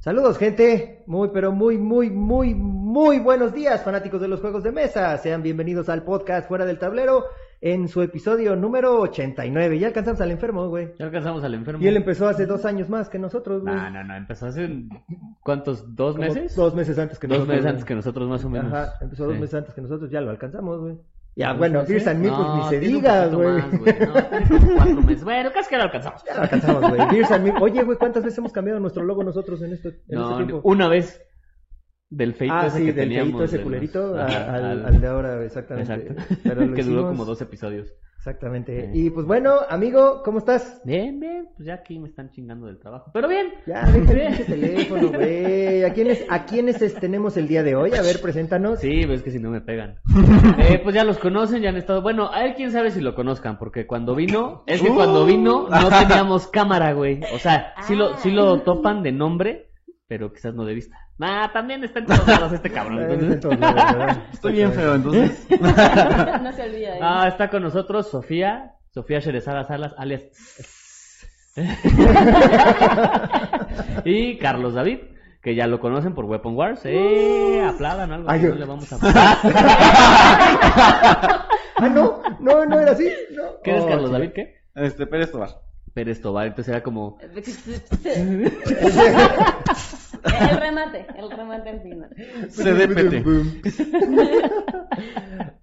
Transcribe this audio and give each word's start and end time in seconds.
Saludos 0.00 0.38
gente, 0.38 1.02
muy 1.06 1.28
pero 1.28 1.52
muy 1.52 1.76
muy 1.76 2.08
muy 2.10 2.54
muy 2.54 3.18
buenos 3.18 3.52
días 3.52 3.82
fanáticos 3.84 4.18
de 4.22 4.28
los 4.28 4.40
juegos 4.40 4.62
de 4.62 4.72
mesa, 4.72 5.14
sean 5.18 5.42
bienvenidos 5.42 5.90
al 5.90 6.04
podcast 6.04 6.48
Fuera 6.48 6.64
del 6.64 6.78
Tablero 6.78 7.24
en 7.60 7.86
su 7.86 8.00
episodio 8.00 8.56
número 8.56 8.98
89, 9.00 9.78
ya 9.78 9.88
alcanzamos 9.88 10.22
al 10.22 10.30
enfermo 10.30 10.68
güey, 10.70 10.94
Ya 10.98 11.04
alcanzamos 11.04 11.44
al 11.44 11.52
enfermo. 11.52 11.84
y 11.84 11.88
él 11.88 11.98
empezó 11.98 12.28
hace 12.30 12.46
dos 12.46 12.64
años 12.64 12.88
más 12.88 13.10
que 13.10 13.18
nosotros 13.18 13.60
güey, 13.62 13.74
No, 13.74 13.90
no, 13.90 14.02
no, 14.04 14.16
empezó 14.16 14.46
hace... 14.46 14.84
¿Cuántos? 15.42 15.94
¿Dos 15.94 16.16
Como 16.16 16.28
meses? 16.28 16.56
Dos 16.56 16.74
meses 16.74 16.98
antes 16.98 17.18
que 17.18 17.26
Dos 17.26 17.40
nosotros. 17.40 17.48
meses 17.48 17.62
güey. 17.64 17.70
antes 17.72 17.84
que 17.84 17.94
nosotros, 17.94 18.28
más 18.28 18.44
o 18.44 18.48
menos. 18.48 18.72
Ajá, 18.72 18.94
empezó 19.02 19.26
dos 19.26 19.34
meses 19.38 19.54
antes 19.54 19.74
que 19.74 19.82
nosotros, 19.82 20.10
ya 20.10 20.22
lo 20.22 20.30
alcanzamos 20.30 20.80
güey. 20.80 20.96
Ya 21.36 21.48
¿Dos 21.50 21.58
bueno? 21.58 21.84
Beers 21.86 22.06
and 22.06 22.20
Me, 22.20 22.28
pues 22.28 22.38
No, 22.40 22.56
ni 22.56 22.68
se 22.68 22.80
diga 22.80 23.26
güey. 23.26 23.62
cuatro 24.76 25.02
meses. 25.02 25.24
Bueno, 25.24 25.50
casi 25.52 25.70
que 25.70 25.76
lo 25.76 25.82
alcanzamos. 25.84 26.24
Ya 26.24 26.34
lo 26.34 26.42
alcanzamos 26.42 26.88
güey, 26.90 27.00
Beers 27.10 27.30
and 27.30 27.44
Me. 27.44 27.54
Oye 27.60 27.82
güey, 27.82 27.96
¿cuántas 27.98 28.24
veces 28.24 28.38
hemos 28.38 28.52
cambiado 28.52 28.80
nuestro 28.80 29.04
logo 29.04 29.22
nosotros 29.22 29.62
en, 29.62 29.72
esto, 29.72 29.88
en 30.08 30.20
este 30.20 30.34
tiempo? 30.36 30.60
una 30.64 30.88
vez 30.88 31.22
del 32.10 32.34
feito 32.34 32.54
Ah, 32.54 32.66
ese 32.66 32.78
sí, 32.78 32.84
que 32.86 32.92
del 32.92 33.08
teníamos. 33.08 33.30
feito 33.30 33.44
ese 33.44 33.58
de 33.58 33.62
culerito 33.64 34.06
los- 34.08 34.18
a- 34.18 34.24
ajá, 34.26 34.54
al, 34.56 34.84
al 34.86 35.00
de 35.00 35.06
ahora, 35.06 35.44
exactamente. 35.44 35.92
Exacto. 35.94 36.36
Pero 36.42 36.66
lo 36.66 36.74
que 36.76 36.82
duró 36.82 37.06
como 37.06 37.24
dos 37.24 37.40
episodios. 37.40 37.92
Exactamente. 38.18 38.90
Y 38.92 39.08
pues 39.08 39.24
bueno, 39.24 39.54
amigo, 39.70 40.20
¿cómo 40.22 40.40
estás? 40.40 40.82
Bien, 40.84 41.18
bien, 41.18 41.48
pues 41.56 41.66
ya 41.66 41.72
aquí 41.74 41.98
me 41.98 42.06
están 42.06 42.28
chingando 42.30 42.66
del 42.66 42.78
trabajo. 42.78 43.10
Pero 43.14 43.28
bien. 43.28 43.46
Ya, 43.66 43.80
el 43.80 44.02
pinche 44.04 44.44
teléfono, 44.44 45.08
güey. 45.08 45.84
¿A 45.84 45.92
quiénes, 45.94 46.26
¿A 46.28 46.44
quiénes 46.44 46.82
es- 46.82 46.96
tenemos 46.96 47.38
el 47.38 47.48
día 47.48 47.62
de 47.62 47.76
hoy? 47.76 47.92
A 47.94 48.02
ver, 48.02 48.20
preséntanos. 48.20 48.80
Sí, 48.80 48.90
pero 49.00 49.14
es 49.14 49.22
que 49.22 49.30
si 49.30 49.38
no 49.38 49.48
me 49.50 49.62
pegan. 49.62 50.00
eh, 50.58 50.80
pues 50.82 50.94
ya 50.94 51.04
los 51.04 51.16
conocen, 51.16 51.62
ya 51.62 51.70
han 51.70 51.78
estado. 51.78 52.02
Bueno, 52.02 52.30
a 52.30 52.44
él 52.44 52.52
quién 52.56 52.72
sabe 52.72 52.90
si 52.90 53.00
lo 53.00 53.14
conozcan, 53.14 53.56
porque 53.58 53.86
cuando 53.86 54.14
vino, 54.14 54.64
es 54.66 54.82
que 54.82 54.90
Uh. 54.90 54.94
cuando 54.96 55.24
vino 55.24 55.68
no 55.70 55.88
teníamos 56.08 56.46
cámara, 56.48 56.92
güey. 56.92 57.20
O 57.34 57.38
sea, 57.38 57.72
sí 57.86 57.94
lo, 57.96 58.18
sí 58.18 58.30
lo 58.30 58.60
topan 58.60 59.02
de 59.02 59.12
nombre, 59.12 59.70
pero 60.08 60.30
quizás 60.30 60.54
no 60.54 60.66
de 60.66 60.74
vista. 60.74 60.94
Ah, 61.22 61.50
también 61.52 61.84
está 61.84 61.98
en 62.00 62.06
todos 62.06 62.26
lados 62.26 62.52
este 62.52 62.70
cabrón. 62.70 63.00
Eh. 63.10 63.40
Estoy 64.32 64.52
bien 64.52 64.72
feo, 64.72 64.94
entonces. 64.94 65.46
no 65.60 66.52
se 66.52 66.62
olvida 66.62 66.94
de 66.94 66.98
Ah, 67.02 67.26
está 67.28 67.48
con 67.50 67.62
nosotros 67.62 68.10
Sofía, 68.10 68.72
Sofía 68.90 69.18
Sherezada 69.20 69.64
Salas, 69.64 69.94
alias. 69.98 70.22
y 74.04 74.36
Carlos 74.38 74.74
David, 74.74 74.98
que 75.42 75.54
ya 75.54 75.66
lo 75.66 75.80
conocen 75.80 76.14
por 76.14 76.24
Weapon 76.26 76.54
Wars. 76.56 76.80
Eh, 76.84 77.62
aplaudan 77.66 78.12
algo, 78.12 78.30
Ay, 78.30 78.40
no 78.42 78.48
yo- 78.50 78.54
le 78.54 78.64
vamos 78.66 78.92
a. 78.92 78.98
Ah, 81.82 81.88
no, 81.88 82.22
no, 82.40 82.66
no 82.66 82.78
era 82.80 82.92
así. 82.92 83.08
No. 83.34 83.42
¿Qué 83.64 83.70
eres 83.72 83.84
Oh, 83.84 83.88
Carlos 83.88 84.06
sí. 84.08 84.12
David? 84.12 84.30
¿Qué? 84.34 84.54
Este, 84.74 85.06
Pérez 85.06 85.32
Tobar. 85.32 85.48
Pérez 85.92 86.20
Tobar, 86.20 86.48
entonces 86.48 86.72
era 86.72 86.82
como. 86.82 87.18
El 90.22 90.60
remate, 90.60 91.06
el 91.16 91.30
remate 91.30 91.70
al 91.70 91.80
final. 91.80 92.10
CDPT. 92.48 93.26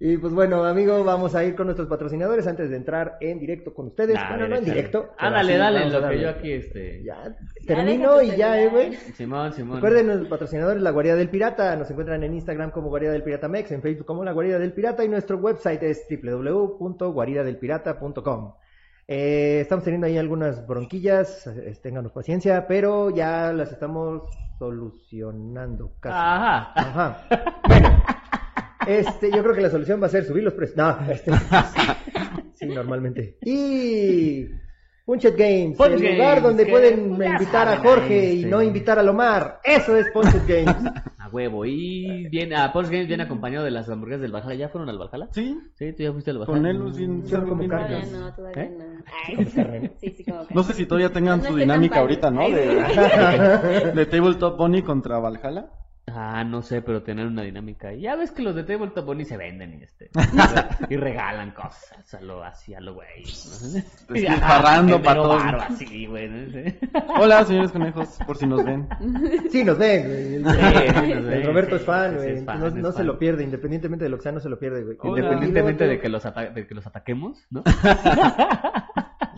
y 0.00 0.16
pues 0.16 0.32
bueno, 0.32 0.64
amigo, 0.64 1.04
vamos 1.04 1.36
a 1.36 1.44
ir 1.44 1.54
con 1.54 1.66
nuestros 1.66 1.86
patrocinadores 1.88 2.46
antes 2.46 2.70
de 2.70 2.76
entrar 2.76 3.18
en 3.20 3.38
directo 3.38 3.72
con 3.72 3.86
ustedes. 3.88 4.14
Nah, 4.14 4.30
bueno, 4.30 4.48
no 4.48 4.56
en 4.56 4.64
directo. 4.64 5.10
sí, 5.18 5.20
dale, 5.20 5.90
lo 5.90 6.08
que 6.08 6.20
yo 6.20 6.30
aquí, 6.30 6.52
este. 6.52 7.02
Ya, 7.04 7.36
termino 7.66 8.22
y 8.22 8.34
ya, 8.36 8.58
eh, 8.60 8.68
güey. 8.68 8.94
Simón, 9.14 9.52
Simón. 9.52 9.76
Recuerden, 9.76 10.08
los 10.08 10.26
patrocinadores 10.28 10.82
La 10.82 10.90
Guarida 10.90 11.14
del 11.14 11.28
Pirata. 11.28 11.76
Nos 11.76 11.88
encuentran 11.90 12.24
en 12.24 12.34
Instagram 12.34 12.72
como 12.72 12.88
Guarida 12.88 13.12
del 13.12 13.22
Pirata 13.22 13.46
Mex, 13.48 13.70
en 13.70 13.82
Facebook 13.82 14.06
como 14.06 14.24
La 14.24 14.32
Guarida 14.32 14.58
del 14.58 14.72
Pirata 14.72 15.04
y 15.04 15.08
nuestro 15.08 15.36
website 15.38 15.84
es 15.84 16.04
www.guaridadelpirata.com. 16.10 18.54
Eh, 19.10 19.60
estamos 19.62 19.84
teniendo 19.84 20.06
ahí 20.06 20.18
algunas 20.18 20.66
bronquillas, 20.66 21.50
ténganos 21.82 22.12
paciencia, 22.12 22.66
pero 22.66 23.08
ya 23.08 23.54
las 23.54 23.72
estamos 23.72 24.28
solucionando 24.58 25.94
casi. 25.98 26.14
Ajá. 26.14 26.72
Ajá. 26.76 27.26
Bueno, 27.66 28.02
este, 28.86 29.30
yo 29.30 29.42
creo 29.42 29.54
que 29.54 29.62
la 29.62 29.70
solución 29.70 30.02
va 30.02 30.06
a 30.06 30.10
ser 30.10 30.26
subir 30.26 30.44
los 30.44 30.52
precios. 30.52 30.76
No, 30.76 31.10
este, 31.10 31.30
sí, 32.54 32.66
normalmente. 32.66 33.38
Y 33.40 34.50
Punchet 35.08 35.38
Games, 35.38 35.74
Punch 35.78 35.92
el 35.92 36.02
Games, 36.02 36.18
lugar 36.18 36.42
donde 36.42 36.66
que, 36.66 36.70
pueden 36.70 37.16
pues, 37.16 37.30
invitar 37.30 37.66
a 37.66 37.78
Jorge 37.78 38.20
ahí, 38.20 38.26
y 38.26 38.38
este. 38.40 38.50
no 38.50 38.62
invitar 38.62 38.98
a 38.98 39.02
Lomar. 39.02 39.58
Eso 39.64 39.96
es 39.96 40.06
Punchet 40.12 40.46
Games. 40.46 40.76
A 41.18 41.30
huevo. 41.30 41.64
Y 41.64 42.28
viene, 42.28 42.56
a 42.56 42.70
Porsche 42.72 42.92
Games 42.92 43.08
viene 43.08 43.22
acompañado 43.22 43.64
de 43.64 43.70
las 43.70 43.88
hamburguesas 43.88 44.20
del 44.22 44.32
Valhalla. 44.32 44.54
¿Ya 44.54 44.68
fueron 44.68 44.90
al 44.90 44.98
Valhalla? 44.98 45.28
Sí, 45.32 45.58
Sí, 45.74 45.92
tú 45.94 46.02
ya 46.02 46.12
fuiste 46.12 46.30
al 46.30 46.38
Valhalla. 46.38 46.58
con 46.58 46.66
él 46.66 46.94
sin 46.94 47.24
Yo 47.24 47.40
como 47.40 47.62
no, 47.62 48.34
todavía 48.34 48.62
¿Eh? 48.62 48.76
no. 48.78 48.84
Ay, 49.26 49.90
sí, 49.98 50.10
sí, 50.10 50.24
como. 50.24 50.46
No 50.50 50.62
sé 50.62 50.74
si 50.74 50.84
todavía 50.84 51.10
tengan 51.10 51.40
No 51.40 51.48
su 51.48 51.56
dinámica 51.56 52.00
ahorita, 52.00 52.30
¿no? 52.30 52.40
padre. 52.42 52.66
De, 52.66 53.92
de 53.94 54.06
Tabletop 54.06 54.58
Bunny 54.58 54.82
contra 54.82 55.18
Valhalla. 55.18 55.70
Ah, 56.14 56.44
no 56.44 56.62
sé, 56.62 56.80
pero 56.82 57.02
tener 57.02 57.26
una 57.26 57.42
dinámica. 57.42 57.92
Y 57.92 58.02
Ya 58.02 58.16
ves 58.16 58.30
que 58.30 58.42
los 58.42 58.54
de 58.54 58.64
Tabletop 58.64 59.04
Bunny 59.06 59.24
se 59.24 59.36
venden 59.36 59.78
y 59.80 59.82
este 59.84 60.10
y 60.88 60.96
regalan 60.96 61.50
cosas 61.52 62.14
a 62.14 62.20
lo 62.20 62.42
así 62.42 62.74
a 62.74 62.80
lo 62.80 62.94
güey. 62.94 63.24
¿no? 63.24 63.68
Despilfarrando 63.72 64.96
Y, 64.96 64.98
pa' 65.00 65.10
ajá, 65.12 65.20
todo. 65.20 65.28
varo 65.36 65.60
así, 65.62 66.06
güey. 66.06 66.28
¿no? 66.28 66.52
Sí. 66.52 66.78
Hola, 67.20 67.44
señores 67.44 67.72
conejos, 67.72 68.18
por 68.26 68.36
si 68.36 68.46
nos 68.46 68.64
ven. 68.64 68.88
Sí, 69.50 69.64
nos 69.64 69.78
ven, 69.78 70.02
güey. 70.06 70.34
El, 70.36 70.44
Sí, 70.44 71.10
el 71.12 71.22
nos 71.22 71.30
ven, 71.30 71.46
Roberto 71.46 71.76
sí, 71.76 71.80
es 71.80 71.86
fan, 71.86 72.10
sí, 72.12 72.16
sí, 72.18 72.22
güey. 72.24 72.36
es 72.38 72.44
fan, 72.44 72.60
no 72.60 72.66
es 72.68 72.74
no 72.74 72.92
se 72.92 73.04
lo 73.04 73.18
pierde, 73.18 73.44
independientemente 73.44 74.04
de 74.04 74.08
lo 74.10 74.16
que 74.18 74.22
sea, 74.24 74.32
no 74.32 74.40
se 74.40 74.48
lo 74.48 74.58
pierde, 74.58 74.82
güey. 74.84 74.96
Hola. 75.00 75.18
Independientemente 75.20 75.86
de 75.86 76.00
que 76.00 76.08
los 76.08 76.24
ata- 76.26 76.50
de 76.50 76.66
que 76.66 76.74
los 76.74 76.86
ataquemos, 76.86 77.46
¿no? 77.50 77.62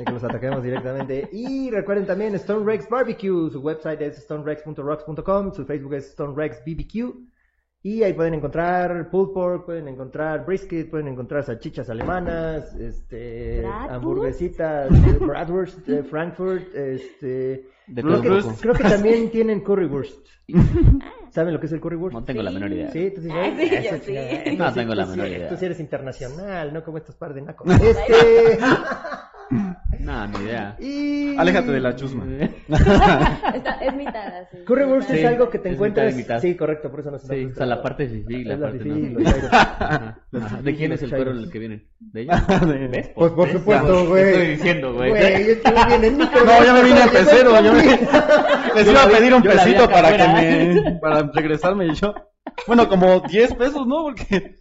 De 0.00 0.05
que 0.06 0.12
los 0.12 0.25
ataquemos 0.25 0.62
directamente. 0.62 1.28
Y 1.33 1.71
recuerden 1.71 2.06
también 2.06 2.34
Stone 2.37 2.65
Rex 2.65 2.88
Barbecue, 2.88 3.50
su 3.50 3.61
website 3.61 4.00
es 4.00 4.16
stonerex.rocks.com, 4.16 5.53
su 5.53 5.65
Facebook 5.66 5.94
es 5.94 6.09
Stone 6.09 6.34
Rex 6.34 6.62
BBQ. 6.65 7.15
Y 7.83 8.03
ahí 8.03 8.12
pueden 8.12 8.34
encontrar 8.34 9.09
pulled 9.10 9.33
pork, 9.33 9.65
pueden 9.65 9.89
encontrar 9.89 10.44
brisket, 10.44 10.91
pueden 10.91 11.09
encontrar 11.09 11.44
salchichas 11.44 11.89
alemanas, 11.89 12.75
este, 12.77 13.60
Bratwurst. 13.60 13.91
hamburguesitas, 13.91 14.91
eh, 14.93 15.19
bratwurst, 15.19 15.89
eh, 15.89 16.03
Frankfurt, 16.03 16.75
este, 16.75 17.69
De 17.87 18.03
creo 18.03 18.21
que, 18.21 18.43
creo 18.60 18.75
también 18.75 19.31
tienen 19.31 19.60
currywurst. 19.60 20.27
¿Saben 21.31 21.55
lo 21.55 21.60
que 21.60 21.66
es 21.66 21.72
el 21.72 21.81
currywurst? 21.81 22.15
No 22.15 22.25
tengo 22.25 22.43
la 22.43 22.50
menor 22.50 22.71
idea. 22.72 22.91
Sí, 22.91 23.12
tú 23.15 23.22
sí 23.22 23.28
Ay, 23.31 23.50
sabes. 23.50 23.69
sí, 23.69 23.75
Eso, 23.75 23.91
yo 23.91 23.97
sí. 23.97 24.05
chingada. 24.05 24.69
No 24.69 24.75
tengo 24.75 24.94
la 24.94 25.06
menor 25.06 25.28
idea. 25.28 25.49
Tú 25.49 25.56
sí 25.56 25.65
eres 25.65 25.81
internacional, 25.81 26.72
no 26.75 26.83
como 26.84 26.99
estos 26.99 27.16
par 27.16 27.33
de 27.34 27.43
nacos. 27.43 27.66
Este... 27.83 28.59
No, 29.99 30.27
ni 30.28 30.38
idea. 30.44 30.77
y... 30.78 31.37
Aléjate 31.37 31.72
de 31.72 31.81
la 31.81 31.97
chusma. 31.97 32.25
Está, 32.69 33.72
es 33.83 33.94
mitad 33.94 34.27
así. 34.38 34.59
Currywurst 34.65 35.11
Mitad. 35.11 35.22
es 35.25 35.27
algo 35.28 35.50
que 35.50 35.59
te 35.59 35.69
es 35.71 35.75
encuentras. 35.75 36.06
mitad 36.15 36.34
mitad. 36.37 36.41
Sí, 36.41 36.56
correcto, 36.56 36.91
por 36.91 37.00
eso 37.00 37.11
no 37.11 37.19
se 37.19 37.27
Sí, 37.27 37.44
o 37.47 37.55
sea, 37.55 37.66
la 37.66 37.83
parte 37.83 38.06
fifí 38.09 38.34
y 38.37 38.44
la 38.44 38.56
la 38.56 38.60
parte 38.66 38.78
fifí 38.78 38.91
no. 39.00 39.31
Ajá, 39.50 40.62
¿De 40.62 40.75
quién 40.77 40.93
es 40.93 41.03
el 41.03 41.10
cuero 41.10 41.33
en 41.33 41.37
chairos. 41.39 41.44
el 41.44 41.50
que 41.53 41.59
vienen? 41.59 41.89
¿De 41.99 42.21
ella? 42.22 42.44
De- 42.66 42.89
¿Ves? 42.89 43.10
Pues 43.15 43.33
por 43.33 43.47
¿Ves? 43.49 43.56
supuesto, 43.59 44.06
güey. 44.09 44.25
Estoy 44.25 44.47
diciendo, 44.49 44.94
güey. 44.94 45.10
Güey, 45.10 45.44
viene 45.89 46.06
en. 46.06 46.19
No, 46.19 46.65
ya 46.65 46.72
me 46.72 46.83
vine 46.84 47.03
en 47.03 47.09
pecero. 47.10 47.60
Yo 47.62 47.72
me... 47.72 47.83
Les 48.77 48.87
Yo 48.87 48.93
iba 48.93 49.03
a 49.03 49.09
pedir 49.09 49.34
un 49.34 49.43
yo 49.43 49.50
pesito 49.50 49.89
para 49.91 50.16
que 50.16 50.28
me. 50.83 50.99
para 51.00 51.22
regresarme 51.34 51.87
y 51.87 51.94
yo. 51.94 52.15
Bueno, 52.66 52.89
como 52.89 53.21
10 53.21 53.55
pesos, 53.55 53.87
¿no? 53.87 54.05
Porque. 54.05 54.59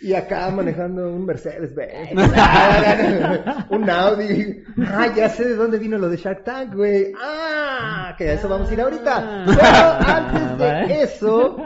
Y 0.00 0.14
acá 0.14 0.50
manejando 0.50 1.10
un 1.12 1.26
Mercedes 1.26 1.74
Benz. 1.74 2.10
un 3.70 3.90
Audi. 3.90 4.62
Ah, 4.86 5.08
ya 5.14 5.28
sé 5.28 5.48
de 5.48 5.56
dónde 5.56 5.78
vino 5.78 5.98
lo 5.98 6.08
de 6.08 6.16
Shark 6.16 6.44
Tank, 6.44 6.74
güey. 6.74 7.12
Ah, 7.20 8.14
que 8.16 8.28
a 8.28 8.32
eso 8.34 8.48
vamos 8.48 8.70
a 8.70 8.72
ir 8.74 8.80
ahorita. 8.80 9.44
Pero 9.46 9.60
antes 10.06 10.58
de 10.58 11.02
eso, 11.02 11.56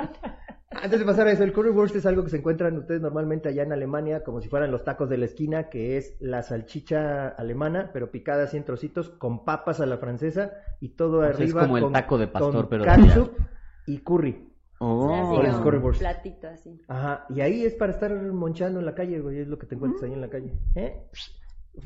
antes 0.70 0.98
de 0.98 1.04
pasar 1.04 1.26
a 1.26 1.32
eso, 1.32 1.44
el 1.44 1.52
currywurst 1.52 1.94
es 1.96 2.06
algo 2.06 2.24
que 2.24 2.30
se 2.30 2.38
encuentran 2.38 2.78
ustedes 2.78 3.02
normalmente 3.02 3.50
allá 3.50 3.64
en 3.64 3.72
Alemania, 3.72 4.22
como 4.24 4.40
si 4.40 4.48
fueran 4.48 4.70
los 4.70 4.82
tacos 4.84 5.10
de 5.10 5.18
la 5.18 5.26
esquina, 5.26 5.68
que 5.68 5.98
es 5.98 6.16
la 6.20 6.42
salchicha 6.42 7.28
alemana, 7.28 7.90
pero 7.92 8.10
picada 8.10 8.44
así 8.44 8.56
en 8.56 8.64
trocitos, 8.64 9.10
con 9.10 9.44
papas 9.44 9.80
a 9.80 9.86
la 9.86 9.98
francesa 9.98 10.52
y 10.80 10.90
todo 10.96 11.20
sea, 11.20 11.30
es 11.30 11.36
arriba. 11.36 11.60
como 11.62 11.76
el 11.76 11.82
con- 11.84 11.92
taco 11.92 12.16
de 12.18 12.28
pastor, 12.28 12.52
con 12.54 12.68
pero 12.68 12.84
ketchup 12.84 13.32
y 13.86 13.98
curry. 13.98 14.48
Oh. 14.84 15.14
Así 15.14 15.36
Por 15.36 15.44
eso 15.44 15.52
como 15.52 15.62
currywurst. 15.64 16.00
platito 16.00 16.48
así. 16.48 16.80
Ajá, 16.88 17.24
y 17.28 17.40
ahí 17.40 17.64
es 17.64 17.74
para 17.74 17.92
estar 17.92 18.10
monchando 18.32 18.80
en 18.80 18.86
la 18.86 18.94
calle, 18.96 19.20
güey, 19.20 19.38
es 19.38 19.46
lo 19.46 19.56
que 19.56 19.66
te 19.66 19.76
encuentras 19.76 20.02
ahí 20.02 20.12
en 20.12 20.20
la 20.20 20.28
calle. 20.28 20.52
¿eh? 20.74 21.04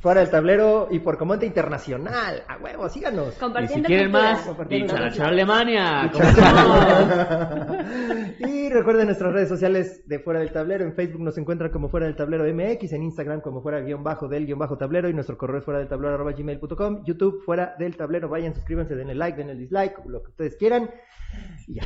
Fuera 0.01 0.21
del 0.21 0.31
tablero 0.31 0.89
y 0.91 0.99
por 0.99 1.17
comando 1.19 1.45
internacional. 1.45 2.43
A 2.49 2.57
huevo, 2.57 2.89
síganos. 2.89 3.29
Y 3.29 3.33
si 3.33 3.39
Compartiendo 3.41 3.87
quieren 3.87 4.11
cultura. 4.11 4.33
más, 4.33 4.47
Compartiendo 4.47 4.95
Alemania. 5.25 6.11
¿cómo 6.13 6.25
no? 6.25 7.77
y 8.49 8.69
recuerden 8.71 9.07
nuestras 9.07 9.33
redes 9.33 9.49
sociales 9.49 10.03
de 10.09 10.19
Fuera 10.19 10.41
del 10.41 10.51
Tablero. 10.51 10.85
En 10.85 10.95
Facebook 10.95 11.23
nos 11.23 11.39
encuentran 11.39 11.71
como 11.71 11.89
Fuera 11.89 12.07
del 12.07 12.17
Tablero 12.17 12.45
MX, 12.53 12.93
en 12.95 13.05
Instagram 13.05 13.43
como 13.43 13.63
Fuera 13.63 13.81
guion 13.81 14.03
bajo 14.03 14.27
del 14.27 14.47
guion 14.47 14.59
bajo 14.59 14.77
tablero 14.77 15.09
y 15.09 15.15
nuestro 15.15 15.39
correo 15.39 15.59
es 15.59 15.65
fuera 15.65 15.79
del 15.79 15.89
tablero 15.89 16.15
arroba 16.15 16.33
gmail.com, 16.33 17.05
YouTube 17.05 17.43
Fuera 17.45 17.77
del 17.79 17.97
Tablero. 17.97 18.29
Vayan, 18.29 18.55
suscríbanse, 18.55 18.97
denle 18.97 19.15
like, 19.15 19.39
denle 19.39 19.55
dislike, 19.55 20.05
lo 20.07 20.21
que 20.23 20.31
ustedes 20.31 20.57
quieran. 20.57 20.91
Y 21.69 21.75
ya. 21.75 21.85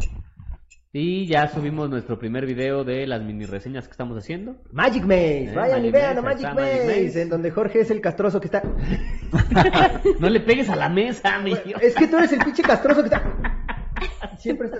Y 0.93 1.27
ya 1.27 1.47
subimos 1.47 1.89
nuestro 1.89 2.19
primer 2.19 2.47
video 2.47 2.83
de 2.83 3.07
las 3.07 3.23
mini 3.23 3.47
reseñas 3.47 3.85
que 3.87 3.93
estamos 3.93 4.19
haciendo. 4.19 4.57
Magic 4.73 5.05
Maze, 5.05 5.45
Eh, 5.45 5.53
vayan 5.55 5.85
y 5.85 5.91
vean 5.93 6.19
a 6.19 6.23
Magic 6.23 6.53
Maze. 6.53 7.23
en 7.23 7.29
donde 7.29 7.53
Jorge 7.53 7.81
es 7.83 7.93
el 7.93 8.01
castroso 8.01 8.41
que 8.41 8.47
está. 8.49 8.63
No 10.19 10.29
le 10.29 10.41
pegues 10.41 10.69
a 10.69 10.75
la 10.75 10.89
mesa, 10.89 11.39
mi 11.39 11.53
Es 11.81 11.95
que 11.95 12.09
tú 12.09 12.17
eres 12.19 12.33
el 12.33 12.41
pinche 12.41 12.63
castroso 12.63 13.03
que 13.03 13.07
está. 13.07 13.23
Siempre 14.39 14.69
está... 14.69 14.79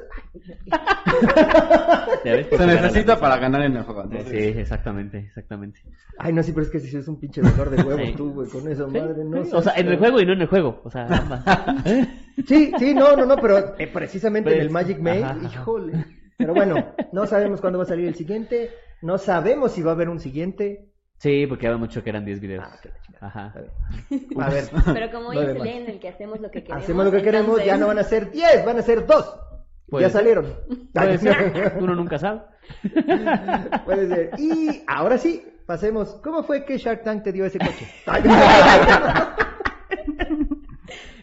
Se 2.23 2.67
necesita 2.67 3.19
para 3.19 3.39
ganar 3.39 3.63
en 3.63 3.77
el 3.77 3.83
juego. 3.83 4.05
Sí, 4.29 4.37
exactamente, 4.37 5.19
exactamente. 5.19 5.81
Ay, 6.19 6.33
no, 6.33 6.43
sí, 6.43 6.53
pero 6.53 6.65
es 6.67 6.71
que 6.71 6.81
si 6.81 6.97
es 6.97 7.09
un 7.09 7.19
pinche 7.19 7.41
dolor 7.41 7.71
de 7.71 7.83
huevo 7.83 8.05
Sí. 8.05 8.15
tú, 8.17 8.33
güey, 8.33 8.49
con 8.49 8.69
eso, 8.69 8.89
Sí, 8.91 8.99
madre, 8.99 9.25
no. 9.25 9.45
sí. 9.45 9.51
O 9.55 9.63
sea, 9.63 9.75
en 9.77 9.89
el 9.89 9.99
juego 9.99 10.21
y 10.21 10.27
no 10.27 10.33
en 10.35 10.43
el 10.43 10.47
juego. 10.49 10.81
O 10.85 10.91
sea, 10.91 11.07
ambas. 11.07 11.45
Sí, 12.47 12.73
sí, 12.79 12.95
no, 12.95 13.17
no, 13.17 13.27
no, 13.27 13.37
pero 13.37 13.77
eh, 13.79 13.87
precisamente 13.93 14.51
en 14.55 14.61
el 14.63 14.69
Pues, 14.71 14.73
Magic 14.73 14.99
Maze, 15.01 15.25
ajá, 15.25 15.33
ajá. 15.45 15.47
híjole. 15.61 16.05
Pero 16.39 16.55
bueno, 16.55 16.95
no 17.13 17.27
sabemos 17.27 17.61
cuándo 17.61 17.79
va 17.79 17.85
a 17.85 17.89
salir 17.89 18.07
el 18.09 18.15
siguiente, 18.15 18.71
no 19.03 19.19
sabemos 19.19 19.73
si 19.73 19.83
va 19.83 19.91
a 19.91 19.95
haber 19.95 20.09
un 20.09 20.21
siguiente. 20.21 20.90
Sí, 21.21 21.47
porque 21.47 21.67
había 21.67 21.77
mucho 21.77 22.03
que 22.03 22.09
eran 22.09 22.25
10 22.25 22.41
videos. 22.41 22.65
Ah. 22.67 23.27
Ajá. 23.27 23.53
A 24.41 24.49
ver, 24.49 24.65
Pero 24.95 25.11
como 25.11 25.29
hoy 25.29 25.37
es 25.39 25.49
el 25.51 25.67
en 25.67 25.91
el 25.91 26.01
que 26.01 26.09
hacemos 26.09 26.41
lo 26.41 26.51
que 26.51 26.63
queremos. 26.63 26.83
hacemos 26.83 27.05
lo 27.05 27.11
que 27.13 27.23
queremos, 27.23 27.47
entonces- 27.61 27.67
ya 27.67 27.77
no 27.77 27.87
van 27.89 27.99
a 27.99 28.05
ser 28.05 28.31
10, 28.31 28.65
van 28.65 28.79
a 28.79 28.83
ser 28.83 29.07
2. 29.07 29.37
Puede 29.91 30.05
Ya 30.07 30.09
ser. 30.11 30.19
salieron. 30.21 30.55
Puede 30.95 31.19
ser. 31.19 31.77
Uno 31.81 31.95
nunca 31.95 32.19
sabe. 32.19 32.41
Puede 33.85 34.09
ser. 34.09 34.31
Y 34.39 34.83
ahora 34.87 35.19
sí, 35.19 35.45
pasemos. 35.67 36.15
¿Cómo 36.25 36.43
fue 36.43 36.65
que 36.65 36.79
Shark 36.79 37.03
Tank 37.05 37.23
te 37.23 37.33
dio 37.33 37.45
ese 37.45 37.59
coche? 37.59 37.87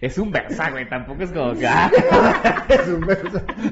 Es 0.02 0.18
un 0.18 0.32
Versa, 0.32 0.70
güey. 0.72 0.88
Tampoco 0.90 1.24
es 1.24 1.32
como 1.32 1.54
que. 1.54 1.68
ah. 1.68 1.90
es 2.70 2.88
un 2.88 3.02
beso. 3.02 3.28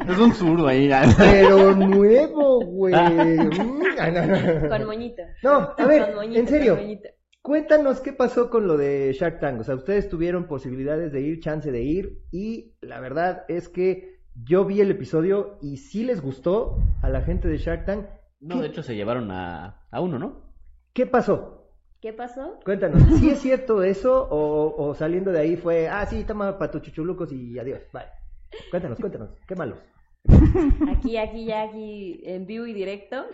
Es 0.09 0.17
un 0.17 0.33
zurdo 0.33 0.67
ahí. 0.67 0.87
ya. 0.87 1.03
Pero 1.17 1.75
nuevo, 1.75 2.61
güey. 2.65 2.93
Mm, 2.93 3.81
ay, 3.99 4.11
no, 4.11 4.25
no. 4.25 4.69
Con 4.69 4.85
moñito. 4.85 5.21
No, 5.43 5.73
a 5.77 5.85
ver, 5.85 6.05
Con 6.07 6.15
moñito, 6.15 6.39
en 6.39 6.47
serio. 6.47 6.75
con 6.75 6.83
moñito. 6.83 7.09
Cuéntanos 7.41 8.01
qué 8.01 8.11
pasó 8.11 8.49
con 8.49 8.65
lo 8.67 8.75
de 8.75 9.13
Shark 9.13 9.39
Tank. 9.39 9.59
O 9.59 9.63
sea, 9.63 9.75
ustedes 9.75 10.09
tuvieron 10.09 10.47
posibilidades 10.47 11.11
de 11.11 11.21
ir, 11.21 11.39
chance 11.41 11.71
de 11.71 11.83
ir, 11.83 12.23
y 12.31 12.73
la 12.81 12.99
verdad 12.99 13.43
es 13.47 13.69
que 13.69 14.19
yo 14.33 14.65
vi 14.65 14.81
el 14.81 14.89
episodio 14.89 15.59
y 15.61 15.77
sí 15.77 16.03
les 16.03 16.21
gustó 16.21 16.77
a 17.03 17.09
la 17.09 17.21
gente 17.21 17.47
de 17.47 17.57
Shark 17.59 17.85
Tank. 17.85 18.07
No, 18.39 18.61
de 18.61 18.67
hecho 18.67 18.81
se 18.81 18.95
llevaron 18.95 19.29
a, 19.31 19.85
a 19.91 20.01
uno, 20.01 20.17
¿no? 20.17 20.51
¿Qué 20.91 21.05
pasó? 21.05 21.54
¿Qué 22.05 22.13
pasó? 22.13 22.59
Cuéntanos, 22.63 23.01
¿sí 23.19 23.31
es 23.31 23.39
cierto 23.39 23.81
eso 23.81 24.27
o, 24.29 24.75
o 24.77 24.93
saliendo 24.93 25.31
de 25.31 25.39
ahí 25.39 25.55
fue, 25.57 25.87
ah, 25.87 26.05
sí, 26.05 26.23
toma 26.23 26.55
para 26.59 26.69
tus 26.69 26.83
chuchulucos 26.83 27.31
y 27.31 27.57
adiós, 27.57 27.81
bye? 27.91 28.03
Cuéntanos, 28.69 28.99
cuéntanos, 28.99 29.29
qué 29.47 29.55
malos. 29.55 29.79
Aquí, 30.95 31.17
aquí, 31.17 31.45
ya, 31.45 31.63
aquí, 31.63 32.21
en 32.23 32.45
vivo 32.45 32.67
y 32.67 32.73
directo. 32.73 33.25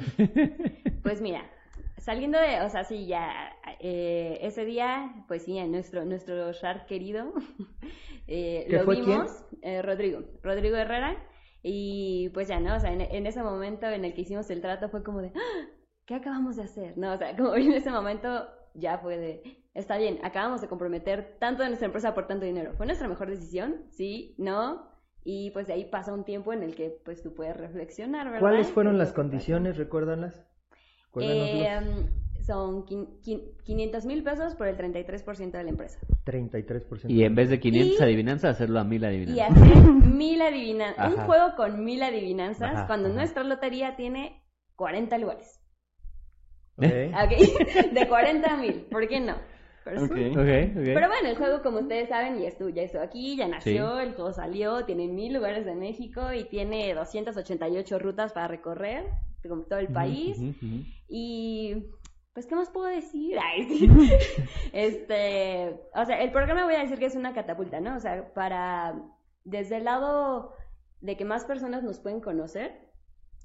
Pues 1.03 1.19
mira, 1.19 1.51
saliendo 1.97 2.39
de, 2.39 2.61
o 2.61 2.69
sea, 2.69 2.85
sí, 2.85 3.07
ya, 3.07 3.51
eh, 3.81 4.39
ese 4.41 4.63
día, 4.63 5.25
pues 5.27 5.43
sí, 5.43 5.61
nuestro, 5.67 6.05
nuestro 6.05 6.53
Shark 6.53 6.85
querido, 6.85 7.33
eh, 8.27 8.67
¿Qué 8.69 8.77
lo 8.77 8.83
fue 8.85 9.01
vimos, 9.01 9.43
eh, 9.63 9.81
Rodrigo, 9.81 10.21
Rodrigo 10.43 10.77
Herrera, 10.77 11.17
y 11.61 12.29
pues 12.29 12.47
ya, 12.47 12.61
¿no? 12.61 12.77
O 12.77 12.79
sea, 12.79 12.93
en, 12.93 13.01
en 13.01 13.27
ese 13.27 13.43
momento 13.43 13.87
en 13.87 14.05
el 14.05 14.13
que 14.13 14.21
hicimos 14.21 14.49
el 14.49 14.61
trato 14.61 14.87
fue 14.87 15.03
como 15.03 15.21
de, 15.21 15.33
"Ah, 15.35 15.67
¿qué 16.05 16.15
acabamos 16.15 16.55
de 16.55 16.63
hacer? 16.63 16.97
No, 16.97 17.11
o 17.11 17.17
sea, 17.17 17.35
como 17.35 17.53
en 17.55 17.73
ese 17.73 17.91
momento 17.91 18.47
ya 18.73 18.97
fue 18.97 19.17
de, 19.17 19.43
está 19.73 19.97
bien, 19.97 20.19
acabamos 20.23 20.61
de 20.61 20.67
comprometer 20.67 21.37
tanto 21.39 21.63
de 21.63 21.69
nuestra 21.69 21.85
empresa 21.87 22.13
por 22.13 22.27
tanto 22.27 22.45
dinero. 22.45 22.73
¿Fue 22.77 22.85
nuestra 22.85 23.07
mejor 23.07 23.29
decisión? 23.29 23.83
Sí, 23.89 24.35
no. 24.37 24.89
Y 25.23 25.51
pues 25.51 25.67
de 25.67 25.73
ahí 25.73 25.85
pasa 25.85 26.13
un 26.13 26.23
tiempo 26.23 26.51
en 26.53 26.63
el 26.63 26.73
que 26.75 26.89
pues 27.05 27.21
tú 27.21 27.33
puedes 27.35 27.55
reflexionar, 27.55 28.25
¿verdad? 28.25 28.39
¿Cuáles 28.39 28.67
fueron 28.67 28.93
¿Qué 28.93 28.95
es 28.95 28.99
las 28.99 29.09
pasa? 29.09 29.21
condiciones? 29.21 29.77
Recuérdanlas. 29.77 30.47
Eh, 31.19 31.67
son 32.45 32.85
quin- 32.85 33.19
quin- 33.21 33.55
500 33.63 34.05
mil 34.05 34.23
pesos 34.23 34.55
por 34.55 34.67
el 34.67 34.77
33% 34.77 35.57
de 35.57 35.63
la 35.63 35.69
empresa. 35.69 35.99
33%. 36.25 37.09
Y 37.13 37.23
en 37.23 37.35
vez 37.35 37.49
de 37.49 37.59
500 37.59 37.99
Y- 37.99 38.03
adivinanzas, 38.03 38.55
hacerlo 38.55 38.79
a 38.79 38.83
1000 38.83 39.03
Y 39.03 39.05
adivinanzas. 39.05 39.61
hacer 39.61 39.83
mil 39.91 40.41
adivinanzas. 40.41 41.13
Un 41.13 41.19
juego 41.25 41.55
con 41.55 41.83
mil 41.83 42.01
adivinanzas 42.01 42.73
Ajá, 42.75 42.87
cuando 42.87 43.09
ajá. 43.09 43.17
nuestra 43.17 43.43
lotería 43.43 43.95
tiene 43.95 44.41
40 44.75 45.17
lugares. 45.19 45.60
De 46.77 48.07
40 48.07 48.53
a 48.53 48.57
mil. 48.57 48.73
¿Por 48.89 49.07
qué 49.07 49.19
no? 49.19 49.35
Pero 50.93 51.07
bueno, 51.07 51.27
el 51.29 51.35
juego, 51.37 51.61
como 51.63 51.79
ustedes 51.79 52.09
saben, 52.09 52.39
ya 52.39 52.47
estuvo, 52.47 52.69
ya 52.69 52.83
estuvo 52.83 53.01
aquí, 53.01 53.35
ya 53.35 53.47
nació, 53.47 53.99
el 53.99 54.13
juego 54.13 54.31
salió, 54.31 54.85
tiene 54.85 55.07
mil 55.07 55.33
lugares 55.33 55.65
de 55.65 55.73
México 55.73 56.31
y 56.33 56.43
tiene 56.43 56.93
288 56.93 57.97
rutas 57.97 58.31
para 58.33 58.47
recorrer, 58.47 59.05
como 59.47 59.63
todo 59.63 59.79
el 59.79 59.87
país. 59.87 60.39
Y 61.07 61.83
pues, 62.33 62.45
¿qué 62.45 62.55
más 62.55 62.69
puedo 62.69 62.87
decir? 62.87 63.37
Ay, 63.39 63.63
sí. 63.63 63.89
este, 64.73 65.75
o 65.95 66.05
sea, 66.05 66.21
el 66.21 66.31
programa 66.31 66.65
voy 66.65 66.75
a 66.75 66.81
decir 66.81 66.99
que 66.99 67.05
es 67.05 67.15
una 67.15 67.33
catapulta, 67.33 67.79
¿no? 67.81 67.95
O 67.95 67.99
sea, 67.99 68.33
para, 68.33 69.01
desde 69.43 69.77
el 69.77 69.85
lado 69.85 70.53
de 71.01 71.17
que 71.17 71.25
más 71.25 71.45
personas 71.45 71.83
nos 71.83 71.99
pueden 71.99 72.21
conocer, 72.21 72.90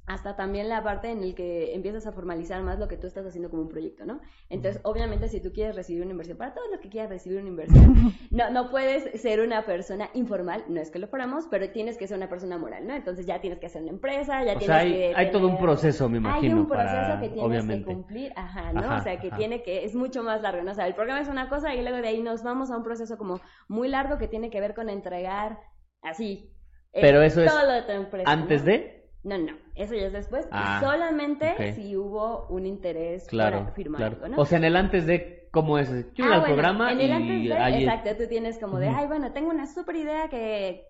hasta 0.06 0.36
también 0.36 0.68
la 0.68 0.82
parte 0.84 1.10
en 1.10 1.22
el 1.22 1.34
que 1.34 1.74
empiezas 1.74 2.06
a 2.06 2.12
formalizar 2.12 2.62
más 2.62 2.78
lo 2.78 2.86
que 2.86 2.96
tú 2.96 3.06
estás 3.08 3.26
haciendo 3.26 3.50
como 3.50 3.62
un 3.62 3.68
proyecto, 3.68 4.04
¿no? 4.06 4.20
Entonces, 4.48 4.80
obviamente, 4.84 5.28
si 5.28 5.40
tú 5.42 5.52
quieres 5.52 5.74
recibir 5.74 6.02
una 6.02 6.12
inversión, 6.12 6.38
para 6.38 6.54
todos 6.54 6.68
los 6.70 6.80
que 6.80 6.88
quieran 6.88 7.10
recibir 7.10 7.40
una 7.40 7.48
inversión, 7.48 7.94
no, 8.30 8.50
no 8.50 8.70
puedes 8.70 9.20
ser 9.20 9.40
una 9.40 9.64
persona 9.66 10.08
informal, 10.14 10.64
no 10.68 10.80
es 10.80 10.90
que 10.92 11.00
lo 11.00 11.08
fuéramos, 11.08 11.46
pero 11.50 11.70
tienes 11.70 11.98
que 11.98 12.06
ser 12.06 12.16
una 12.16 12.28
persona 12.28 12.56
moral, 12.56 12.86
¿no? 12.86 12.94
Entonces 12.94 13.26
ya 13.26 13.40
tienes 13.40 13.58
que 13.58 13.66
hacer 13.66 13.82
una 13.82 13.90
empresa, 13.90 14.44
ya 14.44 14.54
O 14.54 14.58
tienes 14.58 14.66
sea, 14.66 14.76
hay, 14.78 14.92
que 14.92 15.12
hay 15.16 15.30
todo 15.32 15.48
un 15.48 15.58
proceso, 15.58 16.08
me 16.08 16.18
imagino, 16.18 16.54
hay 16.56 16.60
un 16.60 16.68
proceso 16.68 16.94
para, 16.94 17.20
que 17.20 17.28
tienes 17.30 17.44
obviamente. 17.44 17.84
que 17.84 17.94
cumplir, 17.94 18.32
ajá, 18.36 18.72
¿no? 18.72 18.80
Ajá, 18.80 18.96
o 18.96 19.00
sea, 19.00 19.18
que 19.20 19.28
ajá. 19.28 19.36
tiene 19.36 19.62
que, 19.62 19.84
es 19.84 19.94
mucho 19.96 20.22
más 20.22 20.40
largo, 20.42 20.62
¿no? 20.62 20.70
O 20.70 20.74
sea, 20.74 20.86
el 20.86 20.94
programa 20.94 21.20
es 21.20 21.28
una 21.28 21.48
cosa 21.48 21.74
y 21.74 21.82
luego 21.82 21.96
de 21.98 22.08
ahí 22.08 22.22
nos 22.22 22.42
vamos 22.44 22.70
a 22.70 22.76
un 22.76 22.84
proceso 22.84 23.18
como 23.18 23.40
muy 23.68 23.88
largo 23.88 24.18
que 24.18 24.28
tiene 24.28 24.50
que 24.50 24.60
ver 24.60 24.74
con 24.74 24.88
entregar 24.88 25.58
así. 26.02 26.52
eh, 26.92 27.00
Pero 27.00 27.22
eso 27.22 27.42
es 27.42 27.50
todo 27.52 27.66
de 27.72 27.82
tu 27.82 27.92
empresa, 27.92 28.30
Antes 28.30 28.62
¿no? 28.64 28.70
de, 28.70 29.10
No, 29.24 29.38
no, 29.38 29.52
eso 29.76 29.94
ya 29.94 30.06
es 30.06 30.12
después. 30.12 30.48
Ah, 30.50 30.80
solamente 30.80 31.72
si 31.74 31.96
hubo 31.96 32.46
un 32.48 32.66
interés 32.66 33.26
claro, 33.28 33.60
para 33.60 33.72
firmar 33.72 33.98
claro. 34.00 34.16
algo, 34.16 34.28
¿no? 34.36 34.42
O 34.42 34.44
sea, 34.46 34.58
en 34.58 34.64
el 34.64 34.76
antes 34.76 35.06
de, 35.06 35.48
¿cómo 35.52 35.78
es? 35.78 35.90
Yo 36.14 36.24
Ah, 36.24 36.34
al 36.34 36.40
bueno, 36.40 36.54
programa 36.54 36.92
en 36.92 37.00
el 37.00 37.08
y 37.08 37.12
antes 37.12 37.44
de, 37.44 37.58
ahí- 37.58 37.84
exacto, 37.84 38.16
tú 38.16 38.28
tienes 38.28 38.58
como 38.58 38.78
de, 38.78 38.88
ay, 38.88 39.06
bueno, 39.06 39.32
tengo 39.32 39.50
una 39.50 39.66
super 39.66 39.94
idea 39.96 40.28
que 40.28 40.84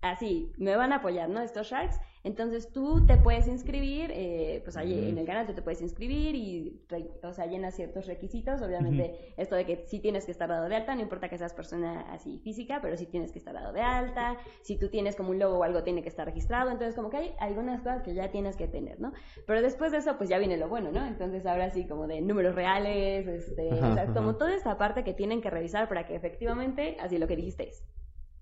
así 0.00 0.52
me 0.58 0.76
van 0.76 0.92
a 0.92 0.96
apoyar, 0.96 1.28
¿no? 1.28 1.40
Estos 1.40 1.68
sharks. 1.68 2.00
Entonces 2.24 2.72
tú 2.72 3.06
te 3.06 3.16
puedes 3.16 3.46
inscribir, 3.48 4.10
eh, 4.14 4.60
pues 4.64 4.76
ahí 4.76 4.92
Ujú. 4.92 5.08
en 5.10 5.18
el 5.18 5.26
canal 5.26 5.46
tú 5.46 5.54
te 5.54 5.62
puedes 5.62 5.80
inscribir 5.82 6.34
y, 6.34 6.80
o 7.22 7.32
sea, 7.32 7.46
llenas 7.46 7.74
ciertos 7.74 8.06
requisitos. 8.06 8.60
Obviamente, 8.62 9.34
esto 9.36 9.54
de 9.56 9.64
que 9.64 9.84
sí 9.86 10.00
tienes 10.00 10.24
que 10.26 10.32
estar 10.32 10.48
dado 10.48 10.68
de 10.68 10.76
alta, 10.76 10.94
no 10.94 11.00
importa 11.02 11.28
que 11.28 11.38
seas 11.38 11.54
persona 11.54 12.12
así 12.12 12.38
física, 12.40 12.80
pero 12.82 12.96
sí 12.96 13.06
tienes 13.06 13.32
que 13.32 13.38
estar 13.38 13.54
dado 13.54 13.72
de 13.72 13.80
alta. 13.82 14.36
Si 14.62 14.76
tú 14.76 14.88
tienes 14.88 15.16
como 15.16 15.30
un 15.30 15.38
logo 15.38 15.58
o 15.58 15.62
algo, 15.62 15.82
tiene 15.84 16.02
que 16.02 16.08
estar 16.08 16.26
registrado. 16.26 16.70
Entonces, 16.70 16.94
como 16.94 17.10
que 17.10 17.16
hay 17.16 17.34
algunas 17.38 17.80
cosas 17.80 18.02
que 18.02 18.14
ya 18.14 18.30
tienes 18.30 18.56
que 18.56 18.68
tener, 18.68 19.00
¿no? 19.00 19.12
Pero 19.46 19.62
después 19.62 19.92
de 19.92 19.98
eso, 19.98 20.16
pues 20.18 20.28
ya 20.28 20.38
viene 20.38 20.56
lo 20.56 20.68
bueno, 20.68 20.90
¿no? 20.92 21.06
Entonces, 21.06 21.46
ahora 21.46 21.70
sí, 21.70 21.86
como 21.86 22.06
de 22.06 22.20
números 22.20 22.54
reales, 22.54 23.26
este, 23.26 23.70
Ajá, 23.72 23.90
o 23.90 23.94
sea, 23.94 24.02
ajá. 24.04 24.14
como 24.14 24.36
toda 24.36 24.54
esta 24.54 24.76
parte 24.78 25.04
que 25.04 25.14
tienen 25.14 25.40
que 25.40 25.50
revisar 25.50 25.88
para 25.88 26.06
que 26.06 26.14
efectivamente, 26.14 26.96
así 27.00 27.18
lo 27.18 27.26
que 27.28 27.36
dijiste 27.36 27.68
es. 27.68 27.84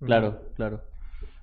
Claro, 0.00 0.40
claro. 0.54 0.80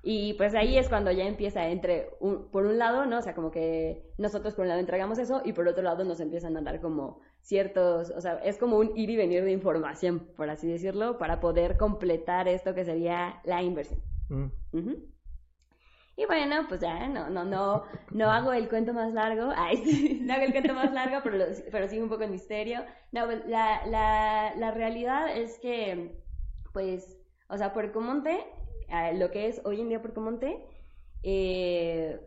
Y 0.06 0.34
pues 0.34 0.54
ahí 0.54 0.76
es 0.76 0.90
cuando 0.90 1.10
ya 1.10 1.24
empieza 1.24 1.66
entre, 1.68 2.10
un, 2.20 2.50
por 2.50 2.66
un 2.66 2.76
lado, 2.78 3.06
¿no? 3.06 3.18
O 3.18 3.22
sea, 3.22 3.34
como 3.34 3.50
que 3.50 4.12
nosotros 4.18 4.54
por 4.54 4.64
un 4.64 4.68
lado 4.68 4.80
entregamos 4.80 5.18
eso 5.18 5.40
y 5.46 5.54
por 5.54 5.66
otro 5.66 5.82
lado 5.82 6.04
nos 6.04 6.20
empiezan 6.20 6.54
a 6.58 6.60
dar 6.60 6.78
como 6.82 7.20
ciertos, 7.40 8.10
o 8.10 8.20
sea, 8.20 8.34
es 8.44 8.58
como 8.58 8.76
un 8.76 8.94
ir 8.98 9.08
y 9.08 9.16
venir 9.16 9.44
de 9.44 9.52
información, 9.52 10.20
por 10.36 10.50
así 10.50 10.68
decirlo, 10.68 11.16
para 11.16 11.40
poder 11.40 11.78
completar 11.78 12.48
esto 12.48 12.74
que 12.74 12.84
sería 12.84 13.40
la 13.44 13.62
inversión. 13.62 13.98
Mm. 14.28 14.44
Ujú. 14.72 15.14
Y 16.16 16.26
bueno, 16.26 16.66
pues 16.68 16.80
ya, 16.80 17.08
no, 17.08 17.30
no, 17.30 17.44
no, 17.44 17.84
no 18.12 18.30
hago 18.30 18.52
el 18.52 18.68
cuento 18.68 18.92
más 18.92 19.12
largo, 19.14 19.52
ay, 19.56 19.78
sí, 19.78 20.20
no 20.22 20.34
hago 20.34 20.44
el 20.44 20.52
cuento 20.52 20.74
más 20.74 20.92
largo, 20.92 21.20
pero, 21.24 21.46
pero 21.72 21.88
sigue 21.88 22.02
un 22.02 22.10
poco 22.10 22.24
en 22.24 22.30
misterio. 22.30 22.84
No, 23.10 23.24
pues, 23.24 23.46
la, 23.46 23.86
la, 23.86 24.54
la 24.54 24.70
realidad 24.70 25.34
es 25.34 25.58
que, 25.58 26.20
pues, 26.74 27.18
o 27.48 27.56
sea, 27.56 27.72
Puercomonte, 27.72 28.44
eh, 28.88 29.16
lo 29.18 29.30
que 29.30 29.48
es 29.48 29.60
hoy 29.64 29.80
en 29.80 29.88
día 29.88 30.00
Puercomonte, 30.02 30.56
eh, 31.22 32.20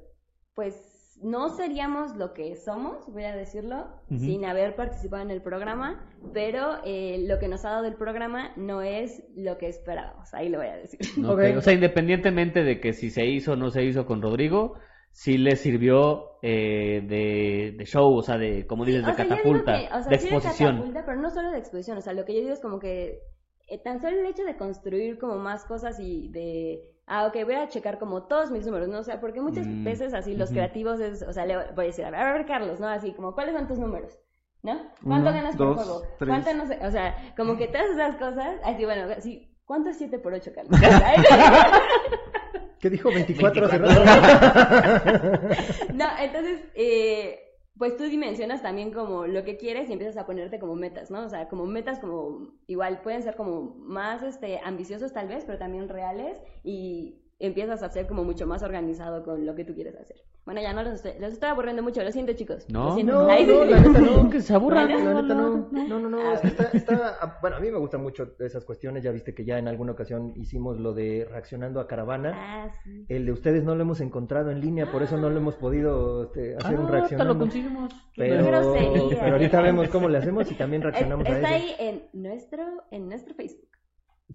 pues 0.54 0.94
no 1.22 1.50
seríamos 1.50 2.16
lo 2.16 2.34
que 2.34 2.56
somos, 2.56 3.12
voy 3.12 3.24
a 3.24 3.36
decirlo, 3.36 3.88
sin 4.08 4.46
haber 4.46 4.76
participado 4.76 5.24
en 5.24 5.32
el 5.32 5.42
programa, 5.42 6.08
pero 6.34 6.78
eh, 6.86 7.26
lo 7.28 7.40
que 7.40 7.48
nos 7.48 7.66
ha 7.66 7.72
dado 7.72 7.86
el 7.86 7.96
programa 7.96 8.52
no 8.56 8.84
es 8.84 9.24
lo 9.36 9.58
que 9.58 9.68
esperábamos, 9.68 10.32
ahí 10.36 10.50
lo 10.50 10.60
voy 10.60 10.68
a 10.68 10.78
decir. 10.78 11.00
O 11.58 11.62
sea, 11.62 11.74
independientemente 11.74 12.64
de 12.64 12.80
que 12.80 12.94
si 12.94 13.10
se 13.10 13.26
hizo 13.26 13.54
o 13.54 13.56
no 13.56 13.72
se 13.72 13.84
hizo 13.84 14.06
con 14.06 14.22
Rodrigo, 14.22 14.76
sí 15.12 15.40
le 15.40 15.56
sirvió 15.56 16.38
eh, 16.44 17.02
de, 17.04 17.74
de 17.76 17.86
show, 17.86 18.14
o 18.16 18.22
sea, 18.22 18.38
de, 18.38 18.68
como 18.68 18.86
dices, 18.86 19.04
de 19.04 19.14
sea, 19.16 19.26
catapulta, 19.28 19.74
que- 19.80 19.86
o 19.96 20.02
sea, 20.02 20.10
de 20.12 20.18
sí 20.20 20.28
exposición. 20.28 20.76
catapulta, 20.76 21.04
pero 21.04 21.20
no 21.20 21.30
solo 21.32 21.50
de 21.52 21.58
exposición, 21.58 21.98
o 21.98 22.02
sea, 22.02 22.14
lo 22.14 22.26
que 22.26 22.36
yo 22.36 22.42
digo 22.42 22.54
es 22.54 22.62
como 22.62 22.78
que 22.78 23.22
eh, 23.68 23.78
tan 23.84 24.00
solo 24.02 24.20
el 24.20 24.26
hecho 24.26 24.44
de 24.44 24.58
construir 24.58 25.18
como 25.20 25.38
más 25.38 25.66
cosas 25.66 26.00
y 26.00 26.30
de, 26.30 26.84
ah, 27.06 27.28
ok, 27.28 27.36
voy 27.46 27.56
a 27.56 27.68
checar 27.70 28.00
como 28.00 28.24
todos 28.28 28.52
mis 28.52 28.66
números, 28.66 28.88
¿no? 28.90 29.00
O 29.00 29.04
sea, 29.04 29.20
porque 29.20 29.42
muchas 29.42 29.68
Mm, 29.68 29.84
veces 29.84 30.14
así 30.14 30.36
los 30.36 30.52
creativos 30.52 31.00
es, 31.00 31.22
o 31.24 31.34
sea, 31.34 31.46
le 31.46 31.56
voy 31.74 31.86
a 31.86 31.88
decir, 31.88 32.06
a 32.06 32.12
ver, 32.12 32.20
a 32.20 32.34
ver, 32.34 32.46
Carlos, 32.46 32.80
¿no? 32.80 32.88
Así 32.88 33.14
como, 33.14 33.34
¿cuáles 33.36 33.56
son 33.56 33.68
tus 33.68 33.80
números? 33.80 34.18
¿No? 34.64 34.80
¿Cuánto 35.08 35.32
Uno, 35.32 35.34
ganas 35.34 35.56
por 35.58 35.72
juego? 35.74 36.18
tres. 36.18 36.26
¿Cuánto 36.26 36.54
no 36.54 36.66
sé? 36.68 36.80
O 36.86 36.92
sea, 36.92 37.34
como 37.38 37.58
que 37.58 37.68
todas 37.68 37.90
esas 37.92 38.16
cosas, 38.18 38.60
así, 38.64 38.86
bueno, 38.86 39.12
así, 39.16 39.56
¿cuánto 39.66 39.90
es 39.90 39.98
7 39.98 40.20
por 40.20 40.34
8, 40.34 40.52
Carlos? 40.54 40.78
¿Qué 42.80 42.90
dijo? 42.90 43.12
24 43.12 43.66
hace 43.66 43.78
24. 43.78 43.80
rato. 43.80 44.04
No, 45.92 46.06
entonces, 46.20 46.62
eh, 46.76 47.47
pues 47.78 47.96
tú 47.98 48.06
dimensionas 48.06 48.62
también 48.62 48.92
como 48.92 49.28
lo 49.28 49.44
que 49.44 49.58
quieres 49.58 49.90
y 49.90 49.94
empiezas 49.94 50.18
a 50.18 50.26
ponerte 50.26 50.60
como 50.60 50.76
metas, 50.76 51.12
¿no? 51.12 51.26
O 51.26 51.30
sea, 51.30 51.48
como 51.48 51.66
metas 51.66 52.00
como, 52.00 52.54
igual 52.66 53.02
pueden 53.02 53.24
ser 53.24 53.36
como 53.36 53.76
más 53.78 54.24
este, 54.24 54.60
ambiciosos 54.64 55.14
tal 55.14 55.28
vez, 55.28 55.46
pero 55.46 55.58
también 55.58 55.90
reales 55.90 56.42
y 56.64 57.27
empiezas 57.40 57.84
a 57.84 57.90
ser 57.90 58.08
como 58.08 58.24
mucho 58.24 58.48
más 58.48 58.64
organizado 58.64 59.24
con 59.24 59.46
lo 59.46 59.54
que 59.56 59.64
tú 59.64 59.74
quieres 59.76 59.96
hacer. 59.96 60.18
Bueno, 60.46 60.62
ya 60.62 60.72
no 60.74 60.82
los 60.82 60.94
estoy, 60.94 61.12
los 61.20 61.34
estoy 61.34 61.50
aburriendo 61.50 61.84
mucho, 61.84 62.02
lo 62.02 62.12
siento 62.12 62.32
chicos. 62.34 62.66
No, 62.70 62.86
lo 62.86 62.94
siento. 62.96 63.14
No, 63.14 63.22
no, 63.24 63.66
la 63.66 63.80
neta 63.82 64.00
no. 64.00 64.30
Que 64.32 64.40
se 64.42 64.54
aburran. 64.54 64.88
La 64.88 64.98
no, 65.14 65.22
neta 65.22 65.34
no. 65.36 65.50
no, 65.50 65.68
no. 65.72 65.88
No, 65.88 66.00
no, 66.00 66.10
no. 66.10 66.32
es 66.34 66.40
que 66.40 66.48
está, 66.48 66.64
está- 66.74 67.18
ah, 67.22 67.38
bueno, 67.42 67.58
a 67.58 67.60
mí 67.60 67.70
me 67.70 67.78
gustan 67.78 68.02
mucho 68.02 68.30
esas 68.40 68.64
cuestiones. 68.64 69.04
Ya 69.04 69.12
viste 69.12 69.36
que 69.36 69.44
ya 69.44 69.60
en 69.60 69.68
alguna 69.68 69.92
ocasión 69.92 70.32
hicimos 70.38 70.80
lo 70.80 70.94
de 70.94 71.28
reaccionando 71.30 71.82
a 71.82 71.88
caravana. 71.88 72.32
Ah, 72.34 72.72
sí. 72.84 73.06
El 73.10 73.26
de 73.26 73.34
ustedes 73.34 73.64
no 73.66 73.76
lo 73.76 73.82
hemos 73.82 74.00
encontrado 74.00 74.50
en 74.50 74.62
línea, 74.62 74.90
por 74.90 75.04
eso 75.04 75.18
no 75.18 75.30
lo 75.30 75.38
hemos 75.38 75.56
podido 75.58 76.24
este, 76.24 76.56
hacer 76.56 76.76
un 76.76 76.82
Ah, 76.82 76.86
hasta 76.86 76.92
reaccionando. 76.98 77.34
lo 77.34 77.40
conseguimos. 77.42 77.94
Pero, 78.16 79.32
ahorita 79.34 79.62
vemos 79.62 79.90
cómo 79.90 80.08
le 80.08 80.18
hacemos 80.18 80.50
y 80.52 80.56
también 80.56 80.82
reaccionamos 80.82 81.26
a 81.28 81.30
Está 81.30 81.56
eso. 81.56 81.66
ahí 81.66 81.76
en 81.78 82.04
nuestro, 82.14 82.64
en 82.92 83.10
nuestro 83.10 83.34
Facebook. 83.36 83.67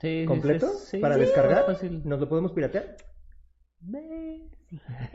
Sí, 0.03 0.25
¿Completo? 0.27 0.67
sí, 0.69 0.87
sí, 0.91 0.99
¿Para 0.99 1.15
sí, 1.15 1.21
descargar? 1.21 1.65
fácil. 1.65 2.03
¿Nos 2.05 2.19
lo 2.21 2.29
podemos 2.29 2.51
piratear? 2.53 2.97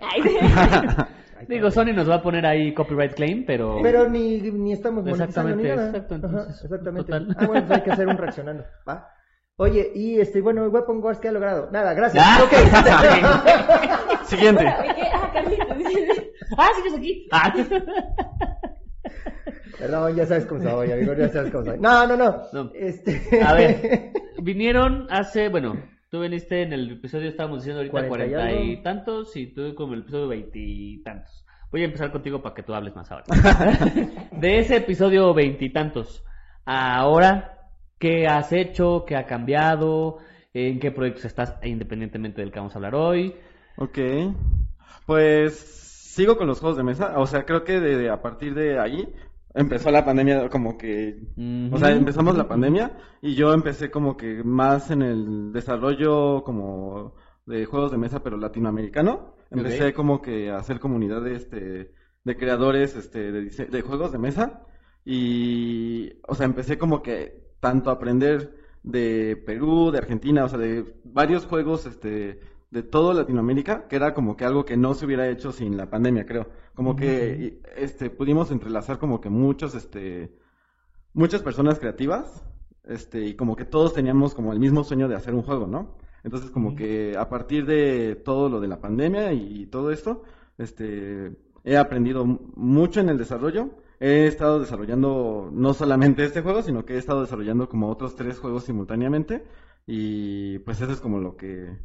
Ay, 0.02 0.22
Digo. 1.48 1.70
Sony 1.72 1.94
nos 1.94 2.10
va 2.10 2.16
a 2.16 2.22
poner 2.24 2.46
ahí 2.46 2.74
copyright 2.74 3.14
claim, 3.14 3.46
pero... 3.46 3.80
Pero 3.84 4.10
ni, 4.10 4.40
ni 4.40 4.72
estamos 4.74 5.04
monetizando 5.04 5.56
ni 5.56 5.64
Exactamente, 5.64 5.76
nada. 5.76 5.88
exacto, 5.90 6.16
Ajá, 6.16 6.26
entonces, 6.26 6.64
exactamente. 6.64 7.12
total. 7.12 7.36
Ah, 7.38 7.46
bueno, 7.48 7.68
pues 7.68 7.78
hay 7.80 7.84
que 7.84 7.92
hacer 7.92 8.08
un 8.08 8.18
reaccionando. 8.18 8.64
¿va? 8.88 9.10
Oye, 9.58 9.92
y 9.94 10.20
este, 10.20 10.42
bueno, 10.42 10.66
Weapon 10.68 11.04
Wars, 11.04 11.20
¿qué 11.20 11.28
ha 11.28 11.32
logrado? 11.32 11.70
Nada, 11.72 11.94
gracias. 11.94 12.24
Ah. 12.26 12.40
Ok. 12.44 12.54
Siguiente. 14.26 14.66
Ah, 14.68 15.32
Carlitos. 15.34 15.68
¡Ah, 16.58 16.70
sigues 16.76 16.94
aquí! 16.96 17.28
Ah. 17.32 17.54
Perdón, 19.80 20.16
ya 20.16 20.26
sabes 20.26 20.46
cómo 20.46 20.62
soy, 20.62 20.92
amigo, 20.92 21.14
ya 21.14 21.30
sabes 21.30 21.52
cómo 21.52 21.66
soy. 21.66 21.80
No, 21.80 22.08
no, 22.08 22.18
no. 22.18 22.44
No. 22.52 22.72
Este... 22.74 23.44
A 23.44 23.54
ver, 23.54 24.12
vinieron 24.42 25.08
hace, 25.10 25.50
bueno, 25.50 25.76
tú 26.10 26.22
viniste 26.22 26.64
en 26.64 26.74
el 26.74 26.92
episodio, 26.92 27.30
estábamos 27.30 27.60
diciendo 27.60 27.80
ahorita 27.82 28.08
Cuarenta 28.08 28.52
y 28.54 28.82
tantos 28.82 29.36
y 29.36 29.54
tú 29.54 29.76
como 29.76 29.94
el 29.94 30.02
episodio 30.02 30.28
veintitantos. 30.30 31.44
Voy 31.72 31.82
a 31.82 31.86
empezar 31.86 32.12
contigo 32.12 32.42
para 32.42 32.56
que 32.56 32.64
tú 32.64 32.74
hables 32.74 32.96
más 32.96 33.12
ahora. 33.12 33.26
De 34.32 34.60
ese 34.60 34.78
episodio 34.78 35.34
veintitantos, 35.34 36.24
ahora, 36.66 37.60
¿qué 38.00 38.26
has 38.26 38.52
hecho? 38.54 39.04
¿Qué 39.06 39.16
ha 39.16 39.26
cambiado? 39.26 40.18
¿En 40.54 40.80
qué 40.80 40.92
proyectos 40.92 41.26
estás 41.26 41.56
independientemente 41.64 42.42
del 42.42 42.52
que 42.52 42.60
vamos 42.60 42.74
a 42.74 42.80
hablar 42.80 42.96
hoy? 42.96 43.36
Ok. 43.76 44.00
Pues 45.06 45.54
sigo 46.16 46.38
con 46.38 46.48
los 46.48 46.60
juegos 46.60 46.78
de 46.78 46.84
mesa. 46.84 47.20
O 47.20 47.28
sea, 47.28 47.44
creo 47.46 47.64
que 47.64 47.80
de, 47.80 47.98
de- 47.98 48.10
a 48.10 48.22
partir 48.22 48.56
de 48.56 48.80
ahí 48.80 49.08
empezó 49.58 49.92
la 49.92 50.06
pandemia 50.06 50.50
como 50.50 50.78
que... 50.78 51.20
O 51.72 51.78
sea, 51.78 51.92
empezamos 51.92 52.38
la 52.38 52.48
pandemia 52.48 52.98
y 53.22 53.36
yo 53.36 53.54
empecé 53.54 53.92
como 53.92 54.16
que 54.16 54.44
más 54.44 54.92
en 54.92 55.02
el 55.02 55.52
desarrollo 55.52 56.44
como 56.44 57.16
de 57.46 57.66
juegos 57.66 57.92
de 57.92 57.98
mesa, 57.98 58.24
pero 58.24 58.38
latinoamericano. 58.38 59.36
Empecé 59.50 59.94
como 59.94 60.22
que 60.22 60.50
a 60.52 60.58
hacer 60.58 60.80
comunidad 60.80 61.22
de, 61.22 61.36
este, 61.36 61.94
de 62.24 62.38
creadores 62.38 62.96
este, 62.96 63.32
de, 63.32 63.50
de 63.50 63.82
juegos 63.82 64.12
de 64.12 64.20
mesa. 64.20 64.62
Y, 65.04 66.14
o 66.28 66.36
sea, 66.36 66.46
empecé 66.46 66.78
como 66.78 67.02
que 67.02 67.54
tanto 67.60 67.90
a 67.90 67.94
aprender 67.94 68.54
de 68.84 69.36
Perú, 69.46 69.92
de 69.92 69.98
Argentina, 69.98 70.46
o 70.46 70.50
sea, 70.50 70.60
de 70.60 70.94
varios 71.04 71.46
juegos 71.46 71.86
este, 71.86 72.40
de 72.72 72.84
todo 72.84 73.14
Latinoamérica, 73.14 73.88
que 73.88 73.96
era 73.96 74.14
como 74.14 74.36
que 74.36 74.46
algo 74.46 74.66
que 74.66 74.78
no 74.78 74.94
se 74.94 75.06
hubiera 75.06 75.30
hecho 75.30 75.52
sin 75.52 75.78
la 75.78 75.90
pandemia, 75.90 76.26
creo. 76.26 76.48
Como 76.74 76.96
que 76.96 77.62
este, 77.76 78.10
pudimos 78.10 78.52
entrelazar 78.52 79.00
como 79.00 79.22
que 79.22 79.30
muchos, 79.30 79.74
este, 79.76 80.32
muchas 81.14 81.42
personas 81.42 81.80
creativas, 81.80 82.44
este, 82.84 83.26
y 83.26 83.36
como 83.36 83.56
que 83.56 83.66
todos 83.66 83.94
teníamos 83.94 84.34
como 84.34 84.54
el 84.54 84.60
mismo 84.60 84.84
sueño 84.84 85.08
de 85.08 85.16
hacer 85.16 85.34
un 85.34 85.44
juego, 85.44 85.68
¿no? 85.68 85.98
Entonces 86.24 86.52
como 86.52 86.76
que 86.76 87.16
a 87.18 87.30
partir 87.30 87.66
de 87.66 88.16
todo 88.16 88.50
lo 88.50 88.60
de 88.60 88.68
la 88.68 88.82
pandemia 88.82 89.34
y 89.34 89.66
todo 89.68 89.92
esto, 89.92 90.24
este, 90.58 91.38
he 91.68 91.78
aprendido 91.78 92.26
mucho 92.26 93.02
en 93.02 93.10
el 93.10 93.18
desarrollo. 93.18 93.72
He 94.00 94.28
estado 94.28 94.60
desarrollando 94.60 95.50
no 95.52 95.74
solamente 95.74 96.24
este 96.24 96.42
juego, 96.42 96.62
sino 96.62 96.86
que 96.86 96.96
he 96.96 96.98
estado 96.98 97.22
desarrollando 97.22 97.68
como 97.68 97.90
otros 97.90 98.16
tres 98.16 98.40
juegos 98.40 98.64
simultáneamente. 98.64 99.44
Y 99.86 100.60
pues 100.60 100.82
eso 100.82 100.92
es 100.94 101.02
como 101.02 101.20
lo 101.20 101.36
que... 101.36 101.78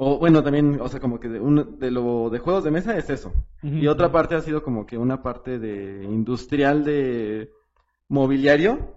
O 0.00 0.18
bueno, 0.18 0.42
también, 0.44 0.80
o 0.80 0.88
sea, 0.88 1.00
como 1.00 1.18
que 1.18 1.28
de, 1.28 1.40
un- 1.40 1.78
de 1.78 1.90
lo 1.90 2.30
de 2.30 2.38
juegos 2.38 2.62
de 2.64 2.70
mesa 2.70 2.96
es 2.96 3.10
eso. 3.10 3.32
Y 3.62 3.88
otra 3.88 4.12
parte 4.12 4.36
ha 4.36 4.40
sido 4.40 4.62
como 4.62 4.86
que 4.86 4.96
una 4.96 5.22
parte 5.22 5.58
de 5.58 6.04
industrial 6.04 6.84
de 6.84 7.50
mobiliario, 8.08 8.94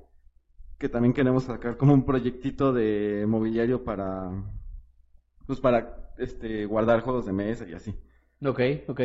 que 0.77 0.89
también 0.89 1.13
queremos 1.13 1.43
sacar 1.45 1.75
como 1.77 1.93
un 1.93 2.05
proyectito 2.05 2.71
de 2.71 3.25
mobiliario 3.27 3.83
para, 3.83 4.31
pues 5.47 5.59
para, 5.59 6.11
este, 6.17 6.65
guardar 6.65 7.01
juegos 7.01 7.25
de 7.25 7.33
mesa 7.33 7.65
y 7.67 7.73
así. 7.73 7.95
Ok, 8.45 8.59
ok. 8.87 9.01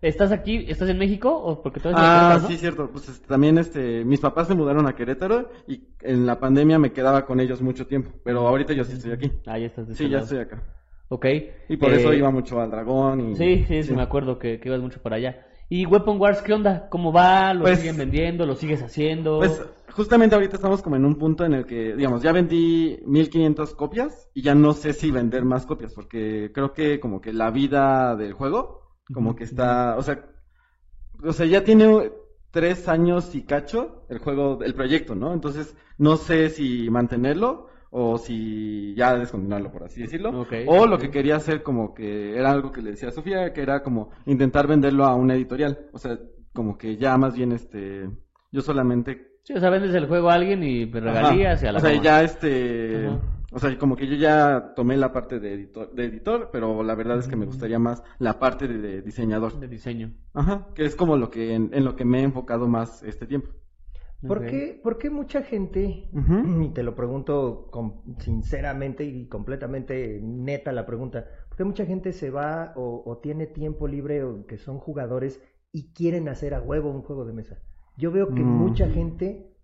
¿Estás 0.00 0.30
aquí? 0.30 0.64
¿Estás 0.68 0.88
en 0.88 0.98
México? 0.98 1.30
¿O 1.36 1.62
porque 1.62 1.80
Ah, 1.92 2.36
mexicano? 2.36 2.48
sí, 2.48 2.56
cierto. 2.56 2.90
Pues 2.90 3.08
este, 3.08 3.26
también, 3.26 3.58
este, 3.58 4.04
mis 4.04 4.20
papás 4.20 4.46
se 4.48 4.54
mudaron 4.54 4.86
a 4.86 4.94
Querétaro 4.94 5.50
y 5.66 5.88
en 6.02 6.26
la 6.26 6.38
pandemia 6.38 6.78
me 6.78 6.92
quedaba 6.92 7.24
con 7.26 7.40
ellos 7.40 7.60
mucho 7.62 7.86
tiempo, 7.86 8.10
pero 8.24 8.46
ahorita 8.46 8.72
yo 8.72 8.84
sí 8.84 8.92
estoy 8.92 9.12
aquí. 9.12 9.32
Ah, 9.46 9.58
ya 9.58 9.66
estás 9.66 9.86
Sí, 9.88 9.92
este 9.92 10.04
ya 10.04 10.18
lado. 10.18 10.24
estoy 10.24 10.38
acá. 10.38 10.62
Ok. 11.08 11.26
Y 11.68 11.76
por 11.76 11.90
Eh, 11.92 11.96
eso 12.00 12.12
iba 12.12 12.30
mucho 12.30 12.60
al 12.60 12.70
dragón 12.70 13.30
y... 13.30 13.36
Sí, 13.36 13.64
sí, 13.66 13.82
sí, 13.82 13.94
me 13.94 14.02
acuerdo 14.02 14.38
que, 14.38 14.60
que 14.60 14.68
ibas 14.68 14.80
mucho 14.80 15.00
para 15.00 15.16
allá. 15.16 15.44
¿Y 15.70 15.84
Weapon 15.86 16.18
Wars 16.20 16.40
qué 16.42 16.54
onda? 16.54 16.88
¿Cómo 16.90 17.12
va? 17.12 17.52
¿Lo 17.54 17.62
Pues- 17.62 17.78
siguen 17.80 17.96
vendiendo? 17.98 18.46
¿Lo 18.46 18.54
sigues 18.54 18.82
haciendo? 18.82 19.38
Pues 19.38 19.62
justamente 19.92 20.34
ahorita 20.34 20.56
estamos 20.56 20.80
como 20.82 20.96
en 20.96 21.04
un 21.04 21.16
punto 21.16 21.44
en 21.44 21.52
el 21.54 21.66
que, 21.66 21.94
digamos, 21.94 22.22
ya 22.22 22.32
vendí 22.32 23.00
1500 23.06 23.74
copias 23.74 24.30
y 24.34 24.42
ya 24.42 24.54
no 24.54 24.72
sé 24.72 24.92
si 24.92 25.10
vender 25.10 25.44
más 25.44 25.66
copias 25.66 25.92
porque 25.94 26.50
creo 26.54 26.72
que 26.72 27.00
como 27.00 27.20
que 27.20 27.32
la 27.32 27.50
vida 27.50 28.16
del 28.16 28.32
juego 28.32 28.78
como 29.12 29.34
que 29.34 29.44
está, 29.44 29.96
o 29.96 30.02
sea, 30.02 30.24
o 31.24 31.32
sea, 31.32 31.46
ya 31.46 31.64
tiene 31.64 32.12
tres 32.50 32.88
años 32.88 33.34
y 33.34 33.42
cacho 33.44 34.04
el 34.08 34.18
juego, 34.18 34.58
el 34.62 34.74
proyecto, 34.74 35.14
¿no? 35.14 35.32
Entonces 35.34 35.74
no 35.96 36.16
sé 36.16 36.50
si 36.50 36.88
mantenerlo 36.90 37.68
o 37.90 38.18
si 38.18 38.94
ya 38.94 39.16
descontinuarlo, 39.16 39.70
por 39.70 39.84
así 39.84 40.02
decirlo. 40.02 40.46
O 40.66 40.86
lo 40.86 40.98
que 40.98 41.10
quería 41.10 41.36
hacer 41.36 41.62
como 41.62 41.94
que 41.94 42.36
era 42.36 42.50
algo 42.50 42.72
que 42.72 42.82
le 42.82 42.90
decía 42.90 43.08
a 43.08 43.12
Sofía, 43.12 43.52
que 43.52 43.62
era 43.62 43.82
como 43.82 44.10
intentar 44.26 44.66
venderlo 44.66 45.04
a 45.04 45.14
una 45.14 45.34
editorial. 45.34 45.86
O 45.92 45.98
sea, 45.98 46.18
como 46.52 46.76
que 46.76 46.96
ya 46.96 47.16
más 47.16 47.34
bien 47.34 47.52
este, 47.52 48.10
yo 48.50 48.60
solamente 48.60 49.28
Sí, 49.48 49.54
o 49.54 49.60
sea, 49.60 49.70
vendes 49.70 49.94
el 49.94 50.06
juego 50.06 50.28
a 50.28 50.34
alguien 50.34 50.62
y 50.62 50.84
pues, 50.84 51.02
regalías 51.02 51.62
y 51.62 51.66
a 51.66 51.72
la 51.72 51.78
o 51.78 51.80
sea, 51.80 52.02
ya 52.02 52.22
este, 52.22 53.06
Ajá. 53.06 53.20
o 53.50 53.58
sea, 53.58 53.78
como 53.78 53.96
que 53.96 54.06
yo 54.06 54.14
ya 54.14 54.74
tomé 54.76 54.94
la 54.98 55.10
parte 55.10 55.40
de 55.40 55.54
editor, 55.54 55.90
de 55.94 56.04
editor, 56.04 56.50
pero 56.52 56.82
la 56.82 56.94
verdad 56.94 57.18
es 57.18 57.28
que 57.28 57.36
me 57.36 57.46
gustaría 57.46 57.78
más 57.78 58.02
la 58.18 58.38
parte 58.38 58.68
de, 58.68 58.76
de 58.76 59.00
diseñador. 59.00 59.58
De 59.58 59.66
diseño. 59.66 60.12
Ajá, 60.34 60.66
que 60.74 60.84
es 60.84 60.94
como 60.94 61.16
lo 61.16 61.30
que 61.30 61.54
en, 61.54 61.70
en 61.72 61.82
lo 61.86 61.96
que 61.96 62.04
me 62.04 62.20
he 62.20 62.24
enfocado 62.24 62.68
más 62.68 63.02
este 63.04 63.26
tiempo. 63.26 63.48
¿Por, 64.26 64.46
qué, 64.46 64.80
por 64.82 64.98
qué 64.98 65.10
mucha 65.10 65.42
gente, 65.42 66.08
y 66.12 66.68
te 66.70 66.82
lo 66.82 66.94
pregunto 66.96 67.68
con- 67.70 68.02
sinceramente 68.18 69.04
y 69.04 69.26
completamente 69.28 70.18
neta 70.22 70.72
la 70.72 70.86
pregunta, 70.86 71.24
¿por 71.48 71.56
qué 71.56 71.64
mucha 71.64 71.86
gente 71.86 72.12
se 72.12 72.30
va 72.30 72.72
o, 72.76 73.02
o 73.06 73.18
tiene 73.18 73.46
tiempo 73.46 73.86
libre 73.86 74.24
o 74.24 74.44
que 74.46 74.58
son 74.58 74.78
jugadores 74.78 75.40
y 75.72 75.92
quieren 75.92 76.28
hacer 76.28 76.54
a 76.54 76.60
huevo 76.60 76.90
un 76.90 77.02
juego 77.02 77.24
de 77.24 77.32
mesa? 77.32 77.58
Yo 77.96 78.10
veo 78.10 78.34
que 78.34 78.42
Mm. 78.42 78.58
mucha 78.58 78.88
gente 78.88 79.54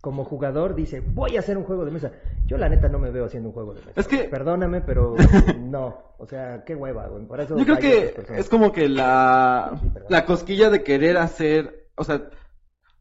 como 0.00 0.24
jugador 0.24 0.74
dice, 0.74 1.00
voy 1.00 1.36
a 1.36 1.40
hacer 1.40 1.58
un 1.58 1.64
juego 1.64 1.84
de 1.84 1.90
mesa. 1.90 2.10
Yo 2.46 2.56
la 2.56 2.68
neta 2.70 2.88
no 2.88 2.98
me 2.98 3.10
veo 3.10 3.26
haciendo 3.26 3.50
un 3.50 3.52
juego 3.54 3.74
de 3.74 3.80
mesa. 3.84 4.00
Es 4.00 4.08
que- 4.08 4.24
Perdóname, 4.24 4.80
pero 4.80 5.14
no. 5.60 6.14
O 6.18 6.26
sea, 6.26 6.64
qué 6.64 6.74
hueva, 6.74 7.06
güey. 7.08 7.26
Por 7.26 7.40
eso 7.40 7.56
Yo 7.58 7.64
creo 7.64 7.78
que 7.78 8.14
es 8.38 8.48
como 8.48 8.72
que 8.72 8.88
la, 8.88 9.78
Sí, 9.80 9.90
la 10.08 10.24
cosquilla 10.24 10.68
de 10.70 10.82
querer 10.82 11.16
hacer, 11.18 11.88
o 11.96 12.04
sea, 12.04 12.28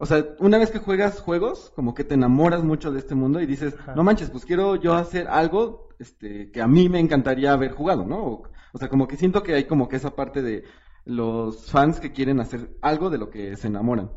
o 0.01 0.05
sea, 0.05 0.25
una 0.39 0.57
vez 0.57 0.71
que 0.71 0.79
juegas 0.79 1.19
juegos, 1.19 1.71
como 1.75 1.93
que 1.93 2.05
te 2.05 2.15
enamoras 2.15 2.63
mucho 2.63 2.89
de 2.91 2.99
este 2.99 3.15
mundo 3.15 3.41
y 3.41 3.45
dices, 3.45 3.75
Ajá. 3.77 3.95
no 3.95 4.03
manches, 4.03 4.29
pues 4.29 4.45
quiero 4.45 4.77
yo 4.77 4.93
hacer 4.93 5.27
algo, 5.27 5.89
este, 5.99 6.51
que 6.51 6.61
a 6.61 6.67
mí 6.67 6.87
me 6.87 6.99
encantaría 6.99 7.51
haber 7.51 7.73
jugado, 7.73 8.05
¿no? 8.05 8.23
O, 8.23 8.43
o 8.71 8.77
sea, 8.77 8.87
como 8.87 9.09
que 9.09 9.17
siento 9.17 9.43
que 9.43 9.55
hay 9.55 9.65
como 9.65 9.89
que 9.89 9.97
esa 9.97 10.15
parte 10.15 10.41
de 10.41 10.63
los 11.03 11.69
fans 11.69 11.99
que 11.99 12.13
quieren 12.13 12.39
hacer 12.39 12.77
algo 12.81 13.09
de 13.09 13.17
lo 13.17 13.29
que 13.29 13.57
se 13.57 13.67
enamoran. 13.67 14.09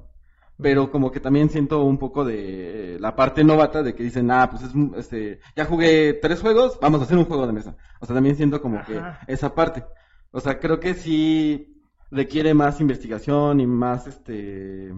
Pero 0.56 0.92
como 0.92 1.10
que 1.10 1.18
también 1.18 1.50
siento 1.50 1.82
un 1.82 1.98
poco 1.98 2.24
de 2.24 2.98
la 3.00 3.16
parte 3.16 3.42
novata 3.42 3.82
de 3.82 3.96
que 3.96 4.04
dicen, 4.04 4.30
ah, 4.30 4.48
pues 4.48 4.62
es, 4.62 4.72
este, 4.96 5.40
ya 5.56 5.64
jugué 5.64 6.12
tres 6.14 6.40
juegos, 6.40 6.78
vamos 6.80 7.00
a 7.00 7.04
hacer 7.04 7.18
un 7.18 7.24
juego 7.24 7.44
de 7.46 7.54
mesa. 7.54 7.76
O 8.00 8.06
sea, 8.06 8.14
también 8.14 8.36
siento 8.36 8.62
como 8.62 8.84
que 8.84 9.02
esa 9.26 9.52
parte. 9.54 9.84
O 10.30 10.38
sea, 10.38 10.60
creo 10.60 10.78
que 10.78 10.94
sí 10.94 11.82
requiere 12.12 12.54
más 12.54 12.80
investigación 12.80 13.58
y 13.58 13.66
más, 13.66 14.06
este, 14.06 14.92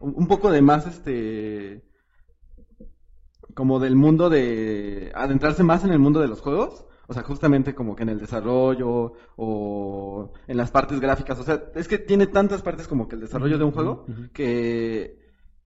un, 0.00 0.26
poco 0.26 0.50
de 0.50 0.62
más, 0.62 0.86
este, 0.86 1.84
como 3.54 3.80
del 3.80 3.96
mundo 3.96 4.30
de, 4.30 5.12
adentrarse 5.14 5.62
más 5.62 5.84
en 5.84 5.90
el 5.90 5.98
mundo 5.98 6.20
de 6.20 6.28
los 6.28 6.40
juegos. 6.40 6.86
O 7.10 7.14
sea, 7.14 7.22
justamente 7.22 7.74
como 7.74 7.96
que 7.96 8.02
en 8.02 8.10
el 8.10 8.20
desarrollo 8.20 9.14
o 9.36 10.32
en 10.46 10.56
las 10.58 10.70
partes 10.70 11.00
gráficas. 11.00 11.38
O 11.38 11.42
sea, 11.42 11.62
es 11.74 11.88
que 11.88 11.96
tiene 11.96 12.26
tantas 12.26 12.60
partes 12.60 12.86
como 12.86 13.08
que 13.08 13.14
el 13.14 13.22
desarrollo 13.22 13.56
de 13.56 13.64
un 13.64 13.72
juego 13.72 14.04
que 14.34 15.18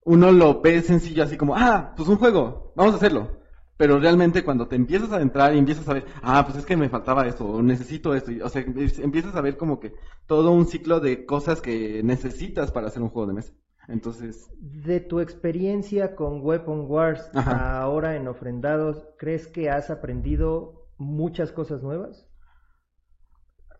uno 0.05 0.31
lo 0.31 0.61
ve 0.61 0.81
sencillo 0.81 1.23
así 1.23 1.37
como, 1.37 1.55
ah, 1.55 1.93
pues 1.95 2.07
un 2.09 2.17
juego, 2.17 2.73
vamos 2.75 2.93
a 2.93 2.97
hacerlo. 2.97 3.43
Pero 3.75 3.99
realmente 3.99 4.43
cuando 4.43 4.67
te 4.67 4.75
empiezas 4.75 5.11
a 5.11 5.21
entrar 5.21 5.53
y 5.53 5.57
empiezas 5.57 5.87
a 5.89 5.93
ver, 5.93 6.05
ah, 6.21 6.45
pues 6.45 6.59
es 6.59 6.65
que 6.65 6.77
me 6.77 6.89
faltaba 6.89 7.27
esto, 7.27 7.45
o 7.45 7.61
necesito 7.61 8.13
esto, 8.13 8.31
y, 8.31 8.39
o 8.41 8.47
sea, 8.49 8.63
es- 8.77 8.99
empiezas 8.99 9.35
a 9.35 9.41
ver 9.41 9.57
como 9.57 9.79
que 9.79 9.93
todo 10.27 10.51
un 10.51 10.67
ciclo 10.67 10.99
de 10.99 11.25
cosas 11.25 11.59
que 11.59 12.01
necesitas 12.03 12.71
para 12.71 12.87
hacer 12.87 13.01
un 13.01 13.09
juego 13.09 13.27
de 13.27 13.33
mesa. 13.33 13.53
Entonces, 13.87 14.49
De 14.59 14.99
tu 15.01 15.19
experiencia 15.19 16.15
con 16.15 16.41
Weapon 16.41 16.85
Wars 16.89 17.29
Ajá. 17.33 17.81
ahora 17.81 18.15
en 18.15 18.27
Ofrendados, 18.27 19.05
¿crees 19.17 19.47
que 19.47 19.69
has 19.69 19.89
aprendido 19.89 20.87
muchas 20.97 21.51
cosas 21.51 21.83
nuevas? 21.83 22.27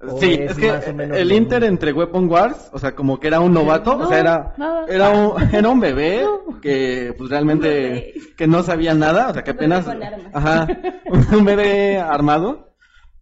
¿O 0.05 0.19
sí, 0.19 0.33
es 0.33 0.51
es 0.51 0.57
que 0.57 0.91
el 1.17 1.31
Inter 1.31 1.63
entre 1.63 1.93
Weapon 1.93 2.29
Wars, 2.29 2.69
o 2.73 2.79
sea, 2.79 2.93
como 2.93 3.19
que 3.19 3.27
era 3.27 3.39
un 3.39 3.53
novato, 3.53 3.97
o 3.97 4.07
sea, 4.07 4.19
era, 4.19 4.53
nada. 4.57 4.85
era 4.89 5.09
un, 5.11 5.41
era 5.53 5.69
un 5.69 5.79
bebé 5.79 6.25
que 6.61 7.13
pues 7.17 7.29
realmente 7.29 8.13
que 8.35 8.47
no 8.47 8.63
sabía 8.63 8.93
nada, 8.93 9.29
o 9.29 9.33
sea, 9.33 9.43
que 9.43 9.51
apenas, 9.51 9.87
ajá, 10.33 10.67
un 11.31 11.45
bebé 11.45 11.99
armado. 11.99 12.73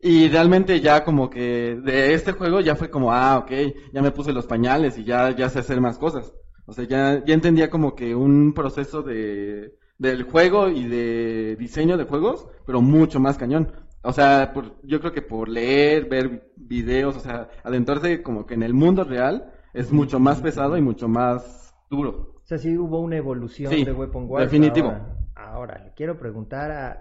Y 0.03 0.29
realmente 0.29 0.81
ya 0.81 1.03
como 1.03 1.29
que 1.29 1.75
de 1.75 2.15
este 2.15 2.31
juego 2.31 2.59
ya 2.59 2.75
fue 2.75 2.89
como, 2.89 3.13
ah, 3.13 3.38
ok, 3.38 3.51
ya 3.93 4.01
me 4.01 4.09
puse 4.09 4.33
los 4.33 4.47
pañales 4.47 4.97
y 4.97 5.03
ya, 5.03 5.29
ya 5.35 5.47
sé 5.50 5.59
hacer 5.59 5.79
más 5.79 6.00
cosas. 6.00 6.33
O 6.71 6.73
sea, 6.73 6.85
ya, 6.85 7.21
ya 7.25 7.33
entendía 7.33 7.69
como 7.69 7.95
que 7.95 8.15
un 8.15 8.53
proceso 8.53 9.03
de, 9.03 9.77
del 9.97 10.23
juego 10.23 10.69
y 10.69 10.85
de 10.87 11.57
diseño 11.57 11.97
de 11.97 12.05
juegos, 12.05 12.47
pero 12.65 12.81
mucho 12.81 13.19
más 13.19 13.37
cañón. 13.37 13.73
O 14.03 14.13
sea, 14.13 14.53
por, 14.53 14.81
yo 14.83 15.01
creo 15.01 15.11
que 15.11 15.21
por 15.21 15.49
leer, 15.49 16.07
ver 16.07 16.53
videos, 16.55 17.17
o 17.17 17.19
sea, 17.19 17.49
adentrarse 17.65 18.23
como 18.23 18.45
que 18.45 18.53
en 18.53 18.63
el 18.63 18.73
mundo 18.73 19.03
real 19.03 19.51
es 19.73 19.91
mucho 19.91 20.17
más 20.17 20.41
pesado 20.41 20.77
y 20.77 20.81
mucho 20.81 21.09
más 21.09 21.75
duro. 21.89 22.35
O 22.41 22.45
sea, 22.45 22.57
sí 22.57 22.77
hubo 22.77 23.01
una 23.01 23.17
evolución 23.17 23.69
Sí, 23.69 23.83
de 23.83 23.91
Weapon 23.91 24.25
Wars. 24.29 24.45
definitivo. 24.45 24.89
Ahora, 24.89 25.17
ahora, 25.35 25.83
le 25.83 25.93
quiero 25.93 26.17
preguntar 26.17 26.71
a... 26.71 26.99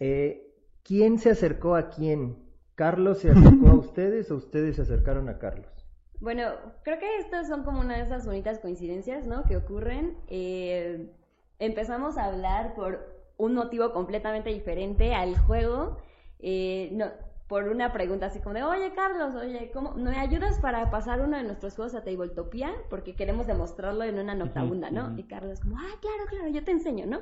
Eh, 0.00 0.42
¿Quién 0.82 1.18
se 1.18 1.30
acercó 1.30 1.74
a 1.76 1.88
quién? 1.90 2.38
¿Carlos 2.74 3.18
se 3.18 3.30
acercó 3.30 3.68
a 3.68 3.74
ustedes 3.78 4.30
o 4.30 4.36
ustedes 4.36 4.76
se 4.76 4.82
acercaron 4.82 5.28
a 5.28 5.38
Carlos? 5.38 5.75
Bueno, 6.20 6.44
creo 6.82 6.98
que 6.98 7.18
estas 7.18 7.48
son 7.48 7.62
como 7.64 7.80
una 7.80 7.96
de 7.96 8.02
esas 8.02 8.24
bonitas 8.26 8.58
coincidencias, 8.58 9.26
¿no? 9.26 9.44
Que 9.44 9.56
ocurren. 9.56 10.16
Eh, 10.28 11.10
empezamos 11.58 12.16
a 12.16 12.24
hablar 12.24 12.74
por 12.74 13.14
un 13.36 13.54
motivo 13.54 13.92
completamente 13.92 14.50
diferente 14.50 15.14
al 15.14 15.36
juego. 15.38 15.98
Eh, 16.38 16.90
no, 16.92 17.06
por 17.46 17.68
una 17.68 17.92
pregunta 17.92 18.26
así 18.26 18.40
como 18.40 18.54
de, 18.56 18.64
oye 18.64 18.92
Carlos, 18.94 19.34
oye, 19.34 19.70
¿cómo 19.72 19.92
me 19.94 20.18
ayudas 20.18 20.58
para 20.58 20.90
pasar 20.90 21.20
uno 21.20 21.36
de 21.36 21.44
nuestros 21.44 21.76
juegos 21.76 21.94
a 21.94 22.02
Tabletopia? 22.02 22.72
Porque 22.90 23.14
queremos 23.14 23.46
demostrarlo 23.46 24.02
en 24.04 24.18
una 24.18 24.34
noctabunda, 24.34 24.90
¿no? 24.90 25.16
Y 25.18 25.24
Carlos 25.24 25.60
como, 25.60 25.78
ah, 25.78 25.94
claro, 26.00 26.24
claro, 26.28 26.48
yo 26.48 26.64
te 26.64 26.72
enseño, 26.72 27.06
¿no? 27.06 27.20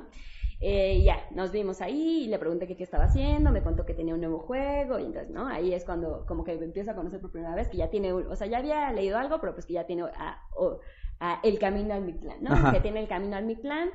Eh, 0.61 0.95
y 0.95 1.03
ya, 1.03 1.17
nos 1.31 1.51
vimos 1.51 1.81
ahí 1.81 2.23
y 2.23 2.27
le 2.27 2.39
pregunté 2.39 2.65
que 2.65 2.75
qué 2.75 2.83
estaba 2.83 3.03
haciendo, 3.03 3.51
me 3.51 3.61
contó 3.61 3.85
que 3.85 3.93
tenía 3.93 4.13
un 4.15 4.21
nuevo 4.21 4.39
juego 4.39 4.97
y 4.97 5.03
entonces, 5.05 5.29
¿no? 5.29 5.47
Ahí 5.47 5.73
es 5.73 5.83
cuando 5.85 6.25
como 6.25 6.43
que 6.43 6.53
empiezo 6.53 6.91
a 6.91 6.95
conocer 6.95 7.19
por 7.19 7.31
primera 7.31 7.53
vez, 7.53 7.67
que 7.67 7.77
ya 7.77 7.89
tiene, 7.89 8.13
un- 8.13 8.25
o 8.27 8.35
sea, 8.35 8.47
ya 8.47 8.59
había 8.59 8.91
leído 8.93 9.17
algo, 9.17 9.39
pero 9.41 9.53
pues 9.53 9.65
que 9.65 9.73
ya 9.73 9.85
tiene 9.85 10.03
a- 10.03 10.41
o- 10.55 10.79
a 11.19 11.39
el 11.43 11.59
camino 11.59 11.93
al 11.93 12.01
Mictlán, 12.03 12.37
¿no? 12.41 12.51
Ajá. 12.53 12.71
Que 12.71 12.79
tiene 12.79 12.99
el 13.01 13.07
camino 13.07 13.35
al 13.35 13.45
Mictlán 13.45 13.89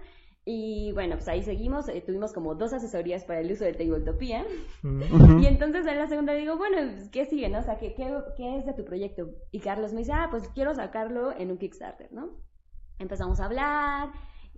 y 0.53 0.93
bueno, 0.93 1.15
pues 1.17 1.29
ahí 1.29 1.43
seguimos, 1.43 1.89
eh, 1.89 2.03
tuvimos 2.05 2.33
como 2.33 2.55
dos 2.57 2.73
asesorías 2.73 3.25
para 3.25 3.41
el 3.41 3.53
uso 3.53 3.65
de 3.65 3.73
Tabletopia 3.75 4.45
Mm. 4.83 5.03
Ujú. 5.03 5.39
y 5.41 5.47
entonces 5.47 5.87
en 5.87 5.99
la 5.99 6.07
segunda 6.09 6.33
digo, 6.33 6.57
bueno, 6.57 6.79
pues, 6.93 7.09
¿qué 7.11 7.25
sigue, 7.27 7.49
no? 7.49 7.59
O 7.61 7.63
sea, 7.63 7.79
¿qué, 7.79 7.95
qué, 7.95 8.13
qué 8.37 8.57
es 8.59 8.67
de 8.67 8.73
tu 8.73 8.85
proyecto? 8.85 9.29
Y 9.53 9.61
Carlos 9.61 9.93
me 9.93 10.01
dice, 10.01 10.13
ah, 10.13 10.29
pues 10.31 10.49
quiero 10.55 10.75
sacarlo 10.75 11.33
en 11.37 11.51
un 11.51 11.59
Kickstarter, 11.59 12.13
¿no? 12.13 12.31
Empezamos 12.99 13.41
a 13.41 13.45
hablar, 13.47 14.11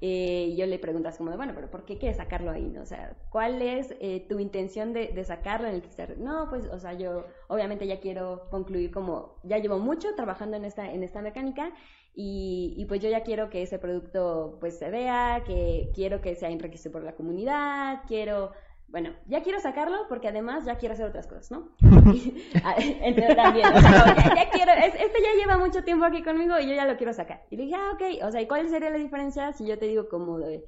eh, 0.05 0.55
yo 0.57 0.67
le 0.67 0.81
pregunto 0.81 1.09
así 1.09 1.19
como 1.19 1.31
de, 1.31 1.37
bueno, 1.37 1.53
pero 1.55 1.71
¿por 1.71 1.85
qué 1.85 1.97
quieres 1.97 2.17
sacarlo 2.17 2.51
ahí, 2.51 2.69
no? 2.69 2.83
O 2.83 2.87
sea, 2.87 3.17
¿cuál 3.31 3.63
es 3.63 3.95
eh, 4.01 4.27
tu 4.29 4.41
intención 4.41 4.93
de, 4.93 5.09
de 5.09 5.25
sacarlo 5.25 5.69
en 5.69 5.77
el 5.77 5.83
Kickstarter? 5.83 6.19
No, 6.19 6.49
pues, 6.51 6.67
o 6.67 6.79
sea, 6.81 6.95
yo 6.95 7.25
obviamente 7.47 7.87
ya 7.87 8.01
quiero 8.01 8.49
concluir 8.51 8.91
como, 8.91 9.39
ya 9.45 9.59
llevo 9.59 9.79
mucho 9.79 10.15
trabajando 10.17 10.57
en 10.57 10.65
esta, 10.65 10.93
en 10.93 11.05
esta 11.05 11.23
mecánica, 11.23 11.73
y, 12.15 12.75
y 12.77 12.85
pues 12.87 13.01
yo 13.01 13.09
ya 13.11 13.23
quiero 13.23 13.49
que 13.49 13.63
ese 13.63 13.79
producto 13.79 14.59
pues 14.61 14.77
se 14.79 14.91
vea, 14.91 15.45
que 15.47 15.93
quiero 15.95 16.21
que 16.21 16.35
sea 16.35 16.51
enriquecido 16.51 16.93
por 16.93 17.05
la 17.05 17.15
comunidad, 17.15 18.01
quiero 18.09 18.51
bueno, 18.93 19.11
ya 19.27 19.43
quiero 19.43 19.59
sacarlo 19.59 19.97
porque 20.09 20.29
además 20.29 20.65
ya 20.67 20.77
quiero 20.77 20.93
hacer 20.93 21.07
otras 21.07 21.27
cosas, 21.27 21.51
¿no? 21.51 21.71
Ah, 22.65 22.77
Entonces 22.79 23.35
también, 23.35 23.67
o 23.75 23.81
sea, 23.81 23.93
como 23.95 24.15
ya, 24.15 24.35
ya 24.45 24.51
quiero, 24.51 24.73
es- 24.73 24.95
este 24.95 25.19
ya 25.23 25.35
lleva 25.41 25.57
mucho 25.59 25.83
tiempo 25.83 26.05
aquí 26.05 26.23
conmigo 26.23 26.59
y 26.61 26.69
yo 26.69 26.75
ya 26.75 26.85
lo 26.87 26.97
quiero 26.97 27.13
sacar. 27.13 27.43
Y 27.51 27.57
le 27.57 27.65
dije, 27.65 27.75
ah, 27.77 27.93
ok, 27.95 28.03
o 28.25 28.31
sea, 28.31 28.41
¿y 28.41 28.47
cuál 28.47 28.69
sería 28.69 28.91
la 28.91 28.99
diferencia 28.99 29.53
si 29.55 29.67
yo 29.67 29.79
te 29.79 29.87
digo 29.87 30.09
como 30.09 30.39
de, 30.39 30.65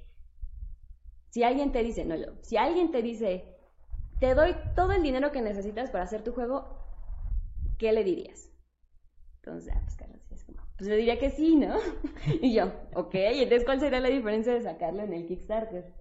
si 1.31 1.43
alguien 1.45 1.71
te 1.71 1.83
dice, 1.83 2.05
no 2.05 2.17
yo, 2.17 2.33
si 2.43 2.57
alguien 2.57 2.91
te 2.91 3.03
dice, 3.03 3.45
te 4.21 4.35
doy 4.35 4.57
todo 4.75 4.93
el 4.93 5.03
dinero 5.03 5.31
que 5.31 5.43
necesitas 5.43 5.91
para 5.91 6.05
hacer 6.05 6.23
tu 6.23 6.33
juego, 6.33 6.65
¿qué 7.79 7.93
le 7.93 8.05
dirías? 8.05 8.51
Entonces, 9.43 9.75
ah, 9.77 9.81
pues 9.85 9.97
Carlos, 9.97 10.23
es 10.33 10.45
como, 10.45 10.59
pues 10.79 10.89
le 10.89 10.97
diría 10.97 11.19
que 11.19 11.29
sí, 11.31 11.57
¿no? 11.57 11.77
Y 12.41 12.55
yo, 12.55 12.73
ok, 12.95 13.15
entonces 13.15 13.65
¿cuál 13.67 13.81
sería 13.81 14.01
la 14.01 14.09
diferencia 14.09 14.55
de 14.55 14.63
sacarlo 14.63 15.03
en 15.03 15.13
el 15.13 15.27
Kickstarter? 15.27 15.93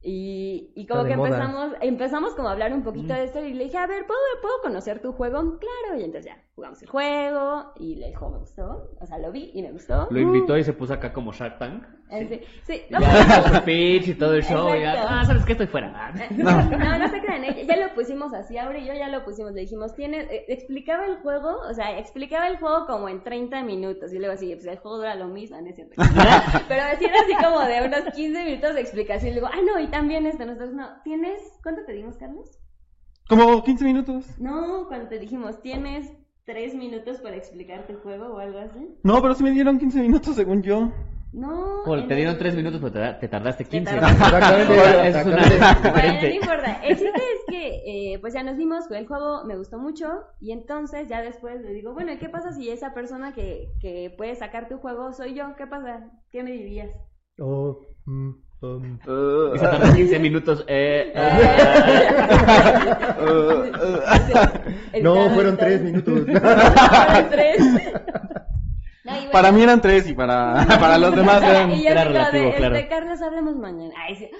Y, 0.00 0.72
y 0.76 0.86
como 0.86 1.04
que 1.04 1.16
moda. 1.16 1.28
empezamos, 1.28 1.72
empezamos 1.80 2.34
como 2.34 2.48
a 2.48 2.52
hablar 2.52 2.72
un 2.72 2.82
poquito 2.84 3.14
de 3.14 3.24
esto 3.24 3.44
y 3.44 3.52
le 3.54 3.64
dije, 3.64 3.78
a 3.78 3.86
ver, 3.86 4.06
¿puedo, 4.06 4.20
¿puedo 4.40 4.60
conocer 4.62 5.00
tu 5.02 5.12
juego? 5.12 5.58
Claro, 5.58 6.00
y 6.00 6.04
entonces 6.04 6.32
ya, 6.32 6.47
jugamos 6.58 6.82
el 6.82 6.88
juego 6.88 7.72
y 7.76 8.02
el 8.02 8.16
juego 8.16 8.34
me 8.34 8.40
gustó, 8.40 8.90
o 9.00 9.06
sea, 9.06 9.16
lo 9.18 9.30
vi 9.30 9.52
y 9.54 9.62
me 9.62 9.70
gustó. 9.70 10.08
Lo 10.10 10.18
invitó 10.18 10.58
y 10.58 10.64
se 10.64 10.72
puso 10.72 10.92
acá 10.92 11.12
como 11.12 11.32
Shark 11.32 11.56
Tank. 11.56 11.84
Así- 12.10 12.40
sí, 12.64 12.82
Ya 12.90 12.98
no, 12.98 13.06
hizo 13.06 13.54
su 13.54 13.64
pitch 13.64 14.08
y 14.08 14.14
todo 14.14 14.34
el 14.34 14.42
show. 14.42 14.74
ya, 14.74 15.04
ah, 15.08 15.24
¿sabes 15.24 15.44
qué? 15.44 15.52
Estoy 15.52 15.68
fuera. 15.68 16.12
no, 16.36 16.68
no, 16.68 16.98
no 16.98 17.08
se 17.08 17.20
crean, 17.20 17.44
eh, 17.44 17.64
ya 17.64 17.76
lo 17.76 17.94
pusimos 17.94 18.34
así, 18.34 18.58
Aure 18.58 18.80
y 18.80 18.86
yo 18.86 18.94
ya 18.94 19.08
lo 19.08 19.24
pusimos, 19.24 19.52
le 19.52 19.60
dijimos, 19.60 19.94
tiene, 19.94 20.22
eh, 20.22 20.46
explicaba 20.48 21.06
el 21.06 21.18
juego, 21.18 21.60
o 21.70 21.74
sea, 21.74 21.96
explicaba 21.96 22.48
el 22.48 22.56
juego 22.58 22.86
como 22.86 23.08
en 23.08 23.22
30 23.22 23.62
minutos, 23.62 24.12
y 24.12 24.18
luego 24.18 24.34
así, 24.34 24.52
pues 24.52 24.66
el 24.66 24.78
juego 24.78 24.96
dura 24.96 25.14
lo 25.14 25.28
mismo, 25.28 25.60
no 25.60 25.68
es 25.68 25.76
cierto. 25.76 25.94
Pero 26.68 26.80
era 26.82 26.90
así 26.90 27.34
como 27.40 27.60
de 27.60 27.86
unos 27.86 28.12
15 28.16 28.44
minutos 28.44 28.74
de 28.74 28.80
explicación, 28.80 29.30
y 29.30 29.34
luego, 29.38 29.48
ah, 29.54 29.60
no, 29.64 29.78
y 29.78 29.86
también 29.86 30.26
esto, 30.26 30.44
nosotros 30.44 30.72
no, 30.72 30.88
¿tienes, 31.04 31.38
cuánto 31.62 31.84
te 31.84 31.92
dimos, 31.92 32.16
Carlos? 32.16 32.58
Como 33.28 33.62
15 33.62 33.84
minutos. 33.84 34.24
No, 34.38 34.86
cuando 34.88 35.08
te 35.08 35.18
dijimos, 35.18 35.60
¿tienes 35.60 36.10
3 36.48 36.74
minutos 36.74 37.18
para 37.18 37.36
explicar 37.36 37.86
tu 37.86 37.92
juego 37.98 38.34
o 38.34 38.38
algo 38.38 38.58
así? 38.58 38.96
No, 39.02 39.20
pero 39.20 39.34
sí 39.34 39.44
me 39.44 39.50
dieron 39.50 39.78
15 39.78 40.00
minutos 40.00 40.34
según 40.34 40.62
yo. 40.62 40.90
No. 41.30 41.82
Te 42.08 42.14
dieron 42.14 42.32
el- 42.32 42.38
3 42.38 42.56
minutos, 42.56 42.80
pero 42.80 42.90
te, 42.92 42.98
da- 43.00 43.18
te 43.18 43.28
tardaste 43.28 43.66
15. 43.66 43.94
tardaste. 43.94 44.24
Exactamente, 44.24 44.74
Eso 44.74 45.00
es 45.02 45.06
exactamente. 45.08 45.56
una 45.58 45.90
Bueno, 45.92 46.12
no 46.22 46.28
importa. 46.34 46.80
El 46.82 46.96
chiste 46.96 47.20
es 47.34 47.40
que, 47.50 48.12
eh, 48.14 48.18
pues 48.20 48.32
ya 48.32 48.42
nos 48.42 48.56
vimos, 48.56 48.86
jugué 48.86 49.00
el 49.00 49.06
juego, 49.06 49.44
me 49.44 49.58
gustó 49.58 49.78
mucho, 49.78 50.08
y 50.40 50.52
entonces 50.52 51.06
ya 51.06 51.20
después 51.20 51.60
le 51.60 51.74
digo, 51.74 51.92
bueno, 51.92 52.12
¿y 52.12 52.16
qué 52.16 52.30
pasa 52.30 52.52
si 52.52 52.70
esa 52.70 52.94
persona 52.94 53.34
que, 53.34 53.68
que 53.82 54.14
puede 54.16 54.34
sacar 54.36 54.68
tu 54.70 54.78
juego 54.78 55.12
soy 55.12 55.34
yo? 55.34 55.54
¿Qué 55.58 55.66
pasa? 55.66 56.10
¿Qué 56.30 56.42
me 56.42 56.52
dirías? 56.52 56.88
Oh, 57.38 57.78
mm, 58.06 58.30
um. 58.60 58.98
Uh, 59.06 59.54
Y 59.54 59.58
se 59.58 59.64
tardó 59.64 59.94
15 59.94 60.18
minutos. 60.18 60.64
Eh, 60.66 61.12
El 64.92 65.02
No, 65.02 65.30
fueron 65.30 65.54
está- 65.54 65.66
tres 65.66 65.82
minutos. 65.82 66.20
y 69.08 69.28
para 69.32 69.52
mí 69.52 69.62
eran 69.62 69.80
tres 69.80 70.06
y 70.08 70.12
para, 70.14 70.66
para 70.80 70.98
los 70.98 71.14
demás 71.16 71.42
eran... 71.42 71.70
Y 71.72 71.86
Era 71.86 72.02
de, 72.04 72.08
relativo, 72.08 72.52
claro. 72.56 72.76
este, 72.76 72.88
Carlos, 72.88 73.22
hablemos 73.22 73.56
mañana. 73.56 73.94
Ay, 74.06 74.14
sí. 74.16 74.30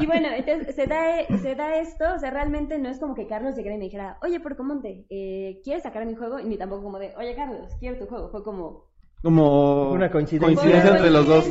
y 0.00 0.06
bueno, 0.06 0.28
entonces 0.34 0.74
se 0.74 0.86
da, 0.86 1.24
se 1.40 1.54
da 1.54 1.76
esto, 1.78 2.04
o 2.14 2.18
sea, 2.18 2.30
realmente 2.30 2.78
no 2.78 2.88
es 2.88 2.98
como 2.98 3.14
que 3.14 3.26
Carlos 3.26 3.54
llegara 3.56 3.74
y 3.76 3.78
me 3.78 3.84
dijera, 3.84 4.18
oye, 4.22 4.40
Porcomonte, 4.40 5.04
eh, 5.10 5.60
¿quieres 5.62 5.82
sacar 5.84 6.04
mi 6.06 6.14
juego? 6.14 6.40
Ni 6.40 6.56
tampoco 6.56 6.82
como 6.84 6.98
de, 6.98 7.14
oye, 7.16 7.34
Carlos, 7.36 7.70
quiero 7.78 7.98
tu 7.98 8.06
juego. 8.06 8.30
Fue 8.30 8.42
como... 8.42 8.86
Como... 9.22 9.90
Una 9.90 10.10
coincidencia. 10.10 10.54
coincidencia 10.62 10.96
entre 10.96 11.10
los 11.10 11.26
dos. 11.26 11.44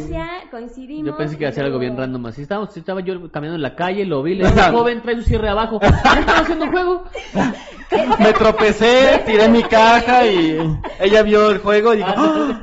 Coincidimos. 0.51 1.07
Yo 1.07 1.17
pensé 1.17 1.35
que 1.37 1.43
iba 1.43 1.49
a 1.49 1.53
y 1.53 1.65
algo 1.65 1.79
bien 1.79 1.97
random 1.97 2.27
así. 2.27 2.43
Estaba, 2.43 2.69
estaba 2.73 3.01
yo 3.01 3.29
caminando 3.29 3.55
en 3.57 3.61
la 3.61 3.75
calle, 3.75 4.05
lo 4.05 4.23
vi, 4.23 4.35
le 4.35 4.45
dije, 4.45 4.61
joven, 4.71 5.01
trae 5.01 5.15
un 5.15 5.23
cierre 5.23 5.49
abajo. 5.49 5.79
¿Estás 5.81 6.41
haciendo 6.41 6.67
juego? 6.67 7.03
Me 8.19 8.33
tropecé, 8.33 9.21
tiré 9.25 9.49
mi 9.49 9.63
caja 9.63 10.25
y 10.25 10.57
ella 10.99 11.23
vio 11.23 11.51
el 11.51 11.59
juego 11.59 11.93
y 11.93 11.97
dijo... 11.97 12.13
"Ah". 12.15 12.61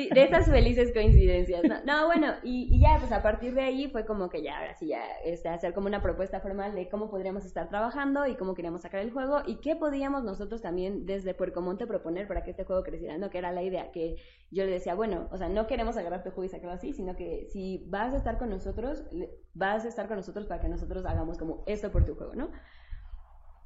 Sí, 0.00 0.08
de 0.12 0.22
esas 0.24 0.46
felices 0.46 0.92
coincidencias. 0.92 1.62
No, 1.64 1.84
no, 1.84 2.06
bueno, 2.06 2.34
y, 2.42 2.74
y 2.74 2.80
ya, 2.80 2.96
pues 2.98 3.12
a 3.12 3.22
partir 3.22 3.54
de 3.54 3.62
ahí 3.62 3.88
fue 3.88 4.06
como 4.06 4.30
que 4.30 4.42
ya, 4.42 4.58
ahora 4.58 4.74
sí, 4.74 4.88
ya, 4.88 5.02
este, 5.24 5.48
hacer 5.48 5.74
como 5.74 5.88
una 5.88 6.00
propuesta 6.00 6.40
formal 6.40 6.74
de 6.74 6.88
cómo 6.88 7.10
podríamos 7.10 7.44
estar 7.44 7.68
trabajando 7.68 8.26
y 8.26 8.34
cómo 8.36 8.54
queríamos 8.54 8.82
sacar 8.82 9.00
el 9.00 9.10
juego 9.10 9.42
y 9.46 9.56
qué 9.56 9.76
podíamos 9.76 10.24
nosotros 10.24 10.62
también 10.62 11.04
desde 11.04 11.34
Puercomonte 11.34 11.86
proponer 11.86 12.26
para 12.26 12.42
que 12.42 12.50
este 12.50 12.64
juego 12.64 12.82
creciera, 12.82 13.18
¿no? 13.18 13.28
Que 13.28 13.38
era 13.38 13.52
la 13.52 13.62
idea, 13.62 13.90
que 13.92 14.16
yo 14.50 14.64
le 14.64 14.70
decía, 14.70 14.94
bueno, 14.94 15.28
o 15.30 15.36
sea, 15.36 15.48
no 15.48 15.66
queremos 15.66 15.96
agarrar 15.96 16.22
tu 16.22 16.30
juego 16.30 16.44
y 16.44 16.48
sacarlo 16.48 16.72
así, 16.72 16.92
sino 16.94 17.14
que 17.14 17.46
si 17.50 17.84
vas 17.88 18.14
a 18.14 18.16
estar 18.16 18.38
con 18.38 18.48
nosotros, 18.48 19.04
vas 19.52 19.84
a 19.84 19.88
estar 19.88 20.08
con 20.08 20.16
nosotros 20.16 20.46
para 20.46 20.62
que 20.62 20.68
nosotros 20.68 21.04
hagamos 21.04 21.36
como 21.36 21.62
esto 21.66 21.92
por 21.92 22.06
tu 22.06 22.14
juego, 22.14 22.34
¿no? 22.34 22.50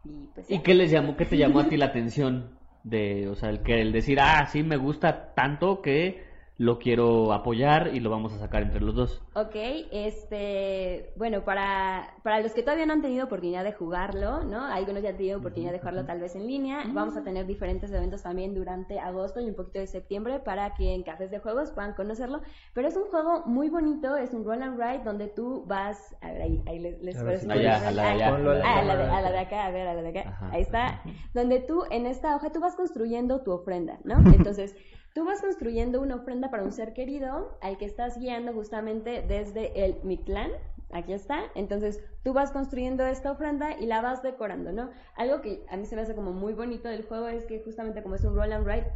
Y 0.05 0.29
pues 0.35 0.51
¿Y 0.51 0.59
qué 0.59 0.75
les 0.75 0.91
llamó, 0.91 1.17
qué 1.17 1.25
te 1.27 1.37
llamó 1.37 1.61
a 1.61 1.69
ti 1.69 1.77
la 1.77 1.87
atención? 1.87 2.59
De, 2.85 3.29
o 3.29 3.35
sea, 3.35 3.51
el 3.51 3.63
que 3.63 3.81
el 3.81 3.93
decir, 3.93 4.21
ah, 4.21 4.47
sí, 4.47 4.63
me 4.63 4.77
gusta 4.77 5.35
tanto 5.35 5.83
que 5.83 6.23
lo 6.57 6.79
quiero 6.79 7.33
apoyar 7.33 7.91
y 7.95 8.01
lo 8.01 8.11
vamos 8.11 8.33
a 8.33 8.39
sacar 8.39 8.63
entre 8.63 8.81
los 8.81 8.95
dos. 8.95 9.23
Ok, 9.35 9.57
este, 9.91 11.13
bueno, 11.17 11.45
para, 11.45 12.15
para 12.23 12.41
los 12.41 12.53
que 12.53 12.63
todavía 12.63 12.87
no 12.87 12.93
han 12.93 13.03
tenido 13.03 13.25
oportunidad 13.27 13.65
de 13.65 13.73
jugarlo, 13.73 14.45
¿no? 14.45 14.65
Algunos 14.65 15.03
ya 15.03 15.11
han 15.11 15.17
tenido 15.17 15.39
oportunidad 15.39 15.73
de 15.73 15.79
jugarlo 15.81 16.05
tal 16.05 16.21
vez 16.21 16.37
en 16.37 16.47
línea. 16.47 16.85
Vamos 16.93 17.17
a 17.17 17.25
tener 17.25 17.47
diferentes 17.47 17.91
eventos 17.91 18.23
también 18.23 18.55
durante 18.55 19.01
agosto 19.01 19.41
y 19.41 19.49
un 19.49 19.55
poquito 19.57 19.81
de 19.81 19.87
septiembre 19.89 20.39
para 20.39 20.75
que 20.75 20.95
en 20.95 21.03
cafés 21.03 21.31
de 21.33 21.41
juegos 21.41 21.73
puedan 21.73 21.95
conocerlo. 21.95 22.41
Pero 22.73 22.87
es 22.89 22.97
un 22.97 23.05
juego 23.07 23.43
muy 23.47 23.69
bonito, 23.69 24.17
es 24.17 24.33
un 24.33 24.45
roll 24.45 24.63
and 24.63 24.79
ride 24.81 25.03
donde 25.05 25.27
tú 25.29 25.65
vas, 25.67 26.17
a 26.21 26.31
ver, 26.33 26.43
ahí, 26.43 26.63
ahí 26.69 26.79
les, 26.79 27.03
les 27.03 27.17
A 27.17 27.25
ver 27.25 27.39
si- 27.41 27.51
Allá, 27.51 27.89
a 27.89 27.91
la 27.91 28.03
de 28.03 28.09
and- 28.09 28.23
allá. 28.23 28.31
Ponlo 28.31 28.51
a 28.51 28.55
la 28.55 28.65
Ah, 28.65 28.79
a 28.79 28.85
la 28.85 28.97
de, 28.97 29.03
a 29.11 29.21
la 29.23 29.31
de 29.33 29.39
acá, 29.39 29.67
a 29.67 29.71
ver, 29.71 29.89
a 29.89 29.95
la 29.95 30.03
de 30.03 30.09
acá. 30.21 30.29
Ajá. 30.31 30.51
Ahí 30.53 30.63
está. 30.63 31.03
Donde 31.35 31.61
tú, 31.61 31.83
en 31.91 32.07
esta 32.07 32.37
hoja, 32.37 32.53
tú 32.53 32.61
vas 32.61 32.77
construyendo 32.77 33.43
tu 33.43 33.51
ofrenda, 33.53 33.99
¿no? 34.05 34.19
Entonces, 34.33 34.77
tú 35.15 35.25
vas 35.25 35.41
construyendo 35.41 36.03
una 36.03 36.17
ofrenda 36.17 36.51
para 36.51 36.65
un 36.65 36.73
ser 36.73 36.93
querido 36.93 37.57
al 37.63 37.79
que 37.79 37.85
estás 37.85 38.19
guiando 38.19 38.53
justamente 38.53 39.23
desde 39.23 39.85
el 39.85 39.97
Mictlán. 40.03 40.51
Aquí 40.91 41.13
está. 41.13 41.45
Entonces, 41.55 42.05
tú 42.25 42.33
vas 42.33 42.51
construyendo 42.51 43.07
esta 43.07 43.31
ofrenda 43.31 43.79
y 43.79 43.87
la 43.87 44.03
vas 44.03 44.23
decorando, 44.23 44.73
¿no? 44.73 44.91
Algo 45.17 45.41
que 45.41 45.65
a 45.71 45.77
mí 45.77 45.87
se 45.87 45.97
me 45.97 46.03
hace 46.03 46.17
como 46.17 46.33
muy 46.33 46.53
bonito 46.53 46.89
del 46.89 47.07
juego 47.07 47.29
es 47.29 47.47
que 47.47 47.63
justamente 47.63 48.03
como 48.03 48.17
es 48.17 48.25
un 48.25 48.35
roll 48.35 48.53
and 48.53 48.67
ride, 48.67 48.91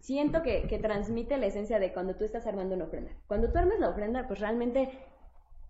siento 0.00 0.42
que, 0.42 0.68
que 0.68 0.78
transmite 0.78 1.36
la 1.38 1.46
esencia 1.46 1.80
de 1.80 1.92
cuando 1.92 2.14
tú 2.14 2.24
estás 2.24 2.46
armando 2.46 2.76
una 2.76 2.84
ofrenda. 2.84 3.10
Cuando 3.26 3.50
tú 3.50 3.58
armas 3.58 3.80
la 3.80 3.90
ofrenda, 3.90 4.28
pues 4.28 4.38
realmente 4.38 4.90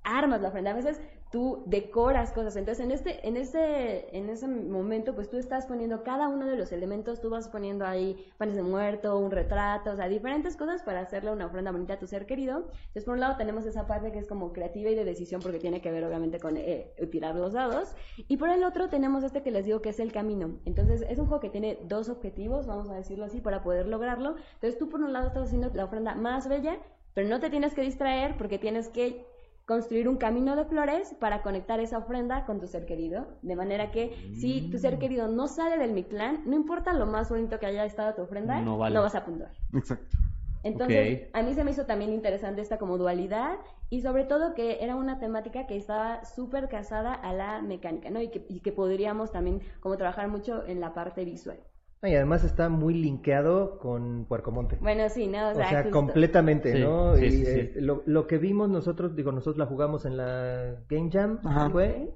armas 0.05 0.42
la 0.42 0.49
ofrenda. 0.49 0.73
A 0.73 0.75
veces 0.75 1.01
tú 1.31 1.65
decoras 1.67 2.33
cosas. 2.33 2.57
Entonces, 2.57 2.85
en 2.85 2.93
este, 2.93 3.27
en 3.27 3.37
ese, 3.37 4.17
en 4.17 4.31
ese 4.31 4.47
momento, 4.47 5.15
pues 5.15 5.29
tú 5.29 5.37
estás 5.39 5.67
poniendo 5.67 6.03
cada 6.03 6.29
uno 6.29 6.47
de 6.47 6.57
los 6.57 6.73
elementos, 6.73 7.21
tú 7.21 7.31
vas 7.31 7.49
poniendo 7.49 7.85
ahí 7.85 8.17
panes 8.39 8.57
de 8.57 8.62
muerto, 8.62 9.19
un 9.19 9.31
retrato, 9.31 9.93
o 9.93 9.97
sea, 9.97 10.09
diferentes 10.09 10.57
cosas 10.57 10.83
para 10.83 11.01
hacerle 11.01 11.33
una 11.33 11.47
ofrenda 11.47 11.73
bonita 11.73 11.95
a 11.95 11.99
tu 11.99 12.07
ser 12.07 12.27
querido. 12.27 12.59
Entonces, 12.59 13.05
por 13.05 13.15
un 13.15 13.21
lado 13.21 13.37
tenemos 13.37 13.67
esa 13.67 13.87
parte 13.87 14.12
que 14.12 14.19
es 14.19 14.27
como 14.27 14.53
creativa 14.53 14.91
y 14.91 14.95
de 14.95 15.05
decisión 15.05 15.41
porque 15.41 15.59
tiene 15.59 15.81
que 15.81 15.91
ver 15.91 16.05
obviamente 16.05 16.39
con 16.39 16.57
eh, 16.57 16.95
tirar 17.11 17.35
los 17.35 17.53
dados. 17.53 17.95
Y 18.29 18.37
por 18.37 18.49
el 18.51 18.62
otro 18.65 18.89
tenemos 18.89 19.25
este 19.25 19.43
que 19.43 19.51
les 19.51 19.65
digo 19.65 19.83
que 19.83 19.91
es 19.91 20.01
el 20.01 20.12
camino. 20.12 20.59
Entonces, 20.65 21.05
es 21.09 21.19
un 21.19 21.27
juego 21.27 21.41
que 21.41 21.51
tiene 21.51 21.79
dos 21.85 22.09
objetivos, 22.09 22.67
vamos 22.67 22.89
a 22.91 22.95
decirlo 22.95 23.25
así, 23.25 23.41
para 23.41 23.62
poder 23.62 23.87
lograrlo. 23.87 24.37
Entonces, 24.55 24.79
tú 24.79 24.89
por 24.89 25.01
un 25.01 25.12
lado 25.12 25.29
estás 25.29 25.45
haciendo 25.45 25.71
la 25.75 25.85
ofrenda 25.85 26.15
más 26.15 26.49
bella, 26.49 26.79
pero 27.15 27.29
no 27.29 27.41
te 27.41 27.51
tienes 27.51 27.75
que 27.75 27.81
distraer 27.81 28.37
porque 28.37 28.59
tienes 28.59 28.89
que 28.89 29.27
construir 29.67 30.09
un 30.09 30.17
camino 30.17 30.55
de 30.55 30.65
flores 30.65 31.15
para 31.19 31.43
conectar 31.43 31.81
esa 31.81 31.99
ofrenda 31.99 32.47
con 32.47 32.61
tu 32.61 32.69
ser 32.69 32.87
querido. 32.87 33.27
De 33.43 33.57
manera 33.57 33.91
que 33.91 34.17
si 34.35 34.71
tu 34.71 34.79
ser 34.79 34.99
querido 34.99 35.29
no 35.29 35.49
sale 35.49 35.77
del 35.77 35.93
Mictlán, 35.93 36.43
no 36.47 36.55
importa 36.55 36.93
lo 36.93 37.07
más 37.07 37.29
bonito 37.29 37.59
que 37.59 37.67
haya 37.67 37.85
estado 37.85 38.15
tu 38.15 38.23
ofrenda, 38.23 38.61
No 38.61 38.79
vas 38.79 39.15
a 39.15 39.25
puntuar. 39.25 39.51
Exacto. 39.75 40.17
Entonces, 40.63 41.29
a 41.33 41.43
mí 41.43 41.55
se 41.55 41.63
me 41.63 41.71
hizo 41.71 41.87
también 41.87 42.13
interesante 42.13 42.61
esta 42.61 42.79
como 42.79 42.99
dualidad 42.99 43.59
y 43.89 44.01
sobre 44.01 44.25
todo 44.25 44.55
que 44.55 44.83
era 44.83 44.97
una 44.97 45.21
temática 45.21 45.67
que 45.67 45.77
estaba 45.77 46.25
súper 46.25 46.69
casada 46.69 47.15
a 47.15 47.33
la 47.33 47.63
mecánica, 47.63 48.11
¿no? 48.11 48.21
Y 48.21 48.31
que, 48.31 48.45
y 48.49 48.61
que 48.61 48.73
podríamos 48.73 49.31
también 49.31 49.61
como 49.79 49.97
trabajar 49.97 50.29
mucho 50.29 50.67
en 50.67 50.81
la 50.81 50.93
parte 50.93 51.25
visual. 51.25 51.59
Y 52.03 52.15
además 52.15 52.45
está 52.45 52.69
muy 52.69 52.95
linkeado 52.95 53.79
con 53.79 54.27
Puercomonte. 54.27 54.77
Bueno, 54.81 55.09
sí, 55.09 55.27
¿no? 55.27 55.51
O 55.51 55.55
sea, 55.55 55.83
justo- 55.83 55.91
completamente, 55.91 56.73
Sí, 56.75 56.81
¿no? 56.81 57.17
sí, 57.17 57.25
y 57.25 57.31
sí, 57.31 57.37
sí. 57.45 57.51
este, 57.61 57.81
lo, 57.81 58.03
lo 58.07 58.27
que 58.27 58.39
vimos 58.39 58.69
nosotros, 58.69 59.17
digo, 59.17 59.33
nosotros 59.33 59.57
la 59.57 59.67
jugamos 59.67 60.05
en 60.05 60.17
la 60.17 60.77
Game 60.89 61.11
Jam, 61.11 61.41
Ajá. 61.45 61.71
fue 61.71 62.15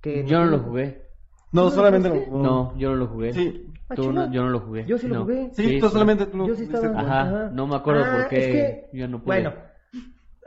que 0.00 0.24
Yo 0.26 0.44
no 0.44 0.50
lo 0.50 0.58
jugué. 0.60 1.08
No, 1.50 1.64
¿Tú 1.68 1.70
solamente 1.76 2.08
lo 2.08 2.14
lo 2.14 2.20
jugaste? 2.22 2.42
No, 2.48 2.78
yo 2.78 2.90
no 2.90 2.96
lo 2.96 3.06
jugué. 3.08 3.32
Sí, 3.32 3.66
Ah, 3.88 3.94
Tú 3.94 4.02
chido. 4.02 4.12
no- 4.12 4.32
yo 4.32 4.42
no 4.44 4.50
lo 4.50 4.60
jugué. 4.60 4.86
Yo 4.86 4.96
sí 4.96 5.06
lo 5.08 5.14
No. 5.16 5.20
jugué. 5.22 5.50
sí, 5.52 5.68
Sí, 5.68 5.78
tú 5.80 5.86
sí. 5.86 5.92
solamente 5.92 6.26
tú 6.26 6.38
lo 6.38 6.46
Yo 6.46 6.54
sí 6.54 6.62
estaba. 6.64 6.98
Ajá, 6.98 7.50
no 7.52 7.66
me 7.66 7.76
acuerdo 7.76 8.04
Ah, 8.06 8.12
por 8.12 8.28
qué 8.28 8.38
es 8.38 8.46
que, 8.46 8.96
yo 8.98 9.08
no 9.08 9.18
pude. 9.18 9.26
Bueno, 9.26 9.52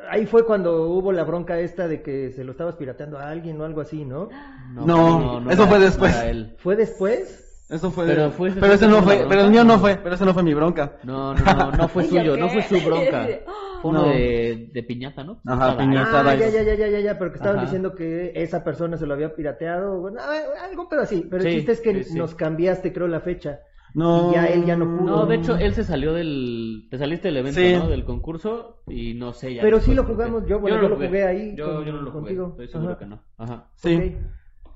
ahí 0.10 0.26
fue 0.26 0.45
cuando 0.45 0.89
hubo 0.89 1.12
la 1.12 1.24
bronca 1.24 1.60
esta 1.60 1.88
de 1.88 2.02
que 2.02 2.32
se 2.32 2.43
lo 2.43 2.52
estabas 2.54 2.76
pirateando 2.76 3.19
a 3.19 3.30
alguien 3.30 3.60
o 3.62 3.65
algo 3.65 3.82
así, 3.82 4.04
¿no? 4.06 4.30
No, 4.74 5.41
eso 5.52 5.62
era- 5.63 5.67
fue 5.71 5.80
después. 5.80 6.56
¿Fue 6.58 6.76
después? 6.76 7.41
Eso 7.69 7.89
fue. 7.91 8.06
Pero 8.06 8.32
fue- 8.32 8.51
pero 8.51 8.73
ese 8.73 8.88
no 8.88 9.01
¿fue 9.01 9.25
pero 9.28 9.41
el 9.41 9.49
mío 9.49 9.63
no 9.63 9.80
fue, 9.80 9.97
pero 9.97 10.15
ese 10.15 10.25
no 10.25 10.34
fue 10.34 10.43
mi 10.43 10.54
bronca. 10.54 10.97
No, 11.04 11.34
no, 11.34 11.43
no, 11.54 11.71
no 11.71 11.88
fue 11.88 12.04
¿Y 12.06 12.10
yo 12.12 12.19
suyo, 12.19 12.38
no 12.38 12.49
fue 12.49 12.62
su 12.80 12.80
bronca. 12.86 13.28
Fue 13.82 13.91
uno 13.91 14.04
No. 14.04 14.10
de, 14.10 14.69
de 14.73 14.84
piñata, 14.84 15.23
¿no? 15.23 15.41
Ajá, 15.45 15.78
piñata. 15.78 16.21
Ah, 16.28 16.34
ya, 16.36 16.49
ya, 16.49 16.63
ya, 16.63 16.73
ya, 16.73 16.88
ya, 16.88 16.99
ya, 17.01 17.19
pero 17.19 17.32
que 17.32 17.38
estaban 17.38 17.58
Ajá. 17.58 17.65
diciendo 17.65 17.93
que 17.93 18.32
esa 18.34 18.63
persona 18.63 18.97
se 18.97 19.06
lo 19.06 19.13
había 19.13 19.36
pirateado, 19.36 19.99
bueno, 19.99 20.19
algo 20.63 20.88
pero 20.89 21.04
así, 21.04 21.28
pero 21.30 21.43
Sí, 21.43 21.49
el 21.49 21.56
chiste 21.58 21.71
es 21.73 21.82
que 21.82 22.04
sí, 22.04 22.12
sí. 22.13 22.17
nos 22.17 22.34
cambiaste, 22.34 22.91
creo, 22.91 23.08
la 23.08 23.19
fecha. 23.19 23.60
No. 23.93 24.32
Y 24.32 24.36
ya 24.36 24.45
él 24.47 24.65
ya 24.65 24.75
no 24.75 24.97
pudo. 24.97 25.17
No, 25.17 25.25
de 25.28 25.36
hecho, 25.36 25.56
él 25.58 25.73
se 25.75 25.84
salió 25.84 26.13
del... 26.13 26.88
Te 26.89 26.97
saliste 26.97 27.28
del 27.28 27.38
evento, 27.38 27.60
Sí. 27.60 27.73
¿no? 27.75 27.88
Del 27.88 28.06
concurso 28.06 28.82
y 28.88 29.13
no 29.13 29.34
sé 29.34 29.54
ya. 29.54 29.62
Pero 29.62 29.80
sí 29.80 29.93
lo 29.93 30.04
jugamos, 30.06 30.47
yo, 30.47 30.60
bueno, 30.60 30.82
yo 30.82 30.89
lo 30.89 30.95
jugué 30.95 31.23
ahí 31.23 31.56
Yo, 31.56 31.75
con- 31.75 31.86
yo 31.86 31.93
no 31.93 32.01
lo 32.01 32.12
contigo. 32.12 32.49
jugué, 32.51 32.65
estoy 32.65 32.80
seguro 32.80 32.91
Ajá. 32.93 32.99
que 32.99 33.06
no. 33.06 33.21
Ajá. 33.38 33.67
Sí. 33.75 33.95
Ok. 33.95 34.04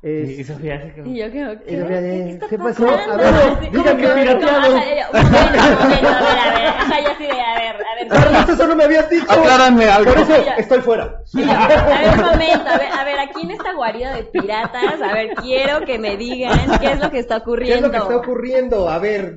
Es- 0.02 0.30
Y, 0.30 0.42
y 0.42 0.44
Sofía 0.46 0.82
se 0.82 0.94
quedó... 0.94 1.06
Y 1.10 1.18
yo 1.20 1.30
creo 1.30 1.60
que... 1.60 1.74
Y 1.74 1.78
Sofía 1.78 2.02
de, 2.02 2.40
¿qué 2.50 2.58
pasó? 2.58 2.86
pasando? 2.86 3.14
A 3.14 3.18
ver, 3.18 3.98
que- 3.98 4.08
pirateado. 4.08 4.78
a 4.78 4.80
ver, 4.80 5.00
a 5.04 5.12
ver. 5.12 6.68
Ajá, 6.68 7.02
yo 7.02 7.12
así 7.12 7.24
de, 7.24 7.32
a 7.42 7.56
ver, 7.60 7.76
a 7.76 7.96
ver. 7.96 8.08
Carlos, 8.08 8.50
eso 8.50 8.68
no 8.68 8.76
me 8.78 8.84
habías 8.86 9.10
dicho. 9.10 9.26
Aclárame 9.30 9.86
algo. 9.90 10.14
Por 10.14 10.22
eso 10.24 10.34
estoy 10.58 10.80
fuera. 10.82 11.04
A 11.04 11.68
ver, 11.68 12.10
un 12.20 12.26
momento, 12.26 12.70
a 12.70 12.78
ver, 12.78 12.88
a 12.98 13.04
ver, 13.04 13.20
aquí 13.20 13.42
en 13.42 13.52
esta 13.52 13.74
guarida 13.74 14.16
de 14.16 14.24
piratas, 14.24 15.02
a 15.02 15.14
ver, 15.14 15.36
quiero 15.36 15.82
que 15.86 16.00
me 16.00 16.16
digan 16.18 16.58
qué 16.80 16.94
es 16.94 17.00
lo 17.00 17.12
que 17.12 17.20
está 17.20 17.36
¿Qué 17.36 17.38
es 17.38 17.42
ocurriendo. 17.44 17.88
lo 17.88 17.92
que 17.92 17.98
está 17.98 18.16
ocurriendo? 18.18 18.90
A 18.90 19.00
ver. 19.00 19.36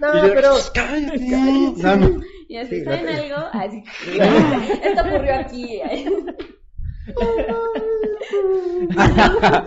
No, 0.00 0.08
pero. 0.34 0.52
cállate. 0.74 1.18
No, 1.78 1.96
no. 1.96 2.20
Y 2.48 2.58
así, 2.58 2.76
Sí, 2.80 2.84
¿saben 2.84 3.06
la- 3.06 3.16
algo? 3.16 3.48
Así, 3.52 3.82
esto 4.82 5.00
ocurrió 5.02 5.34
aquí. 5.36 5.80
Sí, 8.30 8.88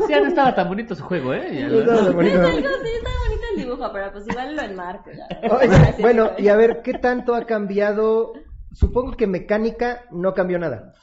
ya 0.09 0.21
no 0.21 0.27
estaba 0.27 0.55
tan 0.55 0.67
bonito 0.67 0.95
su 0.95 1.03
juego, 1.03 1.33
¿eh? 1.33 1.57
Ya 1.59 1.67
No, 1.67 1.75
lo- 1.77 1.85
no, 1.85 2.01
no, 2.01 2.13
bonito. 2.13 2.35
Pero 2.35 2.47
algo, 2.47 2.67
sí, 2.83 2.89
está 2.95 3.09
bonito 3.25 3.43
el 3.55 3.63
dibujo, 3.63 3.89
pero 3.93 4.11
pues 4.11 4.27
igual 4.27 4.55
lo 4.55 4.61
enmarco. 4.61 5.09
Así, 5.87 6.01
bueno, 6.01 6.31
y 6.37 6.47
a 6.47 6.55
ver, 6.55 6.81
¿qué 6.83 6.93
tanto 6.95 7.35
ha 7.35 7.45
cambiado? 7.45 8.33
Supongo 8.71 9.15
que 9.15 9.27
mecánica 9.27 10.03
no 10.11 10.33
cambió 10.33 10.59
nada. 10.59 10.93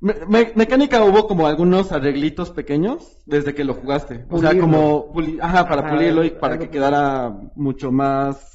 Me- 0.00 0.14
me- 0.28 0.52
mecánica 0.54 1.02
hubo 1.02 1.26
como 1.26 1.46
algunos 1.46 1.90
arreglitos 1.92 2.50
pequeños 2.50 3.22
desde 3.26 3.54
que 3.54 3.64
lo 3.64 3.74
jugaste. 3.74 4.26
O 4.28 4.38
sea, 4.38 4.50
Pulirlo. 4.50 4.60
como 4.60 5.12
puli- 5.12 5.38
ajá, 5.40 5.66
para 5.66 5.82
Ajá, 5.82 5.90
pulirlo 5.96 6.24
y 6.24 6.30
para 6.30 6.58
que 6.58 6.68
quedara 6.68 7.32
mucho 7.54 7.90
más 7.90 8.53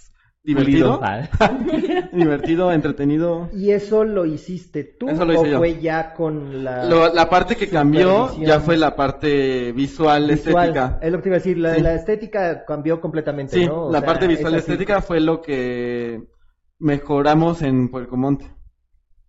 divertido, 0.53 0.99
divertido, 2.13 2.71
entretenido. 2.71 3.49
¿Y 3.53 3.71
eso 3.71 4.03
lo 4.03 4.25
hiciste 4.25 4.83
tú 4.83 5.07
Eso 5.09 5.25
lo 5.25 5.33
hice 5.33 5.41
o 5.41 5.45
yo. 5.45 5.57
fue 5.59 5.79
ya 5.79 6.13
con 6.13 6.63
la 6.63 6.85
Lo- 6.85 7.13
la 7.13 7.29
parte 7.29 7.55
que 7.55 7.69
cambió 7.69 8.35
ya 8.39 8.59
fue 8.59 8.77
la 8.77 8.95
parte 8.95 9.71
visual, 9.71 10.27
visual? 10.29 10.69
estética. 10.69 10.99
Es 11.01 11.11
lo 11.11 11.17
que 11.17 11.23
te 11.23 11.29
iba 11.29 11.35
a 11.35 11.39
decir, 11.39 11.57
la, 11.57 11.75
Sí. 11.75 11.81
la 11.81 11.93
estética 11.93 12.65
cambió 12.65 12.99
completamente, 12.99 13.55
Sí, 13.57 13.65
¿no? 13.65 13.91
La 13.91 13.99
sea, 13.99 14.05
parte 14.07 14.27
visual 14.27 14.55
estética 14.55 15.01
fue 15.01 15.19
lo 15.19 15.41
que 15.41 16.21
mejoramos 16.79 17.61
en 17.61 17.89
Puercomonte. 17.89 18.45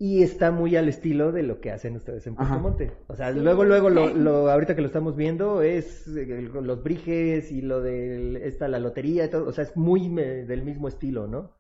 Y 0.03 0.23
está 0.23 0.51
muy 0.51 0.77
al 0.77 0.89
estilo 0.89 1.31
de 1.31 1.43
lo 1.43 1.61
que 1.61 1.71
hacen 1.71 1.95
ustedes 1.95 2.27
en 2.27 2.35
Puerto. 2.35 2.59
Monte. 2.59 2.91
O 3.09 3.15
sea, 3.17 3.33
luego, 3.33 3.65
luego, 3.67 3.91
lo, 3.91 4.09
lo, 4.15 4.51
ahorita 4.51 4.75
que 4.75 4.81
lo 4.81 4.87
estamos 4.87 5.15
viendo, 5.15 5.61
es 5.61 6.07
eh, 6.09 6.49
los 6.55 6.83
briges 6.83 7.53
y 7.53 7.61
lo 7.61 7.83
de 7.83 8.49
esta, 8.49 8.67
la 8.67 8.79
lotería 8.79 9.27
y 9.27 9.29
todo. 9.29 9.47
O 9.47 9.53
sea, 9.53 9.65
es 9.65 9.77
muy 9.77 10.09
me- 10.09 10.47
del 10.47 10.63
mismo 10.63 10.89
estilo, 10.89 11.27
¿no? 11.27 11.53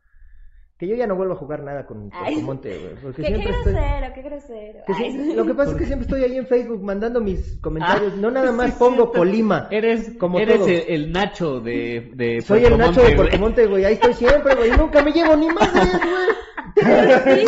Que 0.78 0.88
yo 0.88 0.96
ya 0.96 1.06
no 1.06 1.14
vuelvo 1.16 1.34
a 1.34 1.36
jugar 1.36 1.62
nada 1.62 1.84
con. 1.84 2.08
Puerto 2.08 2.40
Monte, 2.40 2.78
güey. 2.78 2.94
Porque 3.02 3.20
¿Qué, 3.22 3.28
qué 3.28 3.38
estoy... 3.50 3.52
grosero, 3.74 4.82
qué 4.86 4.94
sí- 4.94 5.34
lo 5.34 5.44
que 5.44 5.52
pasa 5.52 5.72
es 5.72 5.76
que 5.76 5.84
siempre 5.84 6.06
estoy 6.06 6.24
ahí 6.24 6.38
en 6.38 6.46
Facebook 6.46 6.82
mandando 6.82 7.20
mis 7.20 7.58
comentarios. 7.60 8.14
Ah, 8.16 8.18
no 8.18 8.30
nada 8.30 8.50
más 8.56 8.70
sí, 8.70 8.76
pongo 8.78 8.94
cierto. 9.02 9.12
Colima. 9.18 9.68
Eres, 9.70 10.12
Como 10.18 10.38
eres 10.38 10.56
todos. 10.56 10.68
el, 10.70 10.84
el 10.88 11.12
Nacho 11.12 11.60
de, 11.60 12.10
de 12.14 12.40
Soy 12.40 12.64
el 12.64 12.78
Nacho 12.78 13.02
de 13.02 13.14
Puerto. 13.16 13.38
Monte, 13.38 13.66
güey. 13.66 13.84
Ahí 13.84 13.92
estoy 13.92 14.14
siempre, 14.14 14.54
güey. 14.54 14.70
Nunca 14.70 15.02
me 15.04 15.12
llevo 15.12 15.36
ni 15.36 15.48
madres, 15.48 15.92
güey. 15.92 16.36
Sí, 16.80 17.44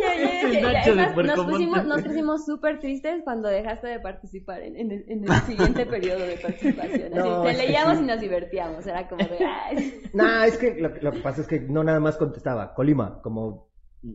ya, 0.00 0.72
ya, 0.72 0.84
ya, 0.94 1.12
nos 1.22 1.44
pusimos, 1.46 1.84
nos 1.84 2.02
pusimos 2.02 2.44
súper 2.44 2.78
tristes 2.80 3.22
cuando 3.24 3.48
dejaste 3.48 3.86
de 3.88 4.00
participar 4.00 4.62
en, 4.62 4.76
en 4.76 4.92
el, 4.92 5.04
en 5.08 5.24
el 5.24 5.32
siguiente 5.42 5.86
periodo 5.86 6.20
de 6.20 6.36
participación. 6.36 7.12
Así, 7.18 7.28
No, 7.28 7.42
te 7.42 7.52
leíamos 7.54 7.98
sí. 7.98 8.04
y 8.04 8.06
nos 8.06 8.20
divertíamos. 8.20 8.86
Era 8.86 9.08
como 9.08 9.24
de, 9.26 9.38
ay. 9.44 10.00
Nah, 10.12 10.44
es 10.46 10.58
que 10.58 10.74
lo, 10.80 10.88
lo 11.00 11.12
que 11.12 11.20
pasa 11.20 11.40
es 11.42 11.46
que 11.46 11.60
no 11.60 11.82
nada 11.84 12.00
más 12.00 12.16
contestaba 12.16 12.74
Colima, 12.74 13.20
como 13.22 13.68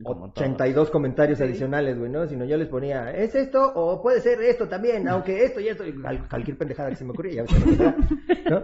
Como 0.03 0.31
todos. 0.33 0.37
82 0.37 0.89
comentarios 0.91 1.39
adicionales, 1.41 1.97
güey, 1.97 2.11
¿no? 2.11 2.27
Sino 2.27 2.45
yo 2.45 2.57
les 2.57 2.67
ponía, 2.67 3.11
¿es 3.11 3.33
esto 3.35 3.71
o 3.73 4.01
puede 4.01 4.19
ser 4.21 4.41
esto 4.41 4.67
también? 4.67 5.07
Aunque 5.07 5.43
esto 5.45 5.59
y 5.59 5.69
esto, 5.69 5.85
y 5.85 5.93
cual- 5.93 6.27
cualquier 6.29 6.57
pendejada 6.57 6.89
que 6.89 6.95
se 6.97 7.05
me 7.05 7.11
ocurría, 7.11 7.45
ya 7.45 7.95
¿no? 8.49 8.63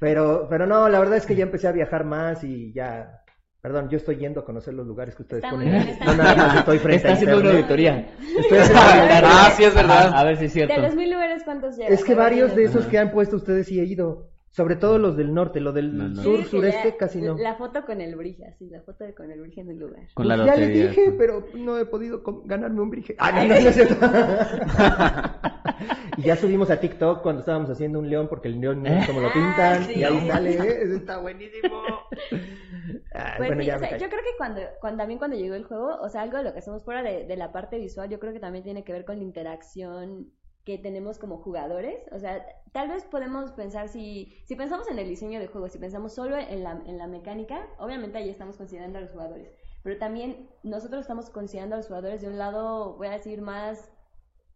Pero, 0.00 0.46
pero 0.50 0.66
no, 0.66 0.88
la 0.88 0.98
verdad 0.98 1.16
es 1.16 1.26
que 1.26 1.36
ya 1.36 1.44
empecé 1.44 1.68
a 1.68 1.72
viajar 1.72 2.04
más 2.04 2.42
y 2.44 2.72
ya... 2.72 3.22
Perdón, 3.62 3.88
yo 3.88 3.96
estoy 3.96 4.16
yendo 4.16 4.40
a 4.40 4.44
conocer 4.44 4.74
los 4.74 4.86
lugares 4.86 5.14
que 5.16 5.22
ustedes 5.22 5.42
Está 5.42 5.56
ponen. 5.56 5.72
bien, 5.72 5.98
no 6.04 6.14
nada 6.14 6.36
más 6.36 6.56
estoy 6.58 6.78
frente 6.78 6.96
Está 6.96 7.08
a 7.08 7.12
haciendo 7.14 7.38
una 7.40 7.50
auditoría. 7.50 8.06
Estoy 8.38 8.58
haciendo 8.58 8.82
una 8.82 8.92
auditoría. 9.00 9.20
Ah, 9.24 9.50
sí, 9.56 9.64
es 9.64 9.74
verdad. 9.74 10.12
A 10.14 10.24
ver 10.24 10.36
si 10.36 10.44
es 10.44 10.54
De 10.54 10.60
cierto. 10.66 10.82
los 10.82 10.94
mil 10.94 11.10
lugares, 11.10 11.42
¿cuántos 11.42 11.76
llevas? 11.76 11.92
Es 11.92 12.04
que 12.04 12.14
varios 12.14 12.54
de 12.54 12.64
esos 12.64 12.86
que 12.86 12.98
han 12.98 13.10
puesto 13.10 13.36
ustedes 13.36 13.66
sí 13.66 13.80
he 13.80 13.84
ido. 13.84 14.30
Sobre 14.56 14.76
todo 14.76 14.96
los 14.98 15.18
del 15.18 15.34
norte, 15.34 15.60
lo 15.60 15.70
del 15.72 15.94
No, 15.94 16.08
no. 16.08 16.14
Yo 16.14 16.22
sur, 16.22 16.44
sureste 16.46 16.96
casi 16.96 17.20
no. 17.20 17.36
La 17.36 17.56
foto 17.56 17.84
con 17.84 18.00
el 18.00 18.16
brige, 18.16 18.46
así, 18.46 18.70
la 18.70 18.80
foto 18.80 19.04
de- 19.04 19.14
con 19.14 19.30
el 19.30 19.38
brige 19.42 19.60
en 19.60 19.68
el 19.68 19.78
lugar. 19.78 20.04
Con 20.14 20.26
la 20.28 20.36
Pues 20.36 20.46
ya 20.46 20.56
les 20.56 20.68
lotería. 20.68 20.88
dije, 20.88 21.12
pero 21.18 21.46
no 21.54 21.76
he 21.78 21.84
podido 21.84 22.22
ganarme 22.46 22.80
un 22.80 22.88
brige. 22.88 23.14
Ah, 23.18 23.32
no, 23.32 23.42
no, 23.42 23.48
no 23.48 23.54
es 23.68 23.74
cierto. 23.74 23.96
y 26.16 26.22
ya 26.22 26.36
subimos 26.36 26.70
a 26.70 26.80
TikTok 26.80 27.20
cuando 27.22 27.40
estábamos 27.40 27.68
haciendo 27.68 27.98
un 27.98 28.08
león, 28.08 28.28
porque 28.28 28.48
el 28.48 28.58
león 28.60 28.82
no 28.82 28.88
es 28.88 29.06
como 29.06 29.20
lo 29.20 29.28
Ah, 29.28 29.32
pintan. 29.34 29.84
sí. 29.84 30.00
Y 30.00 30.04
ahí 30.04 30.26
sale, 30.26 30.50
¿eh? 30.54 30.82
Eso 30.84 30.94
está 30.96 31.18
buenísimo. 31.18 31.80
Ah, 33.18 33.34
Pues 33.38 33.48
bueno, 33.48 33.62
sí, 33.62 33.68
ya 33.68 33.76
o 33.76 33.80
me 33.80 33.88
sea, 33.88 33.96
callo. 33.96 34.04
yo 34.04 34.10
creo 34.10 34.22
que 34.22 34.36
cuando, 34.36 34.60
cuando 34.80 34.98
también 34.98 35.18
cuando 35.18 35.36
llegó 35.36 35.54
el 35.54 35.64
juego, 35.64 35.96
o 36.02 36.08
sea, 36.10 36.20
algo 36.22 36.36
de 36.36 36.44
lo 36.44 36.52
que 36.52 36.58
hacemos 36.58 36.84
fuera 36.84 37.02
de, 37.02 37.24
de 37.26 37.36
la 37.36 37.50
parte 37.50 37.78
visual, 37.78 38.10
yo 38.10 38.20
creo 38.20 38.32
que 38.34 38.40
también 38.40 38.62
tiene 38.62 38.84
que 38.84 38.92
ver 38.92 39.04
con 39.06 39.16
la 39.16 39.22
interacción 39.24 40.26
que 40.66 40.78
tenemos 40.78 41.18
como 41.18 41.38
jugadores. 41.38 42.00
O 42.10 42.18
sea, 42.18 42.44
tal 42.72 42.88
vez 42.88 43.04
podemos 43.04 43.52
pensar 43.52 43.88
si, 43.88 44.36
si 44.44 44.56
pensamos 44.56 44.90
en 44.90 44.98
el 44.98 45.08
diseño 45.08 45.38
de 45.38 45.46
juego, 45.46 45.68
si 45.68 45.78
pensamos 45.78 46.12
solo 46.12 46.36
en 46.36 46.64
la, 46.64 46.82
en 46.84 46.98
la 46.98 47.06
mecánica, 47.06 47.68
obviamente 47.78 48.18
ahí 48.18 48.28
estamos 48.28 48.56
considerando 48.56 48.98
a 48.98 49.02
los 49.02 49.12
jugadores. 49.12 49.48
Pero 49.84 49.96
también 49.96 50.50
nosotros 50.64 51.02
estamos 51.02 51.30
considerando 51.30 51.76
a 51.76 51.78
los 51.78 51.86
jugadores 51.86 52.20
de 52.20 52.26
un 52.26 52.36
lado, 52.36 52.96
voy 52.96 53.06
a 53.06 53.12
decir, 53.12 53.40
más 53.40 53.88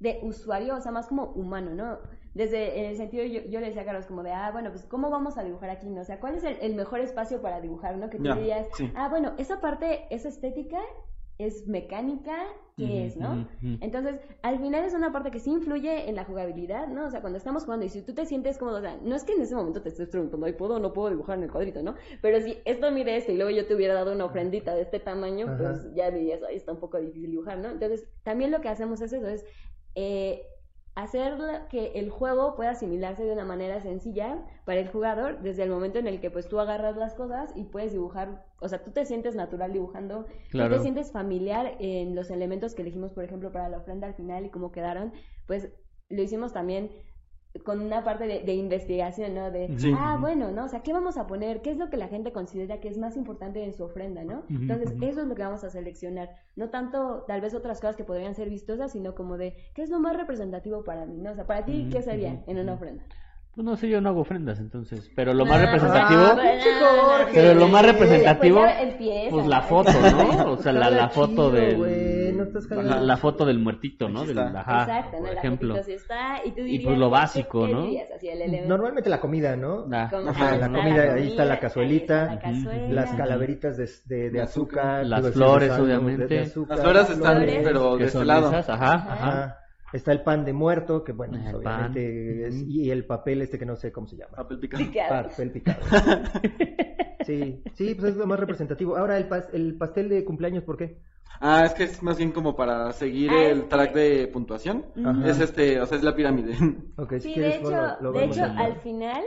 de 0.00 0.18
usuario, 0.22 0.74
o 0.74 0.80
sea, 0.80 0.90
más 0.90 1.06
como 1.06 1.26
humano, 1.26 1.74
¿no? 1.74 2.00
Desde 2.34 2.80
en 2.80 2.86
el 2.86 2.96
sentido, 2.96 3.22
yo, 3.24 3.42
yo 3.48 3.60
le 3.60 3.66
decía 3.66 3.82
a 3.82 3.84
Carlos 3.84 4.06
como 4.06 4.24
de, 4.24 4.32
ah, 4.32 4.50
bueno, 4.50 4.70
pues, 4.70 4.84
¿cómo 4.86 5.10
vamos 5.10 5.38
a 5.38 5.44
dibujar 5.44 5.70
aquí? 5.70 5.88
¿no? 5.88 6.00
O 6.00 6.04
sea, 6.04 6.18
¿cuál 6.18 6.34
es 6.34 6.42
el, 6.42 6.56
el 6.60 6.74
mejor 6.74 6.98
espacio 6.98 7.40
para 7.40 7.60
dibujar, 7.60 7.96
¿no? 7.96 8.10
Que 8.10 8.18
tú 8.18 8.34
dirías, 8.34 8.66
sí. 8.74 8.90
ah, 8.96 9.08
bueno, 9.08 9.34
esa 9.38 9.60
parte 9.60 10.06
es 10.10 10.24
estética, 10.24 10.80
es 11.46 11.66
mecánica, 11.66 12.36
¿qué 12.76 13.06
es, 13.06 13.16
no? 13.16 13.46
Entonces, 13.80 14.20
al 14.42 14.58
final 14.58 14.84
es 14.84 14.94
una 14.94 15.12
parte 15.12 15.30
que 15.30 15.38
sí 15.38 15.50
influye 15.50 16.08
en 16.08 16.16
la 16.16 16.24
jugabilidad, 16.24 16.88
¿no? 16.88 17.06
O 17.06 17.10
sea, 17.10 17.20
cuando 17.20 17.36
estamos 17.36 17.64
jugando 17.64 17.86
y 17.86 17.88
si 17.88 18.02
tú 18.02 18.14
te 18.14 18.24
sientes 18.26 18.58
cómodo, 18.58 18.78
o 18.78 18.80
sea, 18.80 18.98
no 19.02 19.14
es 19.14 19.24
que 19.24 19.32
en 19.32 19.42
ese 19.42 19.54
momento 19.54 19.82
te 19.82 19.90
estés 19.90 20.08
preguntando, 20.08 20.46
ay, 20.46 20.54
¿puedo 20.54 20.76
o 20.76 20.78
no 20.78 20.92
puedo 20.92 21.10
dibujar 21.10 21.38
en 21.38 21.44
el 21.44 21.50
cuadrito, 21.50 21.82
no? 21.82 21.94
Pero 22.22 22.40
si 22.40 22.58
esto 22.64 22.90
mide 22.90 23.16
esto 23.16 23.32
y 23.32 23.36
luego 23.36 23.50
yo 23.50 23.66
te 23.66 23.74
hubiera 23.74 23.94
dado 23.94 24.12
una 24.12 24.24
ofrendita 24.24 24.74
de 24.74 24.82
este 24.82 25.00
tamaño, 25.00 25.46
Ajá. 25.46 25.58
pues 25.58 25.94
ya 25.94 26.10
dirías, 26.10 26.42
ahí 26.42 26.56
está 26.56 26.72
un 26.72 26.80
poco 26.80 26.98
difícil 26.98 27.30
dibujar, 27.30 27.58
¿no? 27.58 27.70
Entonces, 27.70 28.06
también 28.22 28.50
lo 28.50 28.60
que 28.60 28.68
hacemos 28.68 29.00
es 29.00 29.12
eso, 29.12 29.26
es 29.26 29.44
eh, 29.94 30.42
hacer 30.94 31.38
que 31.70 31.92
el 31.94 32.10
juego 32.10 32.56
pueda 32.56 32.70
asimilarse 32.70 33.24
de 33.24 33.32
una 33.32 33.44
manera 33.44 33.80
sencilla 33.80 34.44
para 34.64 34.80
el 34.80 34.88
jugador 34.88 35.40
desde 35.40 35.62
el 35.62 35.70
momento 35.70 35.98
en 35.98 36.06
el 36.06 36.20
que 36.20 36.30
pues 36.30 36.48
tú 36.48 36.58
agarras 36.60 36.96
las 36.96 37.14
cosas 37.14 37.52
y 37.54 37.64
puedes 37.64 37.92
dibujar, 37.92 38.44
o 38.60 38.68
sea, 38.68 38.82
tú 38.82 38.90
te 38.90 39.04
sientes 39.06 39.34
natural 39.34 39.72
dibujando, 39.72 40.24
tú 40.24 40.30
Claro. 40.50 40.76
te 40.76 40.82
sientes 40.82 41.12
familiar 41.12 41.76
en 41.78 42.14
los 42.14 42.30
elementos 42.30 42.74
que 42.74 42.82
elegimos, 42.82 43.12
por 43.12 43.24
ejemplo, 43.24 43.52
para 43.52 43.68
la 43.68 43.78
ofrenda 43.78 44.06
al 44.08 44.14
final 44.14 44.44
y 44.46 44.50
cómo 44.50 44.72
quedaron, 44.72 45.12
pues 45.46 45.70
lo 46.08 46.22
hicimos 46.22 46.52
también 46.52 46.90
con 47.64 47.80
una 47.80 48.04
parte 48.04 48.26
de, 48.28 48.40
de 48.40 48.54
investigación, 48.54 49.34
¿no? 49.34 49.50
De, 49.50 49.76
Sí. 49.78 49.92
ah, 49.96 50.16
bueno, 50.20 50.50
¿no? 50.52 50.64
O 50.66 50.68
sea, 50.68 50.80
¿qué 50.82 50.92
vamos 50.92 51.16
a 51.18 51.26
poner? 51.26 51.62
¿Qué 51.62 51.70
es 51.70 51.78
lo 51.78 51.90
que 51.90 51.96
la 51.96 52.06
gente 52.08 52.30
considera 52.32 52.78
que 52.78 52.88
es 52.88 52.96
más 52.96 53.16
importante 53.16 53.64
en 53.64 53.72
su 53.74 53.82
ofrenda, 53.84 54.22
¿no? 54.22 54.44
Entonces, 54.48 54.92
eso 55.00 55.22
es 55.22 55.26
lo 55.26 55.34
que 55.34 55.42
vamos 55.42 55.64
a 55.64 55.70
seleccionar. 55.70 56.30
No 56.54 56.70
tanto, 56.70 57.24
tal 57.26 57.40
vez, 57.40 57.52
otras 57.54 57.80
cosas 57.80 57.96
que 57.96 58.04
podrían 58.04 58.34
ser 58.34 58.48
vistosas, 58.50 58.92
sino 58.92 59.14
como 59.16 59.36
de, 59.36 59.56
¿qué 59.74 59.82
es 59.82 59.90
lo 59.90 59.98
más 59.98 60.16
representativo 60.16 60.84
para 60.84 61.06
mí, 61.06 61.16
¿no? 61.18 61.32
O 61.32 61.34
sea, 61.34 61.46
para 61.46 61.64
ti, 61.64 61.88
¿qué 61.90 62.02
sería 62.02 62.42
en 62.46 62.58
una 62.58 62.74
ofrenda? 62.74 63.02
Pues 63.52 63.64
no 63.64 63.76
sé, 63.76 63.88
yo 63.88 64.00
no 64.00 64.10
hago 64.10 64.20
ofrendas 64.20 64.60
entonces. 64.60 65.10
Pero 65.16 65.34
lo 65.34 65.44
más 65.44 65.58
Ah, 65.60 65.66
representativo. 65.66 66.22
Pinche 66.40 66.68
Jorge. 66.80 67.30
Pero 67.34 67.54
lo 67.58 67.66
más 67.66 67.84
representativo, 67.84 68.60
Pues 68.60 68.74
empieza, 68.80 69.30
Pues 69.30 69.46
la 69.48 69.62
foto, 69.62 69.90
¿no? 69.92 70.52
O 70.52 70.56
sea, 70.56 70.72
la, 70.72 70.88
la 70.88 71.08
foto 71.08 71.50
chido, 71.50 71.50
del. 71.50 71.76
Güey, 72.42 72.52
no 72.52 72.58
estás 72.58 72.76
la, 72.76 72.82
jalando. 72.82 73.06
la 73.06 73.16
foto 73.16 73.44
del 73.46 73.58
muertito, 73.58 74.08
¿no? 74.08 74.24
Del, 74.24 74.38
ajá, 74.38 74.82
Exacto, 74.82 75.16
¿no? 75.16 75.18
por 75.24 75.32
La 75.34 75.40
ejemplo. 75.40 75.82
sí 75.82 75.92
está, 75.92 76.40
y 76.44 76.50
tú 76.52 76.60
Y, 76.60 76.64
dirías, 76.64 76.84
pues, 76.86 76.98
lo 76.98 77.06
¿qué- 77.06 77.10
básico, 77.12 77.66
qué 77.66 77.72
¿no? 77.72 77.84
el. 77.84 78.68
Normalmente 78.68 79.10
la 79.10 79.20
comida, 79.20 79.56
¿no? 79.56 79.86
Ah, 79.92 80.10
Ajá, 80.28 80.50
que 80.52 80.58
la 80.58 80.66
comida, 80.72 81.14
ahí 81.14 81.28
está 81.28 81.44
la 81.44 81.58
cazuelita, 81.60 82.24
la 82.26 82.38
cazuela. 82.40 82.88
Las 82.88 83.14
calaveritas 83.14 83.76
de, 84.06 84.30
de, 84.30 84.40
azúcar. 84.40 85.06
Las 85.06 85.30
flores, 85.32 85.70
obviamente. 85.72 86.26
De- 86.26 86.34
de 86.36 86.40
azúcar, 86.42 86.76
Las 86.78 86.84
flores 86.84 87.10
están, 87.10 87.36
flores. 87.36 87.60
pero 87.64 87.96
de 87.96 88.04
este 88.04 88.18
son 88.18 88.26
lado. 88.26 88.48
esas, 88.50 88.68
ajá, 88.68 88.92
ajá. 88.94 89.12
Ajá. 89.12 89.56
Está 89.92 90.12
el 90.12 90.22
pan 90.22 90.44
de 90.44 90.52
muerto, 90.52 91.02
que 91.02 91.10
bueno, 91.10 91.36
El 91.36 91.42
pues, 91.42 91.54
obviamente 91.56 92.46
es- 92.46 92.62
y 92.62 92.92
el 92.92 93.04
papel 93.06 93.42
este 93.42 93.58
que 93.58 93.66
no 93.66 93.74
sé 93.74 93.90
cómo 93.90 94.06
se 94.06 94.16
llama. 94.16 94.36
Papel 94.36 94.60
picado. 94.60 94.84
Picado. 94.84 95.28
Papel 95.30 95.50
picado. 95.50 95.78
Sí, 97.26 97.62
sí, 97.74 97.94
pues 97.94 98.12
es 98.12 98.16
lo 98.16 98.26
más 98.26 98.40
representativo. 98.40 98.96
Ahora 98.96 99.18
el, 99.18 99.28
pas- 99.28 99.48
el 99.52 99.76
pastel 99.76 100.08
de 100.08 100.24
cumpleaños, 100.24 100.64
¿por 100.64 100.76
qué? 100.76 100.96
Ah, 101.40 101.64
es 101.64 101.72
que 101.72 101.84
es 101.84 102.02
más 102.02 102.18
bien 102.18 102.32
como 102.32 102.54
para 102.54 102.92
seguir 102.92 103.30
Ah, 103.32 103.44
el 103.46 103.68
track 103.68 103.94
de 103.94 104.28
puntuación. 104.28 104.84
Ajá. 105.04 105.26
Es 105.28 105.40
este, 105.40 105.80
o 105.80 105.86
sea, 105.86 105.96
es 105.98 106.04
la 106.04 106.14
pirámide. 106.14 106.52
Ok, 106.98 107.14
si 107.14 107.20
Sí, 107.20 107.32
quieres, 107.34 107.54
de 107.54 107.58
hecho, 107.60 107.70
bueno, 107.70 107.96
lo 108.02 108.12
de 108.12 108.24
hecho 108.24 108.44
al 108.44 108.76
final, 108.76 109.22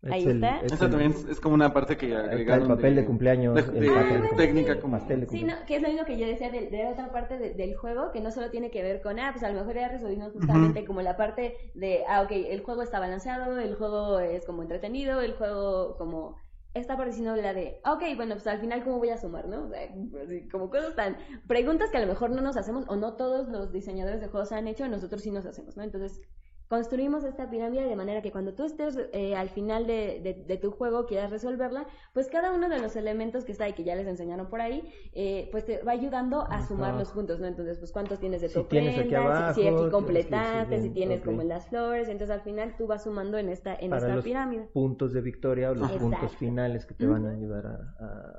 es 0.00 0.12
ahí 0.12 0.24
el- 0.24 0.30
está. 0.42 0.60
es 0.60 0.72
Esa 0.72 0.84
el- 0.86 0.90
también 0.90 1.10
es, 1.10 1.24
es 1.26 1.40
como 1.40 1.54
una 1.54 1.72
parte 1.74 1.98
que 1.98 2.16
agregaron. 2.16 2.62
el 2.70 2.76
papel 2.76 2.96
de, 2.96 3.04
cumpleaños. 3.04 3.54
de- 3.54 3.60
el 3.60 3.80
de- 3.80 4.20
de- 4.22 4.28
técnica 4.36 4.80
como- 4.80 4.96
pastel 4.96 5.20
de 5.20 5.26
Sí, 5.26 5.32
cumpleaños. 5.32 5.60
no, 5.60 5.66
que 5.66 5.76
es 5.76 5.82
lo 5.82 5.88
mismo 5.88 6.06
que 6.06 6.18
yo 6.18 6.26
decía 6.26 6.50
de, 6.50 6.70
de 6.70 6.86
otra 6.86 7.12
parte 7.12 7.36
de- 7.38 7.52
del 7.52 7.76
juego, 7.76 8.10
que 8.12 8.20
no 8.22 8.30
solo 8.30 8.50
tiene 8.50 8.70
que 8.70 8.82
ver 8.82 9.02
con, 9.02 9.18
ah, 9.18 9.28
pues 9.32 9.44
a 9.44 9.50
lo 9.50 9.58
mejor 9.60 9.74
ya 9.74 9.88
resolvimos 9.88 10.32
justamente 10.32 10.86
como 10.86 11.02
la 11.02 11.18
parte 11.18 11.54
de, 11.74 12.04
ah, 12.08 12.22
ok, 12.22 12.30
el 12.32 12.62
juego 12.62 12.80
está 12.80 13.00
balanceado, 13.00 13.58
el 13.58 13.74
juego 13.74 14.18
es 14.20 14.46
como 14.46 14.62
entretenido, 14.62 15.20
el 15.20 15.34
juego 15.34 15.98
como 15.98 16.36
esta 16.74 16.96
parte 16.96 17.12
sino 17.12 17.34
la 17.36 17.54
de, 17.54 17.80
ok, 17.84 18.02
bueno, 18.16 18.34
pues 18.34 18.46
al 18.46 18.60
final 18.60 18.84
cómo 18.84 18.98
voy 18.98 19.10
a 19.10 19.18
sumar, 19.18 19.48
¿no? 19.48 19.64
O 19.64 19.68
sea, 19.68 19.88
como 20.50 20.70
cosas 20.70 20.94
tan, 20.94 21.16
preguntas 21.46 21.90
que 21.90 21.96
a 21.96 22.00
lo 22.00 22.06
mejor 22.06 22.30
no 22.30 22.40
nos 22.40 22.56
hacemos 22.56 22.84
o 22.88 22.96
no 22.96 23.14
todos 23.16 23.48
los 23.48 23.72
diseñadores 23.72 24.20
de 24.20 24.28
juegos 24.28 24.52
han 24.52 24.68
hecho, 24.68 24.86
nosotros 24.88 25.22
sí 25.22 25.30
nos 25.30 25.46
hacemos, 25.46 25.76
¿no? 25.76 25.82
Entonces, 25.82 26.20
construimos 26.68 27.24
esta 27.24 27.48
pirámide 27.48 27.86
de 27.88 27.96
manera 27.96 28.20
que 28.20 28.30
cuando 28.30 28.52
tú 28.54 28.64
estés 28.64 28.98
eh, 29.12 29.34
al 29.34 29.48
final 29.48 29.86
de, 29.86 30.20
de- 30.22 30.44
de 30.46 30.56
tu 30.58 30.70
juego, 30.70 31.06
quieras 31.06 31.30
resolverla, 31.30 31.86
pues 32.12 32.28
cada 32.28 32.52
uno 32.52 32.68
de 32.68 32.78
los 32.78 32.94
elementos 32.94 33.44
que 33.44 33.52
está 33.52 33.64
ahí, 33.64 33.72
que 33.72 33.84
ya 33.84 33.94
les 33.94 34.06
enseñaron 34.06 34.48
por 34.48 34.60
ahí, 34.60 34.82
eh, 35.12 35.48
pues 35.50 35.64
te 35.64 35.82
va 35.82 35.92
ayudando 35.92 36.46
a 36.50 36.60
sumar 36.66 36.94
los 36.94 37.10
puntos, 37.12 37.40
¿no? 37.40 37.46
Entonces, 37.46 37.78
pues 37.78 37.90
cuántos 37.90 38.20
tienes 38.20 38.42
de 38.42 38.48
tu 38.50 38.60
Si 38.60 38.64
tienes 38.66 38.98
aquí 38.98 39.14
ofrenda, 39.14 39.54
si- 39.54 39.60
si, 39.62 39.66
abajo, 39.66 39.82
aquí 39.84 39.90
completaste, 39.90 40.76
sí, 40.76 40.82
sí, 40.82 40.88
si 40.88 40.94
tienes 40.94 41.22
como 41.22 41.40
en 41.42 41.48
las 41.48 41.66
flores, 41.68 42.08
entonces 42.08 42.34
al 42.36 42.42
final 42.42 42.76
tú 42.76 42.86
vas 42.86 43.04
sumando 43.04 43.38
en 43.38 43.48
esta, 43.48 43.74
en 43.74 43.88
Para 43.90 44.02
esta 44.02 44.14
los 44.16 44.24
pirámide. 44.24 44.68
puntos 44.72 45.12
de 45.14 45.22
victoria 45.22 45.70
o 45.70 45.74
los 45.74 45.90
Exacto. 45.90 46.04
puntos 46.10 46.36
finales 46.36 46.84
que 46.84 46.94
te 46.94 47.06
van 47.06 47.26
a 47.26 47.30
ayudar 47.30 47.66
a, 47.66 47.94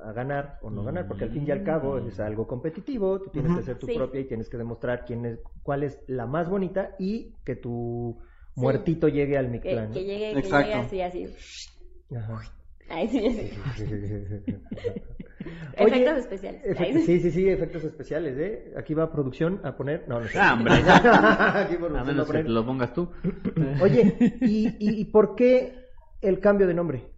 a- 0.06 0.10
a 0.10 0.14
ganar 0.14 0.60
o 0.62 0.70
no 0.70 0.84
ganar, 0.84 1.08
porque 1.08 1.24
al 1.24 1.32
fin 1.32 1.46
y 1.48 1.52
al 1.52 1.64
cabo 1.64 1.98
es 1.98 2.20
algo 2.20 2.46
competitivo, 2.48 3.20
tú 3.20 3.32
tienes 3.32 3.54
que 3.54 3.60
hacer 3.62 3.80
tu 3.80 3.88
Sí. 3.88 3.96
propia 3.96 4.22
y 4.22 4.26
tienes 4.26 4.50
que 4.50 4.58
demostrar 4.58 5.04
quién 5.06 5.26
es, 5.26 5.40
cuál 5.64 5.82
es 5.84 6.00
la 6.08 6.28
más 6.28 6.48
bonita 6.48 6.96
y 7.00 7.34
que 7.44 7.56
tu. 7.56 8.19
Muertito 8.60 9.08
llegue 9.08 9.38
al 9.38 9.46
Que, 9.48 9.52
Mictlán. 9.52 9.92
que 9.92 10.04
llegue, 10.04 10.34
que 10.34 10.40
Exacto. 10.40 10.68
llegue 10.70 10.80
así, 10.80 11.02
así. 11.02 12.16
Ajá. 12.16 12.42
Ay, 12.90 13.08
sí, 13.08 13.20
sí. 13.30 13.52
Oye, 15.80 15.96
Efectos 16.02 16.18
especiales. 16.18 16.64
efe- 16.66 17.06
sí. 17.06 17.20
sí, 17.22 17.32
sí, 17.32 17.48
efectos 17.50 17.84
especiales, 17.86 18.38
¿eh? 18.38 18.74
Aquí 18.78 18.94
va 18.94 19.12
producción 19.12 19.62
a 19.64 19.76
poner... 19.78 20.06
No, 20.08 20.20
no 20.20 20.28
sé. 20.28 20.38
Ah, 20.38 20.54
hombre. 20.54 20.74
Aquí 20.84 21.76
A 21.76 22.04
menos 22.04 22.26
que 22.26 22.34
poner... 22.34 22.50
lo 22.50 22.66
pongas 22.66 22.94
tú. 22.94 23.10
Oye, 23.82 24.16
¿y, 24.42 24.68
y, 24.68 25.00
y 25.02 25.06
por 25.06 25.36
qué 25.36 25.74
el 26.22 26.40
cambio 26.40 26.68
de 26.68 26.74
nombre? 26.74 27.14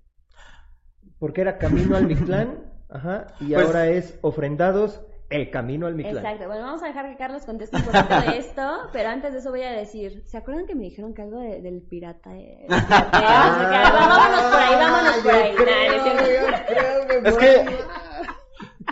Porque 1.18 1.42
era 1.42 1.58
Camino 1.58 1.96
al 1.98 2.06
Mictlán, 2.08 2.72
ajá, 2.90 3.28
y 3.40 3.54
Pues- 3.54 3.66
ahora 3.66 3.88
es 3.90 4.18
Ofrendados, 4.22 5.02
el 5.32 5.50
Camino 5.50 5.88
al 5.88 5.96
Mictlán. 5.96 6.17
Exacto. 6.17 6.48
Bueno, 6.48 6.63
vamos 6.63 6.84
a 6.84 6.88
dejar 6.88 7.10
que 7.10 7.17
Carlos 7.17 7.44
conteste 7.46 7.78
un 7.78 7.84
poquito 7.84 8.22
de 8.32 8.38
esto, 8.38 8.62
pero 8.94 9.10
antes 9.10 9.34
de 9.34 9.39
eso 9.39 9.50
voy 9.50 9.63
a 9.63 9.72
decir, 9.72 10.24
¿se 10.28 10.38
acuerdan 10.38 10.65
que 10.67 10.76
me 10.76 10.84
dijeron 10.84 11.13
que 11.13 11.22
algo 11.24 11.39
de- 11.39 11.62
del 11.62 11.82
pirata? 11.82 12.36
eh, 12.36 12.65
qué. 12.70 12.76
vámonos 12.76 14.41
por 14.52 14.60
ahí, 14.60 14.76
vámonos 14.76 15.17
por 15.24 15.34
ahí. 15.34 15.56
creo, 15.56 17.22
Es 17.26 17.38
que 17.38 17.65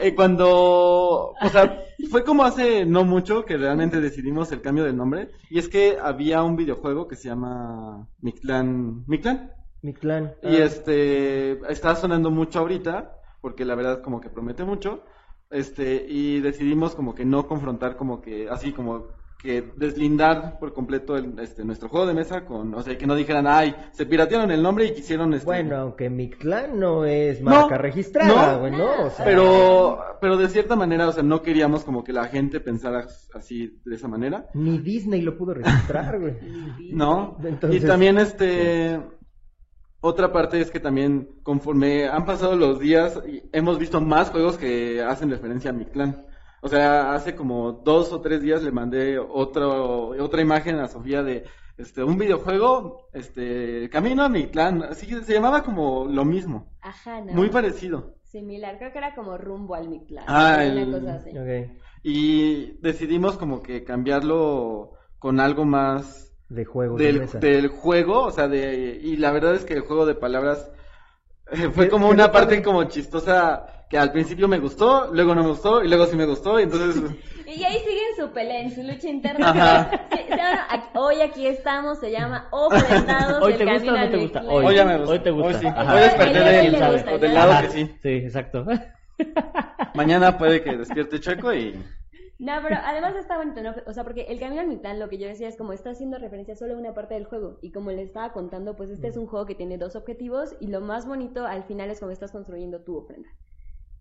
eh, 0.02 0.15
cuando, 0.15 1.34
o 1.41 1.49
sea, 1.52 1.84
fue 2.10 2.23
como 2.23 2.43
hace 2.45 2.86
no 2.86 3.04
mucho 3.04 3.43
que 3.45 3.58
realmente 3.58 3.99
decidimos 3.99 4.52
el 4.52 4.62
cambio 4.62 4.86
del 4.86 4.95
nombre. 4.95 5.30
Y 5.49 5.60
es 5.60 5.67
que 5.67 5.97
había 6.02 6.41
un 6.43 6.56
videojuego 6.56 7.08
que 7.08 7.15
se 7.15 7.28
llama 7.28 8.08
Mictlán, 8.21 9.04
Mictlán. 9.08 9.52
Mictlán. 9.82 10.34
Y 10.43 10.56
ah, 10.58 10.65
este, 10.65 11.52
está 11.71 11.95
sonando 11.95 12.32
mucho 12.32 12.60
ahorita, 12.60 13.15
porque 13.41 13.65
la 13.65 13.75
verdad 13.75 14.02
como 14.02 14.19
que 14.21 14.30
promete 14.30 14.63
mucho. 14.63 15.04
Este, 15.50 16.06
y 16.08 16.42
decidimos 16.42 16.94
como 16.94 17.16
que 17.16 17.26
no 17.26 17.48
confrontar 17.48 17.96
como 17.96 18.22
que, 18.22 18.48
así 18.50 18.72
como 18.72 19.08
que 19.42 19.64
deslindar 19.78 20.60
por 20.60 20.74
completo 20.74 21.16
el, 21.16 21.40
este, 21.40 21.64
nuestro 21.64 21.88
juego 21.88 22.06
de 22.06 22.14
mesa 22.14 22.46
con, 22.46 22.74
o 22.76 22.84
sea, 22.84 22.98
que 22.98 23.08
no 23.08 23.16
dijeran, 23.16 23.48
ay, 23.48 23.74
se 23.94 24.06
piratearon 24.06 24.52
el 24.52 24.62
nombre 24.62 24.86
y 24.86 24.94
quisieron, 24.94 25.34
este... 25.34 25.46
Bueno, 25.46 25.78
aunque 25.78 26.10
Mictlán 26.10 26.78
no 26.78 27.06
es 27.06 27.42
No, 27.42 27.52
marca 27.52 27.78
registrada, 27.78 28.54
no, 28.56 28.60
güey, 28.60 28.72
¿no? 28.74 29.06
O 29.06 29.10
sea, 29.10 29.24
Pero, 29.24 29.98
pero 30.20 30.36
de 30.36 30.50
cierta 30.50 30.76
manera, 30.76 31.08
o 31.08 31.12
sea, 31.14 31.24
no 31.24 31.42
queríamos 31.42 31.86
como 31.86 32.04
que 32.04 32.12
la 32.12 32.26
gente 32.26 32.60
pensara 32.60 33.08
así, 33.34 33.80
de 33.86 33.96
esa 33.96 34.10
manera. 34.10 34.48
Ni 34.54 34.78
Disney 34.78 35.22
lo 35.22 35.38
pudo 35.38 35.54
registrar, 35.54 36.20
güey. 36.20 36.36
¿No? 36.92 37.38
Entonces- 37.42 37.82
y 37.82 37.88
también 37.88 38.18
este 38.20 39.00
otra 40.02 40.32
parte 40.32 40.60
es 40.62 40.72
que 40.72 40.80
también 40.80 41.30
conforme 41.44 42.08
han 42.08 42.26
pasado 42.26 42.56
los 42.56 42.80
días 42.80 43.20
hemos 43.52 43.78
visto 43.80 44.00
más 44.02 44.30
juegos 44.30 44.58
que 44.58 45.02
hacen 45.02 45.30
referencia 45.30 45.72
a 45.72 45.74
mi 45.74 45.86
clan. 45.86 46.26
O 46.62 46.68
sea, 46.68 47.14
hace 47.14 47.36
como 47.36 47.72
dos 47.72 48.12
o 48.12 48.20
tres 48.22 48.42
días 48.42 48.62
le 48.64 48.72
mandé 48.72 49.18
otro, 49.18 50.10
otra 50.10 50.42
imagen 50.42 50.78
a 50.80 50.88
Sofía 50.90 51.24
de 51.24 51.46
este 51.78 52.04
un 52.04 52.18
videojuego, 52.18 53.08
este 53.14 53.90
Camino 53.90 54.24
a 54.24 54.30
mi 54.30 54.48
clan, 54.48 54.84
así 54.84 55.08
que 55.08 55.22
se 55.24 55.34
llamaba 55.34 55.64
como 55.64 56.06
lo 56.06 56.26
mismo, 56.26 56.74
Ajá, 56.82 57.22
¿no? 57.22 57.32
muy 57.34 57.50
parecido. 57.50 58.16
Similar, 58.24 58.78
creo 58.78 58.92
que 58.92 58.98
era 59.00 59.16
como 59.16 59.38
rumbo 59.38 59.74
al 59.76 59.88
Mictlán. 59.90 60.26
Ah, 60.28 60.56
una 60.58 60.64
el- 60.82 60.92
cosa 60.92 61.16
así. 61.16 61.30
Ok. 61.32 61.72
Y 62.04 62.78
decidimos 62.82 63.38
como 63.38 63.62
que 63.64 63.84
cambiarlo 63.84 64.92
con 65.18 65.40
algo 65.40 65.66
más 65.66 66.29
De 66.50 66.66
juegos 66.66 66.98
de 67.00 67.06
del, 67.06 67.20
mesa. 67.20 67.40
del 67.40 67.68
juego, 67.68 68.24
o 68.24 68.32
sea, 68.32 68.48
de, 68.48 69.00
y 69.02 69.18
la 69.18 69.32
verdad 69.32 69.56
es 69.56 69.66
que 69.66 69.74
el 69.76 69.82
juego 69.82 70.06
de 70.06 70.16
palabras 70.16 70.72
fue 71.74 71.86
¿Qué- 71.86 71.90
como 71.90 72.10
una 72.10 72.32
parte 72.32 72.62
como 72.64 72.84
chistosa 72.86 73.86
que 73.90 73.98
al 73.98 74.12
principio 74.12 74.48
me 74.48 74.60
gustó, 74.60 75.10
luego 75.14 75.34
no 75.36 75.44
me 75.44 75.50
gustó 75.50 75.84
y 75.84 75.88
luego 75.88 76.06
sí 76.06 76.16
me 76.16 76.26
gustó, 76.26 76.60
y 76.60 76.64
entonces 76.64 77.02
Y 77.48 77.64
ahí 77.64 77.80
siguen 77.80 78.16
su 78.16 78.30
pelea, 78.32 78.62
en 78.62 78.76
su 78.76 78.84
lucha 78.84 79.10
interna. 79.10 79.50
Ajá. 79.50 79.92
Sí, 80.30 80.36
aquí- 80.70 80.88
hoy 80.94 81.22
aquí 81.22 81.48
estamos, 81.48 82.00
se 82.00 82.12
llama 82.12 82.48
Ofrendados 82.52 83.42
¿Hoy 83.42 83.54
el 83.54 83.58
te 83.58 83.66
gusta 83.66 83.92
o 83.94 83.98
no 83.98 84.10
te 84.10 84.18
gusta? 84.18 84.44
Hoy. 84.48 84.66
hoy 84.68 84.76
ya 84.76 84.86
me 84.86 84.98
gustó. 84.98 85.12
Hoy 85.12 85.20
te 85.20 85.32
gusta. 85.32 85.48
Hoy 85.48 85.54
sí. 85.56 85.66
Hoy 85.66 86.00
desperté 86.02 86.40
del, 86.40 86.72
gusta, 86.72 87.28
lado 87.28 87.52
Ajá. 87.52 87.62
que 87.64 87.70
sí. 87.70 87.96
Sí, 88.04 88.10
exacto. 88.10 88.66
Mañana 89.96 90.38
puede 90.38 90.62
que 90.62 90.78
despierte 90.78 91.20
chueco 91.20 91.52
y 91.54 91.84
No, 92.39 92.54
pero 92.63 92.78
además 92.82 93.15
está 93.17 93.38
bonito, 93.38 93.62
¿no? 93.62 93.75
O 93.86 93.93
sea, 93.93 94.06
porque 94.06 94.21
el 94.21 94.39
camino 94.39 94.62
al 94.62 94.67
Mictlán, 94.67 94.97
lo 94.97 95.10
que 95.10 95.17
yo 95.17 95.28
decía 95.28 95.49
es 95.49 95.58
como 95.58 95.73
está 95.73 95.89
haciendo 95.89 96.17
referencia 96.17 96.56
solo 96.56 96.73
a 96.73 96.78
una 96.78 96.93
parte 96.93 97.13
del 97.13 97.25
juego. 97.25 97.60
Y 97.62 97.71
como 97.73 97.91
le 97.91 98.02
estaba 98.02 98.32
contando, 98.32 98.78
pues 98.78 98.89
este 98.89 99.10
es 99.10 99.17
un 99.17 99.28
juego 99.28 99.45
que 99.45 99.56
tiene 99.56 99.78
dos 99.78 99.97
objetivos 99.97 100.56
y 100.62 100.67
lo 100.67 100.80
más 100.80 101.06
bonito 101.06 101.45
al 101.45 101.65
final 101.65 101.89
es 101.89 101.99
como 101.99 102.12
estás 102.12 102.32
construyendo 102.32 102.82
tu 102.82 102.97
ofrenda. 102.97 103.28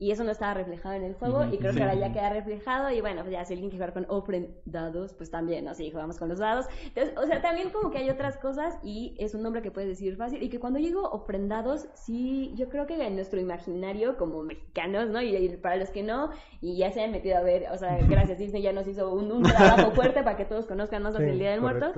Y 0.00 0.12
eso 0.12 0.22
no 0.22 0.30
estaba 0.30 0.54
reflejado 0.54 0.94
en 0.94 1.02
el 1.02 1.14
juego 1.14 1.44
y 1.44 1.58
creo 1.58 1.72
sí. 1.72 1.78
que 1.78 1.82
ahora 1.82 1.96
ya 1.96 2.12
queda 2.12 2.30
reflejado 2.30 2.90
y 2.90 3.00
bueno, 3.00 3.22
pues 3.22 3.32
ya 3.32 3.44
si 3.44 3.54
alguien 3.54 3.70
quiere 3.70 3.84
jugar 3.84 3.94
con 3.94 4.06
ofrendados, 4.08 5.12
pues 5.14 5.30
también, 5.30 5.64
¿no? 5.64 5.74
Sí, 5.74 5.90
jugamos 5.90 6.18
con 6.18 6.28
los 6.28 6.38
dados. 6.38 6.66
Entonces, 6.84 7.16
o 7.18 7.26
sea, 7.26 7.42
también 7.42 7.70
como 7.70 7.90
que 7.90 7.98
hay 7.98 8.10
otras 8.10 8.36
cosas 8.36 8.78
y 8.84 9.16
es 9.18 9.34
un 9.34 9.42
nombre 9.42 9.60
que 9.60 9.72
puedes 9.72 9.88
decir 9.88 10.16
fácil 10.16 10.42
y 10.42 10.48
que 10.48 10.60
cuando 10.60 10.78
digo 10.78 11.02
ofrendados, 11.10 11.88
sí, 11.94 12.52
yo 12.54 12.68
creo 12.68 12.86
que 12.86 12.94
en 13.04 13.16
nuestro 13.16 13.40
imaginario 13.40 14.16
como 14.16 14.42
mexicanos, 14.42 15.08
¿no? 15.10 15.20
Y, 15.20 15.34
y 15.34 15.56
para 15.56 15.76
los 15.76 15.90
que 15.90 16.02
no, 16.04 16.30
y 16.60 16.76
ya 16.76 16.92
se 16.92 17.02
han 17.02 17.10
metido 17.10 17.36
a 17.36 17.42
ver, 17.42 17.66
o 17.72 17.76
sea, 17.76 17.98
gracias 18.08 18.38
Disney 18.38 18.62
ya 18.62 18.72
nos 18.72 18.86
hizo 18.86 19.12
un, 19.12 19.32
un 19.32 19.42
trabajo 19.42 19.90
fuerte 19.92 20.22
para 20.22 20.36
que 20.36 20.44
todos 20.44 20.66
conozcan 20.66 21.02
más 21.02 21.14
hacia 21.14 21.26
Sí, 21.26 21.32
el 21.32 21.38
Día 21.38 21.50
del 21.50 21.60
Muerto. 21.60 21.92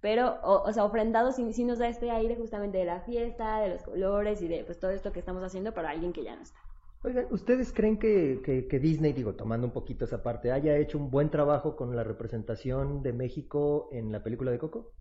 Pero, 0.00 0.38
o, 0.42 0.62
o 0.68 0.72
sea, 0.72 0.84
ofrendados 0.84 1.36
sí, 1.36 1.52
sí 1.52 1.64
nos 1.64 1.78
da 1.78 1.88
este 1.88 2.10
aire 2.10 2.36
justamente 2.36 2.78
de 2.78 2.84
la 2.84 3.00
fiesta, 3.00 3.60
de 3.60 3.70
los 3.70 3.82
colores 3.82 4.42
y 4.42 4.48
de 4.48 4.62
pues 4.64 4.78
todo 4.78 4.90
esto 4.90 5.10
que 5.10 5.18
estamos 5.20 5.42
haciendo 5.42 5.72
para 5.72 5.90
alguien 5.90 6.12
que 6.12 6.22
ya 6.22 6.36
no 6.36 6.42
está. 6.42 6.60
Oigan, 7.02 7.26
¿ustedes 7.30 7.72
creen 7.72 7.98
que, 7.98 8.40
que- 8.44 8.66
que 8.66 8.78
Disney, 8.80 9.12
digo, 9.12 9.34
tomando 9.34 9.66
un 9.66 9.72
poquito 9.72 10.04
esa 10.04 10.22
parte, 10.22 10.50
haya 10.52 10.76
hecho 10.76 10.98
un 10.98 11.10
buen 11.10 11.30
trabajo 11.30 11.76
con 11.76 11.94
la 11.94 12.02
representación 12.04 13.02
de 13.02 13.12
México 13.12 13.88
en 13.92 14.10
la 14.12 14.22
película 14.22 14.50
de 14.50 14.58
Coco? 14.58 14.92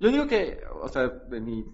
yo 0.00 0.10
digo 0.10 0.26
que, 0.26 0.60
o 0.82 0.88
sea, 0.88 1.08
de 1.08 1.40
mi 1.40 1.64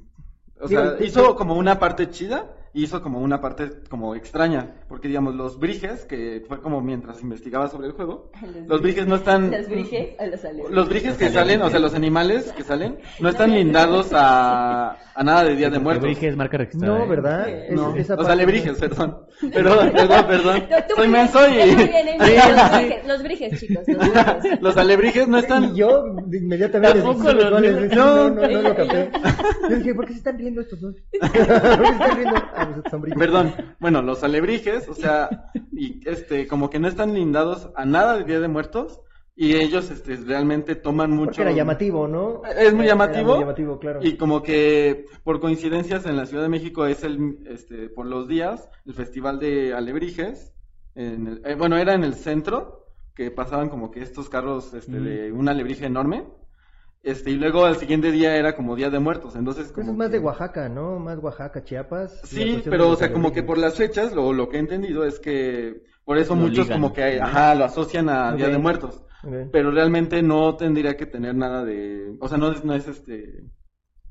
o 0.60 0.68
Digo, 0.68 0.82
sea, 0.82 0.96
hizo 1.04 1.34
como 1.36 1.54
una 1.56 1.78
parte 1.78 2.10
chida 2.10 2.54
hizo 2.72 3.02
como 3.02 3.18
una 3.20 3.40
parte 3.40 3.70
como 3.88 4.14
extraña, 4.14 4.76
porque 4.88 5.08
digamos 5.08 5.34
los 5.34 5.58
briges, 5.58 6.04
que 6.04 6.44
fue 6.46 6.60
como 6.60 6.80
mientras 6.80 7.20
investigaba 7.22 7.68
sobre 7.68 7.88
el 7.88 7.92
juego, 7.94 8.30
los 8.68 8.80
briges 8.80 9.06
no 9.06 9.16
están 9.16 9.50
¿Los 9.50 9.68
briges 9.68 10.10
o 10.18 10.26
los 10.26 10.44
alebrijes? 10.44 10.70
Los 10.74 10.88
briges 10.88 11.16
que 11.16 11.28
salen, 11.30 11.62
o 11.62 11.70
sea, 11.70 11.80
los 11.80 11.94
animales 11.94 12.52
que 12.52 12.62
salen, 12.62 12.98
no 13.18 13.28
están 13.28 13.52
lindados 13.52 14.10
a, 14.14 14.96
a 15.14 15.24
nada 15.24 15.44
de 15.44 15.56
Día 15.56 15.70
de 15.70 15.78
Muertos. 15.80 16.04
Brige 16.04 16.28
es 16.28 16.36
marca 16.36 16.58
registrada. 16.58 16.98
No, 16.98 17.04
¿eh? 17.04 17.08
¿verdad? 17.08 17.44
Sí. 17.46 17.52
Es- 17.68 17.72
No, 17.74 17.96
esa 17.96 18.00
o 18.00 18.06
sea, 18.06 18.16
parte- 18.16 18.32
alebrijes, 18.32 18.78
perdón. 18.80 19.18
Perdón, 19.52 19.90
perdón, 19.92 20.26
perdón. 20.26 20.64
Soy 20.94 21.08
menso 21.08 21.38
y... 21.48 21.54
los 21.56 21.76
briges, 21.76 23.06
los 23.06 23.22
briges, 23.22 23.60
chicos, 23.60 23.84
los 23.88 23.98
briges. 23.98 24.60
Los 24.60 24.76
alebrijes 24.76 25.28
no 25.28 25.38
están... 25.38 25.64
Y 25.64 25.76
yo 25.78 26.04
inmediatamente 26.32 26.94
les 26.96 27.04
Tampoco 27.04 27.32
dije, 27.32 27.42
los 27.42 27.50
no, 27.50 27.60
les 27.60 27.76
vi. 27.76 27.82
dije, 27.84 27.96
No. 27.96 28.28
no, 28.28 28.34
no, 28.42 28.48
no 28.48 28.62
lo 28.62 28.76
capté. 28.76 29.10
Yo 29.70 29.76
dije, 29.76 29.94
¿por 29.94 30.06
qué 30.06 30.12
se 30.12 30.18
están 30.18 30.38
riendo 30.38 30.60
estos 30.60 30.80
dos? 30.80 30.94
¿Por 31.20 31.30
qué 31.32 31.38
se 31.38 31.52
están 31.52 32.16
riendo? 32.16 32.34
Perdón, 33.18 33.54
bueno, 33.78 34.02
los 34.02 34.22
alebrijes, 34.24 34.88
o 34.88 34.94
sea, 34.94 35.50
y 35.72 36.00
este, 36.08 36.46
como 36.46 36.70
que 36.70 36.78
no 36.78 36.88
están 36.88 37.14
lindados 37.14 37.70
a 37.76 37.84
nada 37.84 38.16
de 38.18 38.24
Día 38.24 38.40
de 38.40 38.48
Muertos, 38.48 39.00
y 39.36 39.56
ellos, 39.56 39.90
este, 39.90 40.16
realmente 40.16 40.74
toman 40.74 41.12
mucho... 41.12 41.26
Porque 41.30 41.42
era 41.42 41.52
llamativo, 41.52 42.06
¿no? 42.06 42.42
Es 42.58 42.74
muy 42.74 42.84
llamativo. 42.86 43.20
Era 43.20 43.30
muy 43.30 43.40
llamativo, 43.40 43.78
claro. 43.78 44.00
Y 44.02 44.16
como 44.18 44.42
que 44.42 45.06
por 45.24 45.40
coincidencias 45.40 46.04
en 46.04 46.16
la 46.16 46.26
Ciudad 46.26 46.42
de 46.42 46.50
México 46.50 46.84
es 46.84 47.02
el, 47.04 47.38
este, 47.48 47.88
por 47.88 48.04
los 48.06 48.28
días, 48.28 48.68
el 48.84 48.92
Festival 48.92 49.38
de 49.38 49.72
Alebrijes. 49.72 50.52
En 50.94 51.26
el- 51.26 51.42
eh, 51.46 51.54
bueno, 51.54 51.78
era 51.78 51.94
en 51.94 52.04
el 52.04 52.14
centro, 52.14 52.88
que 53.14 53.30
pasaban 53.30 53.70
como 53.70 53.90
que 53.90 54.02
estos 54.02 54.28
carros 54.28 54.74
este, 54.74 55.00
de 55.00 55.32
un 55.32 55.48
alebrije 55.48 55.86
enorme. 55.86 56.24
Este, 57.02 57.30
y 57.30 57.36
luego 57.36 57.64
al 57.64 57.76
siguiente 57.76 58.12
día 58.12 58.36
era 58.36 58.54
como 58.54 58.76
Día 58.76 58.90
de 58.90 58.98
Muertos, 58.98 59.34
entonces 59.34 59.64
Pues 59.72 59.86
como 59.86 59.92
es 59.92 59.96
más 59.98 60.08
que- 60.10 60.18
de 60.18 60.24
Oaxaca, 60.24 60.68
¿no? 60.68 60.98
Más 60.98 61.18
Oaxaca, 61.18 61.64
Chiapas. 61.64 62.20
Sí, 62.24 62.62
pero 62.68 62.90
o 62.90 62.96
sea, 62.96 63.10
como 63.12 63.32
que 63.32 63.42
por 63.42 63.56
las 63.56 63.74
fechas, 63.76 64.12
lo, 64.14 64.32
lo 64.34 64.48
que 64.50 64.58
he 64.58 64.60
entendido 64.60 65.04
es 65.06 65.18
que 65.18 65.82
por 66.04 66.18
eso 66.18 66.34
Lo 66.34 66.42
muchos 66.42 66.66
ligan. 66.66 66.80
como 66.82 66.92
que, 66.92 67.18
ajá, 67.20 67.54
lo 67.54 67.64
asocian 67.64 68.08
a 68.10 68.34
Día 68.34 68.48
de 68.48 68.58
Muertos. 68.58 69.02
Pero 69.52 69.70
realmente 69.70 70.22
no 70.22 70.56
tendría 70.56 70.96
que 70.96 71.06
tener 71.06 71.34
nada 71.34 71.64
de, 71.64 72.16
o 72.20 72.28
sea, 72.28 72.36
no 72.38 72.52
es, 72.52 72.64
no 72.64 72.74
es 72.74 72.86
este, 72.88 73.44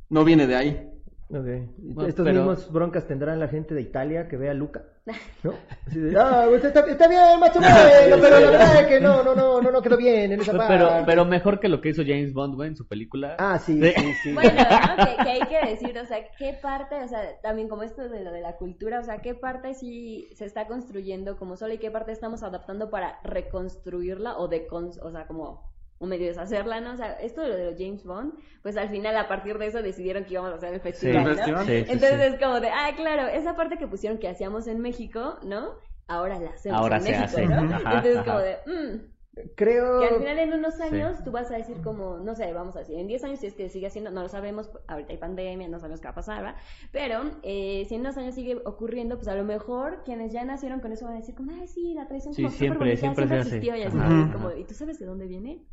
no 0.10 0.23
viene 0.23 0.47
de 0.47 0.56
ahí. 0.56 0.89
Ok. 1.32 1.46
Bueno, 1.78 2.10
Estos 2.10 2.26
pero- 2.26 2.38
mismos 2.39 2.72
broncas 2.72 3.06
tendrán 3.06 3.39
la 3.39 3.48
gente 3.48 3.76
de 3.76 3.82
Italia 3.82 4.28
que 4.28 4.36
ve 4.36 4.50
a 4.50 4.54
Luca, 4.56 4.84
¿no? 5.44 5.54
Así 5.86 6.00
de, 6.00 6.20
ah, 6.20 6.46
pues 6.50 6.63
está, 6.65 6.80
está 6.89 7.08
bien, 7.08 7.39
macho, 7.39 7.60
bueno, 7.60 8.18
pero 8.22 8.39
la 8.39 8.50
verdad 8.50 8.82
es 8.82 8.88
que 8.88 9.00
no, 9.00 9.22
no, 9.24 9.36
no, 9.36 9.62
no, 9.62 9.70
no 9.72 9.82
quedó 9.84 9.96
bien 9.96 10.32
en 10.32 10.42
esa 10.42 10.54
parte. 10.58 10.74
Pero, 10.74 10.89
pero 11.06 11.26
mejor 11.26 11.60
que 11.60 11.68
lo 11.70 11.82
que 11.82 11.89
hizo 11.89 12.02
James 12.04 12.34
Bond, 12.34 12.56
güey, 12.56 12.70
en 12.70 12.76
su 12.76 12.88
película. 12.88 13.36
Ah, 13.38 13.60
sí, 13.60 13.80
Sí. 13.80 13.92
sí, 13.96 14.13
sí. 14.24 14.34
Bueno, 14.34 14.50
¿no? 14.54 15.06
que, 15.06 15.24
que 15.24 15.30
hay 15.30 15.42
que 15.42 15.70
decir, 15.70 15.96
o 16.00 16.06
sea, 16.08 16.18
qué 16.36 16.58
parte, 16.60 16.96
o 17.04 17.08
sea, 17.08 17.39
también 17.44 17.70
como 17.70 17.84
esto 17.84 18.10
de 18.10 18.24
lo 18.24 18.32
de 18.32 18.42
la 18.42 18.58
cultura, 18.58 19.00
o 19.00 19.04
sea, 19.04 19.20
qué 19.20 19.36
parte 19.36 19.76
sí 19.76 20.30
se 20.34 20.46
está 20.46 20.65
construyendo 20.65 21.38
como 21.38 21.58
sola 21.58 21.76
y 21.76 21.78
qué 21.78 21.92
parte 21.92 22.12
estamos 22.12 22.42
adaptando 22.42 22.89
para 22.89 23.20
reconstruirla 23.24 24.36
o 24.39 24.48
de, 24.48 24.68
o 24.72 25.12
sea, 25.12 25.28
como 25.28 25.68
un 25.99 26.09
medio 26.09 26.27
deshacerla, 26.27 26.81
¿no? 26.81 26.93
O 26.93 26.97
sea, 26.97 27.13
esto 27.19 27.41
de 27.41 27.49
lo 27.49 27.55
de 27.57 27.65
los 27.71 27.75
James 27.77 28.03
Bond, 28.03 28.33
pues 28.63 28.77
al 28.77 28.89
final 28.89 29.15
a 29.17 29.27
partir 29.27 29.57
de 29.57 29.67
eso 29.67 29.81
decidieron 29.81 30.25
que 30.25 30.33
íbamos 30.33 30.51
a 30.51 30.55
hacer 30.55 30.73
el 30.73 30.79
festival, 30.81 31.17
¿El 31.17 31.23
¿no? 31.23 31.35
festival? 31.35 31.65
Sí, 31.65 31.85
sí, 31.85 31.91
Entonces 31.91 32.17
sí. 32.21 32.33
es 32.35 32.39
como 32.39 32.59
de, 32.62 32.69
ah, 32.69 32.91
claro, 32.95 33.27
esa 33.27 33.55
parte 33.55 33.77
que 33.77 33.88
pusieron 33.88 34.17
que 34.17 34.27
hacíamos 34.29 34.67
en 34.67 34.79
México, 34.79 35.39
¿no? 35.43 35.75
Ahora 36.07 36.39
la 36.39 36.51
hacemos 36.51 36.79
Ahora 36.79 36.97
en 36.97 37.03
se 37.03 37.12
México, 37.12 37.25
hace. 37.25 37.47
¿no? 37.47 37.62
Ajá, 37.75 37.95
Entonces 37.97 38.17
ajá. 38.17 38.25
como 38.25 38.39
de, 38.39 38.57
mm, 38.65 39.12
Creo... 39.55 39.99
que 40.01 40.07
al 40.07 40.17
final 40.17 40.39
en 40.39 40.53
unos 40.53 40.81
años 40.81 41.23
tú 41.23 41.31
vas 41.31 41.49
a 41.51 41.55
decir 41.57 41.81
como, 41.81 42.17
no 42.17 42.35
sé, 42.35 42.51
vamos 42.51 42.75
a 42.75 42.79
decir, 42.79 42.97
en 42.99 43.07
10 43.07 43.23
años 43.23 43.39
si 43.39 43.47
es 43.47 43.53
que 43.53 43.69
sigue 43.69 43.88
haciendo, 43.88 44.09
no 44.12 44.21
lo 44.21 44.27
sabemos, 44.27 44.69
ahorita 44.88 45.12
hay 45.13 45.17
pandemia, 45.17 45.67
no 45.69 45.79
sabemos 45.79 46.01
qué 46.01 46.07
va 46.07 46.12
a 46.12 46.15
pasar, 46.15 46.43
¿verdad? 46.43 46.59
Pero 46.91 47.21
eh, 47.43 47.85
si 47.88 47.95
en 47.95 48.01
unos 48.01 48.17
años 48.17 48.35
sigue 48.35 48.57
ocurriendo, 48.65 49.15
pues 49.17 49.27
a 49.29 49.35
lo 49.35 49.45
mejor 49.45 50.03
quienes 50.03 50.33
ya 50.33 50.43
nacieron 50.43 50.81
con 50.81 50.91
eso 50.91 51.05
van 51.05 51.13
a 51.15 51.19
decir 51.19 51.35
como, 51.35 51.51
ay, 51.53 51.67
sí, 51.67 51.93
la 51.93 52.07
tradición 52.07 52.33
Sí, 52.33 52.41
como 52.41 52.53
súper 52.57 52.57
siempre, 52.57 52.77
bonita, 52.77 52.99
siempre 52.99 53.27
se 53.27 53.35
hace. 53.35 53.41
existió 53.57 53.75
y 53.77 53.83
así, 53.83 53.97
como, 54.33 54.51
¿y 54.51 54.65
tú 54.65 54.73
sabes 54.73 54.99
de 54.99 55.05
dónde 55.05 55.27
viene? 55.27 55.65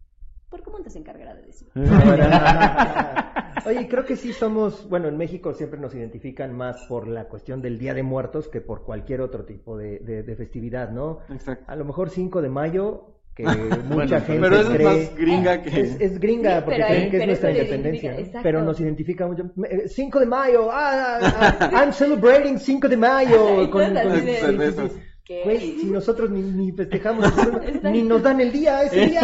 ¿Por 0.48 0.62
cómo 0.62 0.78
te 0.80 0.90
se 0.90 0.98
encargará 1.00 1.34
de 1.34 1.42
decir? 1.42 1.68
Oye, 3.66 3.88
creo 3.88 4.04
que 4.04 4.14
sí 4.16 4.32
somos, 4.32 4.88
bueno, 4.88 5.08
en 5.08 5.16
México 5.16 5.52
siempre 5.54 5.80
nos 5.80 5.94
identifican 5.94 6.56
más 6.56 6.84
por 6.88 7.08
la 7.08 7.24
cuestión 7.24 7.60
del 7.60 7.78
Día 7.78 7.94
de 7.94 8.02
Muertos 8.04 8.48
que 8.48 8.60
por 8.60 8.84
cualquier 8.84 9.20
otro 9.22 9.44
tipo 9.44 9.76
de, 9.76 9.98
de- 9.98 10.22
de 10.22 10.36
festividad, 10.36 10.90
¿no? 10.90 11.18
Exacto. 11.30 11.64
A 11.66 11.74
lo 11.74 11.84
mejor 11.84 12.10
5 12.10 12.42
de 12.42 12.48
mayo, 12.48 13.16
que 13.34 13.42
mucha 13.88 14.20
gente 14.20 14.40
Pero 14.42 14.56
eso 14.60 14.70
es 14.70 14.76
cree... 14.76 14.86
más 14.86 15.16
gringa 15.16 15.62
que... 15.62 15.80
Es, 15.80 16.00
es 16.00 16.20
gringa 16.20 16.58
Sí, 16.58 16.62
porque 16.64 16.76
pero 16.76 16.88
creen 16.88 17.10
que 17.10 17.16
es 17.16 17.26
nuestra 17.26 17.50
independencia, 17.50 18.16
pero 18.42 18.62
nos 18.62 18.80
identifica 18.80 19.26
mucho. 19.26 19.50
Eh, 19.68 19.88
5 19.88 20.20
de 20.20 20.26
mayo, 20.26 20.68
ah, 20.70 21.18
ah, 21.22 21.56
ah, 21.60 21.70
I'm 21.82 21.92
celebrating 21.92 22.58
5 22.60 22.88
de 22.88 22.96
mayo. 22.96 23.62
Y 23.64 23.70
todos 23.70 23.82
así 23.96 24.20
de- 24.20 24.36
sí, 24.36 24.80
sí, 25.26 25.58
sí. 25.58 25.78
Si 25.80 25.86
nosotros 25.90 26.30
ni, 26.30 26.40
ni 26.40 26.70
festejamos, 26.70 27.26
ni 27.82 28.02
nos 28.04 28.22
dan 28.22 28.40
el 28.40 28.52
día, 28.52 28.84
ese 28.84 29.06
día, 29.06 29.22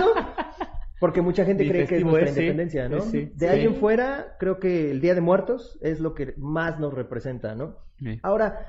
¿no? 0.00 0.47
Porque 1.00 1.22
mucha 1.22 1.44
gente 1.44 1.68
cree 1.68 1.86
que 1.86 1.96
es 1.98 2.04
nuestra 2.04 2.28
es, 2.30 2.34
sí. 2.34 2.40
independencia, 2.40 2.88
¿no? 2.88 3.00
Sí, 3.02 3.10
sí. 3.10 3.32
De 3.36 3.48
ahí 3.48 3.60
Sí. 3.60 3.66
en 3.66 3.76
fuera, 3.76 4.36
creo 4.38 4.58
que 4.58 4.90
el 4.90 5.00
Día 5.00 5.14
de 5.14 5.20
Muertos 5.20 5.78
es 5.80 6.00
lo 6.00 6.14
que 6.14 6.34
más 6.36 6.78
nos 6.80 6.92
representa, 6.94 7.54
¿no? 7.54 7.76
Sí. 7.98 8.18
Ahora, 8.22 8.66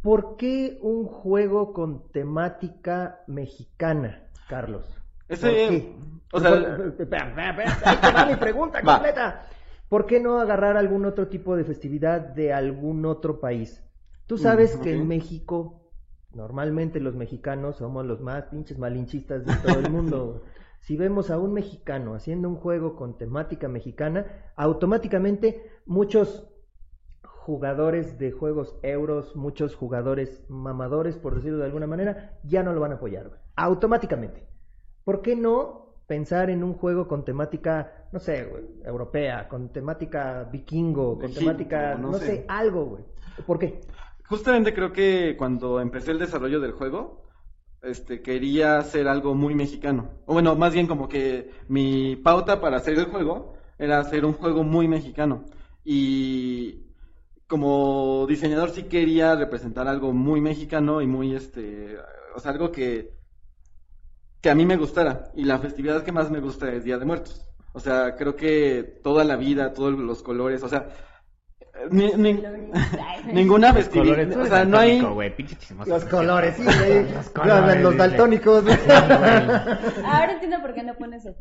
¿por 0.00 0.36
qué 0.36 0.78
un 0.82 1.04
juego 1.06 1.72
con 1.72 2.10
temática 2.12 3.20
mexicana, 3.26 4.28
Carlos? 4.48 4.86
¿Por 5.26 5.34
Ese, 5.36 5.48
qué? 5.48 5.96
O 6.32 6.40
sea, 6.40 6.50
Espera, 6.98 7.28
espera, 7.28 7.50
espera, 7.50 7.76
ahí 7.84 7.96
te 7.96 8.12
va 8.12 8.26
mi 8.26 8.36
pregunta 8.36 8.80
completa. 8.82 9.42
¿Por 9.88 10.06
qué 10.06 10.20
no 10.20 10.40
agarrar 10.40 10.76
algún 10.76 11.04
otro 11.04 11.28
tipo 11.28 11.56
de 11.56 11.64
festividad 11.64 12.20
de 12.20 12.52
algún 12.52 13.04
otro 13.06 13.40
país? 13.40 13.82
Tú 14.26 14.38
sabes 14.38 14.78
Mm, 14.78 14.82
que 14.82 14.90
en. 14.92 15.08
México, 15.08 15.90
normalmente 16.32 17.00
los 17.00 17.14
mexicanos 17.14 17.76
somos 17.76 18.06
los 18.06 18.20
más 18.20 18.44
pinches 18.44 18.78
malinchistas 18.78 19.44
de 19.44 19.54
todo 19.56 19.80
el 19.80 19.90
mundo. 19.90 20.42
si 20.82 20.96
vemos 20.96 21.30
a 21.30 21.38
un 21.38 21.52
mexicano 21.52 22.14
haciendo 22.14 22.48
un 22.48 22.56
juego 22.56 22.96
con 22.96 23.16
temática 23.16 23.68
mexicana, 23.68 24.26
automáticamente 24.56 25.70
muchos 25.86 26.48
jugadores 27.22 28.18
de 28.18 28.32
juegos 28.32 28.76
euros, 28.82 29.36
muchos 29.36 29.76
jugadores 29.76 30.44
mamadores, 30.48 31.16
por 31.18 31.36
decirlo 31.36 31.58
de 31.58 31.66
alguna 31.66 31.86
manera, 31.86 32.36
ya 32.42 32.64
no 32.64 32.72
lo 32.72 32.80
van 32.80 32.90
a 32.90 32.94
apoyar. 32.96 33.30
Automáticamente. 33.54 34.48
¿Por 35.04 35.22
qué 35.22 35.36
no 35.36 35.94
pensar 36.08 36.50
en 36.50 36.64
un 36.64 36.74
juego 36.74 37.06
con 37.06 37.24
temática, 37.24 38.08
no 38.10 38.18
sé, 38.18 38.44
güey, 38.44 38.64
europea, 38.84 39.48
con 39.48 39.68
temática 39.72 40.48
vikingo, 40.50 41.14
con 41.14 41.26
Egipto, 41.26 41.40
temática, 41.40 41.94
no 41.94 42.10
no, 42.10 42.18
sé. 42.18 42.26
sé. 42.26 42.44
algo, 42.48 42.86
güey? 42.86 43.04
¿Por 43.46 43.60
qué? 43.60 43.80
Justamente 44.28 44.74
creo 44.74 44.92
que 44.92 45.36
cuando 45.38 45.80
empecé 45.80 46.10
el 46.10 46.18
desarrollo 46.18 46.58
del 46.58 46.72
juego, 46.72 47.22
este, 47.82 48.22
quería 48.22 48.78
hacer 48.78 49.08
algo 49.08 49.34
muy 49.34 49.54
mexicano. 49.54 50.10
O 50.26 50.34
bueno, 50.34 50.54
más 50.56 50.72
bien 50.72 50.86
como 50.86 51.08
que 51.08 51.50
mi 51.68 52.16
pauta 52.16 52.60
para 52.60 52.76
hacer 52.78 52.98
el 52.98 53.06
juego 53.06 53.54
era 53.78 53.98
hacer 53.98 54.24
un 54.24 54.34
juego 54.34 54.62
muy 54.62 54.88
mexicano. 54.88 55.44
Y 55.84 56.86
como 57.48 58.26
diseñador 58.28 58.70
sí 58.70 58.84
quería 58.84 59.34
representar 59.34 59.88
algo 59.88 60.12
muy 60.12 60.40
mexicano 60.40 61.02
y 61.02 61.06
muy, 61.06 61.34
este, 61.34 61.96
o 62.34 62.40
sea, 62.40 62.52
algo 62.52 62.70
que, 62.70 63.14
que 64.40 64.50
a 64.50 64.54
mí 64.54 64.64
me 64.64 64.76
gustara. 64.76 65.32
Y 65.34 65.44
la 65.44 65.58
festividad 65.58 66.04
que 66.04 66.12
más 66.12 66.30
me 66.30 66.40
gusta 66.40 66.72
es 66.72 66.84
Día 66.84 66.98
de 66.98 67.04
Muertos. 67.04 67.46
O 67.74 67.80
sea, 67.80 68.14
creo 68.16 68.36
que 68.36 69.00
toda 69.02 69.24
la 69.24 69.36
vida, 69.36 69.72
todos 69.72 69.98
los 69.98 70.22
colores, 70.22 70.62
o 70.62 70.68
sea, 70.68 70.88
ni- 71.90 72.12
ni- 72.14 72.42
ninguna 73.32 73.74
tú 73.74 74.00
o 74.40 74.46
sea, 74.46 74.64
no 74.64 74.78
hay... 74.78 75.00
Los 75.86 76.04
colores, 76.04 76.56
sí, 76.56 76.62
güey. 76.78 77.12
Los 77.12 77.30
colores, 77.30 77.82
los 77.82 77.96
daltónicos. 77.96 78.64
Ahora 78.68 80.32
entiendo 80.32 80.60
por 80.60 80.74
qué 80.74 80.82
no 80.82 80.94
pones. 80.96 81.22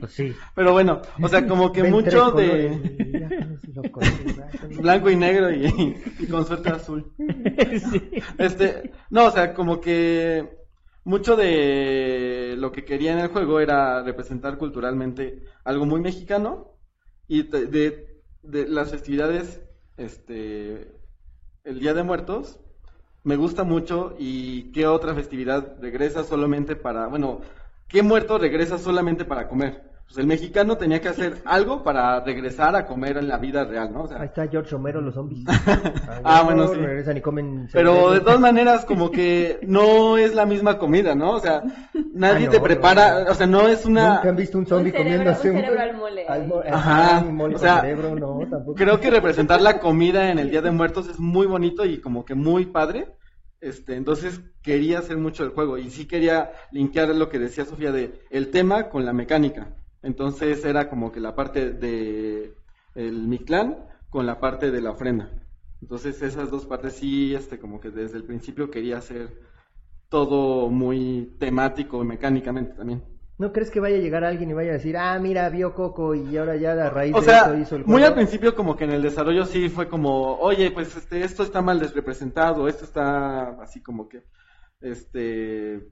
Pues 0.00 0.12
sí. 0.12 0.34
Pero 0.54 0.72
bueno, 0.72 1.00
o 1.22 1.28
sea, 1.28 1.46
como 1.46 1.72
que 1.72 1.84
mucho 1.84 2.32
de 2.32 2.78
blanco 4.78 5.10
y 5.10 5.16
negro 5.16 5.50
y, 5.52 5.96
y 6.18 6.26
con 6.26 6.44
suerte 6.46 6.70
azul. 6.70 7.12
Sí. 7.90 8.10
Este, 8.38 8.90
no, 9.10 9.26
o 9.26 9.30
sea, 9.30 9.54
como 9.54 9.80
que 9.80 10.48
mucho 11.04 11.36
de 11.36 12.54
lo 12.58 12.72
que 12.72 12.84
quería 12.84 13.12
en 13.12 13.20
el 13.20 13.28
juego 13.28 13.60
era 13.60 14.02
representar 14.02 14.58
culturalmente 14.58 15.42
algo 15.64 15.86
muy 15.86 16.00
mexicano 16.00 16.72
y 17.28 17.44
de, 17.44 18.15
de- 18.46 18.68
las 18.68 18.90
festividades, 18.90 19.62
este, 19.96 20.92
el 21.64 21.80
Día 21.80 21.94
de 21.94 22.02
Muertos, 22.02 22.60
me 23.24 23.36
gusta 23.36 23.64
mucho 23.64 24.14
y 24.18 24.72
qué 24.72 24.86
otra 24.86 25.14
festividad 25.14 25.76
regresa 25.80 26.24
solamente 26.24 26.76
para, 26.76 27.08
bueno, 27.08 27.40
qué 27.88 28.02
muerto 28.02 28.38
regresa 28.38 28.78
solamente 28.78 29.24
para 29.24 29.48
comer. 29.48 29.95
Pues 30.06 30.18
el 30.18 30.26
mexicano 30.28 30.76
tenía 30.76 31.00
que 31.00 31.08
hacer 31.08 31.42
algo 31.44 31.82
para 31.82 32.20
regresar 32.24 32.76
a 32.76 32.86
comer 32.86 33.16
en 33.18 33.26
la 33.28 33.38
vida 33.38 33.64
real, 33.64 33.92
¿no? 33.92 34.02
O 34.04 34.08
sea, 34.08 34.18
Ahí 34.20 34.26
está 34.28 34.46
George 34.46 34.70
Romero, 34.70 35.00
los 35.00 35.14
zombies. 35.14 35.44
Ah, 36.24 36.42
bueno, 36.44 36.68
sí. 36.68 36.76
Regresan 36.76 37.16
y 37.16 37.20
comen. 37.20 37.68
Pero 37.72 38.12
de 38.12 38.20
todas 38.20 38.40
maneras, 38.40 38.84
como 38.84 39.10
que 39.10 39.58
no 39.62 40.16
es 40.16 40.34
la 40.34 40.46
misma 40.46 40.78
comida, 40.78 41.14
¿no? 41.14 41.32
O 41.32 41.40
sea, 41.40 41.62
nadie 42.14 42.44
Ah, 42.44 42.46
no, 42.46 42.50
te 42.52 42.60
prepara, 42.60 43.24
no. 43.24 43.30
o 43.30 43.34
sea, 43.34 43.46
no 43.46 43.68
es 43.68 43.84
una... 43.84 44.14
Nunca 44.16 44.28
han 44.30 44.36
visto 44.36 44.58
un 44.58 44.66
zombie 44.66 44.92
comiéndose 44.92 45.50
un 45.50 45.56
cerebro 45.56 45.80
al 45.80 45.96
mole. 45.96 46.26
mo- 46.46 46.62
Ajá, 46.70 47.20
mole 47.22 47.54
o 47.54 47.58
sea, 47.58 47.80
cerebro, 47.80 48.14
no, 48.16 48.38
tampoco. 48.48 48.74
Creo 48.74 49.00
que 49.00 49.10
representar 49.10 49.60
la 49.60 49.78
comida 49.80 50.30
en 50.30 50.38
el 50.38 50.50
Día 50.50 50.62
de 50.62 50.70
Muertos 50.70 51.08
es 51.08 51.18
muy 51.18 51.46
bonito 51.46 51.84
y 51.84 52.00
como 52.00 52.24
que 52.24 52.34
muy 52.34 52.66
padre. 52.66 53.08
Este, 53.60 53.94
entonces 53.96 54.40
quería 54.62 54.98
hacer 55.00 55.16
mucho 55.16 55.42
el 55.44 55.50
juego 55.50 55.78
y 55.78 55.90
sí 55.90 56.06
quería 56.06 56.52
linkear 56.72 57.08
lo 57.08 57.28
que 57.28 57.38
decía 57.38 57.64
Sofía 57.64 57.90
de 57.92 58.20
el 58.30 58.50
tema 58.50 58.88
con 58.88 59.04
la 59.04 59.12
mecánica. 59.12 59.68
Entonces 60.06 60.64
era 60.64 60.88
como 60.88 61.10
que 61.10 61.18
la 61.18 61.34
parte 61.34 61.72
de 61.72 62.54
el 62.94 63.26
Mictlán 63.26 63.76
con 64.08 64.24
la 64.24 64.38
parte 64.38 64.70
de 64.70 64.80
la 64.80 64.92
ofrenda. 64.92 65.30
Entonces 65.82 66.22
esas 66.22 66.48
dos 66.48 66.64
partes 66.64 66.94
sí, 66.94 67.34
este, 67.34 67.58
como 67.58 67.80
que 67.80 67.90
desde 67.90 68.16
el 68.16 68.22
principio 68.24 68.70
quería 68.70 68.98
hacer 68.98 69.36
todo 70.08 70.70
muy 70.70 71.34
temático 71.40 72.02
y 72.02 72.06
mecánicamente 72.06 72.74
también. 72.74 73.02
¿No 73.38 73.52
crees 73.52 73.70
que 73.72 73.80
vaya 73.80 73.96
a 73.96 74.00
llegar 74.00 74.22
alguien 74.22 74.48
y 74.48 74.54
vaya 74.54 74.70
a 74.70 74.74
decir, 74.74 74.96
ah, 74.96 75.18
mira, 75.18 75.50
vio 75.50 75.74
Coco 75.74 76.14
y 76.14 76.36
ahora 76.36 76.54
ya 76.54 76.72
a 76.72 76.88
raíz 76.88 77.12
O 77.12 77.20
de 77.20 77.26
sea, 77.26 77.54
hizo 77.58 77.74
el 77.74 77.82
juego? 77.82 77.90
muy 77.90 78.04
al 78.04 78.14
principio 78.14 78.54
como 78.54 78.76
que 78.76 78.84
en 78.84 78.92
el 78.92 79.02
desarrollo 79.02 79.44
sí 79.44 79.68
fue 79.68 79.88
como, 79.88 80.38
oye, 80.38 80.70
pues 80.70 80.96
este, 80.96 81.22
esto 81.24 81.42
está 81.42 81.60
mal 81.62 81.80
desrepresentado, 81.80 82.68
esto 82.68 82.84
está 82.84 83.60
así 83.60 83.82
como 83.82 84.08
que, 84.08 84.22
este, 84.80 85.88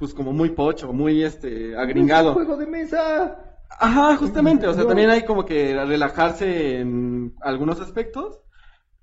pues 0.00 0.12
como 0.14 0.32
muy 0.32 0.50
pocho, 0.50 0.92
muy 0.92 1.22
este, 1.22 1.72
¡Es 1.72 1.78
agringado. 1.78 2.30
un 2.30 2.34
juego 2.34 2.56
de 2.56 2.66
mesa! 2.66 3.38
Ajá, 3.78 4.16
justamente, 4.16 4.66
o 4.66 4.72
sea, 4.72 4.82
No. 4.82 4.88
también 4.88 5.10
hay 5.10 5.22
como 5.24 5.44
que 5.44 5.74
relajarse 5.84 6.80
en 6.80 7.34
algunos 7.40 7.80
aspectos. 7.80 8.40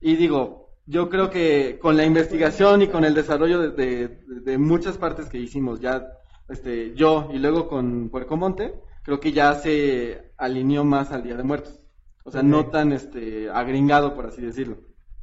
Y 0.01 0.15
digo, 0.17 0.73
yo 0.85 1.09
creo 1.09 1.29
que 1.29 1.79
con 1.81 1.95
la 1.95 2.03
investigación 2.03 2.81
y 2.81 2.87
con 2.87 3.05
el 3.05 3.13
desarrollo 3.13 3.59
de, 3.59 3.71
de- 3.71 4.07
de 4.41 4.57
muchas 4.57 4.97
partes 4.97 5.29
que 5.29 5.37
hicimos 5.39 5.79
ya, 5.79 6.05
este, 6.49 6.93
yo 6.95 7.29
y 7.33 7.37
luego 7.39 7.67
con 7.69 8.09
Puerco 8.09 8.35
Monte, 8.35 8.73
creo 9.03 9.19
que 9.19 9.31
ya 9.31 9.53
se 9.53 10.33
alineó 10.37 10.83
más 10.83 11.11
al 11.11 11.23
Día 11.23 11.35
de 11.37 11.43
Muertos. 11.43 11.79
O 12.25 12.31
sea, 12.31 12.43
no 12.43 12.67
tan 12.67 12.91
este 12.91 13.49
agringado, 13.49 14.13
por 14.13 14.25
así 14.25 14.41
decirlo. 14.41 14.77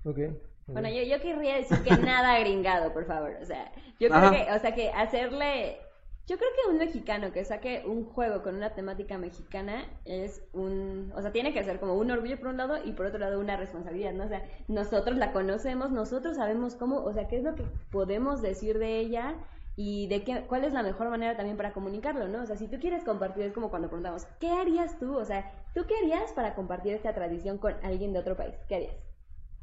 Ok. 0.05 0.19
Bueno, 0.67 0.89
yo, 0.89 1.03
yo 1.03 1.21
querría 1.21 1.57
decir 1.57 1.79
que 1.83 1.97
nada 1.97 2.39
gringado, 2.41 2.93
por 2.93 3.07
favor. 3.07 3.37
O 3.41 3.45
sea, 3.45 3.71
yo 4.01 4.09
creo 4.09 4.15
Ajá. 4.15 4.31
que, 4.31 4.53
o 4.53 4.59
sea, 4.59 4.75
que 4.75 4.91
hacerle. 4.91 5.79
Yo 6.27 6.39
creo 6.39 6.49
que 6.55 6.71
un 6.71 6.79
mexicano 6.79 7.33
que 7.33 7.45
saque 7.45 7.83
un 7.85 8.07
juego 8.07 8.43
con 8.43 8.55
una 8.55 8.71
temática 8.75 9.19
mexicana 9.19 9.85
es 10.07 10.43
un. 10.55 11.13
O 11.15 11.21
sea, 11.21 11.33
tiene 11.33 11.53
que 11.53 11.63
ser 11.65 11.79
como 11.81 11.95
un 11.95 12.11
orgullo 12.11 12.39
por 12.39 12.49
un 12.49 12.57
lado 12.57 12.79
y 12.83 12.93
por 12.93 13.07
otro 13.07 13.19
lado 13.19 13.39
una 13.39 13.59
responsabilidad, 13.59 14.13
¿no? 14.13 14.25
O 14.25 14.29
sea, 14.29 14.43
nosotros 14.69 15.19
la 15.19 15.33
conocemos, 15.33 15.91
nosotros 15.91 16.37
sabemos 16.37 16.77
cómo, 16.77 17.05
o 17.05 17.13
sea, 17.13 17.29
qué 17.29 17.37
es 17.37 17.43
lo 17.45 17.55
que 17.55 17.65
podemos 17.91 18.41
decir 18.41 18.79
de 18.79 19.01
ella 19.01 19.35
y 19.77 20.07
de 20.07 20.25
qué, 20.25 20.45
cuál 20.47 20.65
es 20.65 20.73
la 20.73 20.83
mejor 20.83 21.11
manera 21.11 21.37
también 21.37 21.59
para 21.59 21.73
comunicarlo, 21.75 22.29
¿no? 22.29 22.43
O 22.43 22.47
sea, 22.47 22.57
si 22.57 22.69
tú 22.69 22.79
quieres 22.79 23.05
compartir, 23.05 23.45
es 23.45 23.53
como 23.53 23.71
cuando 23.71 23.89
preguntamos, 23.89 24.27
¿qué 24.41 24.51
harías 24.51 24.99
tú? 24.99 25.17
O 25.19 25.25
sea, 25.27 25.53
¿tú 25.75 25.85
qué 25.87 25.95
harías 25.99 26.33
para 26.33 26.55
compartir 26.55 26.95
esta 26.95 27.13
tradición 27.15 27.59
con 27.59 27.75
alguien 27.83 28.13
de 28.15 28.21
otro 28.21 28.37
país? 28.37 28.55
¿Qué 28.69 28.77
harías? 28.77 29.14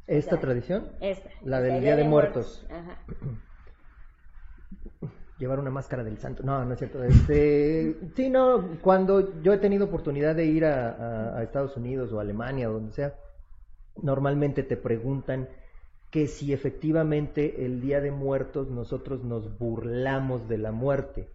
¿Esta 0.06 0.38
tradición? 0.40 0.88
Esta. 1.00 1.30
La 1.44 1.60
del 1.60 1.80
Día 1.80 1.96
de 1.96 2.04
Muertos. 2.04 2.66
Ajá. 2.70 2.98
Llevar 5.38 5.58
una 5.58 5.70
máscara 5.70 6.04
del 6.04 6.18
santo. 6.18 6.42
No, 6.44 6.64
no 6.64 6.72
es 6.72 6.78
cierto. 6.78 7.02
Este, 7.02 7.96
sí, 8.14 8.28
no, 8.30 8.78
cuando 8.80 9.40
yo 9.42 9.52
he 9.52 9.58
tenido 9.58 9.86
oportunidad 9.86 10.36
de 10.36 10.44
ir 10.46 10.64
a, 10.64 10.90
a- 10.90 11.38
a 11.38 11.42
Estados 11.42 11.76
Unidos 11.76 12.12
o 12.12 12.20
Alemania 12.20 12.70
o 12.70 12.74
donde 12.74 12.92
sea, 12.92 13.14
normalmente 14.02 14.62
te 14.62 14.76
preguntan 14.76 15.48
que 16.10 16.28
si 16.28 16.52
efectivamente 16.52 17.64
el 17.64 17.80
Día 17.80 18.00
de 18.00 18.10
Muertos 18.10 18.70
nosotros 18.70 19.24
nos 19.24 19.58
burlamos 19.58 20.46
de 20.48 20.58
la 20.58 20.70
muerte. 20.70 21.28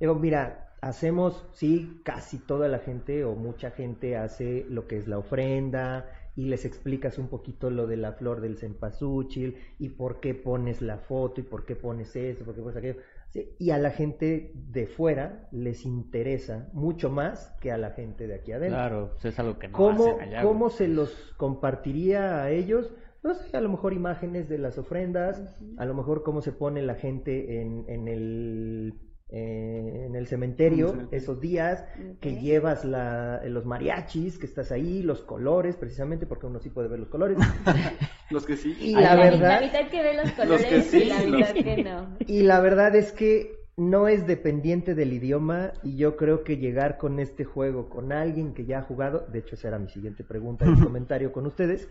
Digo, 0.00 0.14
mira, 0.14 0.74
hacemos, 0.80 1.46
sí, 1.52 2.00
casi 2.04 2.38
toda 2.38 2.66
la 2.68 2.78
gente 2.78 3.24
o 3.24 3.34
mucha 3.34 3.70
gente 3.70 4.16
hace 4.16 4.66
lo 4.68 4.86
que 4.88 4.96
es 4.96 5.06
la 5.06 5.18
ofrenda 5.18 6.06
y 6.36 6.46
les 6.46 6.64
explicas 6.64 7.18
un 7.18 7.28
poquito 7.28 7.70
lo 7.70 7.86
de 7.86 7.96
la 7.96 8.12
flor 8.12 8.40
del 8.40 8.56
cempasúchil 8.56 9.56
y 9.78 9.90
por 9.90 10.20
qué 10.20 10.34
pones 10.34 10.82
la 10.82 10.98
foto 10.98 11.40
y 11.40 11.44
por 11.44 11.64
qué 11.64 11.76
pones 11.76 12.14
esto, 12.16 12.44
por 12.44 12.54
qué 12.54 12.60
pones 12.60 12.76
aquello. 12.76 12.96
Sí, 13.30 13.54
y 13.58 13.70
a 13.70 13.78
la 13.78 13.90
gente 13.90 14.52
de 14.54 14.86
fuera 14.86 15.48
les 15.50 15.84
interesa 15.84 16.68
mucho 16.72 17.10
más 17.10 17.54
que 17.60 17.72
a 17.72 17.78
la 17.78 17.90
gente 17.90 18.26
de 18.26 18.34
aquí 18.34 18.52
adentro. 18.52 18.76
Claro, 18.76 19.10
pues 19.12 19.24
es 19.26 19.38
algo 19.38 19.58
que 19.58 19.68
no 19.68 19.76
¿Cómo, 19.76 20.06
hacen 20.06 20.20
allá. 20.20 20.42
cómo 20.42 20.70
se 20.70 20.88
los 20.88 21.34
compartiría 21.36 22.42
a 22.42 22.50
ellos? 22.50 22.92
No 23.22 23.34
sé, 23.34 23.56
a 23.56 23.60
lo 23.60 23.70
mejor 23.70 23.92
imágenes 23.92 24.48
de 24.48 24.58
las 24.58 24.76
ofrendas, 24.76 25.56
a 25.78 25.84
lo 25.84 25.94
mejor 25.94 26.22
cómo 26.22 26.42
se 26.42 26.52
pone 26.52 26.82
la 26.82 26.94
gente 26.94 27.60
en, 27.62 27.84
en 27.88 28.06
el 28.06 28.94
eh, 29.30 30.04
en 30.06 30.14
el 30.14 30.26
cementerio 30.26 31.08
esos 31.10 31.40
días, 31.40 31.84
que 32.20 32.36
llevas 32.40 32.84
la, 32.84 33.42
los 33.46 33.64
mariachis, 33.64 34.38
que 34.38 34.46
estás 34.46 34.70
ahí, 34.70 35.02
los 35.02 35.22
colores, 35.22 35.76
precisamente 35.76 36.26
porque 36.26 36.46
uno 36.46 36.60
sí 36.60 36.70
puede 36.70 36.88
ver 36.88 37.00
los 37.00 37.08
colores. 37.08 37.38
Los 38.30 38.46
que 38.46 38.56
sí. 38.56 38.74
Y 38.80 38.94
la 38.94 39.14
verdad- 39.16 39.60
La 39.60 39.66
mitad 39.66 39.88
que 39.90 40.02
ve 40.02 40.14
los 40.14 40.32
colores 40.32 40.64
que 40.66 40.80
sí, 40.82 41.02
y 41.02 41.04
la 41.04 41.22
los- 41.22 41.36
mitad 41.36 41.52
que 41.54 41.84
no. 41.84 42.16
Y 42.26 42.42
la 42.42 42.60
verdad 42.60 42.96
es 42.96 43.12
que 43.12 43.54
no 43.76 44.08
es 44.08 44.26
dependiente 44.26 44.94
del 44.94 45.12
idioma 45.12 45.72
y 45.82 45.96
yo 45.96 46.16
creo 46.16 46.42
que 46.42 46.56
llegar 46.56 46.96
con 46.96 47.18
este 47.20 47.44
juego 47.44 47.88
con 47.90 48.12
alguien 48.12 48.54
que 48.54 48.64
ya 48.64 48.78
ha 48.78 48.82
jugado, 48.82 49.26
de 49.30 49.40
hecho 49.40 49.56
esa 49.56 49.68
era 49.68 49.78
mi 49.78 49.88
siguiente 49.90 50.24
pregunta 50.24 50.64
y 50.66 50.74
comentario 50.82 51.32
con 51.32 51.44
ustedes, 51.46 51.88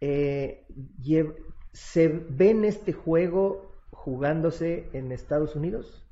eh, 0.00 0.64
¿se 1.72 2.08
ven 2.08 2.64
este 2.64 2.92
juego 2.92 3.72
jugándose 3.90 4.88
en 4.92 5.12
Estados 5.12 5.56
Unidos? 5.56 6.03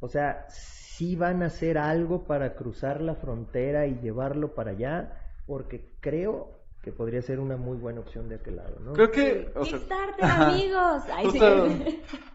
O 0.00 0.08
sea, 0.08 0.46
sí 0.48 1.16
van 1.16 1.42
a 1.42 1.46
hacer 1.46 1.78
algo 1.78 2.24
para 2.26 2.54
cruzar 2.54 3.00
la 3.00 3.14
frontera 3.14 3.86
y 3.86 3.98
llevarlo 4.00 4.54
para 4.54 4.72
allá, 4.72 5.12
porque 5.46 5.94
creo 6.00 6.52
que 6.82 6.92
podría 6.92 7.20
ser 7.22 7.40
una 7.40 7.56
muy 7.56 7.76
buena 7.78 8.00
opción 8.00 8.28
de 8.28 8.36
aquel 8.36 8.56
lado, 8.56 8.78
¿no? 8.80 8.92
Creo 8.92 9.10
que, 9.10 9.50
o 9.56 9.64
sea, 9.64 9.78
Kickstarter, 9.78 10.24
ajá. 10.24 10.48
amigos. 10.50 11.02
Ay, 11.12 11.30
sí. 11.30 11.38
Justo, 11.40 11.68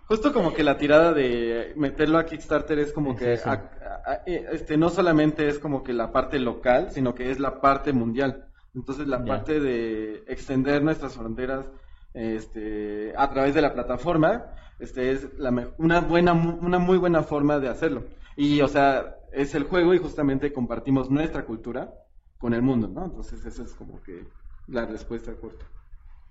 justo 0.07 0.33
como 0.33 0.53
que 0.53 0.63
la 0.63 0.77
tirada 0.77 1.13
de 1.13 1.73
meterlo 1.77 2.17
a 2.17 2.25
Kickstarter 2.25 2.77
es 2.79 2.91
como 2.91 3.15
que 3.15 3.37
Sí, 3.37 3.43
sí. 3.43 3.49
a- 3.49 3.53
a- 3.53 4.11
a- 4.11 4.23
eh, 4.25 4.45
este 4.51 4.75
no 4.77 4.89
solamente 4.89 5.47
es 5.47 5.57
como 5.57 5.83
que 5.83 5.93
la 5.93 6.11
parte 6.11 6.37
local, 6.39 6.91
sino 6.91 7.15
que 7.15 7.31
es 7.31 7.39
la 7.39 7.61
parte 7.61 7.93
mundial. 7.93 8.47
Entonces 8.75 9.07
la 9.07 9.19
Ya. 9.19 9.25
parte 9.25 9.59
de 9.61 10.23
extender 10.27 10.83
nuestras 10.83 11.15
fronteras 11.15 11.65
este 12.13 13.13
a 13.15 13.29
través 13.29 13.53
de 13.53 13.61
la 13.61 13.73
plataforma, 13.73 14.53
este 14.81 15.11
es 15.11 15.37
la 15.37 15.51
me- 15.51 15.69
una 15.77 16.01
buena 16.01 16.33
mu- 16.33 16.57
una 16.65 16.79
muy 16.79 16.97
buena 16.97 17.23
forma 17.23 17.59
de 17.59 17.69
hacerlo. 17.69 18.05
Y 18.35 18.61
o 18.61 18.67
sea, 18.67 19.15
es 19.31 19.55
el 19.55 19.63
juego 19.63 19.93
y 19.93 19.97
justamente 19.99 20.51
compartimos 20.51 21.09
nuestra 21.09 21.45
cultura 21.45 21.93
con 22.37 22.53
el 22.53 22.61
mundo, 22.61 22.87
¿no? 22.87 23.05
Entonces 23.05 23.45
esa 23.45 23.63
es 23.63 23.73
como 23.75 24.01
que 24.03 24.27
la 24.67 24.85
respuesta 24.85 25.33
corta. 25.39 25.65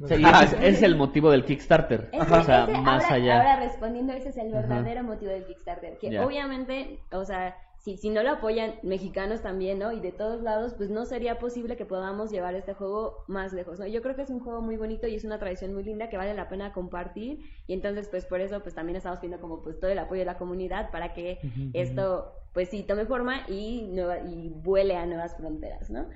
O 0.03 0.07
sea, 0.07 0.19
y 0.19 0.25
ese 0.25 0.67
es, 0.67 0.83
el 0.83 0.97
motivo 0.97 1.31
del 1.31 1.45
Kickstarter. 1.45 2.09
Ese- 2.13 2.33
o 2.35 2.43
sea, 2.45 2.65
ese- 2.65 2.81
más 2.81 3.05
ahora, 3.05 3.15
allá. 3.17 3.37
ahora 3.39 3.57
respondiendo, 3.61 4.13
ese 4.15 4.31
es 4.31 4.37
el 4.39 4.49
Ajá. 4.55 4.63
verdadero 4.67 5.03
motivo 5.05 5.31
del 5.31 5.45
Kickstarter. 5.45 5.99
Que 5.99 6.19
obviamente, 6.21 7.05
o 7.13 7.25
sea, 7.25 7.55
si, 7.81 7.97
si 7.97 8.11
no 8.11 8.23
lo 8.23 8.33
apoyan 8.33 8.75
mexicanos 8.83 9.41
también, 9.41 9.79
¿no? 9.79 9.91
Y 9.93 10.01
de 10.01 10.13
todos 10.13 10.43
lados, 10.43 10.75
pues 10.75 10.91
no 10.91 11.07
sería 11.07 11.39
posible 11.39 11.79
que 11.79 11.87
podamos 11.87 12.31
llevar 12.31 12.55
este 12.55 12.75
juego 12.75 13.25
más 13.27 13.55
lejos, 13.55 13.79
¿no? 13.81 13.87
Yo 13.87 14.03
creo 14.03 14.15
que 14.15 14.23
es 14.23 14.29
un 14.29 14.41
juego 14.41 14.61
muy 14.61 14.77
bonito 14.77 15.07
y 15.07 15.15
es 15.15 15.25
una 15.25 15.39
tradición 15.39 15.73
muy 15.73 15.85
linda 15.85 16.11
que 16.11 16.19
vale 16.19 16.35
la 16.35 16.51
pena 16.51 16.75
compartir. 16.75 17.41
Y 17.67 17.73
entonces, 17.73 18.09
pues 18.11 18.27
por 18.27 18.43
eso, 18.43 18.61
pues 18.61 18.75
también 18.75 18.97
estamos 18.97 19.19
pidiendo 19.21 19.41
como 19.41 19.63
pues 19.63 19.81
todo 19.81 19.91
el 19.91 19.99
apoyo 19.99 20.21
de 20.21 20.27
la 20.27 20.37
comunidad 20.37 20.91
para 20.91 21.15
que 21.15 21.39
esto, 21.73 22.35
pues 22.53 22.69
sí, 22.69 22.83
tome 22.83 23.07
forma 23.07 23.47
y, 23.49 23.89
nueva, 23.91 24.19
y 24.29 24.51
vuele 24.51 24.97
a 24.97 25.07
nuevas 25.07 25.35
fronteras, 25.39 25.89
¿no? 25.89 26.07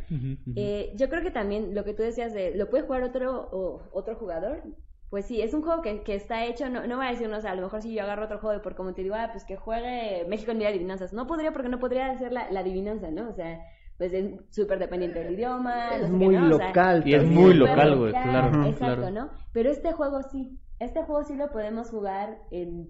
Eh, 0.57 0.93
yo 0.97 1.09
creo 1.09 1.23
que 1.23 1.31
también 1.31 1.75
lo 1.75 1.85
que 1.85 1.95
tú 1.95 2.03
decías 2.03 2.35
de, 2.35 2.55
¿lo 2.55 2.69
puede 2.69 2.85
jugar 2.85 3.05
otro, 3.05 3.49
o, 3.53 3.89
otro 3.93 4.17
jugador? 4.17 4.63
Pues 5.11 5.27
sí, 5.27 5.41
es 5.41 5.55
un 5.55 5.63
juego 5.63 5.81
que, 5.81 6.03
que 6.03 6.15
está 6.15 6.45
hecho, 6.45 6.69
no, 6.69 6.87
no 6.87 6.97
voy 6.97 7.07
a 7.07 7.11
decir, 7.11 7.29
no, 7.29 7.39
o 7.39 7.41
sea, 7.41 7.53
a 7.53 7.55
lo 7.55 7.63
mejor 7.63 7.83
si 7.83 7.95
yo 7.95 8.03
agarro 8.03 8.25
otro 8.25 8.39
juego 8.39 8.59
y 8.59 8.63
por 8.63 8.75
como 8.75 8.95
te 8.95 9.03
digo, 9.03 9.15
ah, 9.15 9.29
pues 9.31 9.45
que 9.45 9.57
juegue 9.57 10.27
México 10.29 10.51
en 10.51 10.59
Día 10.59 10.69
de 10.69 10.75
Adivinanzas. 10.75 11.13
No 11.13 11.27
podría 11.27 11.53
porque 11.53 11.69
no 11.69 11.79
podría 11.79 12.11
hacer 12.11 12.33
la, 12.33 12.51
la 12.51 12.61
adivinanza, 12.61 13.11
¿no? 13.11 13.29
O 13.29 13.33
sea, 13.33 13.61
pues 13.97 14.13
es 14.13 14.33
súper 14.51 14.79
dependiente 14.79 15.21
del 15.21 15.35
idioma. 15.35 15.91
no 15.91 15.95
Es 15.95 16.03
qué, 16.03 16.09
muy 16.09 16.37
¿no? 16.37 16.55
O 16.55 16.59
sea, 16.59 16.69
local. 16.69 17.03
Y 17.07 17.15
es 17.15 17.25
muy 17.25 17.55
local, 17.55 17.97
güey, 17.97 18.13
claro, 18.13 18.67
Exacto, 18.67 18.97
claro. 18.97 19.11
¿no? 19.11 19.31
Pero 19.53 19.71
este 19.71 19.93
juego 19.93 20.23
sí, 20.23 20.59
este 20.81 21.03
juego 21.03 21.23
sí 21.23 21.37
lo 21.37 21.51
podemos 21.51 21.91
jugar 21.91 22.39
en 22.51 22.89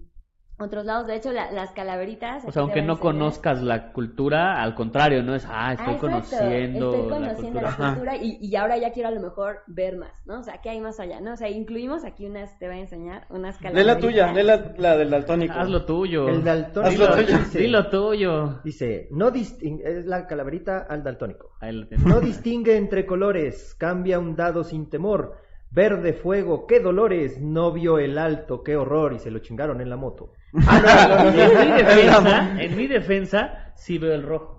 otros 0.57 0.85
lados. 0.85 1.07
De 1.07 1.15
hecho, 1.15 1.31
la- 1.31 1.51
las 1.51 1.71
calaveritas... 1.71 2.43
O 2.45 2.51
sea, 2.51 2.61
aunque 2.61 2.81
no 2.81 2.99
conozcas 2.99 3.61
la 3.61 3.91
cultura, 3.91 4.61
al 4.61 4.73
contrario, 4.75 5.21
no 5.23 5.35
es, 5.35 5.45
ah, 5.49 5.73
estoy 5.73 5.95
Ah, 5.95 5.99
conociendo, 5.99 6.93
Estoy 6.93 7.09
la 7.09 7.17
conociendo 7.17 7.59
cultura. 7.61 7.75
la 7.79 7.87
cultura 7.93 8.17
y, 8.17 8.37
y 8.41 8.55
ahora 8.55 8.77
ya 8.77 8.91
quiero 8.91 9.09
a 9.09 9.11
lo 9.11 9.21
mejor 9.21 9.59
ver 9.67 9.97
más, 9.97 10.13
¿no? 10.25 10.39
O 10.39 10.43
sea, 10.43 10.61
¿qué 10.61 10.69
hay 10.69 10.79
más 10.81 10.99
allá, 10.99 11.19
no? 11.21 11.33
O 11.33 11.37
sea, 11.37 11.49
incluimos 11.49 12.05
aquí 12.05 12.25
unas, 12.25 12.57
te 12.59 12.67
voy 12.67 12.77
a 12.77 12.79
enseñar, 12.81 13.25
unas 13.29 13.55
Lee 13.61 13.63
calaveritas. 13.63 13.95
la 13.95 13.99
tuya, 14.01 14.33
lee 14.33 14.43
la, 14.43 14.73
la 14.77 14.97
del 14.97 15.09
daltónico. 15.09 15.53
Haz 15.55 15.69
lo 15.69 15.85
tuyo. 15.85 16.27
El 16.29 16.43
daltónico 16.43 17.03
Haz 17.03 17.09
lo 17.09 17.15
tuyo. 17.25 17.37
dice, 17.37 17.59
Dilo 17.59 17.89
tuyo. 17.89 18.59
dice, 18.63 19.07
no 19.11 19.29
es 19.29 20.05
la 20.05 20.25
calaverita 20.27 20.85
al 20.89 21.03
daltónico. 21.03 21.51
Lo. 21.61 21.85
No 22.05 22.19
distingue 22.21 22.77
entre 22.77 23.05
colores, 23.05 23.75
cambia 23.77 24.19
un 24.19 24.35
dado 24.35 24.63
sin 24.63 24.89
temor. 24.89 25.37
Verde 25.71 26.13
fuego, 26.13 26.67
qué 26.67 26.79
dolores, 26.79 27.41
no 27.41 27.73
vio 27.73 27.97
el 27.99 28.17
alto, 28.17 28.63
qué 28.63 28.77
horror, 28.77 29.13
y 29.13 29.19
se 29.19 29.29
lo 29.31 29.39
chingaron 29.39 29.81
en 29.81 29.89
la 29.89 29.97
moto. 29.97 30.31
en, 30.61 31.35
mi 31.35 31.83
defensa, 31.83 32.55
en 32.59 32.77
mi 32.77 32.87
defensa, 32.87 33.73
sí 33.75 33.97
veo 33.97 34.13
el 34.13 34.23
rojo. 34.23 34.53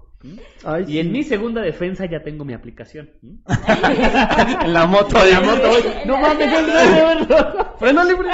Y 0.89 0.99
en 0.99 1.13
mi 1.13 1.23
segunda 1.23 1.61
defensa 1.63 2.05
ya 2.07 2.23
tengo 2.23 2.45
mi 2.45 2.53
aplicación. 2.53 3.11
en 3.23 4.73
la 4.73 4.87
moto, 4.87 5.23
de 5.25 5.31
la 5.33 5.41
moto. 5.41 5.69
No 6.05 6.19
mames, 6.19 6.49
es 6.53 7.29
rojo. 7.29 7.77
Freno 7.79 8.05
libre. 8.05 8.31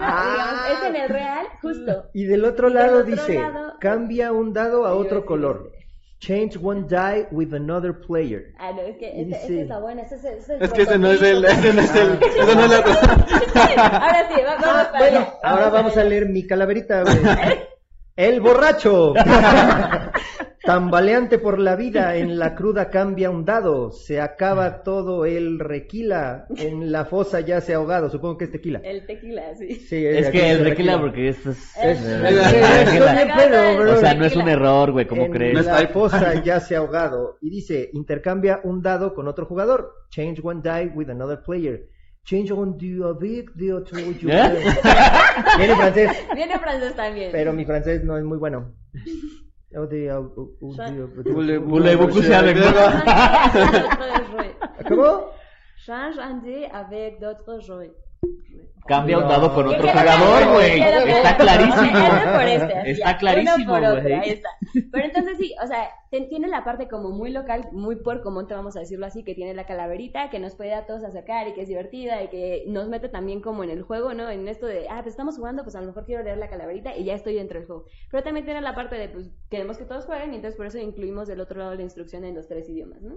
Ah. 0.00 0.68
es 0.72 0.88
en 0.88 0.96
el 0.96 1.08
real, 1.08 1.46
justo. 1.60 2.04
Y 2.14 2.24
del 2.24 2.44
otro 2.44 2.68
Y 2.70 2.72
del 2.72 2.82
lado 2.82 2.98
otro 3.00 3.10
dice, 3.10 3.38
lado- 3.40 3.74
cambia 3.80 4.32
un 4.32 4.52
dado 4.52 4.86
a 4.86 4.94
otro 4.94 5.26
color. 5.26 5.72
Change 6.20 6.58
one 6.58 6.86
die 6.86 7.26
with 7.32 7.54
another 7.54 7.92
player. 7.98 8.52
Ah, 8.58 8.72
no, 8.72 8.82
es 8.82 8.98
que 8.98 9.06
Y 9.06 9.22
esta, 9.22 9.36
esta 9.36 9.48
dice- 9.48 9.62
es 9.62 9.68
la 9.68 9.78
buena, 9.80 10.02
esta 10.02 10.16
es, 10.16 10.24
esta 10.24 10.54
es 10.56 10.62
Es 10.62 10.72
que 10.74 10.82
ese 10.82 10.98
no 10.98 11.10
es 11.10 11.22
el, 11.22 11.44
ese 11.46 11.72
no 11.72 11.80
es 11.80 11.94
el, 11.96 12.12
ese 12.22 12.54
no 12.54 12.62
es 12.64 12.70
la 12.70 12.76
Ahora 14.02 14.28
sí, 14.28 14.42
va- 14.42 14.56
vamos 14.56 14.60
Ah, 14.60 14.88
para 14.92 14.98
bueno, 15.10 15.26
ahora 15.42 15.68
vamos 15.70 15.96
a 15.96 16.04
leer 16.04 16.26
mi 16.28 16.46
calaverita. 16.46 17.02
güey. 17.04 17.16
El 18.16 18.40
borracho. 18.42 19.14
Tambaleante 20.62 21.38
por 21.38 21.58
la 21.58 21.74
vida, 21.76 22.16
en 22.16 22.38
la 22.38 22.54
cruda 22.54 22.90
cambia 22.90 23.30
un 23.30 23.44
dado, 23.44 23.90
se 23.92 24.20
acaba 24.20 24.82
todo 24.82 25.24
el 25.24 25.58
requila, 25.58 26.46
en 26.56 26.92
la 26.92 27.04
fosa 27.06 27.40
ya 27.40 27.60
se 27.60 27.72
ha 27.72 27.76
ahogado, 27.76 28.10
supongo 28.10 28.36
que 28.38 28.44
es 28.44 28.52
tequila. 28.52 28.80
El 28.84 29.06
tequila, 29.06 29.54
sí. 29.56 29.74
Sí, 29.76 30.04
Es 30.04 30.28
que 30.30 30.50
el 30.50 30.58
dice 30.58 30.70
tequila, 30.70 31.00
porque 31.00 31.28
esto 31.30 31.50
es. 31.50 31.76
Es- 31.82 32.04
es- 32.04 33.00
pedo. 33.36 33.92
O 33.94 33.96
sea, 33.96 34.14
no 34.14 34.24
es 34.26 34.36
un 34.36 34.48
error, 34.48 34.92
güey, 34.92 35.06
¿cómo 35.06 35.24
en 35.26 35.32
crees? 35.32 35.64
la 35.64 35.88
fosa 35.88 36.34
ya 36.44 36.60
se 36.60 36.76
ha 36.76 36.78
ahogado. 36.78 37.38
Y 37.40 37.50
dice, 37.50 37.88
intercambia 37.94 38.60
un 38.62 38.82
dado 38.82 39.14
con 39.14 39.28
otro 39.28 39.46
jugador. 39.46 39.94
Change 40.10 40.40
one 40.42 40.60
die 40.62 40.92
with 40.94 41.08
another 41.08 41.40
player. 41.42 41.88
Change 42.24 42.52
one 42.52 42.74
die 42.76 43.00
avec 43.02 43.50
the 43.56 43.72
other 43.72 43.98
¿Eh? 43.98 44.14
jugador. 44.20 44.58
Viene 45.56 45.72
en 45.72 45.78
francés, 45.78 46.10
Viene 46.34 46.58
francés 46.58 46.94
también. 46.94 47.30
pero 47.32 47.52
mi 47.54 47.64
francés 47.64 48.04
no 48.04 48.18
es 48.18 48.24
muy 48.24 48.36
bueno. 48.36 48.74
Oh, 49.76 49.86
de- 49.86 50.10
oh, 50.10 50.32
oh, 50.36 50.50
oh, 50.62 50.74
de- 50.74 51.08
oh, 51.16 51.22
de- 51.22 51.56
Voulez-vous 51.58 52.08
coucher 52.08 52.34
avec 52.34 52.56
moi? 52.56 52.90
¿Cómo? 54.88 55.30
Change 55.86 56.18
un 56.18 56.38
dé 56.42 56.66
avec 56.72 57.20
d'autres 57.20 57.60
jouets. 57.60 57.92
Cambia 58.86 59.18
un 59.18 59.28
dado 59.28 59.54
con 59.54 59.68
otro 59.68 59.86
jugador, 59.88 60.52
güey. 60.54 60.80
Está 60.80 61.36
clarísimo. 61.36 62.32
Por 62.32 62.42
este, 62.42 62.90
Está 62.90 63.18
clarísimo, 63.18 63.72
güey. 64.00 64.12
ahí 64.14 64.30
está. 64.30 64.48
Pero 64.90 65.04
entonces 65.04 65.38
sí, 65.38 65.54
o 65.62 65.66
sea, 65.68 65.90
te- 66.10 66.22
tiene 66.22 66.48
la 66.48 66.64
parte 66.64 66.88
como 66.88 67.10
muy 67.10 67.30
local, 67.30 67.68
muy 67.70 67.96
por 67.96 68.20
común, 68.20 68.48
te 68.48 68.54
vamos 68.54 68.76
a 68.76 68.80
decirlo 68.80 69.06
así, 69.06 69.22
que 69.22 69.36
tiene 69.36 69.54
la 69.54 69.64
calaverita, 69.64 70.28
que 70.28 70.40
nos 70.40 70.56
puede 70.56 70.74
a 70.74 70.86
todos 70.86 71.04
acercar 71.04 71.46
y 71.46 71.52
que 71.52 71.62
es 71.62 71.68
divertida 71.68 72.20
y 72.24 72.28
que 72.30 72.64
nos 72.66 72.88
mete 72.88 73.08
también 73.08 73.40
como 73.40 73.62
en 73.62 73.70
el 73.70 73.82
juego, 73.82 74.12
¿no? 74.12 74.28
En 74.28 74.48
esto 74.48 74.66
de, 74.66 74.88
ah, 74.88 75.02
pues 75.02 75.12
estamos 75.12 75.36
jugando, 75.36 75.62
pues 75.62 75.76
a 75.76 75.80
lo 75.80 75.86
mejor 75.86 76.04
quiero 76.04 76.24
leer 76.24 76.38
la 76.38 76.48
calaverita 76.48 76.96
y 76.96 77.04
ya 77.04 77.14
estoy 77.14 77.34
dentro 77.34 77.58
del 77.60 77.68
juego. 77.68 77.84
Pero 78.10 78.24
también 78.24 78.44
tiene 78.44 78.60
la 78.60 78.74
parte 78.74 78.96
de, 78.96 79.08
pues, 79.08 79.30
queremos 79.50 79.78
que 79.78 79.84
todos 79.84 80.04
jueguen 80.06 80.32
y 80.32 80.36
entonces 80.36 80.56
por 80.56 80.66
eso 80.66 80.78
incluimos 80.78 81.28
del 81.28 81.40
otro 81.40 81.60
lado 81.60 81.76
la 81.76 81.82
instrucción 81.82 82.24
en 82.24 82.34
los 82.34 82.48
tres 82.48 82.68
idiomas, 82.68 83.02
¿no? 83.02 83.14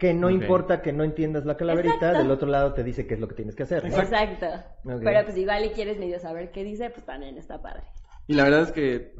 Que 0.00 0.14
no 0.14 0.30
importa 0.30 0.80
que 0.82 0.92
no 0.92 1.04
entiendas 1.04 1.44
la 1.44 1.56
calaverita, 1.56 1.94
Exacto. 1.94 2.18
del 2.18 2.30
otro 2.30 2.48
lado 2.48 2.72
te 2.72 2.82
dice 2.82 3.06
qué 3.06 3.14
es 3.14 3.20
lo 3.20 3.28
que 3.28 3.34
tienes 3.36 3.54
que 3.54 3.62
hacer. 3.64 3.84
¿no? 3.88 3.96
Exacto. 3.96 4.46
Pero 4.82 5.24
pues 5.24 5.36
igual 5.36 5.64
y 5.66 5.70
quieres 5.70 5.98
medio 5.98 6.18
saber 6.18 6.50
qué 6.50 6.64
dice, 6.64 6.90
pues 6.90 7.04
también 7.04 7.36
está 7.36 7.60
padre. 7.60 7.82
Y 8.26 8.34
la 8.34 8.44
verdad 8.44 8.62
es 8.62 8.72
que 8.72 9.14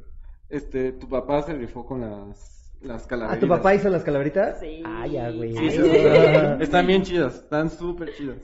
este 0.48 0.92
tu 0.92 1.08
papá 1.08 1.42
se 1.42 1.52
rifó 1.54 1.84
con 1.86 2.00
las 2.00 2.56
las 2.80 3.04
¿Ah, 3.04 3.08
calaveritas. 3.08 3.40
tu 3.40 3.48
papá 3.48 3.74
hizo 3.74 3.90
las 3.90 4.02
calaveritas? 4.02 4.58
Sí. 4.58 4.82
Ah, 4.86 5.06
ya, 5.06 5.30
güey. 5.30 5.54
Sí, 5.54 5.70
sí, 5.70 5.78
Ah. 5.82 6.54
sí. 6.56 6.62
Están 6.64 6.86
bien 6.86 7.02
chidas, 7.02 7.34
están 7.34 7.68
súper 7.68 8.14
chidas. 8.14 8.38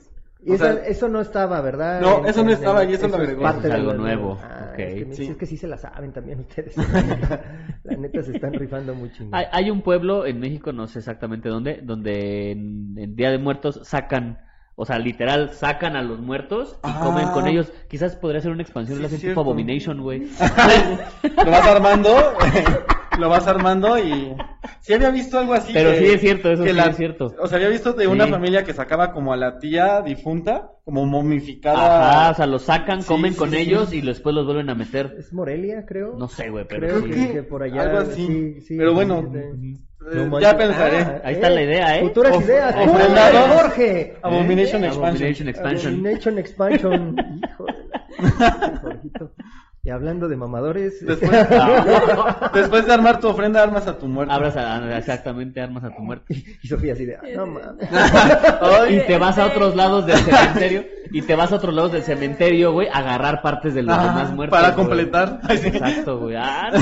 Y 0.47 0.53
eso, 0.53 0.63
sea, 0.63 0.73
eso 0.85 1.07
no 1.09 1.19
estaba, 1.21 1.59
¿verdad? 1.61 1.99
No, 2.01 2.19
En- 2.19 2.25
eso 2.27 2.43
no 2.43 2.51
estaba 2.51 2.83
y 2.85 2.93
eso 2.93 3.07
lo 3.07 3.15
es 3.15 3.19
agregó. 3.21 3.41
parte 3.43 3.59
es 3.59 3.63
de 3.65 3.73
algo 3.73 3.91
la- 3.91 3.97
nuevo. 3.97 4.39
Ah, 4.41 4.69
Ok. 4.71 4.79
es, 4.79 5.05
que, 5.05 5.13
Sí. 5.13 5.27
es 5.27 5.35
que 5.37 5.45
sí 5.45 5.57
se 5.57 5.67
la 5.67 5.77
saben 5.77 6.13
también 6.13 6.39
ustedes. 6.39 6.75
La 7.83 7.95
neta, 7.97 8.21
se 8.23 8.31
están 8.31 8.53
rifando 8.53 8.95
muy 8.95 9.11
chingón. 9.11 9.35
Hay, 9.35 9.45
hay 9.51 9.69
un 9.69 9.81
pueblo 9.81 10.25
en 10.25 10.39
México, 10.39 10.71
no 10.71 10.87
sé 10.87 10.99
exactamente 10.99 11.49
dónde, 11.49 11.81
donde 11.83 12.51
en, 12.51 12.95
en 12.97 13.15
Día 13.15 13.29
de 13.31 13.37
Muertos 13.39 13.79
sacan, 13.83 14.39
o 14.75 14.85
sea, 14.85 14.99
literal, 14.99 15.51
sacan 15.53 15.95
a 15.95 16.01
los 16.01 16.19
muertos 16.19 16.75
y 16.83 16.89
Ah. 16.89 17.01
comen 17.03 17.27
con 17.29 17.47
ellos. 17.47 17.71
Quizás 17.89 18.15
podría 18.15 18.41
ser 18.41 18.51
una 18.51 18.61
expansión, 18.61 18.97
Sí, 18.97 19.01
lo 19.01 19.07
hacen 19.07 19.19
tipo 19.21 19.41
Abomination, 19.41 20.01
güey. 20.01 20.27
lo 21.45 21.51
vas 21.51 21.67
armando, 21.67 22.09
lo 23.17 23.29
vas 23.29 23.47
armando 23.47 23.97
y 23.97 24.33
sí 24.81 24.93
había 24.93 25.09
visto 25.11 25.39
algo 25.39 25.53
así. 25.53 25.71
Pero 25.73 25.91
que- 25.91 25.97
sí 25.99 26.05
es 26.05 26.21
cierto, 26.21 26.51
eso 26.51 26.63
que 26.63 26.69
sí 26.71 26.75
la- 26.75 26.85
es 26.87 26.95
cierto. 26.97 27.33
O 27.39 27.47
sea, 27.47 27.57
había 27.57 27.69
visto 27.69 27.93
de 27.93 28.07
una 28.07 28.25
Sí. 28.25 28.31
familia 28.31 28.63
que 28.63 28.73
sacaba 28.73 29.11
como 29.11 29.33
a 29.33 29.37
la 29.37 29.57
tía 29.59 30.01
difunta, 30.01 30.71
como 30.83 31.05
momificada. 31.05 32.09
Ajá, 32.23 32.31
o 32.31 32.33
sea, 32.35 32.47
los 32.47 32.61
sacan, 32.63 33.01
Sí, 33.01 33.07
comen 33.07 33.33
sí, 33.33 33.39
con 33.39 33.49
sí. 33.51 33.57
ellos 33.57 33.93
y 33.93 34.01
después 34.01 34.33
los 34.35 34.45
vuelven 34.45 34.69
a 34.69 34.75
meter. 34.75 35.15
¿Es 35.17 35.33
Morelia, 35.33 35.85
creo? 35.87 36.15
No 36.17 36.27
sé, 36.27 36.49
güey, 36.49 36.65
pero 36.67 36.87
Creo 36.87 37.01
sí. 37.01 37.09
que, 37.27 37.33
que 37.33 37.43
por 37.43 37.63
allá. 37.63 37.81
Algo 37.83 37.97
así. 37.99 38.25
sí, 38.27 38.61
sí, 38.61 38.77
Pero 38.77 38.93
bueno, 38.93 39.19
eh, 39.33 39.75
No 40.13 40.39
ya 40.39 40.55
pensaré. 40.55 40.99
Ah, 40.99 41.21
Ahí 41.25 41.33
está 41.33 41.49
la 41.49 41.61
idea, 41.63 41.97
¿eh? 41.97 42.01
Futuras 42.03 42.37
Of- 42.37 42.45
ideas. 42.45 42.75
ofrendado. 42.87 43.39
Jorge. 43.57 44.15
Abomination 44.21 44.83
¿Eh? 44.83 44.87
Expansion. 44.87 45.15
Abomination 45.15 45.49
Expansion. 45.49 45.93
Abomination 45.93 46.37
Expansion. 46.37 47.15
Hijo 47.43 47.65
de 47.65 47.73
la... 47.89 49.31
Y 49.87 49.89
hablando 49.89 50.27
de 50.27 50.35
mamadores, 50.35 50.99
Después, 50.99 51.31
después 52.53 52.85
de 52.85 52.93
armar 52.93 53.21
tu 53.21 53.29
ofrenda, 53.29 53.63
armas 53.63 53.87
a 53.87 53.97
tu 53.97 54.05
muerto. 54.05 54.33
Abras 54.33 54.57
a- 54.57 54.97
exactamente, 54.97 55.61
armas 55.61 55.81
a 55.85 55.95
tu 55.95 56.01
muerte. 56.01 56.35
y 56.61 56.67
Sofía 56.67 56.91
así 56.91 57.05
de, 57.05 57.15
ah, 57.15 57.21
no 57.37 57.45
mames. 57.47 57.87
Y 58.89 58.99
te 59.07 59.17
vas 59.17 59.37
a 59.37 59.45
otros 59.45 59.77
lados 59.77 60.05
del 60.05 60.17
cementerio. 60.17 60.83
Y 61.13 61.21
te 61.21 61.35
vas 61.37 61.53
a 61.53 61.55
otros 61.55 61.73
lados 61.73 61.93
del 61.93 62.03
cementerio, 62.03 62.73
güey, 62.73 62.89
a 62.89 62.97
agarrar 62.97 63.41
partes 63.41 63.73
de 63.75 63.83
los 63.83 63.95
Ah, 63.97 64.03
demás 64.07 64.33
muertos. 64.33 64.59
para 64.59 64.73
güey. 64.73 64.85
completar. 64.87 65.39
Exacto, 65.47 66.19
güey. 66.19 66.35
Ah, 66.37 66.69
no. 66.73 66.79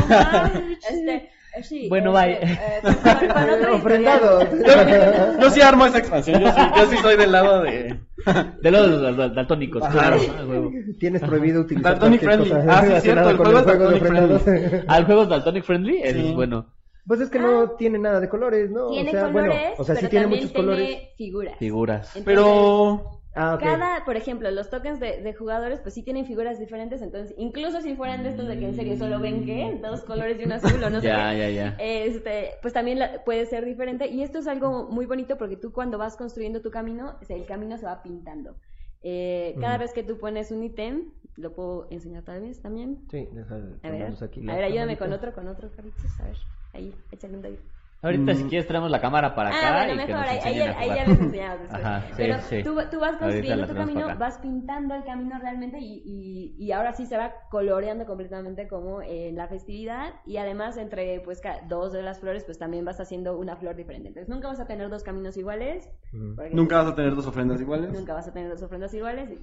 Este, 0.89 1.29
sí, 1.63 1.87
Bueno, 1.89 2.11
bye. 2.11 2.33
eh, 2.41 2.59
Ofrendado. 3.73 4.41
historial. 4.53 5.37
Yo 5.41 5.49
sí 5.49 5.61
armo 5.61 5.85
esa 5.85 5.97
expansión. 5.99 6.41
Yo 6.41 6.51
sí, 6.51 6.61
yo 6.77 6.85
sí 6.87 6.97
soy 6.97 7.17
del 7.17 7.31
lado 7.31 7.61
de. 7.63 7.99
De 8.61 8.71
los 8.71 9.01
dal- 9.01 9.15
dal- 9.17 9.35
daltónicos, 9.35 9.87
claro. 9.87 10.17
ah, 10.39 10.43
huevo. 10.47 10.71
Tienes 10.99 11.21
prohibido 11.21 11.61
utilizar 11.61 11.91
Daltonic 11.93 12.21
friendly. 12.21 12.49
cosa 12.49 12.63
Ah, 12.67 12.81
sí, 12.81 12.87
relacionada 12.87 13.01
cierto, 13.01 13.29
el 13.29 13.37
juego 13.37 13.59
es 13.59 13.65
Daltonic 13.65 14.01
ofrendados. 14.01 14.83
¿Al 14.87 15.05
juego 15.05 15.21
es 15.23 15.29
daltonic 15.29 15.63
friendly? 15.63 16.01
Es 16.01 16.33
bueno. 16.33 16.73
Pues 17.05 17.19
es 17.21 17.29
que 17.29 17.37
no 17.37 17.69
tiene 17.77 17.99
nada 17.99 18.19
de 18.19 18.27
colores, 18.27 18.71
¿no? 18.71 18.87
Tiene 18.89 19.09
o 19.09 19.13
sea, 19.13 19.25
colores, 19.31 19.49
bueno, 19.51 19.73
o 19.77 19.83
sea, 19.83 19.93
sí 19.95 19.99
pero 20.01 20.09
tiene 20.09 20.23
también 20.25 20.41
muchos 20.41 20.53
tiene 20.53 20.67
colores. 20.67 20.97
figuras. 21.17 21.57
Figuras. 21.59 22.15
Entonces, 22.15 22.23
Pero. 22.25 23.21
Ah. 23.37 23.57
Cada, 23.59 24.05
por 24.05 24.15
ejemplo, 24.15 24.49
los 24.49 24.69
tokens 24.69 24.99
de, 24.99 25.21
de 25.21 25.33
jugadores, 25.33 25.81
pues 25.81 25.93
sí 25.93 26.03
tienen 26.03 26.25
figuras 26.25 26.57
diferentes, 26.57 27.01
entonces, 27.01 27.35
incluso 27.37 27.81
si 27.81 27.93
fueran 27.95 28.23
de 28.23 28.29
estos 28.29 28.47
de 28.47 28.57
que 28.57 28.65
en 28.65 28.75
serio 28.75 28.95
solo 28.95 29.19
ven 29.19 29.43
que 29.45 29.77
dos 29.81 30.03
colores 30.05 30.39
y 30.39 30.45
un 30.45 30.53
azul 30.53 30.81
o 30.81 30.89
no 30.89 31.01
sé 31.01 31.07
Ya, 31.07 31.33
ya, 31.33 31.49
ya. 31.49 31.75
este, 31.79 32.51
pues 32.61 32.73
también 32.73 32.97
la- 32.99 33.23
puede 33.25 33.45
ser 33.45 33.65
diferente. 33.65 34.07
Y 34.07 34.23
esto 34.23 34.39
es 34.39 34.47
algo 34.47 34.89
muy 34.89 35.05
bonito 35.05 35.37
porque 35.37 35.57
tú 35.57 35.73
cuando 35.73 35.97
vas 35.97 36.15
construyendo 36.15 36.61
tu 36.61 36.71
camino, 36.71 37.17
o 37.21 37.25
sea, 37.25 37.35
el 37.35 37.45
camino 37.45 37.77
se 37.77 37.85
va 37.85 38.01
pintando. 38.01 38.57
Eh, 39.01 39.55
cada 39.59 39.77
Mm. 39.77 39.81
vez 39.81 39.93
que 39.93 40.03
tú 40.03 40.17
pones 40.17 40.49
un 40.51 40.63
ítem, 40.63 41.11
lo 41.35 41.53
puedo 41.53 41.87
enseñar 41.91 42.23
tal 42.23 42.41
vez 42.41 42.61
también. 42.61 43.05
Sí, 43.11 43.27
deja, 43.33 43.55
A 43.83 43.89
ver, 43.91 44.13
aquí 44.23 44.49
a 44.49 44.55
ver, 44.55 44.63
ayúdame 44.63 44.97
con 44.97 45.11
otro, 45.11 45.33
con 45.33 45.47
otro, 45.47 45.69
Carlitos. 45.75 46.19
A 46.21 46.23
ver, 46.23 46.37
ahí, 46.73 46.95
échale 47.11 47.35
un 47.35 47.41
dedo. 47.41 47.57
Ahorita, 48.05 48.33
Mm. 48.33 48.35
si 48.35 48.43
quieres, 48.45 48.67
traemos 48.67 48.91
la 48.91 49.01
cámara 49.01 49.33
para 49.33 49.49
acá 49.49 49.59
Ah, 49.67 49.85
bueno, 49.85 49.93
y 50.01 50.05
que 50.05 50.13
mejor, 50.13 50.25
nos 50.35 50.45
ahí, 50.45 50.59
a 50.61 50.77
ahí 50.79 50.87
ya 50.89 51.05
les 51.07 51.19
enseñamos 51.19 51.59
después. 51.61 51.83
Ajá, 51.85 52.01
sí, 52.07 52.13
Pero 52.17 52.35
sí. 52.41 52.63
Tú, 52.63 52.75
tú 52.91 52.99
vas 52.99 53.17
construyendo 53.17 53.67
tu 53.67 53.73
camino, 53.73 54.05
acá. 54.05 54.15
vas 54.15 54.37
pintando 54.37 54.93
el 54.95 55.03
camino 55.03 55.39
realmente 55.39 55.79
y, 55.79 56.03
y, 56.05 56.55
y 56.63 56.71
ahora 56.71 56.93
sí 56.93 57.05
se 57.07 57.17
va 57.17 57.33
coloreando 57.49 58.05
completamente 58.05 58.67
como 58.67 59.01
en 59.01 59.35
la 59.35 59.47
festividad 59.47 60.13
y 60.25 60.37
además 60.37 60.77
entre 60.77 61.19
pues 61.21 61.41
ca- 61.41 61.61
dos 61.67 61.91
de 61.93 62.03
las 62.03 62.19
flores 62.19 62.43
pues 62.43 62.59
también 62.59 62.85
vas 62.85 62.99
haciendo 62.99 63.37
una 63.37 63.55
flor 63.55 63.75
diferente. 63.75 64.09
Entonces 64.09 64.29
nunca 64.29 64.47
vas 64.49 64.59
a 64.59 64.67
tener 64.67 64.89
dos 64.89 65.03
caminos 65.03 65.35
iguales. 65.35 65.89
Nunca 66.11 66.77
vas 66.83 66.91
a 66.91 66.95
tener 66.95 67.15
dos 67.15 67.25
ofrendas 67.27 67.59
iguales. 67.59 67.91
nunca 67.91 68.13
vas 68.13 68.27
a 68.27 68.33
tener 68.33 68.49
dos 68.49 68.61
ofrendas 68.61 68.93
iguales. 68.93 69.31
y- 69.31 69.39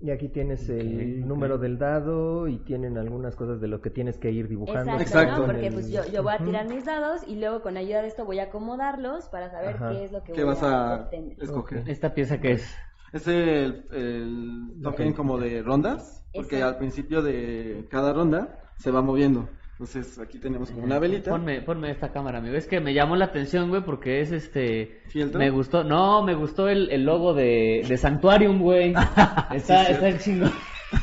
Y 0.00 0.12
aquí 0.12 0.28
tienes 0.28 0.68
el 0.68 1.26
número 1.26 1.58
del 1.58 1.76
dado 1.76 2.46
y 2.46 2.58
tienen 2.58 2.96
algunas 2.98 3.34
cosas 3.34 3.60
de 3.60 3.66
lo 3.66 3.80
que 3.80 3.90
tienes 3.90 4.16
que 4.16 4.30
ir 4.30 4.46
dibujando. 4.46 4.92
Exacto, 4.92 5.02
Exacto. 5.02 5.40
¿no? 5.40 5.46
Porque 5.52 5.72
pues 5.72 5.90
yo, 5.90 6.06
yo 6.06 6.22
voy 6.22 6.34
a 6.34 6.38
tirar 6.38 6.68
mis 6.68 6.84
dados 6.84 7.22
y 7.26 7.34
luego 7.34 7.62
con 7.62 7.76
ayuda 7.76 8.02
de 8.02 8.08
esto 8.08 8.24
voy 8.24 8.38
a 8.38 8.44
acomodarlos 8.44 9.28
para 9.28 9.50
saber 9.50 9.74
Ajá. 9.74 9.90
qué 9.90 10.04
es 10.04 10.12
lo 10.12 10.22
que 10.22 10.32
¿Qué 10.34 10.44
voy 10.44 10.54
vas 10.54 10.62
a 10.62 11.02
obtener. 11.02 11.36
escoger? 11.42 11.82
¿Esta 11.90 12.14
pieza 12.14 12.38
que 12.38 12.52
es? 12.52 12.76
Es 13.12 13.26
el, 13.26 13.86
el 13.90 14.80
token 14.82 15.08
Ok. 15.10 15.16
como 15.16 15.38
de 15.38 15.62
rondas, 15.62 16.24
porque 16.32 16.56
Exacto. 16.56 16.66
al 16.74 16.78
principio 16.78 17.22
de 17.22 17.86
cada 17.90 18.12
ronda 18.12 18.60
se 18.76 18.92
va 18.92 19.02
moviendo. 19.02 19.48
Entonces 19.78 20.18
aquí 20.18 20.40
tenemos 20.40 20.72
como 20.72 20.82
una 20.82 20.98
velita. 20.98 21.30
Ponme, 21.30 21.62
ponme 21.62 21.92
esta 21.92 22.10
cámara, 22.10 22.38
amigo. 22.38 22.56
Es 22.56 22.66
que 22.66 22.80
me 22.80 22.94
llamó 22.94 23.14
la 23.14 23.26
atención, 23.26 23.68
güey, 23.68 23.84
porque 23.84 24.20
es 24.20 24.32
este... 24.32 25.02
¿Fieltro? 25.06 25.38
Me 25.38 25.50
gustó, 25.50 25.84
no, 25.84 26.24
me 26.24 26.34
gustó 26.34 26.68
el, 26.68 26.90
el 26.90 27.04
logo 27.04 27.32
de, 27.32 27.84
de 27.88 27.96
Sanctuarium, 27.96 28.60
güey. 28.60 28.92
Está, 29.54 29.84
está 29.84 30.18
chingón. 30.18 30.50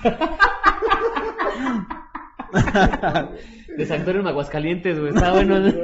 de 3.78 3.86
Sanctuarium 3.86 4.28
Aguascalientes, 4.28 5.00
güey. 5.00 5.14
Está 5.14 5.32
bueno. 5.32 5.72
Sí, 5.72 5.78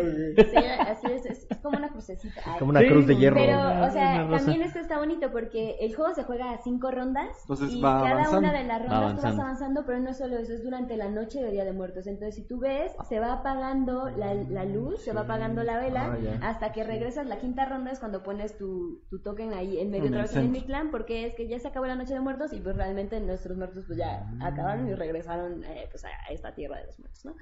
así 0.80 1.08
es, 1.14 1.26
es, 1.28 1.48
es 1.50 1.58
como 1.60 1.78
una 1.78 1.88
crucecita. 2.16 2.42
Ay. 2.46 2.60
Como 2.60 2.70
una 2.72 2.80
Sí, 2.82 2.88
cruz 2.88 3.08
de 3.08 3.16
hierro. 3.18 3.36
Pero, 3.38 3.58
o 3.86 3.90
sea, 3.92 4.28
también 4.30 4.62
esto 4.64 4.80
está 4.80 4.98
bonito 5.00 5.32
porque 5.32 5.78
el 5.80 5.96
juego 5.96 6.14
se 6.14 6.24
juega 6.24 6.52
a 6.52 6.58
cinco 6.60 6.92
rondas 6.92 7.30
Entonces 7.42 7.72
y 7.72 7.82
va 7.82 8.02
cada 8.02 8.10
avanzando. 8.12 8.40
una 8.40 8.54
de 8.58 8.64
las 8.66 8.82
rondas 8.82 9.16
tú 9.16 9.22
vas 9.24 9.40
avanzando. 9.40 9.86
pero 9.86 10.00
no 10.00 10.10
es 10.12 10.18
solo 10.18 10.38
eso, 10.38 10.54
es 10.54 10.64
durante 10.64 10.98
la 10.98 11.10
noche 11.10 11.42
de 11.42 11.52
Día 11.52 11.66
de 11.66 11.74
Muertos. 11.74 12.08
Entonces, 12.08 12.36
si 12.36 12.48
tú 12.48 12.60
ves, 12.60 12.92
se 13.10 13.20
va 13.20 13.34
apagando 13.34 14.10
la, 14.10 14.34
la 14.34 14.66
luz, 14.66 15.02
se 15.02 15.14
va 15.14 15.22
apagando 15.22 15.64
la 15.64 15.78
vela, 15.80 16.18
Ah, 16.42 16.50
hasta 16.50 16.72
que 16.72 16.84
regresas 16.84 17.28
la 17.28 17.38
quinta 17.40 17.66
ronda 17.66 17.92
es 17.92 18.00
cuando 18.00 18.24
pones 18.24 18.58
tu, 18.58 19.02
tu 19.10 19.22
token 19.22 19.54
ahí 19.54 19.80
en 19.80 19.92
medio 19.92 20.06
otra 20.08 20.18
el 20.18 20.22
vez 20.24 20.36
en 20.36 20.42
centro. 20.44 20.60
Mictlán, 20.60 20.92
porque 20.92 21.26
es 21.26 21.36
que 21.36 21.48
ya 21.48 21.60
se 21.60 21.68
acabó 21.68 21.86
la 21.86 21.96
noche 21.96 22.14
de 22.14 22.20
muertos 22.20 22.54
y 22.54 22.60
pues 22.60 22.76
realmente 22.76 23.20
nuestros 23.20 23.58
muertos 23.58 23.86
pues 23.86 23.98
ya 23.98 24.26
acabaron 24.42 24.88
y 24.88 24.94
regresaron 24.96 25.64
eh, 25.64 25.88
pues 25.92 26.04
a 26.06 26.10
esta 26.32 26.54
tierra 26.54 26.78
de 26.80 26.86
los 26.88 27.00
muertos, 27.00 27.26
¿no? 27.26 27.36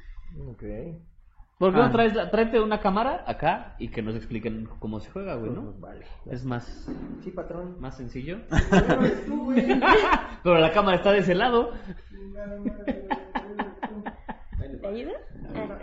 Ok. 0.51 0.63
¿Por 1.59 1.73
qué 1.73 1.79
Ah. 1.79 1.85
no 1.87 1.91
traes 1.91 2.15
la, 2.15 2.31
tráete 2.31 2.59
una 2.61 2.79
cámara 2.79 3.23
acá 3.27 3.75
y 3.79 3.89
que 3.89 4.01
nos 4.01 4.15
expliquen 4.15 4.65
cómo 4.79 4.99
se 5.01 5.11
juega, 5.11 5.35
güey, 5.35 5.51
¿no? 5.51 5.73
Vale. 5.73 6.05
Es 6.25 6.43
más, 6.45 6.87
Sí, 7.21 7.31
patrón. 7.31 7.79
más 7.81 7.97
sencillo. 7.97 8.39
Pero 10.43 10.57
la 10.57 10.71
cámara 10.71 10.95
está 10.97 11.11
de 11.11 11.19
ese 11.19 11.35
lado. 11.35 11.73
¿Te 14.81 14.87
ayuda? 14.87 15.11
Ah, 15.53 15.79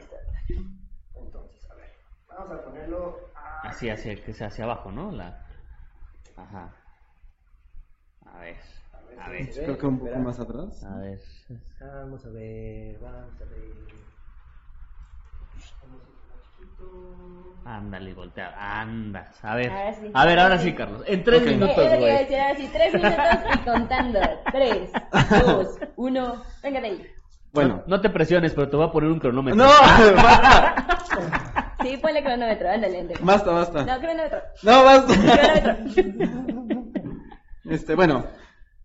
Entonces, 1.14 1.70
a 1.70 1.74
ver. 1.74 1.90
Vamos 2.28 2.52
a 2.52 2.64
ponerlo 2.64 3.18
a... 3.34 3.68
Así, 3.68 3.90
hacia, 3.90 4.14
que 4.16 4.32
sea 4.32 4.46
hacia 4.48 4.64
abajo, 4.64 4.90
¿no? 4.90 5.12
La... 5.12 5.44
Ajá. 6.36 6.74
A 8.24 8.38
ver, 8.40 8.56
a 9.20 9.28
ver, 9.30 9.50
Creo 9.50 9.78
que 9.78 9.86
un 9.86 9.98
poco 9.98 10.18
más 10.18 10.38
atrás. 10.40 10.82
a 10.84 10.96
ver. 10.98 11.20
Vamos 11.80 12.24
a 12.26 12.30
ver, 12.30 12.98
vamos 13.00 13.40
a 13.40 13.44
ver. 13.44 13.86
Vamos 15.82 16.02
a 16.02 16.06
ir 16.06 16.14
más 16.28 16.42
chiquito. 16.42 16.55
Ándale, 17.64 18.14
voltea, 18.14 18.54
andas. 18.80 19.42
A 19.44 19.56
ver, 19.56 19.70
Ahora 19.70 19.94
sí. 19.94 20.10
a 20.14 20.24
ver, 20.26 20.38
ahora 20.38 20.58
sí, 20.58 20.72
Carlos. 20.72 21.02
En 21.06 21.24
tres. 21.24 21.42
Eh, 21.42 21.50
minutos, 21.50 21.76
es 21.78 21.84
lo 21.84 21.90
que 21.90 21.96
iba 21.96 21.96
a 21.96 21.98
güey. 21.98 22.18
decir, 22.18 22.38
ahora 22.38 22.56
sí, 22.56 22.70
tres 22.72 22.94
minutos 22.94 23.54
y 23.54 23.58
contando. 23.68 24.20
Tres, 24.52 24.90
dos, 25.44 25.78
uno, 25.96 26.42
venga 26.62 26.80
de 26.80 26.86
ahí. 26.86 27.06
Bueno. 27.52 27.82
No 27.88 28.00
te 28.00 28.08
presiones, 28.10 28.52
pero 28.54 28.68
te 28.68 28.76
voy 28.76 28.86
a 28.86 28.92
poner 28.92 29.10
un 29.10 29.18
cronómetro. 29.18 29.56
No, 29.64 29.68
basta, 30.14 31.74
Sí, 31.82 31.96
ponle 31.98 32.22
cronómetro, 32.22 32.70
ándale, 32.70 33.00
ándale. 33.00 33.20
basta, 33.22 33.50
basta. 33.50 33.84
No, 33.84 33.98
cronómetro, 34.00 34.38
No, 34.62 34.84
basta. 34.84 35.14
cronómetro. 35.94 36.84
Este, 37.64 37.94
bueno, 37.96 38.24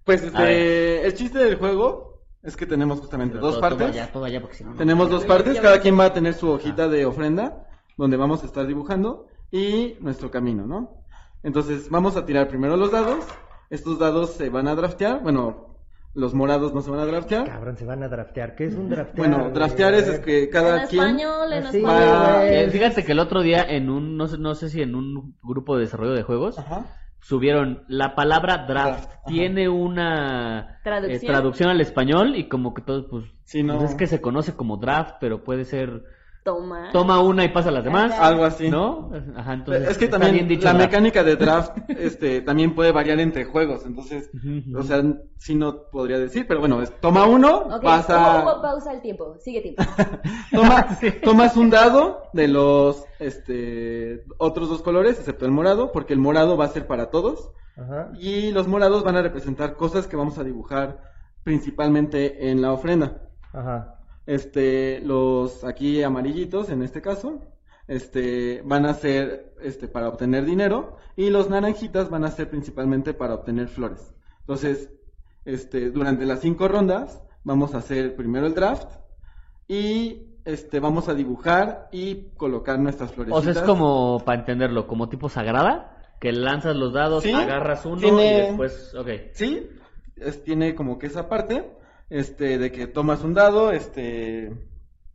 pues 0.03 0.23
este, 0.23 1.05
el 1.05 1.13
chiste 1.13 1.37
del 1.37 1.55
juego 1.57 2.23
es 2.41 2.55
que 2.57 2.65
tenemos 2.65 2.99
justamente 2.99 3.33
Pero 3.35 3.45
dos 3.45 3.55
todo- 3.55 3.61
partes. 3.61 3.79
Todo 3.79 3.87
allá, 3.89 4.11
todo 4.11 4.25
allá, 4.25 4.41
porque 4.41 4.55
si 4.57 4.63
no. 4.63 4.71
no. 4.71 4.77
Tenemos 4.77 5.09
dos 5.09 5.23
partes, 5.25 5.59
cada 5.59 5.79
quien 5.79 5.99
va 5.99 6.05
a 6.05 6.13
tener 6.13 6.33
su 6.33 6.49
hojita 6.49 6.87
de 6.87 7.05
ofrenda, 7.05 7.67
donde 8.01 8.17
vamos 8.17 8.41
a 8.41 8.47
estar 8.47 8.65
dibujando, 8.65 9.27
y 9.51 9.95
nuestro 9.99 10.31
camino, 10.31 10.65
¿no? 10.65 11.03
Entonces, 11.43 11.89
vamos 11.89 12.17
a 12.17 12.25
tirar 12.25 12.47
primero 12.47 12.75
los 12.77 12.91
dados. 12.91 13.25
Estos 13.69 13.99
dados 13.99 14.31
se 14.31 14.49
van 14.49 14.67
a 14.67 14.75
draftear, 14.75 15.21
bueno, 15.21 15.77
los 16.13 16.33
morados 16.33 16.73
no 16.73 16.81
se 16.81 16.89
van 16.91 16.99
a 16.99 17.05
draftear. 17.05 17.45
Cabrón, 17.47 17.77
se 17.77 17.85
van 17.85 18.03
a 18.03 18.09
draftear. 18.09 18.55
¿Qué 18.55 18.65
es 18.65 18.75
un 18.75 18.89
draftear? 18.89 19.17
Bueno, 19.29 19.49
draftear 19.51 19.93
es, 19.93 20.19
que 20.19 20.49
cada 20.49 20.81
en 20.83 20.87
quien... 20.89 21.03
español, 21.03 21.53
en 21.53 21.63
Así, 21.65 21.77
español. 21.77 22.07
Va- 22.15 22.45
Eh, 22.45 22.69
fíjate 22.69 23.05
que 23.05 23.11
el 23.13 23.19
otro 23.19 23.41
día 23.41 23.63
en 23.63 23.89
un, 23.89 24.17
no 24.17 24.27
sé, 24.27 24.37
no 24.37 24.55
sé 24.55 24.69
si 24.69 24.81
en 24.81 24.95
un 24.95 25.37
grupo 25.43 25.75
de 25.75 25.81
desarrollo 25.83 26.13
de 26.13 26.23
juegos, 26.23 26.59
Ajá. 26.59 26.85
subieron 27.21 27.83
la 27.87 28.13
palabra 28.15 28.65
draft. 28.67 28.99
Draft, 29.03 29.11
ajá. 29.13 29.23
Tiene 29.27 29.69
una 29.69 30.79
Traducción. 30.83 31.23
eh, 31.23 31.27
traducción 31.27 31.69
al 31.69 31.81
español 31.81 32.35
y 32.35 32.49
como 32.49 32.73
que 32.73 32.81
todos, 32.81 33.05
pues, 33.09 33.25
Sí, 33.43 33.63
no. 33.63 33.77
pues 33.77 33.91
es 33.91 33.95
que 33.95 34.07
se 34.07 34.21
conoce 34.21 34.53
como 34.55 34.77
draft, 34.77 35.15
pero 35.21 35.43
puede 35.43 35.63
ser 35.65 36.03
Toma. 36.43 36.89
toma 36.91 37.19
una 37.21 37.45
y 37.45 37.49
pasa 37.49 37.69
las 37.69 37.83
demás. 37.83 38.11
Ajá. 38.11 38.27
Algo 38.27 38.45
así. 38.45 38.67
¿No? 38.69 39.11
Ajá, 39.35 39.53
entonces. 39.53 39.89
es 39.91 39.97
que 39.99 40.07
también 40.07 40.33
bien 40.33 40.47
dicho 40.47 40.63
la 40.65 40.73
draft. 40.73 40.85
mecánica 40.87 41.23
de 41.23 41.35
draft 41.35 41.77
este, 41.89 42.41
también 42.41 42.73
puede 42.73 42.91
variar 42.91 43.19
entre 43.19 43.45
juegos, 43.45 43.85
entonces, 43.85 44.31
o 44.75 44.81
sea, 44.81 45.03
sí 45.37 45.53
no 45.53 45.83
podría 45.91 46.17
decir, 46.17 46.45
pero 46.47 46.59
bueno, 46.59 46.81
es, 46.81 46.91
toma 46.99 47.25
uno, 47.25 47.67
pasa... 47.83 48.43
hubo- 48.43 48.61
pausa 48.61 48.91
el 48.93 49.01
tiempo, 49.01 49.35
sigue 49.39 49.61
tiempo. 49.61 49.83
Toma, 50.51 50.87
Tomas 51.23 51.55
un 51.55 51.69
dado 51.69 52.23
de 52.33 52.47
los 52.47 53.05
este, 53.19 54.23
otros 54.39 54.67
dos 54.69 54.81
colores, 54.81 55.19
excepto 55.19 55.45
el 55.45 55.51
morado, 55.51 55.91
porque 55.91 56.13
el 56.13 56.19
morado 56.19 56.57
va 56.57 56.65
a 56.65 56.69
ser 56.69 56.87
para 56.87 57.11
todos. 57.11 57.51
Ajá. 57.77 58.11
Y 58.19 58.51
los 58.51 58.67
morados 58.67 59.03
van 59.03 59.15
a 59.15 59.21
representar 59.21 59.75
cosas 59.75 60.07
que 60.07 60.15
vamos 60.17 60.37
a 60.39 60.43
dibujar 60.43 60.99
principalmente 61.43 62.49
en 62.49 62.61
la 62.61 62.71
ofrenda. 62.71 63.21
Ajá. 63.53 63.95
Este, 64.25 64.99
los 65.01 65.63
aquí 65.63 66.03
amarillitos, 66.03 66.69
en 66.69 66.83
este 66.83 67.01
caso, 67.01 67.39
este, 67.87 68.61
van 68.63 68.85
a 68.85 68.93
ser 68.93 69.53
este, 69.61 69.87
para 69.87 70.07
obtener 70.09 70.45
dinero. 70.45 70.97
Y 71.15 71.29
los 71.29 71.49
naranjitas 71.49 72.09
van 72.09 72.23
a 72.23 72.31
ser 72.31 72.49
principalmente 72.49 73.13
para 73.13 73.33
obtener 73.35 73.67
flores. 73.67 74.13
Entonces, 74.41 74.89
este, 75.45 75.89
durante 75.91 76.25
las 76.25 76.39
cinco 76.41 76.67
rondas, 76.67 77.21
vamos 77.43 77.73
a 77.75 77.79
hacer 77.79 78.15
primero 78.15 78.45
el 78.47 78.53
draft. 78.53 78.87
Y 79.67 80.27
este, 80.45 80.79
vamos 80.79 81.07
a 81.09 81.13
dibujar 81.13 81.87
y 81.91 82.31
colocar 82.35 82.79
nuestras 82.79 83.11
flores. 83.11 83.33
O 83.33 83.41
sea, 83.41 83.51
es 83.51 83.61
como, 83.61 84.21
para 84.25 84.39
entenderlo, 84.39 84.87
como 84.87 85.07
tipo 85.09 85.29
sagrada, 85.29 86.15
que 86.19 86.31
lanzas 86.31 86.75
los 86.75 86.93
dados, 86.93 87.23
Sí, 87.23 87.31
agarras 87.31 87.85
uno 87.85 87.97
tiene- 87.97 88.25
y 88.33 88.41
después, 88.47 88.93
ok. 88.95 89.07
Sí, 89.33 89.67
es- 90.15 90.43
tiene 90.43 90.75
como 90.75 90.97
que 90.99 91.07
esa 91.07 91.27
parte. 91.29 91.77
Este, 92.11 92.59
de 92.59 92.71
que 92.71 92.85
tomas 92.85 93.23
un 93.23 93.33
dado, 93.33 93.71
este, 93.71 94.51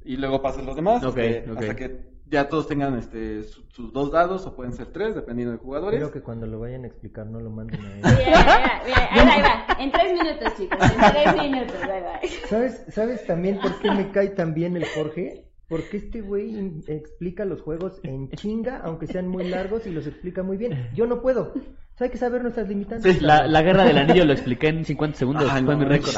y 0.05 0.17
luego 0.17 0.43
pasas 0.43 0.65
los 0.65 0.75
demás, 0.75 1.05
Ok, 1.05 1.19
este, 1.19 1.51
ok. 1.53 1.59
hasta 1.59 1.77
que 1.77 2.17
ya 2.29 2.49
todos 2.49 2.67
tengan, 2.67 2.99
este, 2.99 3.45
su- 3.45 3.63
sus 3.71 3.93
dos 3.93 4.11
dados, 4.11 4.45
o 4.47 4.57
pueden 4.57 4.73
ser 4.73 4.87
tres, 4.89 5.15
dependiendo 5.15 5.53
de 5.53 5.59
jugadores. 5.59 6.01
Espero 6.01 6.13
que 6.13 6.23
cuando 6.25 6.47
lo 6.49 6.59
vayan 6.59 6.83
a 6.83 6.89
explicar 6.89 7.25
no 7.27 7.39
lo 7.39 7.51
manden 7.51 7.81
a 7.85 7.93
él. 7.93 8.03
Mira, 8.03 8.17
mira, 8.17 8.83
mira, 8.85 9.09
ahí 9.13 9.27
va, 9.27 9.33
ahí 9.35 9.43
va. 9.43 9.77
En 9.85 9.93
tres 9.93 10.13
minutos, 10.13 10.57
chicos. 10.57 10.79
En 10.81 11.13
tres 11.13 11.37
minutos, 11.43 11.77
ahí 11.83 12.03
va. 12.03 12.21
¿Sabes, 12.49 12.85
¿Sabes 12.89 13.27
también 13.27 13.61
por 13.61 13.79
qué 13.79 13.91
me 13.93 14.11
cae 14.11 14.31
tan 14.31 14.55
bien 14.55 14.77
el 14.77 14.87
Jorge? 14.87 15.45
Porque 15.69 15.97
este 15.99 16.21
güey 16.21 16.81
explica 16.87 17.45
los 17.45 17.61
juegos 17.61 18.01
en 18.05 18.31
chinga, 18.31 18.79
aunque 18.85 19.07
sean 19.09 19.29
muy 19.29 19.49
largos, 19.49 19.87
y 19.87 19.91
los 19.91 20.07
explica 20.07 20.43
muy 20.45 20.57
bien. 20.57 20.91
Yo 20.95 21.07
no 21.07 21.21
puedo. 21.21 21.53
O 21.97 21.99
sea, 21.99 22.05
hay 22.05 22.11
que 22.11 22.19
saber 22.19 22.43
nuestras 22.43 22.69
limitantes. 22.69 23.15
Sí, 23.17 23.21
La, 23.25 23.47
la 23.47 23.63
guerra 23.63 23.85
del 23.85 23.97
anillo 23.97 24.27
lo 24.27 24.35
expliqué 24.35 24.69
en 24.69 24.85
50 24.85 25.17
segundos. 25.19 25.51
Ay, 25.51 25.65
fue 25.65 25.77
no 25.77 25.81
mi 25.81 25.87
récord. 25.87 26.13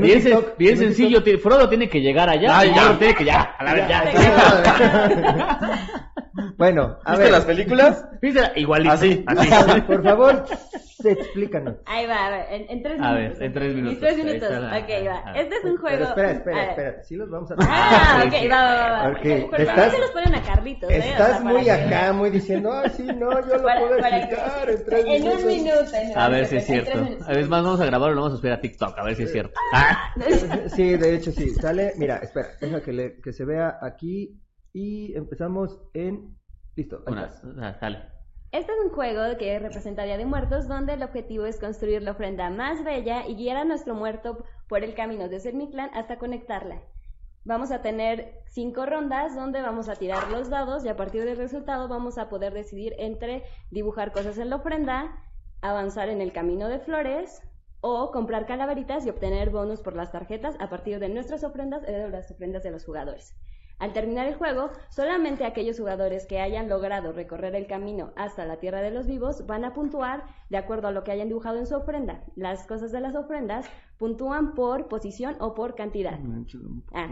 bien 0.00 0.20
bien 0.58 0.76
sencillo. 0.76 1.22
Frodo 1.40 1.68
tiene 1.68 1.88
que 1.88 2.00
llegar 2.00 2.28
allá. 2.28 2.66
Y 2.66 2.74
ya. 2.74 2.98
Tiene 2.98 3.14
que 3.14 3.24
ya. 3.24 3.42
A 3.42 3.62
la 3.62 3.74
vez, 3.74 3.88
ya. 3.88 4.02
Bueno, 6.56 6.96
a 7.04 7.10
¿Viste 7.12 7.24
ver, 7.24 7.32
las 7.32 7.44
películas? 7.44 8.04
¿Viste? 8.20 8.40
Igualito. 8.56 8.92
Así. 8.92 9.24
así. 9.26 9.80
por 9.86 10.02
favor, 10.02 10.44
explícanos. 11.04 11.76
Ahí 11.86 12.06
va, 12.06 12.26
a 12.26 12.30
ver, 12.30 12.46
en, 12.50 12.70
en 12.70 12.82
tres 12.82 13.00
A 13.00 13.12
minutos. 13.14 13.38
ver, 13.38 13.42
en 13.46 13.52
tres 13.52 13.74
minutos. 13.74 13.98
tres 14.00 14.12
Ahí 14.12 14.24
minutos. 14.24 14.42
está 14.50 14.60
la- 14.60 14.78
Ok, 14.78 14.88
va. 15.08 15.22
ah. 15.26 15.32
Este 15.40 15.54
es 15.56 15.64
un 15.64 15.76
juego. 15.76 15.96
Pero 15.96 16.04
espera, 16.08 16.28
a 16.28 16.32
espera, 16.32 16.70
espera. 16.70 17.02
Sí 17.02 17.16
los 17.16 17.30
vamos 17.30 17.50
a... 17.50 17.54
Ah, 17.60 18.24
ok, 18.26 18.32
sí. 18.34 18.48
va, 18.48 18.62
va, 18.62 18.90
va. 19.04 19.10
Ok, 19.10 19.18
Pero 19.22 19.50
¿por 19.50 19.60
estás- 19.60 19.84
qué 19.84 19.90
se 19.96 19.98
los 20.00 20.10
ponen 20.10 20.34
a 20.34 20.42
Carlitos, 20.42 20.90
eh? 20.90 20.98
O 20.98 21.02
sea, 21.02 21.10
Estás 21.12 21.40
muy 21.44 21.52
para 21.52 21.64
que- 21.64 21.94
acá, 21.94 22.12
muy 22.12 22.30
diciendo, 22.30 22.72
ah, 22.72 22.88
sí, 22.88 23.02
no, 23.04 23.30
yo 23.46 23.56
lo 23.56 23.62
para- 23.62 23.80
puedo 23.80 23.96
explicar 23.98 24.28
que- 24.66 24.72
en 24.72 24.84
tres 24.84 25.04
En 25.06 25.12
minutos. 25.12 25.40
un 25.42 25.46
minuto. 25.48 25.94
en 25.94 26.18
A 26.18 26.26
un 26.26 26.32
ver 26.32 26.46
si 26.46 26.54
minuto, 26.54 26.72
es 26.72 26.78
en 26.78 26.84
tres 26.84 26.94
cierto. 27.08 27.24
A 27.24 27.28
ver, 27.34 27.48
más 27.48 27.62
vamos 27.64 27.80
a 27.80 27.86
grabarlo, 27.86 28.14
lo 28.14 28.20
vamos 28.22 28.38
a 28.38 28.40
subir 28.40 28.52
a 28.52 28.60
TikTok, 28.60 28.98
a 28.98 29.04
ver 29.04 29.16
si 29.16 29.22
es 29.24 29.32
cierto. 29.32 29.54
Ah. 29.74 30.14
Sí, 30.74 30.96
de 30.96 31.14
hecho 31.14 31.32
sí. 31.32 31.50
Sale, 31.54 31.92
mira, 31.96 32.16
espera, 32.18 32.48
deja 32.60 32.80
que, 32.82 32.92
le- 32.92 33.20
que 33.20 33.32
se 33.32 33.44
vea 33.44 33.78
aquí 33.82 34.38
y 34.72 35.14
empezamos 35.16 35.80
en... 35.94 36.36
Listo, 36.76 37.02
ahí 37.06 37.12
Una, 37.12 37.26
está. 37.70 38.11
Este 38.52 38.70
es 38.70 38.78
un 38.84 38.90
juego 38.90 39.38
que 39.38 39.58
representa 39.58 40.02
Día 40.02 40.18
de 40.18 40.26
Muertos, 40.26 40.68
donde 40.68 40.92
el 40.92 41.02
objetivo 41.02 41.46
es 41.46 41.58
construir 41.58 42.02
la 42.02 42.10
ofrenda 42.10 42.50
más 42.50 42.84
bella 42.84 43.26
y 43.26 43.34
guiar 43.34 43.56
a 43.56 43.64
nuestro 43.64 43.94
muerto 43.94 44.44
por 44.68 44.84
el 44.84 44.92
camino 44.92 45.30
desde 45.30 45.54
Mictlán 45.54 45.88
hasta 45.94 46.18
conectarla. 46.18 46.82
Vamos 47.46 47.70
a 47.70 47.80
tener 47.80 48.42
cinco 48.50 48.84
rondas 48.84 49.34
donde 49.34 49.62
vamos 49.62 49.88
a 49.88 49.96
tirar 49.96 50.30
los 50.30 50.50
dados 50.50 50.84
y 50.84 50.90
a 50.90 50.96
partir 50.98 51.24
del 51.24 51.38
resultado 51.38 51.88
vamos 51.88 52.18
a 52.18 52.28
poder 52.28 52.52
decidir 52.52 52.94
entre 52.98 53.42
dibujar 53.70 54.12
cosas 54.12 54.36
en 54.36 54.50
la 54.50 54.56
ofrenda, 54.56 55.24
avanzar 55.62 56.10
en 56.10 56.20
el 56.20 56.34
camino 56.34 56.68
de 56.68 56.78
flores 56.78 57.40
o 57.80 58.10
comprar 58.10 58.44
calaveritas 58.44 59.06
y 59.06 59.08
obtener 59.08 59.48
bonus 59.48 59.80
por 59.80 59.96
las 59.96 60.12
tarjetas 60.12 60.56
a 60.60 60.68
partir 60.68 60.98
de 60.98 61.08
nuestras 61.08 61.42
ofrendas 61.42 61.84
y 61.84 61.92
de 61.92 62.10
las 62.10 62.30
ofrendas 62.30 62.62
de 62.62 62.70
los 62.70 62.84
jugadores. 62.84 63.34
Al 63.82 63.92
terminar 63.92 64.28
el 64.28 64.36
juego, 64.36 64.70
solamente 64.90 65.44
aquellos 65.44 65.76
jugadores 65.76 66.24
que 66.28 66.38
hayan 66.38 66.68
logrado 66.68 67.10
recorrer 67.10 67.56
el 67.56 67.66
camino 67.66 68.12
hasta 68.14 68.44
la 68.44 68.60
Tierra 68.60 68.80
de 68.80 68.92
los 68.92 69.08
Vivos 69.08 69.44
van 69.48 69.64
a 69.64 69.72
puntuar 69.72 70.22
de 70.50 70.56
acuerdo 70.56 70.86
a 70.86 70.92
lo 70.92 71.02
que 71.02 71.10
hayan 71.10 71.26
dibujado 71.26 71.58
en 71.58 71.66
su 71.66 71.74
ofrenda. 71.74 72.22
Las 72.36 72.64
cosas 72.64 72.92
de 72.92 73.00
las 73.00 73.16
ofrendas 73.16 73.66
puntúan 73.98 74.54
por 74.54 74.88
posición 74.88 75.36
o 75.40 75.54
por 75.54 75.74
cantidad. 75.74 76.18
Ah, 76.92 77.08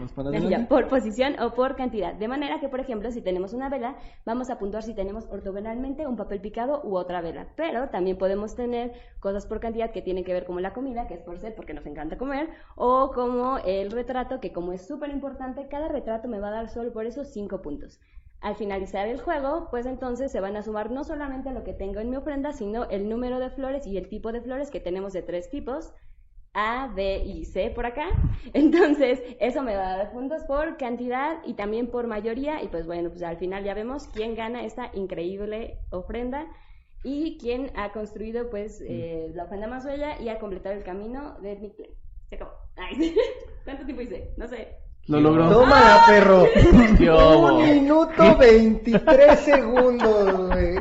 ya, 0.49 0.67
por 0.67 0.87
posición 0.87 1.39
o 1.39 1.53
por 1.53 1.75
cantidad. 1.75 2.13
De 2.13 2.27
manera 2.27 2.59
que, 2.59 2.69
por 2.69 2.79
ejemplo, 2.79 3.11
si 3.11 3.21
tenemos 3.21 3.53
una 3.53 3.69
vela, 3.69 3.95
vamos 4.25 4.49
a 4.49 4.59
puntuar 4.59 4.83
si 4.83 4.93
tenemos 4.93 5.25
ortogonalmente 5.31 6.05
un 6.05 6.17
papel 6.17 6.41
picado 6.41 6.81
u 6.83 6.97
otra 6.97 7.21
vela. 7.21 7.47
Pero 7.55 7.89
también 7.89 8.17
podemos 8.17 8.55
tener 8.55 8.93
cosas 9.19 9.45
por 9.45 9.59
cantidad 9.59 9.91
que 9.91 10.01
tienen 10.01 10.23
que 10.23 10.33
ver 10.33 10.45
como 10.45 10.59
la 10.59 10.73
comida, 10.73 11.07
que 11.07 11.13
es 11.13 11.21
por 11.21 11.39
ser, 11.39 11.55
porque 11.55 11.73
nos 11.73 11.85
encanta 11.85 12.17
comer, 12.17 12.49
o 12.75 13.11
como 13.13 13.57
el 13.59 13.91
retrato, 13.91 14.39
que 14.39 14.51
como 14.51 14.73
es 14.73 14.85
súper 14.85 15.09
importante, 15.09 15.67
cada 15.69 15.87
retrato 15.87 16.27
me 16.27 16.39
va 16.39 16.49
a 16.49 16.51
dar 16.51 16.69
solo 16.69 16.91
por 16.91 17.05
eso 17.05 17.23
5 17.23 17.61
puntos. 17.61 17.99
Al 18.41 18.55
finalizar 18.55 19.07
el 19.07 19.21
juego, 19.21 19.67
pues 19.69 19.85
entonces 19.85 20.31
se 20.31 20.39
van 20.39 20.57
a 20.57 20.63
sumar 20.63 20.89
no 20.89 21.03
solamente 21.03 21.51
lo 21.51 21.63
que 21.63 21.73
tengo 21.73 21.99
en 21.99 22.09
mi 22.09 22.15
ofrenda, 22.15 22.53
sino 22.53 22.89
el 22.89 23.07
número 23.07 23.37
de 23.39 23.51
flores 23.51 23.85
y 23.85 23.97
el 23.97 24.09
tipo 24.09 24.31
de 24.31 24.41
flores 24.41 24.71
que 24.71 24.79
tenemos 24.79 25.13
de 25.13 25.21
tres 25.21 25.51
tipos. 25.51 25.93
A, 26.53 26.87
B 26.93 27.23
y 27.25 27.45
C 27.45 27.71
por 27.71 27.85
acá. 27.85 28.07
Entonces, 28.53 29.21
eso 29.39 29.63
me 29.63 29.75
va 29.75 29.93
a 29.93 29.97
dar 29.97 30.11
puntos 30.11 30.43
por 30.43 30.77
cantidad 30.77 31.37
y 31.45 31.53
también 31.53 31.87
por 31.87 32.07
mayoría. 32.07 32.61
Y 32.61 32.67
pues 32.67 32.87
bueno, 32.87 33.09
pues 33.09 33.23
al 33.23 33.37
final 33.37 33.63
ya 33.63 33.73
vemos 33.73 34.07
quién 34.07 34.35
gana 34.35 34.63
esta 34.63 34.91
increíble 34.93 35.79
ofrenda 35.89 36.47
y 37.03 37.37
quién 37.39 37.71
ha 37.75 37.91
construido 37.91 38.49
pues 38.49 38.81
eh, 38.81 39.31
la 39.33 39.45
ofrenda 39.45 39.67
más 39.67 39.85
bella 39.85 40.19
y 40.21 40.29
ha 40.29 40.39
completado 40.39 40.75
el 40.75 40.83
camino 40.83 41.39
de 41.39 41.55
Mictlán. 41.55 41.89
Se 42.29 42.35
acabó. 42.35 42.51
Ay, 42.75 43.15
¿Cuánto 43.63 43.85
tiempo 43.85 44.01
hice? 44.01 44.33
No 44.37 44.47
sé. 44.47 44.77
Lo 45.07 45.19
logró. 45.19 45.49
Tómala, 45.49 46.03
perro. 46.07 46.45
¿Qué 46.97 47.09
hubo? 47.09 47.57
Un 47.57 47.63
minuto 47.63 48.37
23 48.37 49.39
segundos, 49.39 50.47
güey. 50.47 50.75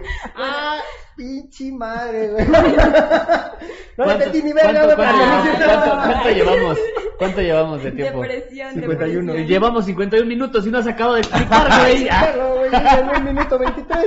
Pinche 1.16 1.70
madre, 1.72 2.28
güey. 2.30 2.46
No 3.96 4.06
le 4.06 4.16
metí 4.16 4.42
ni 4.42 4.52
verga, 4.54 4.72
cuánto- 4.72 4.96
güey, 4.96 5.08
cuánto- 5.08 5.66
cuánto- 5.66 6.06
cuánto 6.06 6.30
llevamos? 6.30 6.78
¿Cuánto 7.18 7.40
llevamos 7.42 7.82
de 7.82 7.92
tiempo? 7.92 8.22
Depresión, 8.22 8.74
51. 8.74 9.20
depresión. 9.26 9.46
Llevamos 9.46 9.84
51 9.84 10.26
minutos 10.26 10.66
y 10.66 10.70
no 10.70 10.78
has 10.78 10.86
acabado 10.86 11.16
de 11.16 11.20
explicar, 11.20 11.68
güey. 11.82 12.08
Perro, 12.08 12.54
güey, 12.56 13.18
un 13.18 13.24
minuto 13.24 13.58
23. 13.58 14.06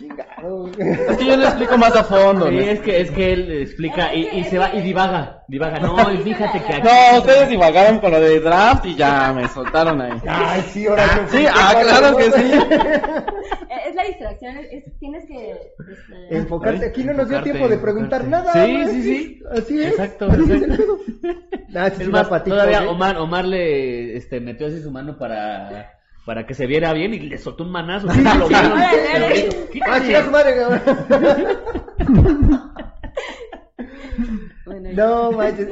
Chingado. 0.00 0.70
Es 0.78 1.16
que 1.18 1.26
yo 1.26 1.36
lo 1.36 1.44
explico 1.44 1.76
más 1.76 1.94
a 1.94 2.04
fondo. 2.04 2.48
Sí, 2.48 2.54
¿no? 2.56 2.60
es 2.62 2.80
que, 2.80 3.00
es 3.02 3.10
que 3.10 3.32
él 3.34 3.52
explica 3.62 4.14
y, 4.14 4.28
y 4.38 4.44
se 4.44 4.58
va 4.58 4.74
y 4.74 4.80
divaga, 4.80 5.44
divaga. 5.46 5.78
No, 5.80 6.10
y 6.12 6.16
fíjate 6.18 6.58
que 6.62 6.72
aquí... 6.74 6.88
No, 6.88 7.18
ustedes 7.18 7.48
divagaron 7.50 7.98
con 7.98 8.10
lo 8.12 8.18
de 8.20 8.40
draft 8.40 8.86
y 8.86 8.94
ya 8.96 9.30
me 9.34 9.46
soltaron 9.48 10.00
ahí. 10.00 10.18
Ay, 10.26 10.62
sí, 10.72 10.86
ahora 10.86 11.26
Sí, 11.28 11.44
ah, 11.52 11.74
claro 11.82 12.16
que 12.16 12.24
sí. 12.24 12.50
Eh, 12.52 13.88
Es 13.88 13.94
la 13.94 14.04
distracción, 14.04 14.56
es- 14.56 14.72
es- 14.86 14.98
tienes 14.98 15.26
que... 15.26 15.50
este, 15.52 16.36
Enfocarte. 16.36 16.86
Aquí 16.86 17.04
no 17.04 17.12
nos 17.12 17.28
dio 17.28 17.42
tiempo 17.42 17.68
de 17.68 17.76
preguntar 17.78 18.22
enfocarte. 18.22 18.52
nada. 18.52 18.86
Sí, 18.86 18.86
sí, 18.94 19.02
sí. 19.02 19.42
Así 19.52 19.82
es. 19.82 19.88
Exacto, 19.90 20.28
Así 20.30 20.42
es 20.44 20.50
el 20.50 20.62
exacto. 20.72 20.98
Ah, 21.76 21.86
Es 21.88 22.08
más, 22.08 22.24
va 22.24 22.28
pa' 22.30 22.42
TikTok, 22.44 22.58
todavía 22.64 22.84
¿eh? 22.84 22.88
Omar, 22.88 23.16
Omar 23.18 23.44
le 23.44 24.16
este, 24.16 24.40
metió 24.40 24.66
así 24.66 24.80
su 24.82 24.90
mano 24.90 25.18
para, 25.18 25.92
para 26.24 26.46
que 26.46 26.54
se 26.54 26.66
viera 26.66 26.92
bien 26.92 27.14
y 27.14 27.20
le 27.20 27.38
soltó 27.38 27.64
un 27.64 27.72
manazo. 27.72 28.08
Sí, 28.10 28.22
lo 28.22 28.48
vieron. 28.48 28.78
Madre, 30.30 30.54
bueno, 34.66 34.90
No, 34.92 35.32
manches. 35.32 35.68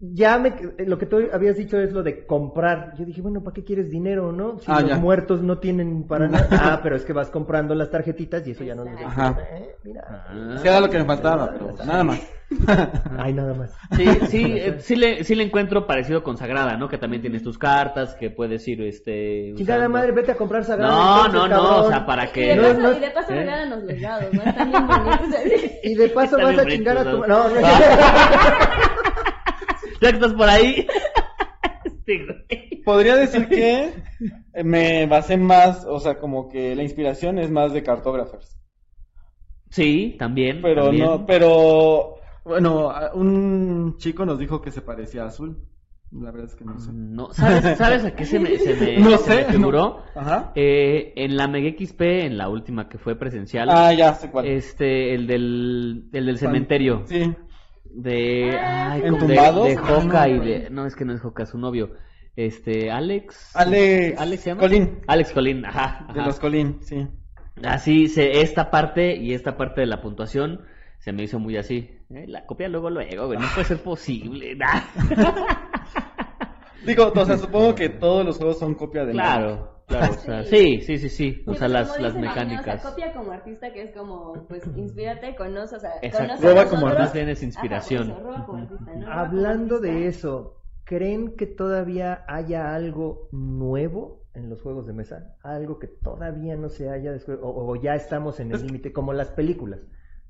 Ya 0.00 0.38
me, 0.38 0.54
lo 0.86 0.96
que 0.96 1.06
tú 1.06 1.18
habías 1.32 1.56
dicho 1.56 1.76
es 1.80 1.92
lo 1.92 2.04
de 2.04 2.24
comprar. 2.24 2.92
Yo 2.96 3.04
dije, 3.04 3.20
bueno, 3.20 3.42
¿para 3.42 3.54
qué 3.54 3.64
quieres 3.64 3.90
dinero, 3.90 4.30
no? 4.30 4.58
Si 4.60 4.66
Ah, 4.68 4.80
los 4.80 4.90
ya. 4.90 4.96
muertos 4.96 5.42
no 5.42 5.58
tienen 5.58 6.04
para 6.06 6.28
nada. 6.28 6.46
Ah, 6.52 6.80
pero 6.84 6.94
es 6.94 7.04
que 7.04 7.12
vas 7.12 7.30
comprando 7.30 7.74
las 7.74 7.90
tarjetitas 7.90 8.46
y 8.46 8.52
eso 8.52 8.62
ya 8.62 8.76
no 8.76 8.84
nos. 8.84 9.00
Ajá. 9.02 9.36
Eh, 9.52 9.74
Mira. 9.82 10.04
Ah. 10.08 10.56
Era 10.64 10.80
lo 10.80 10.88
que 10.88 10.98
me 10.98 11.04
faltaba, 11.04 11.50
pero 11.52 11.74
nada 11.84 12.04
más. 12.04 12.20
Ay, 13.18 13.32
nada 13.34 13.54
más. 13.54 13.76
Sí, 13.96 14.06
sí, 14.28 14.44
eh, 14.56 14.76
sí 14.78 14.94
le, 14.94 15.24
sí 15.24 15.34
le 15.34 15.42
encuentro 15.42 15.84
parecido 15.86 16.22
con 16.22 16.36
Sagrada, 16.36 16.76
¿no? 16.76 16.88
Que 16.88 16.96
también 16.96 17.20
tienes 17.20 17.42
tus 17.42 17.58
cartas, 17.58 18.14
que 18.14 18.30
puedes 18.30 18.66
ir, 18.68 18.80
este... 18.82 19.52
Chingada 19.56 19.80
usando. 19.80 19.98
madre, 19.98 20.12
vete 20.12 20.30
a 20.32 20.36
comprar 20.36 20.64
sagrada. 20.64 20.92
No, 20.94 21.26
entonces, 21.26 21.34
no, 21.34 21.48
no, 21.48 21.62
cabrón. 21.68 21.84
o 21.86 21.88
sea, 21.90 22.06
para 22.06 22.24
Y 22.24 22.28
que... 22.28 22.46
de 22.54 22.56
paso, 22.56 22.78
no- 22.80 22.92
y 22.92 23.00
de 23.00 23.10
paso 23.10 23.32
¿Eh? 23.32 23.66
los 23.68 24.00
dados, 24.00 24.32
¿no? 24.32 24.42
Están 24.42 24.70
bien 24.70 24.86
bonitos. 24.86 25.28
Y 25.82 25.94
de 25.96 26.08
paso 26.10 26.38
Está 26.38 26.52
vas 26.52 26.58
a 26.58 26.66
chingar 26.68 26.98
a 26.98 27.10
tu. 27.10 27.18
No, 27.18 27.48
no. 27.48 27.54
Ya 30.00 30.10
que 30.10 30.16
estás 30.16 30.34
por 30.34 30.48
ahí... 30.48 30.86
Sí, 32.06 32.18
güey. 32.24 32.82
Podría 32.84 33.16
decir 33.16 33.48
que 33.50 33.92
me 34.64 35.04
basé 35.06 35.36
más, 35.36 35.84
o 35.84 36.00
sea, 36.00 36.18
como 36.18 36.48
que 36.48 36.74
la 36.74 36.82
inspiración 36.82 37.38
es 37.38 37.50
más 37.50 37.74
de 37.74 37.82
cartógrafos. 37.82 38.58
Sí, 39.70 40.16
también. 40.18 40.60
Pero 40.62 40.84
también. 40.86 41.04
no, 41.04 41.26
pero 41.26 42.14
bueno, 42.44 42.90
un 43.12 43.96
chico 43.98 44.24
nos 44.24 44.38
dijo 44.38 44.62
que 44.62 44.70
se 44.70 44.80
parecía 44.80 45.24
a 45.24 45.26
azul. 45.26 45.62
La 46.10 46.30
verdad 46.30 46.46
es 46.48 46.56
que 46.56 46.64
no 46.64 46.78
sé. 46.78 46.90
No, 46.94 47.30
¿sabes, 47.34 47.76
¿sabes 47.76 48.02
a 48.06 48.14
qué 48.16 48.24
se 48.24 48.38
me, 48.38 48.56
se 48.56 48.74
me, 48.74 48.98
No 49.00 49.18
se 49.18 49.28
me 49.36 49.44
sé, 49.44 49.52
figuró? 49.52 50.02
Ajá. 50.14 50.52
Eh, 50.54 51.12
en 51.16 51.36
la 51.36 51.46
Mega 51.46 51.68
XP, 51.78 52.00
en 52.00 52.38
la 52.38 52.48
última 52.48 52.88
que 52.88 52.96
fue 52.96 53.16
presencial, 53.16 53.68
Ah, 53.70 53.92
ya 53.92 54.14
sé 54.14 54.30
cuál. 54.30 54.46
este, 54.46 55.14
el 55.14 55.26
del, 55.26 56.08
el 56.14 56.24
del 56.26 56.38
cementerio, 56.38 57.02
Sí. 57.04 57.34
De, 58.02 58.58
ay, 58.58 59.00
de, 59.02 59.08
¿Entumbados? 59.08 59.66
de 59.66 59.74
Ah, 59.74 59.82
Joca 59.86 60.26
no, 60.26 60.34
y 60.34 60.38
de, 60.38 60.70
no, 60.70 60.86
es 60.86 60.94
que 60.94 61.04
no 61.04 61.12
es 61.14 61.20
Joca, 61.20 61.46
su 61.46 61.58
novio, 61.58 61.90
este, 62.36 62.90
Alex, 62.90 63.56
Alex. 63.56 64.20
Alex 64.20 64.42
se 64.42 64.50
llama? 64.50 64.60
Colín. 64.60 65.00
Alex 65.06 65.32
Colín, 65.32 65.64
ajá, 65.66 66.06
De 66.14 66.22
los 66.22 66.38
Colín, 66.38 66.78
sí. 66.82 67.06
Así, 67.64 68.06
se, 68.06 68.40
esta 68.40 68.70
parte 68.70 69.16
y 69.16 69.34
esta 69.34 69.56
parte 69.56 69.80
de 69.80 69.88
la 69.88 70.00
puntuación 70.00 70.60
se 71.00 71.12
me 71.12 71.24
hizo 71.24 71.38
muy 71.38 71.56
así, 71.56 71.90
Eh, 72.10 72.24
la 72.28 72.46
copia 72.46 72.68
luego, 72.68 72.88
luego, 72.90 73.26
güey, 73.26 73.38
no 73.38 73.46
puede 73.52 73.66
ser 73.66 73.82
posible, 73.82 74.54
nah. 74.56 74.80
Digo, 76.86 77.12
o 77.14 77.24
sea, 77.24 77.36
supongo 77.36 77.74
que 77.74 77.88
todos 77.88 78.24
los 78.24 78.36
juegos 78.38 78.58
son 78.58 78.74
copia 78.74 79.04
de 79.04 79.14
nada. 79.14 79.72
Claro. 79.88 80.14
Claro, 80.14 80.14
o 80.14 80.18
sea, 80.18 80.44
Sí. 80.44 80.80
sí, 80.82 80.98
sí, 80.98 81.08
sí. 81.08 81.42
O 81.46 81.52
Sí, 81.52 81.58
sea, 81.58 81.68
pues, 81.68 81.72
las, 81.72 82.00
las 82.00 82.14
mecánicas. 82.16 82.82
copia 82.82 83.12
como 83.14 83.32
artista, 83.32 83.72
que 83.72 83.82
es 83.82 83.96
como, 83.96 84.32
pues, 84.46 84.62
inspírate, 84.76 85.34
conoce, 85.34 85.76
o 85.76 85.80
sea, 85.80 85.92
Exacto. 86.02 86.34
conoce 86.34 86.46
a 86.46 86.50
Roba 86.50 86.64
como 86.70 86.86
bien 87.14 87.28
es 87.30 87.38
Ajá, 87.38 87.46
inspiración. 87.46 88.08
por 88.08 88.16
eso, 88.16 88.24
roba 88.24 88.46
como 88.46 88.58
artista, 88.58 88.84
¿no? 88.96 89.00
Roba 89.00 89.04
como 89.06 89.20
Hablando 89.20 89.80
de 89.80 89.90
artista. 89.90 90.08
eso, 90.08 90.54
¿creen 90.84 91.36
que 91.36 91.46
todavía 91.46 92.24
haya 92.28 92.74
algo 92.74 93.28
nuevo 93.32 94.26
en 94.34 94.50
los 94.50 94.60
juegos 94.62 94.86
de 94.86 94.92
mesa? 94.92 95.36
Algo 95.42 95.78
que 95.78 95.86
todavía 95.88 96.56
no 96.56 96.68
se 96.68 96.90
haya 96.90 97.12
descubierto, 97.12 97.46
o, 97.48 97.70
o 97.72 97.76
ya 97.76 97.94
estamos 97.94 98.40
en 98.40 98.52
el 98.52 98.62
límite, 98.66 98.92
como 98.92 99.12
las 99.14 99.30
películas. 99.30 99.80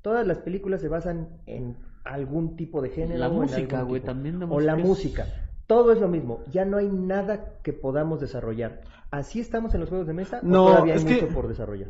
Todas 0.01 0.25
las 0.25 0.37
películas 0.39 0.79
se 0.81 0.87
basan 0.87 1.41
en 1.45 1.77
algún 2.05 2.55
tipo 2.55 2.81
de 2.81 2.89
género. 2.89 3.19
La 3.19 3.29
música, 3.29 3.81
güey, 3.83 4.01
también 4.01 4.39
de 4.39 4.45
O 4.45 4.59
la 4.61 4.75
música. 4.77 5.25
Todo 5.69 5.91
es 5.93 5.99
lo 6.01 6.07
mismo. 6.09 6.43
Ya 6.51 6.65
no 6.65 6.77
hay 6.77 6.89
nada 6.89 7.59
que 7.63 7.73
podamos 7.73 8.19
desarrollar. 8.19 8.81
¿Así 9.11 9.39
estamos 9.39 9.73
en 9.73 9.81
los 9.81 9.89
juegos 9.89 10.07
de 10.07 10.13
mesa? 10.13 10.39
No, 10.43 10.63
¿O 10.63 10.65
todavía 10.71 10.93
hay 10.93 10.99
es 10.99 11.05
que- 11.05 11.21
mucho 11.21 11.33
por 11.35 11.47
desarrollar? 11.47 11.89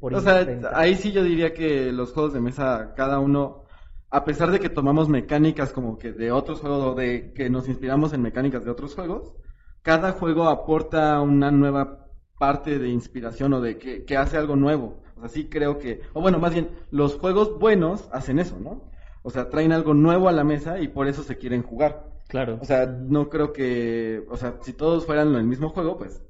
Por 0.00 0.12
O 0.12 0.20
sea, 0.20 0.40
inventar? 0.40 0.72
ahí 0.74 0.94
sí 0.94 1.12
yo 1.12 1.22
diría 1.22 1.52
que 1.52 1.92
los 1.92 2.12
juegos 2.12 2.32
de 2.32 2.40
mesa, 2.40 2.94
cada 2.96 3.18
uno, 3.18 3.64
a 4.10 4.24
pesar 4.24 4.50
de 4.50 4.60
que 4.60 4.70
tomamos 4.70 5.08
mecánicas 5.08 5.72
como 5.72 5.98
que 5.98 6.12
de 6.12 6.32
otros 6.32 6.60
juegos 6.60 6.82
o 6.84 6.94
de 6.94 7.32
que 7.34 7.50
nos 7.50 7.68
inspiramos 7.68 8.12
en 8.14 8.22
mecánicas 8.22 8.64
de 8.64 8.70
otros 8.70 8.94
juegos, 8.94 9.34
cada 9.82 10.12
juego 10.12 10.48
aporta 10.48 11.20
una 11.20 11.50
nueva 11.50 12.06
parte 12.38 12.78
de 12.78 12.88
inspiración 12.88 13.52
o 13.54 13.60
de 13.60 13.76
que, 13.78 14.04
que 14.04 14.16
hace 14.16 14.38
algo 14.38 14.56
nuevo. 14.56 15.02
O 15.16 15.20
sea, 15.20 15.28
sí 15.28 15.48
creo 15.50 15.78
que, 15.78 16.00
o 16.14 16.20
bueno, 16.22 16.38
más 16.38 16.54
bien, 16.54 16.70
los 16.90 17.16
juegos 17.16 17.58
buenos 17.58 18.08
hacen 18.12 18.38
eso, 18.38 18.58
¿no? 18.58 18.90
O 19.22 19.30
sea, 19.30 19.50
traen 19.50 19.72
algo 19.72 19.92
nuevo 19.94 20.28
a 20.28 20.32
la 20.32 20.44
mesa 20.44 20.78
y 20.80 20.88
por 20.88 21.08
eso 21.08 21.22
se 21.22 21.36
quieren 21.36 21.62
jugar. 21.62 22.06
Claro. 22.28 22.58
O 22.60 22.64
sea, 22.64 22.86
no 22.86 23.28
creo 23.28 23.52
que, 23.52 24.22
o 24.30 24.36
sea, 24.36 24.58
si 24.60 24.72
todos 24.74 25.04
fueran 25.06 25.34
el 25.34 25.44
mismo 25.44 25.70
juego, 25.70 25.96
pues 25.98 26.22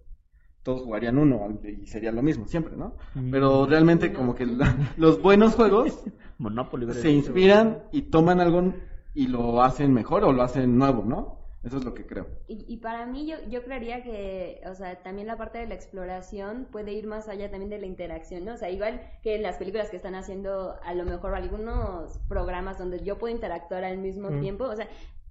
todos 0.63 0.83
jugarían 0.83 1.19
uno 1.19 1.59
y 1.65 1.87
sería 1.87 2.13
lo 2.13 2.23
mismo 2.23 2.47
siempre, 2.47 2.77
¿no? 2.77 2.95
Mm. 3.15 3.31
Pero 3.31 3.67
realmente 3.67 4.13
como 4.13 4.35
que 4.35 4.47
la- 4.47 4.77
los 4.97 5.21
buenos 5.23 5.55
juegos 5.55 6.05
Monopoly. 6.39 6.93
se 6.93 7.11
inspiran 7.11 7.85
y 7.91 8.03
toman 8.03 8.41
algo 8.41 8.75
y 9.15 9.27
lo 9.29 9.63
hacen 9.63 9.93
mejor 9.93 10.25
o 10.25 10.33
lo 10.33 10.43
hacen 10.43 10.77
nuevo, 10.79 11.05
¿no? 11.05 11.37
Eso 11.65 11.79
es 11.79 11.85
lo 11.85 11.93
que 11.93 12.07
creo. 12.07 12.27
Y, 12.47 12.65
y 12.73 12.77
para 12.77 13.05
mí 13.07 13.27
yo, 13.27 13.37
yo 13.51 13.65
creería 13.65 14.03
que, 14.05 14.61
o 14.71 14.75
sea, 14.75 15.03
también 15.03 15.27
la 15.27 15.37
parte 15.37 15.59
de 15.59 15.67
la 15.67 15.75
exploración 15.75 16.69
puede 16.71 16.93
ir 16.93 17.07
más 17.09 17.29
allá 17.29 17.51
también 17.51 17.69
de 17.71 17.79
la 17.81 17.87
interacción, 17.87 18.45
¿no? 18.45 18.55
O 18.55 18.57
sea, 18.57 18.71
igual 18.71 19.01
que 19.25 19.35
en 19.35 19.43
las 19.43 19.57
películas 19.57 19.91
que 19.91 19.97
están 19.97 20.15
haciendo 20.15 20.77
a 20.85 20.95
lo 20.95 21.05
mejor 21.05 21.35
algunos 21.35 22.21
programas 22.29 22.79
donde 22.79 23.03
yo 23.03 23.19
puedo 23.19 23.35
interactuar 23.35 23.83
al 23.85 23.99
mismo 23.99 24.31
Mm. 24.31 24.41
tiempo, 24.41 24.65
o 24.65 24.77
sea, 24.77 24.87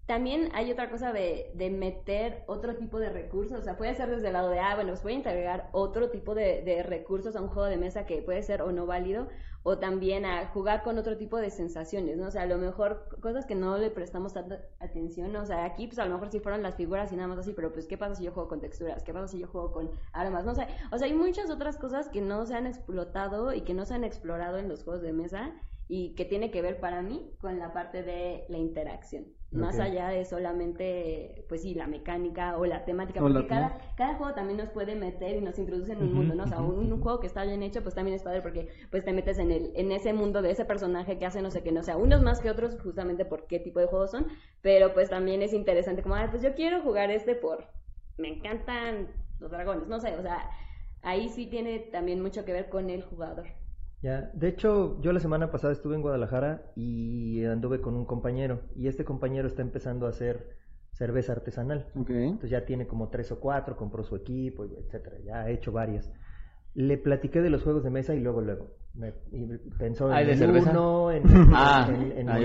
también 0.08 0.50
hay 0.54 0.72
otra 0.72 0.90
cosa 0.90 1.12
de, 1.14 1.52
de 1.54 1.70
meter 1.70 2.44
otro 2.48 2.78
tipo 2.78 2.98
de 2.98 3.10
recursos, 3.10 3.60
o 3.60 3.62
sea, 3.62 3.78
puede 3.78 3.94
ser 3.94 4.10
desde 4.10 4.28
el 4.28 4.34
lado 4.34 4.50
de, 4.50 4.60
ah, 4.60 4.74
bueno, 4.76 4.92
pues 4.92 5.04
voy 5.04 5.12
a 5.14 5.18
integrar 5.18 5.70
otro 5.74 6.10
tipo 6.10 6.34
de, 6.34 6.64
de 6.64 6.82
recursos 6.82 7.36
a 7.36 7.42
un 7.42 7.50
juego 7.50 7.68
de 7.68 7.78
mesa 7.78 8.06
que 8.06 8.22
puede 8.22 8.42
ser 8.42 8.62
o 8.62 8.72
no 8.72 8.86
válido, 8.86 9.28
o 9.64 9.80
también 9.80 10.24
a 10.26 10.48
jugar 10.48 10.82
con 10.82 10.98
otro 10.98 11.18
tipo 11.18 11.38
de 11.38 11.50
sensaciones, 11.50 12.18
¿no? 12.18 12.28
O 12.28 12.32
sea, 12.32 12.44
a 12.44 12.46
lo 12.46 12.58
mejor 12.58 13.20
cosas 13.22 13.46
que 13.46 13.54
no 13.54 13.78
le 13.78 13.92
prestamos 13.92 14.34
tanta 14.34 14.62
atención, 14.80 15.34
¿no? 15.34 15.42
O 15.42 15.46
sea, 15.46 15.66
aquí 15.66 15.88
pues 15.88 16.00
a 16.00 16.06
lo 16.06 16.14
mejor 16.14 16.32
si 16.32 16.40
fueron 16.40 16.64
las 16.64 16.76
figuras 16.76 17.12
y 17.12 17.18
nada 17.18 17.28
más 17.28 17.40
así, 17.40 17.52
pero 17.52 17.74
pues 17.74 17.86
¿qué 17.86 17.98
pasa 17.98 18.16
si 18.16 18.24
yo 18.24 18.32
juego 18.32 18.48
con 18.48 18.62
texturas? 18.62 19.04
¿Qué 19.04 19.14
pasa 19.14 19.28
si 19.28 19.40
yo 19.40 19.48
juego 19.48 19.74
con 19.74 19.92
armas? 20.14 20.46
No 20.46 20.56
sé, 20.56 20.68
o 20.92 20.98
sea, 20.98 21.08
hay 21.08 21.14
muchas 21.14 21.50
otras 21.50 21.78
cosas 21.78 22.08
que 22.08 22.22
no 22.22 22.46
se 22.46 22.56
han 22.56 22.66
explotado 22.66 23.54
y 23.54 23.62
que 23.62 23.74
no 23.74 23.84
se 23.86 23.94
han 23.94 24.06
explorado 24.06 24.58
en 24.58 24.70
los 24.70 24.86
juegos 24.86 25.02
de 25.02 25.12
mesa 25.12 25.54
y 25.90 26.16
que 26.16 26.24
tiene 26.24 26.50
que 26.50 26.62
ver 26.62 26.80
para 26.80 27.02
mí 27.02 27.36
con 27.40 27.60
la 27.60 27.74
parte 27.74 28.04
de 28.04 28.46
la 28.50 28.58
interacción. 28.58 29.37
Más 29.52 29.80
allá 29.80 30.10
de 30.10 30.26
solamente, 30.26 31.46
pues 31.48 31.62
sí, 31.62 31.74
la 31.74 31.88
mecánica 31.88 32.58
o 32.58 32.66
la 32.66 32.84
temática, 32.84 33.22
porque 33.22 33.48
cada, 33.48 33.78
cada 33.96 34.16
juego 34.16 34.34
también 34.34 34.58
nos 34.58 34.70
puede 34.70 34.96
meter 34.96 35.38
y 35.38 35.42
nos 35.42 35.58
introduce 35.58 35.94
en 35.94 36.04
un 36.04 36.14
mundo, 36.14 36.36
¿no? 36.36 36.44
O 36.44 36.48
sea, 36.48 36.60
un, 36.60 37.00
juego 37.00 37.20
que 37.22 37.28
está 37.28 37.46
bien 37.46 37.64
hecho, 37.64 37.82
pues 37.82 37.96
también 37.96 38.16
es 38.16 38.24
padre 38.24 38.42
porque 38.42 38.68
pues 38.92 39.06
te 39.06 39.14
metes 39.14 39.40
en 39.40 39.52
el 39.52 39.72
en 39.76 39.92
ese 39.94 40.12
mundo 40.12 40.42
de 40.42 40.52
ese 40.52 40.66
personaje 40.66 41.18
que 41.18 41.26
hace 41.26 41.42
no 41.42 41.50
sé 41.50 41.64
qué, 41.64 41.72
no 41.72 41.80
o 41.80 41.84
sea, 41.84 41.96
unos 41.96 42.22
más 42.22 42.42
que 42.42 42.50
otros 42.50 42.78
justamente 42.82 43.24
por 43.24 43.48
qué 43.48 43.60
tipo 43.60 43.80
de 43.80 43.86
juegos 43.86 44.12
son, 44.12 44.28
pero 44.62 44.94
pues 44.94 45.10
también 45.10 45.42
es 45.42 45.54
interesante 45.54 46.04
como, 46.04 46.16
ah, 46.16 46.28
pues 46.30 46.44
yo 46.44 46.54
quiero 46.54 46.82
jugar 46.82 47.10
este 47.10 47.36
por 47.36 47.70
me 48.18 48.30
encantan 48.30 49.08
los 49.40 49.52
dragones, 49.52 49.88
no 49.88 50.00
sé, 50.00 50.16
o 50.16 50.22
sea, 50.22 50.50
ahí 51.04 51.30
sí 51.30 51.46
tiene 51.48 51.80
también 51.80 52.22
mucho 52.22 52.44
que 52.44 52.54
ver 52.54 52.70
con 52.70 52.90
el 52.90 53.04
jugador. 53.04 53.48
Ya, 54.02 54.30
de 54.34 54.48
hecho, 54.48 55.02
yo 55.02 55.12
la 55.12 55.20
semana 55.20 55.52
pasada 55.52 55.74
estuve 55.74 55.96
en 55.96 56.02
Guadalajara 56.02 56.72
y 56.76 57.44
anduve 57.46 57.82
con 57.82 57.96
un 57.96 58.06
compañero 58.06 58.62
y 58.76 58.88
este 58.88 59.04
compañero 59.04 59.48
está 59.48 59.64
empezando 59.64 60.06
a 60.06 60.10
hacer 60.10 60.56
cerveza 60.92 61.32
artesanal. 61.34 61.88
Entonces 61.96 62.50
ya 62.50 62.66
tiene 62.66 62.88
como 62.88 63.10
tres 63.10 63.32
o 63.32 63.40
cuatro, 63.40 63.76
compró 63.76 64.04
su 64.04 64.16
equipo, 64.16 64.66
etcétera, 64.66 65.18
ya 65.26 65.42
ha 65.42 65.50
hecho 65.50 65.72
varias. 65.72 66.12
Le 66.74 66.98
platiqué 66.98 67.42
de 67.42 67.50
los 67.50 67.64
juegos 67.64 67.84
de 67.84 67.90
mesa 67.90 68.14
y 68.14 68.20
luego, 68.20 68.42
luego. 68.42 68.78
Me, 68.98 69.14
y 69.32 69.46
pensó 69.78 70.10
¿Ay, 70.12 70.24
en 70.24 70.28
de 70.28 70.34
el 70.34 70.40
cerveza? 70.40 70.72
Uno, 70.72 71.12
en, 71.12 71.24
Ah, 71.54 71.88
en, 71.88 72.30
ah. 72.30 72.40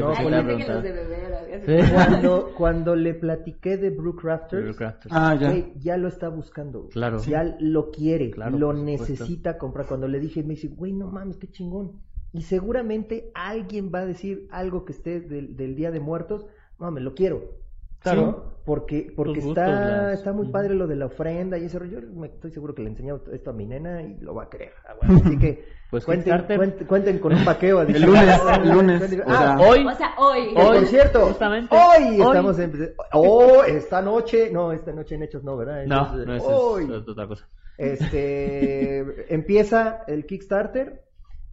Sí. 1.64 1.92
Cuando, 1.94 2.52
cuando 2.56 2.94
le 2.94 3.14
platiqué 3.14 3.78
de 3.78 3.88
Brew 3.90 4.14
Crafters, 4.16 4.62
Bureaucratas. 4.62 5.10
Ah, 5.10 5.34
ya. 5.34 5.50
güey, 5.50 5.72
ya 5.78 5.96
lo 5.96 6.08
está 6.08 6.28
buscando. 6.28 6.88
Claro. 6.90 7.22
Ya 7.22 7.56
lo 7.58 7.90
quiere, 7.90 8.30
Claro, 8.30 8.58
lo 8.58 8.74
necesita 8.74 9.56
comprar. 9.56 9.86
Cuando 9.86 10.08
le 10.08 10.20
dije, 10.20 10.42
me 10.42 10.50
dice, 10.50 10.68
güey, 10.68 10.92
no 10.92 11.06
mames, 11.06 11.38
qué 11.38 11.48
chingón. 11.48 12.02
Y 12.32 12.42
seguramente 12.42 13.30
alguien 13.34 13.90
va 13.94 14.00
a 14.00 14.06
decir 14.06 14.46
algo 14.50 14.84
que 14.84 14.92
esté 14.92 15.20
del, 15.20 15.56
del 15.56 15.74
Día 15.74 15.90
de 15.90 16.00
Muertos, 16.00 16.46
mames, 16.78 17.02
lo 17.02 17.14
quiero. 17.14 17.61
Claro. 18.02 18.44
¿Sí? 18.44 18.48
Porque, 18.64 19.12
porque 19.16 19.40
Los 19.40 19.44
está, 19.46 19.66
gustos, 19.66 19.86
las- 19.86 20.14
está 20.20 20.32
muy 20.32 20.46
padre 20.48 20.74
lo 20.74 20.86
de 20.86 20.94
la 20.94 21.06
ofrenda 21.06 21.58
y 21.58 21.64
ese 21.64 21.80
rollo. 21.80 21.98
Yo 21.98 22.08
me- 22.12 22.28
estoy 22.28 22.52
seguro 22.52 22.74
que 22.76 22.82
le 22.82 22.88
he 22.88 22.92
enseñado 22.92 23.20
esto 23.32 23.50
a 23.50 23.52
mi 23.52 23.66
nena 23.66 24.02
y 24.02 24.16
lo 24.20 24.34
va 24.36 24.44
a 24.44 24.48
creer. 24.48 24.72
Ah, 24.86 24.94
bueno, 25.00 25.20
Así 25.24 25.36
que 25.36 25.64
Pues 25.90 26.04
cuenten, 26.04 26.24
Kickstarter. 26.32 26.56
cuenten, 26.58 26.86
cuenten 26.86 27.18
con 27.18 27.34
un 27.34 27.44
vaqueo. 27.44 27.82
El 27.82 28.02
lunes, 28.02 28.40
el 28.62 28.70
lunes, 28.70 29.02
o 29.02 29.22
Ah, 29.26 29.56
sea, 29.58 29.68
Hoy, 29.68 29.84
O 29.84 29.94
sea, 29.94 30.14
hoy. 30.16 30.54
que 30.54 30.60
Hoy, 30.62 30.78
por 30.78 30.86
cierto, 30.86 31.26
justamente, 31.26 31.74
hoy 31.76 32.04
hoy. 32.20 32.20
estamos 32.20 32.58
en... 32.60 32.94
Oh, 33.14 33.62
esta 33.64 34.00
noche, 34.00 34.50
no, 34.52 34.70
esta 34.72 34.92
noche 34.92 35.16
en 35.16 35.24
Hechos 35.24 35.42
no, 35.42 35.56
¿verdad? 35.56 35.84
no, 35.86 35.98
Entonces, 35.98 36.26
no, 36.26 36.34
eso 36.36 36.46
hoy. 36.70 36.84
es, 36.84 36.90
es 36.90 37.08
otra 37.08 37.26
cosa. 37.26 37.48
Este, 37.76 39.00
empieza 39.34 40.04
el 40.06 40.24
Kickstarter. 40.26 41.02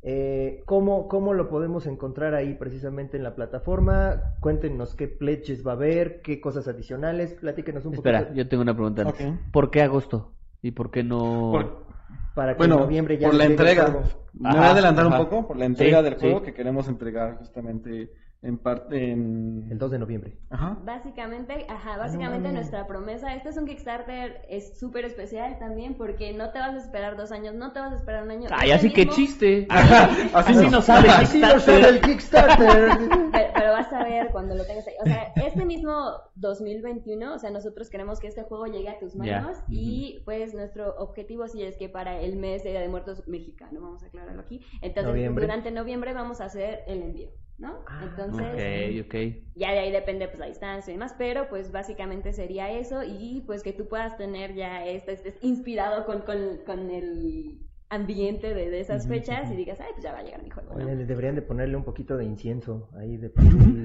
Eh, 0.01 0.63
¿cómo, 0.65 1.07
¿Cómo 1.09 1.33
lo 1.33 1.49
podemos 1.49 1.85
encontrar 1.85 2.33
ahí 2.33 2.53
precisamente 2.55 3.17
en 3.17 3.23
la 3.23 3.35
plataforma? 3.35 4.35
Cuéntenos 4.39 4.95
qué 4.95 5.07
pledges 5.07 5.65
va 5.65 5.71
a 5.71 5.75
haber, 5.75 6.21
qué 6.21 6.39
cosas 6.39 6.67
adicionales, 6.67 7.33
platíquenos 7.33 7.85
un 7.85 7.95
Espera, 7.95 8.19
poquito 8.19 8.37
yo 8.37 8.47
tengo 8.47 8.63
una 8.63 8.73
pregunta. 8.73 9.01
antes. 9.01 9.27
Ok. 9.27 9.33
¿Por 9.51 9.71
qué 9.71 9.81
agosto? 9.81 10.35
¿Y 10.61 10.71
por 10.71 10.91
qué 10.91 11.03
no...? 11.03 11.49
Por- 11.51 11.89
para 12.33 12.53
que 12.53 12.59
bueno, 12.59 12.75
en 12.75 12.81
noviembre 12.81 13.17
ya 13.17 13.27
por 13.27 13.35
la 13.35 13.45
entrega. 13.45 13.85
juego. 13.87 14.03
Me 14.33 14.49
voy 14.51 14.59
a 14.59 14.71
adelantar 14.71 15.05
ajá. 15.07 15.19
un 15.19 15.25
poco 15.25 15.47
por 15.47 15.57
la 15.57 15.65
entrega 15.65 15.97
Sí, 15.97 16.03
del 16.05 16.15
juego 16.15 16.39
sí. 16.39 16.45
que 16.45 16.53
queremos 16.53 16.87
entregar 16.87 17.37
justamente 17.37 18.13
en 18.41 18.57
parte 18.57 19.11
en... 19.11 19.67
El 19.69 19.77
2 19.77 19.91
de 19.91 19.99
noviembre. 19.99 20.37
Ajá. 20.49 20.77
Básicamente, 20.85 21.65
ajá, 21.67 21.97
básicamente 21.97 22.47
mames. 22.47 22.53
nuestra 22.53 22.87
promesa, 22.87 23.35
este 23.35 23.49
es 23.49 23.57
un 23.57 23.65
Kickstarter, 23.65 24.41
es 24.47 24.79
súper 24.79 25.03
especial 25.05 25.59
también 25.59 25.95
porque 25.95 26.31
no 26.33 26.51
te 26.51 26.59
vas 26.59 26.73
a 26.73 26.77
esperar 26.77 27.17
dos 27.17 27.31
años, 27.33 27.53
no 27.55 27.73
te 27.73 27.79
vas 27.79 27.91
a 27.91 27.95
esperar 27.97 28.23
un 28.23 28.31
año. 28.31 28.47
Ay, 28.51 28.71
así 28.71 28.93
que 28.93 29.01
mismo- 29.05 29.15
chiste. 29.15 29.67
Así 29.69 30.33
Así 30.53 30.65
no. 30.65 30.71
no 30.71 30.81
sabe 30.81 31.09
Así 31.09 31.39
lo 31.39 31.59
sabe 31.59 31.89
el 31.89 32.01
Kickstarter. 32.01 32.89
Pero, 33.31 33.51
pero 33.53 33.71
vas 33.71 33.91
a 33.93 34.03
ver 34.03 34.29
cuando 34.31 34.55
lo 34.55 34.63
tengas 34.65 34.87
ahí. 34.87 34.93
O 35.01 35.05
sea, 35.05 35.33
este 35.35 35.65
mismo 35.65 36.11
2021, 36.35 37.33
o 37.35 37.39
sea, 37.39 37.49
nosotros 37.51 37.89
queremos 37.89 38.19
que 38.19 38.27
este 38.27 38.43
juego 38.43 38.65
llegue 38.67 38.89
a 38.89 38.99
tus 38.99 39.15
manos 39.15 39.57
y 39.69 40.21
pues 40.25 40.53
nuestro 40.53 40.95
objetivo 40.97 41.47
sí 41.47 41.63
es 41.63 41.77
que 41.77 41.89
para 41.89 42.19
el 42.21 42.35
mes 42.37 42.63
de 42.63 42.71
Día 42.71 42.81
de 42.81 42.89
Muertos 42.89 43.27
mexicano, 43.27 43.81
vamos 43.81 44.03
a 44.03 44.07
aclararlo 44.07 44.41
aquí. 44.41 44.61
Entonces, 44.81 45.11
Noviembre. 45.11 45.45
durante 45.45 45.71
noviembre 45.71 46.13
vamos 46.13 46.41
a 46.41 46.45
hacer 46.45 46.81
el 46.87 47.01
envío, 47.01 47.29
¿no? 47.59 47.83
Ah, 47.87 48.05
Entonces, 48.09 49.01
Ok, 49.01 49.05
ok. 49.07 49.15
ya 49.55 49.71
de 49.73 49.79
ahí 49.79 49.91
depende 49.91 50.27
pues 50.27 50.39
la 50.39 50.45
distancia 50.47 50.91
y 50.91 50.95
demás, 50.95 51.13
pero 51.17 51.47
pues 51.49 51.71
básicamente 51.71 52.31
sería 52.33 52.71
eso 52.71 53.03
y 53.03 53.43
pues 53.45 53.63
que 53.63 53.73
tú 53.73 53.87
puedas 53.87 54.17
tener 54.17 54.53
ya 54.55 54.85
este, 54.85 55.11
estés 55.13 55.37
inspirado 55.41 56.05
con, 56.05 56.21
con, 56.21 56.37
con 56.65 56.89
el 56.89 57.59
ambiente 57.91 58.53
de, 58.53 58.69
de 58.69 58.79
esas 58.81 59.07
fechas 59.07 59.49
y 59.51 59.55
digas, 59.55 59.79
ay, 59.81 59.87
pues 59.93 60.03
ya 60.03 60.11
va 60.13 60.19
a 60.19 60.23
llegar 60.23 60.43
mi 60.43 60.51
juego, 60.51 60.75
¿no? 60.75 60.85
Oye, 60.85 60.95
deberían 61.05 61.33
de 61.33 61.41
ponerle 61.41 61.75
un 61.75 61.83
poquito 61.83 62.15
de 62.17 62.23
incienso 62.23 62.87
ahí 62.95 63.17
de 63.17 63.31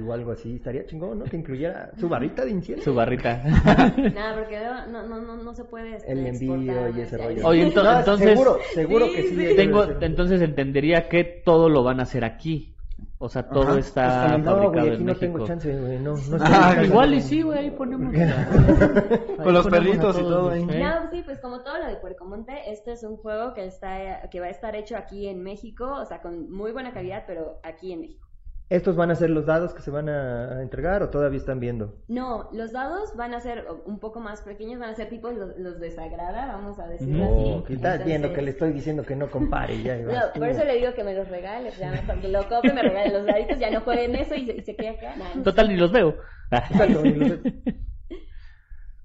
o 0.06 0.12
algo 0.12 0.32
así. 0.32 0.56
Estaría 0.56 0.84
chingón, 0.84 1.20
¿no? 1.20 1.24
Que 1.24 1.38
incluyera 1.38 1.90
su 1.98 2.06
barrita 2.10 2.44
de 2.44 2.50
incienso. 2.50 2.84
Su 2.84 2.94
barrita. 2.94 3.42
Nada, 4.14 4.34
porque 4.38 4.60
no, 4.60 4.86
no, 4.88 5.08
no, 5.08 5.22
no, 5.22 5.42
no 5.42 5.54
se 5.54 5.64
puede 5.64 5.96
este, 5.96 6.12
El 6.12 6.26
envío 6.26 6.88
y 6.94 7.00
ese 7.00 7.16
rollo. 7.16 7.46
Oye, 7.46 7.66
ento- 7.66 7.82
No, 7.82 7.98
entonces- 7.98 8.28
Seguro, 8.28 8.58
seguro 8.74 9.06
Sí, 9.06 9.12
que 9.14 9.22
sí. 9.22 9.36
sí. 9.48 9.56
Tengo, 9.56 9.84
entonces 10.02 10.42
entendería 10.42 11.08
que 11.08 11.24
todo 11.42 11.70
lo 11.70 11.82
van 11.82 12.00
a 12.00 12.02
hacer 12.02 12.24
aquí. 12.26 12.73
O 13.18 13.28
sea, 13.28 13.48
todo 13.48 13.68
Ajá, 13.70 13.78
está. 13.78 14.38
No, 14.38 14.44
fabricado 14.44 14.70
güey, 14.72 14.78
aquí 14.80 14.88
en 14.96 14.98
no 15.00 15.12
México. 15.12 15.20
tengo 15.20 15.46
chance, 15.46 15.80
güey. 15.80 15.98
No, 15.98 16.14
no 16.16 16.36
Ah. 16.40 16.82
Igual 16.84 17.14
y 17.14 17.20
sí, 17.20 17.42
güey, 17.42 17.58
ahí 17.58 17.70
ponemos. 17.70 18.12
Con 19.42 19.54
los 19.54 19.66
perritos 19.68 20.18
y 20.18 20.22
todo 20.22 20.50
ahí. 20.50 20.62
¿eh? 20.68 20.82
No, 20.82 21.10
sí, 21.10 21.22
pues 21.24 21.38
como 21.40 21.62
todo 21.62 21.78
lo 21.78 21.86
de 21.86 21.96
Puercomonte, 21.96 22.70
este 22.70 22.92
es 22.92 23.02
un 23.04 23.16
juego 23.16 23.54
que 23.54 23.64
está 23.66 24.28
que 24.30 24.40
va 24.40 24.46
a 24.46 24.50
estar 24.50 24.74
hecho 24.76 24.96
aquí 24.96 25.28
en 25.28 25.42
México, 25.42 25.86
o 26.00 26.04
sea, 26.04 26.20
con 26.20 26.50
muy 26.50 26.72
buena 26.72 26.92
calidad, 26.92 27.24
pero 27.26 27.60
aquí 27.62 27.92
en 27.92 28.00
México. 28.00 28.26
¿Estos 28.70 28.96
van 28.96 29.10
a 29.10 29.14
ser 29.14 29.28
los 29.28 29.44
dados 29.44 29.74
que 29.74 29.82
se 29.82 29.90
van 29.90 30.08
a, 30.08 30.62
entregar 30.62 31.02
o 31.02 31.10
todavía 31.10 31.36
están 31.38 31.60
viendo? 31.60 31.96
No, 32.08 32.48
los 32.52 32.72
dados 32.72 33.14
van 33.14 33.34
a 33.34 33.40
ser 33.40 33.66
un 33.84 33.98
poco 34.00 34.20
más 34.20 34.40
pequeños, 34.40 34.80
van 34.80 34.88
a 34.90 34.94
ser 34.94 35.10
tipo 35.10 35.30
los, 35.30 35.56
los 35.58 35.78
de 35.80 35.90
Sagrada, 35.90 36.46
vamos 36.46 36.78
a 36.78 36.86
decirlo 36.88 37.24
Ujú. 37.24 37.54
así. 37.58 37.64
Que 37.66 37.74
estás 37.74 38.04
viendo 38.04 38.28
que 38.28 38.40
le 38.40 38.50
Entonces- 38.50 38.54
estoy 38.54 38.72
diciendo 38.72 39.02
que 39.04 39.16
no 39.16 39.30
compare 39.30 39.82
ya. 39.82 39.96
No, 39.98 40.12
tú. 40.32 40.40
por 40.40 40.48
eso 40.48 40.64
le 40.64 40.76
digo 40.78 40.94
que 40.94 41.04
me 41.04 41.14
los 41.14 41.28
regale, 41.28 41.70
ya 41.78 41.90
mejor 41.90 42.20
que 42.20 42.28
lo 42.28 42.48
compre, 42.48 42.72
me 42.72 42.82
regale 42.82 43.12
los 43.12 43.26
daditos, 43.26 43.58
ya 43.58 43.70
no 43.70 43.82
jueguen 43.82 44.14
eso 44.14 44.34
y 44.34 44.46
se, 44.46 44.56
y 44.56 44.62
se 44.62 44.74
quede 44.76 44.88
acá. 44.90 45.14
No. 45.36 45.42
Total, 45.42 45.68
ni 45.68 45.76
los 45.76 45.92
veo. 45.92 46.16
Exacto, 46.50 47.04
y 47.04 47.12
los- 47.14 47.38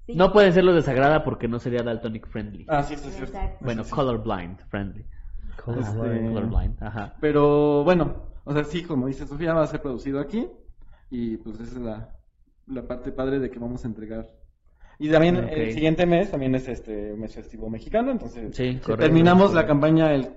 Sí. 0.06 0.14
No 0.16 0.32
pueden 0.32 0.52
ser 0.52 0.64
los 0.64 0.74
de 0.74 0.82
Sagrada 0.82 1.22
porque 1.22 1.46
no 1.46 1.58
sería 1.60 1.82
Daltonic 1.84 2.26
friendly. 2.28 2.64
Ah, 2.68 2.82
sí, 2.82 2.96
sí. 2.96 3.10
Exacto. 3.22 3.58
Bueno, 3.60 3.84
colorblind 3.88 4.58
friendly. 4.68 5.04
Este, 5.50 5.62
Colorblind, 5.62 6.82
ajá. 6.82 7.14
Pero 7.20 7.84
bueno, 7.84 8.29
o 8.50 8.54
sea, 8.54 8.64
sí, 8.64 8.82
como 8.82 9.06
dice 9.06 9.26
Sofía, 9.26 9.54
va 9.54 9.62
a 9.62 9.66
ser 9.66 9.80
producido 9.80 10.20
aquí. 10.20 10.46
Y 11.10 11.36
pues 11.38 11.56
esa 11.60 11.72
es 11.72 11.80
la, 11.80 12.16
la 12.66 12.82
parte 12.86 13.10
padre 13.12 13.38
de 13.38 13.50
que 13.50 13.58
vamos 13.58 13.84
a 13.84 13.88
entregar. 13.88 14.28
Y 14.98 15.08
también 15.10 15.36
Ok. 15.38 15.50
el 15.52 15.72
siguiente 15.72 16.04
mes 16.06 16.30
también 16.30 16.54
es 16.54 16.68
este 16.68 17.14
mes 17.16 17.34
festivo 17.34 17.70
mexicano, 17.70 18.10
entonces 18.12 18.54
Sí, 18.54 18.78
correcto. 18.84 18.96
terminamos 19.06 19.54
la 19.54 19.66
campaña 19.66 20.12
el 20.14 20.28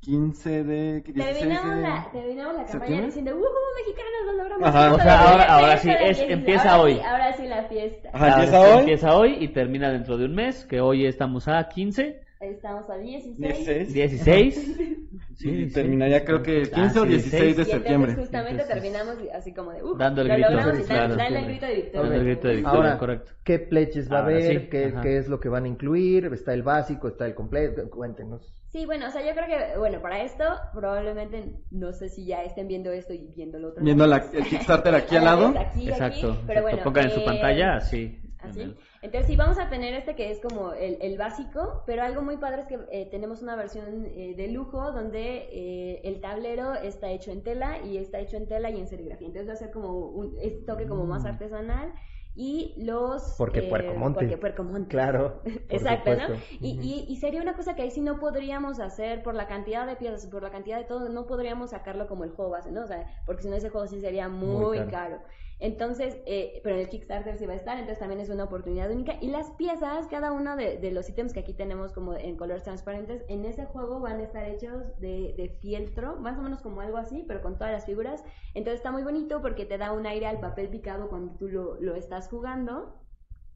15 0.00 0.64
de 0.64 1.00
16 1.02 1.38
Terminamos 1.38 1.76
de- 1.76 1.82
la, 1.82 2.08
terminamos 2.12 2.52
la 2.56 2.62
campaña 2.64 2.72
¿Septiembre? 2.72 3.06
diciendo, 3.06 3.30
¡Woohoo, 3.32 3.74
mexicanos, 3.78 4.20
lo 4.26 4.32
logramos! 4.34 4.68
Ajá. 4.68 4.92
O 4.94 4.98
sea, 5.00 5.30
ahora- 5.30 5.44
ahora 5.56 5.76
sí, 5.78 5.90
es- 5.90 6.20
empieza 6.20 6.70
ahora 6.72 6.82
hoy. 6.82 6.94
Sí, 6.94 7.00
ahora 7.00 7.32
sí 7.36 7.46
la 7.48 7.64
fiesta. 7.64 8.10
Ajá, 8.12 8.28
empieza 8.34 8.60
hoy. 8.60 8.78
Empieza 8.80 9.16
hoy 9.16 9.36
y 9.40 9.48
termina 9.48 9.90
dentro 9.90 10.16
de 10.18 10.24
un 10.26 10.34
mes, 10.34 10.64
que 10.66 10.80
hoy 10.80 11.06
estamos 11.06 11.48
a 11.48 11.66
15, 11.68 12.20
Estamos 12.40 12.88
a 12.88 12.96
16. 12.96 13.92
16. 13.92 13.92
16. 13.92 14.78
y 14.78 15.34
sí. 15.36 15.72
terminaría 15.74 16.24
creo 16.24 16.42
que 16.42 16.62
el 16.62 16.70
15 16.70 16.98
o 16.98 17.02
Ah, 17.02 17.06
sí, 17.06 17.08
16 17.12 17.32
de 17.32 17.46
Y 17.46 17.50
entonces 17.50 17.66
septiembre. 17.74 18.14
justamente 18.14 18.50
Entonces, 18.62 18.74
terminamos 18.74 19.16
así 19.34 19.52
como 19.52 19.72
de, 19.72 19.82
¡uh! 19.82 19.94
dando 19.98 20.22
el 20.22 20.28
lo 20.28 20.34
grito, 20.34 20.50
logramos 20.50 20.80
y 20.80 20.82
claro. 20.84 21.08
dan- 21.08 21.18
dale 21.18 21.38
el 21.40 21.44
grito 21.44 21.66
de 21.66 21.74
victoria. 21.74 22.00
Dando 22.00 22.14
el 22.16 22.24
grito 22.24 22.48
de 22.48 22.54
victoria, 22.56 22.78
Ahora, 22.80 22.98
correcto. 22.98 23.32
¿qué 23.44 23.58
pledges 23.58 24.10
va 24.10 24.18
a 24.20 24.22
haber? 24.22 24.42
sí, 24.62 24.68
¿Qué, 24.70 24.94
qué 25.02 25.16
es 25.18 25.28
lo 25.28 25.38
que 25.38 25.50
van 25.50 25.64
a 25.64 25.68
incluir? 25.68 26.30
¿Está 26.32 26.54
el 26.54 26.62
básico? 26.62 27.08
¿Está 27.08 27.26
el 27.26 27.34
completo? 27.34 27.90
Cuéntenos. 27.90 28.54
Sí, 28.72 28.86
bueno, 28.86 29.08
o 29.08 29.10
sea, 29.10 29.20
yo 29.20 29.34
creo 29.34 29.46
que, 29.46 29.78
bueno, 29.78 30.00
para 30.00 30.22
esto 30.22 30.44
probablemente, 30.72 31.44
no 31.70 31.92
sé 31.92 32.08
si 32.08 32.24
ya 32.24 32.42
estén 32.44 32.68
viendo 32.68 32.90
esto 32.90 33.12
y 33.12 33.32
viendo 33.36 33.58
lo 33.58 33.68
otro. 33.68 33.84
Viendo 33.84 34.06
la- 34.06 34.24
el 34.32 34.44
Kickstarter 34.44 34.94
aquí 34.94 35.14
al 35.16 35.24
lado. 35.26 35.48
Aquí, 35.58 35.88
Exacto. 35.90 36.04
aquí, 36.04 36.20
exacto. 36.20 36.44
pero 36.46 36.62
bueno. 36.62 36.82
Pongan 36.84 37.04
en 37.04 37.10
su 37.10 37.20
eh, 37.20 37.24
pantalla 37.26 37.74
así. 37.76 38.16
Así. 38.38 38.74
Entonces 39.02 39.28
sí, 39.28 39.36
vamos 39.36 39.58
a 39.58 39.70
tener 39.70 39.94
este 39.94 40.14
que 40.14 40.30
es 40.30 40.40
como 40.40 40.74
el, 40.74 40.98
el 41.00 41.16
básico, 41.16 41.82
pero 41.86 42.02
algo 42.02 42.20
muy 42.20 42.36
padre 42.36 42.62
es 42.62 42.66
que 42.66 42.78
eh, 42.92 43.08
tenemos 43.10 43.40
una 43.40 43.56
versión 43.56 44.06
eh, 44.14 44.34
de 44.36 44.48
lujo 44.48 44.92
donde 44.92 45.48
eh, 45.52 46.00
el 46.04 46.20
tablero 46.20 46.74
está 46.74 47.10
hecho 47.10 47.30
en 47.30 47.42
tela 47.42 47.78
y 47.82 47.96
está 47.96 48.18
hecho 48.18 48.36
en 48.36 48.46
tela 48.46 48.68
y 48.70 48.78
en 48.78 48.86
serigrafía. 48.88 49.28
Entonces 49.28 49.48
va 49.48 49.54
a 49.54 49.56
ser 49.56 49.70
como 49.70 49.96
un 49.96 50.36
este 50.42 50.66
toque 50.66 50.86
como 50.86 51.06
más 51.06 51.24
artesanal 51.24 51.94
y 52.34 52.74
los... 52.76 53.22
Mm. 53.22 53.38
Porque 53.38 53.62
Puercomonte. 53.62 54.20
Porque 54.20 54.36
Puercomonte. 54.36 54.88
Claro. 54.90 55.40
por 55.42 55.52
Exacto, 55.70 56.14
¿no? 56.14 56.34
Y, 56.60 56.78
y, 56.80 57.06
y 57.08 57.16
sería 57.16 57.40
una 57.40 57.54
cosa 57.54 57.74
que 57.74 57.82
ahí 57.82 57.90
sí 57.90 58.02
no 58.02 58.18
podríamos 58.18 58.80
hacer 58.80 59.22
por 59.22 59.34
la 59.34 59.46
cantidad 59.46 59.86
de 59.86 59.96
piezas, 59.96 60.26
por 60.26 60.42
la 60.42 60.50
cantidad 60.50 60.78
de 60.78 60.84
todo, 60.84 61.08
no 61.08 61.26
podríamos 61.26 61.70
sacarlo 61.70 62.06
como 62.06 62.24
el 62.24 62.30
juego 62.30 62.50
base, 62.50 62.70
¿no? 62.70 62.82
O 62.82 62.86
sea, 62.86 63.06
porque 63.24 63.42
si 63.42 63.48
no 63.48 63.56
ese 63.56 63.70
juego 63.70 63.86
sí 63.86 63.98
sería 64.00 64.28
muy, 64.28 64.78
Muy 64.78 64.78
caro. 64.78 64.90
caro. 64.90 65.20
Entonces, 65.60 66.16
eh, 66.24 66.60
pero 66.64 66.76
en 66.76 66.80
el 66.82 66.88
Kickstarter 66.88 67.36
sí 67.36 67.44
va 67.44 67.52
a 67.52 67.56
estar, 67.56 67.76
entonces 67.76 67.98
también 67.98 68.20
es 68.20 68.30
una 68.30 68.44
oportunidad 68.44 68.90
única. 68.90 69.16
Y 69.20 69.28
las 69.28 69.50
piezas, 69.52 70.06
cada 70.08 70.32
uno 70.32 70.56
de, 70.56 70.90
los 70.90 71.08
ítems 71.08 71.34
que 71.34 71.40
aquí 71.40 71.52
tenemos 71.52 71.92
como 71.92 72.14
en 72.14 72.36
colores 72.36 72.62
transparentes, 72.62 73.22
en 73.28 73.44
ese 73.44 73.66
juego 73.66 74.00
van 74.00 74.20
a 74.20 74.22
estar 74.22 74.48
hechos 74.48 74.98
de, 74.98 75.34
de 75.36 75.50
fieltro, 75.60 76.16
más 76.16 76.38
o 76.38 76.42
menos 76.42 76.62
como 76.62 76.80
algo 76.80 76.96
así, 76.96 77.24
pero 77.28 77.42
con 77.42 77.58
todas 77.58 77.72
las 77.72 77.84
figuras. 77.84 78.24
Entonces 78.54 78.78
está 78.78 78.90
muy 78.90 79.02
bonito 79.02 79.42
porque 79.42 79.66
te 79.66 79.76
da 79.76 79.92
un 79.92 80.06
aire 80.06 80.26
al 80.26 80.40
papel 80.40 80.68
picado 80.70 81.08
cuando 81.10 81.36
tú 81.36 81.48
lo, 81.48 81.78
lo 81.80 81.94
estás 81.94 82.28
jugando. 82.28 82.98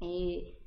Eh, 0.00 0.59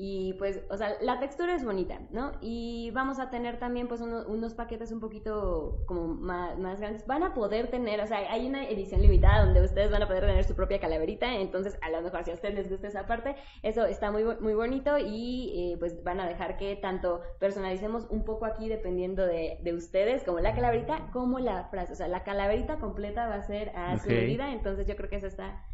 y 0.00 0.34
pues, 0.34 0.62
o 0.70 0.76
sea, 0.76 0.94
la 1.00 1.18
textura 1.18 1.56
es 1.56 1.64
bonita, 1.64 1.98
¿no? 2.12 2.30
Y 2.40 2.92
vamos 2.92 3.18
a 3.18 3.30
tener 3.30 3.58
también 3.58 3.88
pues 3.88 4.00
uno- 4.00 4.24
unos 4.28 4.54
paquetes 4.54 4.92
un 4.92 5.00
poquito 5.00 5.82
como 5.86 6.06
más, 6.06 6.56
más 6.56 6.78
grandes. 6.78 7.04
Van 7.08 7.24
a 7.24 7.34
poder 7.34 7.68
tener, 7.68 8.00
o 8.00 8.06
sea, 8.06 8.18
hay 8.30 8.46
una 8.46 8.68
edición 8.68 9.02
limitada 9.02 9.44
donde 9.44 9.60
ustedes 9.60 9.90
van 9.90 10.04
a 10.04 10.06
poder 10.06 10.24
tener 10.24 10.44
su 10.44 10.54
propia 10.54 10.78
calaverita, 10.78 11.34
entonces 11.34 11.76
a 11.82 11.90
lo 11.90 12.00
mejor 12.00 12.22
si 12.22 12.30
a 12.30 12.34
ustedes 12.34 12.54
les 12.54 12.70
gusta 12.70 12.86
esa 12.86 13.06
parte, 13.08 13.34
eso 13.64 13.86
está 13.86 14.12
muy, 14.12 14.22
muy 14.38 14.54
bonito 14.54 14.98
y 14.98 15.72
eh, 15.72 15.76
pues 15.80 16.04
van 16.04 16.20
a 16.20 16.28
dejar 16.28 16.56
que 16.58 16.76
tanto 16.76 17.20
personalicemos 17.40 18.06
un 18.08 18.24
poco 18.24 18.44
aquí 18.46 18.68
dependiendo 18.68 19.26
de, 19.26 19.58
de 19.62 19.74
ustedes, 19.74 20.22
como 20.22 20.38
la 20.38 20.54
calaverita, 20.54 21.10
como 21.12 21.40
la 21.40 21.64
frase. 21.70 21.94
O 21.94 21.96
sea, 21.96 22.06
la 22.06 22.22
calaverita 22.22 22.78
completa 22.78 23.26
va 23.26 23.34
a 23.34 23.42
ser 23.42 23.70
a 23.70 23.98
su 23.98 24.08
medida, 24.10 24.52
entonces 24.52 24.86
yo 24.86 24.94
creo 24.94 25.10
que 25.10 25.16
eso 25.16 25.26
está 25.26 25.64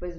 pues 0.00 0.18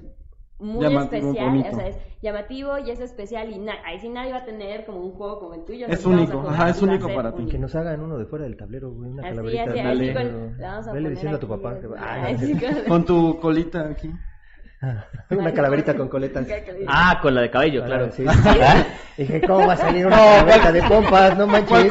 muy 0.61 0.83
Llamativo, 0.83 1.29
especial, 1.31 1.49
bonito. 1.49 1.69
o 1.71 1.75
sea, 1.75 1.87
es 1.87 1.97
llamativo 2.21 2.77
y 2.77 2.91
es 2.91 2.99
especial 2.99 3.49
y 3.51 3.57
na- 3.59 3.75
ahí 3.85 3.99
sí 3.99 4.09
nadie 4.09 4.31
va 4.31 4.37
a 4.39 4.45
tener 4.45 4.85
como 4.85 4.99
un 4.99 5.11
juego 5.13 5.39
como 5.39 5.53
el 5.55 5.65
tuyo. 5.65 5.87
Es 5.87 6.05
único, 6.05 6.39
jugar 6.39 6.53
ajá, 6.53 6.69
es 6.69 6.81
único 6.81 7.07
para 7.13 7.33
ti. 7.35 7.45
Que 7.47 7.57
nos 7.57 7.73
hagan 7.75 7.99
uno 8.01 8.17
de 8.17 8.25
fuera 8.25 8.45
del 8.45 8.55
tablero, 8.57 8.91
güey, 8.91 9.09
una 9.09 9.23
Así, 9.23 9.29
calaverita. 9.31 9.63
así, 9.63 9.79
Dale. 9.81 10.13
con, 10.13 10.57
la 10.59 10.67
vamos 10.71 10.87
a 10.87 10.91
poner 10.91 11.09
diciendo 11.11 11.37
a 11.37 11.39
tu 11.39 11.53
aquí, 11.53 11.61
papá 11.63 11.79
que- 11.79 11.87
ah, 11.97 11.99
ah, 11.99 12.27
así 12.35 12.53
con- 12.59 12.83
Con 12.87 13.05
tu 13.05 13.39
colita 13.39 13.87
aquí. 13.89 14.11
una 15.29 15.53
calaverita 15.53 15.95
con 15.95 16.07
coletas. 16.09 16.47
Ah, 16.87 17.19
con 17.21 17.35
la 17.35 17.41
de 17.41 17.51
cabello, 17.51 17.85
claro. 17.85 18.07
Ah, 18.07 18.11
sí. 18.11 18.25
Dije, 19.17 19.41
¿cómo 19.41 19.67
va 19.67 19.73
a 19.73 19.77
salir 19.77 20.07
una 20.07 20.17
calaverita 20.17 20.71
de 20.71 20.81
pompas? 20.83 21.37
No 21.37 21.45
manches. 21.45 21.87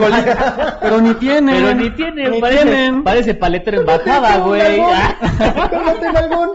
Pero 0.81 1.01
ni 1.01 1.15
tienen. 1.15 1.55
Pero 1.55 1.75
ni 1.75 1.91
tiene, 1.91 2.31
Ni 2.31 2.41
parece, 2.41 2.63
tienen. 2.65 3.05
parece 3.05 3.35
paletero 3.35 3.81
en 3.81 3.87
bajada, 3.87 4.39
güey. 4.39 4.81
Ah. 4.81 5.69
Cálmate, 5.71 6.13
nalgón. 6.13 6.51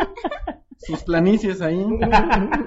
Sus 0.77 1.03
planicies 1.03 1.61
ahí. 1.61 1.79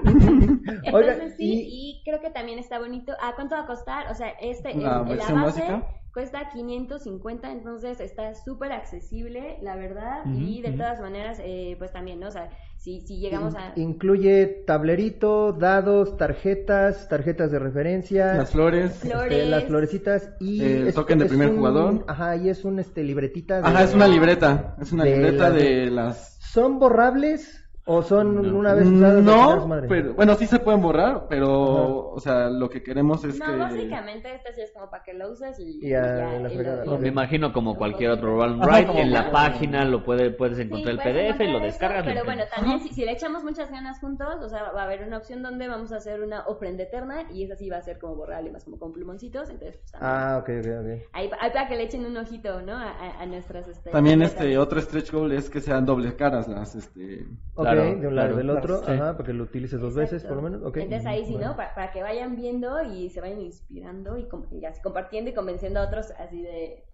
Entonces 0.03 0.93
Oiga, 0.93 1.15
sí, 1.37 1.67
y... 1.69 2.01
creo 2.03 2.19
que 2.21 2.29
también 2.31 2.59
está 2.59 2.79
bonito. 2.79 3.13
¿A 3.21 3.35
cuánto 3.35 3.55
va 3.55 3.61
a 3.63 3.67
costar? 3.67 4.11
O 4.11 4.15
sea, 4.15 4.29
este, 4.41 4.71
el- 4.71 4.83
¿La 4.83 4.97
la 4.97 5.03
versión 5.03 5.41
base 5.41 5.61
básica? 5.61 5.87
cuesta 6.13 6.49
550, 6.49 7.51
entonces 7.51 7.99
está 7.99 8.33
súper 8.33 8.71
accesible, 8.71 9.57
la 9.61 9.75
verdad. 9.75 10.25
Y 10.25 10.61
de 10.61 10.71
todas 10.71 10.99
maneras, 10.99 11.39
eh, 11.41 11.75
pues 11.77 11.93
también, 11.93 12.19
¿no? 12.19 12.27
O 12.27 12.31
sea, 12.31 12.49
si, 12.77 13.01
si 13.01 13.19
llegamos 13.19 13.55
a... 13.55 13.73
Incluye 13.75 14.63
tablerito, 14.65 15.53
dados, 15.53 16.17
tarjetas, 16.17 17.07
tarjetas 17.09 17.51
de 17.51 17.59
referencia. 17.59 18.33
Las 18.33 18.51
flores. 18.51 18.95
Flor- 19.01 19.31
este, 19.31 19.45
las 19.45 19.63
florecitas 19.65 20.31
y 20.39 20.61
El 20.63 20.87
es- 20.87 20.95
token 20.95 21.19
de 21.19 21.25
primer 21.25 21.49
un- 21.51 21.57
jugador. 21.57 22.05
Ajá, 22.07 22.35
y 22.35 22.49
es 22.49 22.65
un 22.65 22.79
este 22.79 23.03
libretita. 23.03 23.61
de- 23.61 23.67
Ajá, 23.67 23.83
es 23.83 23.93
una 23.93 24.07
libreta. 24.07 24.75
Es 24.81 24.91
una 24.91 25.03
De 25.03 25.11
libreta 25.15 25.49
las- 25.49 25.53
de 25.53 25.85
las. 25.91 26.37
¿Son 26.41 26.79
borrables 26.79 27.63
o 27.91 28.03
son 28.03 28.35
No. 28.51 28.57
una 28.59 28.75
vez 28.75 28.87
usadas 28.87 29.23
No, 29.23 29.65
madre? 29.67 29.87
pero 29.87 30.13
bueno, 30.13 30.35
sí 30.35 30.45
se 30.45 30.59
pueden 30.59 30.79
borrar, 30.81 31.25
pero, 31.27 32.11
o 32.11 32.19
sea, 32.19 32.47
lo 32.49 32.69
que 32.69 32.83
queremos 32.83 33.23
es 33.25 33.39
No, 33.39 33.45
que. 33.47 33.51
básicamente 33.57 34.35
este 34.35 34.53
sí 34.53 34.61
es 34.61 34.71
como 34.73 34.91
para 34.91 35.03
que 35.03 35.13
lo 35.15 35.31
uses 35.31 35.57
y, 35.59 35.79
Y 35.87 35.93
a 35.95 36.01
ya, 36.01 36.39
la 36.39 36.39
y 36.39 36.43
lo- 36.43 36.49
fregada. 36.51 36.83
y 36.85 36.87
No, 36.87 36.93
lo- 36.93 36.99
me 36.99 37.07
imagino 37.07 37.51
como 37.51 37.75
cualquier 37.77 38.11
otro 38.11 38.35
run 38.37 38.61
right, 38.61 38.87
en 38.93 39.11
la 39.11 39.31
página 39.31 39.85
lo 39.85 40.03
puede, 40.05 40.29
puedes 40.29 40.57
Sí, 40.57 40.63
encontrar 40.63 40.91
el 40.91 40.97
puedes 41.01 41.33
PDF 41.35 41.43
y 41.43 41.51
lo 41.51 41.59
descargas. 41.59 42.03
Pero 42.05 42.23
bueno, 42.25 42.43
también 42.55 42.79
si, 42.81 42.89
si 42.89 43.05
le 43.05 43.11
echamos 43.13 43.43
muchas 43.43 43.71
ganas 43.71 43.99
juntos, 43.99 44.35
o 44.43 44.49
sea, 44.49 44.71
va 44.71 44.81
a 44.81 44.85
haber 44.85 45.03
una 45.03 45.17
opción 45.17 45.41
donde 45.41 45.67
vamos 45.67 45.91
a 45.91 45.95
hacer 45.97 46.21
una 46.21 46.41
ofrenda 46.45 46.83
eterna 46.83 47.23
y 47.31 47.43
esa 47.43 47.55
sí 47.55 47.69
va 47.71 47.77
a 47.77 47.81
ser 47.81 47.97
como 47.97 48.15
borrable, 48.15 48.51
más 48.51 48.63
como 48.65 48.77
con 48.77 48.93
plumoncitos, 48.93 49.49
entonces 49.49 49.77
pues, 49.79 49.91
también. 49.91 50.11
Ah, 50.13 50.37
ok, 50.41 50.49
ok, 50.59 50.67
ok. 50.81 51.09
Ahí, 51.13 51.29
ahí 51.39 51.51
para 51.51 51.67
que 51.67 51.75
le 51.75 51.83
echen 51.83 52.05
un 52.05 52.17
ojito, 52.17 52.61
¿no? 52.61 52.73
A, 52.73 52.91
a- 52.91 53.21
a 53.21 53.25
nuestras 53.25 53.67
este, 53.67 53.89
También 53.89 54.21
este 54.21 54.57
otro 54.59 54.79
stretch 54.79 55.11
goal 55.11 55.31
es 55.31 55.49
que 55.49 55.59
sean 55.59 55.85
dobles 55.87 56.13
caras 56.13 56.47
las 56.47 56.75
este 56.75 57.25
Claro, 57.55 57.78
de 57.83 58.07
un 58.07 58.15
lado 58.15 58.27
claro. 58.29 58.35
del 58.37 58.49
otro, 58.49 58.77
Sí. 58.83 58.91
ajá, 58.91 59.17
porque 59.17 59.33
lo 59.33 59.43
utilices 59.43 59.79
dos 59.79 59.95
veces 59.95 60.23
por 60.23 60.35
lo 60.37 60.41
menos. 60.41 60.61
ok. 60.63 60.77
Entonces 60.77 61.05
ahí 61.07 61.25
sí, 61.25 61.33
Bueno. 61.33 61.49
¿no? 61.49 61.55
Para, 61.55 61.73
para 61.75 61.91
que 61.91 62.01
vayan 62.03 62.35
viendo 62.35 62.81
y 62.83 63.09
se 63.09 63.21
vayan 63.21 63.41
inspirando 63.41 64.17
y, 64.17 64.27
com- 64.27 64.45
y 64.51 64.63
así 64.65 64.81
compartiendo 64.81 65.31
y 65.31 65.33
convenciendo 65.33 65.79
a 65.79 65.83
otros 65.87 66.11
así 66.19 66.41
de, 66.41 66.85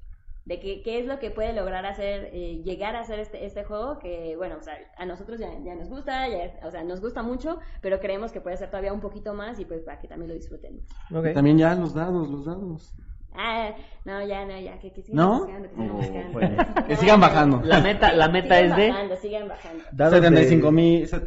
de 0.46 0.60
que, 0.60 0.84
qué 0.84 1.00
es 1.00 1.08
lo 1.08 1.18
que 1.18 1.32
puede 1.32 1.54
lograr 1.54 1.88
hacer, 1.88 2.30
eh, 2.32 2.62
llegar 2.64 2.96
a 2.96 3.00
hacer 3.00 3.18
este, 3.20 3.46
este 3.46 3.64
juego 3.64 3.98
que, 3.98 4.36
bueno, 4.38 4.58
o 4.60 4.62
sea, 4.62 4.76
a 4.98 5.06
nosotros 5.06 5.40
ya, 5.40 5.50
ya 5.64 5.74
nos 5.74 5.90
gusta, 5.90 6.28
ya- 6.30 6.60
o 6.64 6.70
sea, 6.70 6.84
nos 6.84 7.02
gusta 7.02 7.24
mucho, 7.24 7.58
pero 7.82 8.00
creemos 8.00 8.32
que 8.32 8.42
puede 8.42 8.56
ser 8.58 8.70
todavía 8.70 8.94
un 8.94 9.02
poquito 9.02 9.34
más 9.34 9.60
y 9.60 9.66
pues 9.66 9.82
para 9.84 10.00
que 10.00 10.08
también 10.08 10.30
lo 10.30 10.36
disfruten. 10.36 10.82
Ok. 11.12 11.34
También 11.34 11.58
ya 11.58 11.74
los 11.74 11.94
dados, 11.96 12.30
los 12.30 12.46
dados. 12.46 12.94
Ah, 13.38 13.72
no, 14.06 14.26
ya, 14.26 14.46
no, 14.46 14.60
ya, 14.60 14.78
que, 14.80 14.92
que 14.94 15.02
sigan 15.02 15.18
¿No? 15.26 15.40
buscando, 15.40 15.70
que 15.70 15.76
sigan 15.76 15.90
Oh, 15.92 15.94
buscando. 15.96 16.32
bueno. 16.32 16.58
Que 16.88 16.96
sigan 16.96 17.20
bajando. 17.20 17.62
La 17.64 17.80
meta, 17.82 18.14
la 18.14 18.30
meta 18.30 18.56
Sigan 18.56 18.72
es 18.72 18.76
de... 18.78 18.90
bajando, 18.92 19.16
sigan 19.18 19.48
bajando. 19.48 19.84
Dados 19.92 20.14
de- 20.14 20.20
75 20.28 20.72
mil, 20.72 21.00
Dados 21.10 21.12
de 21.12 21.18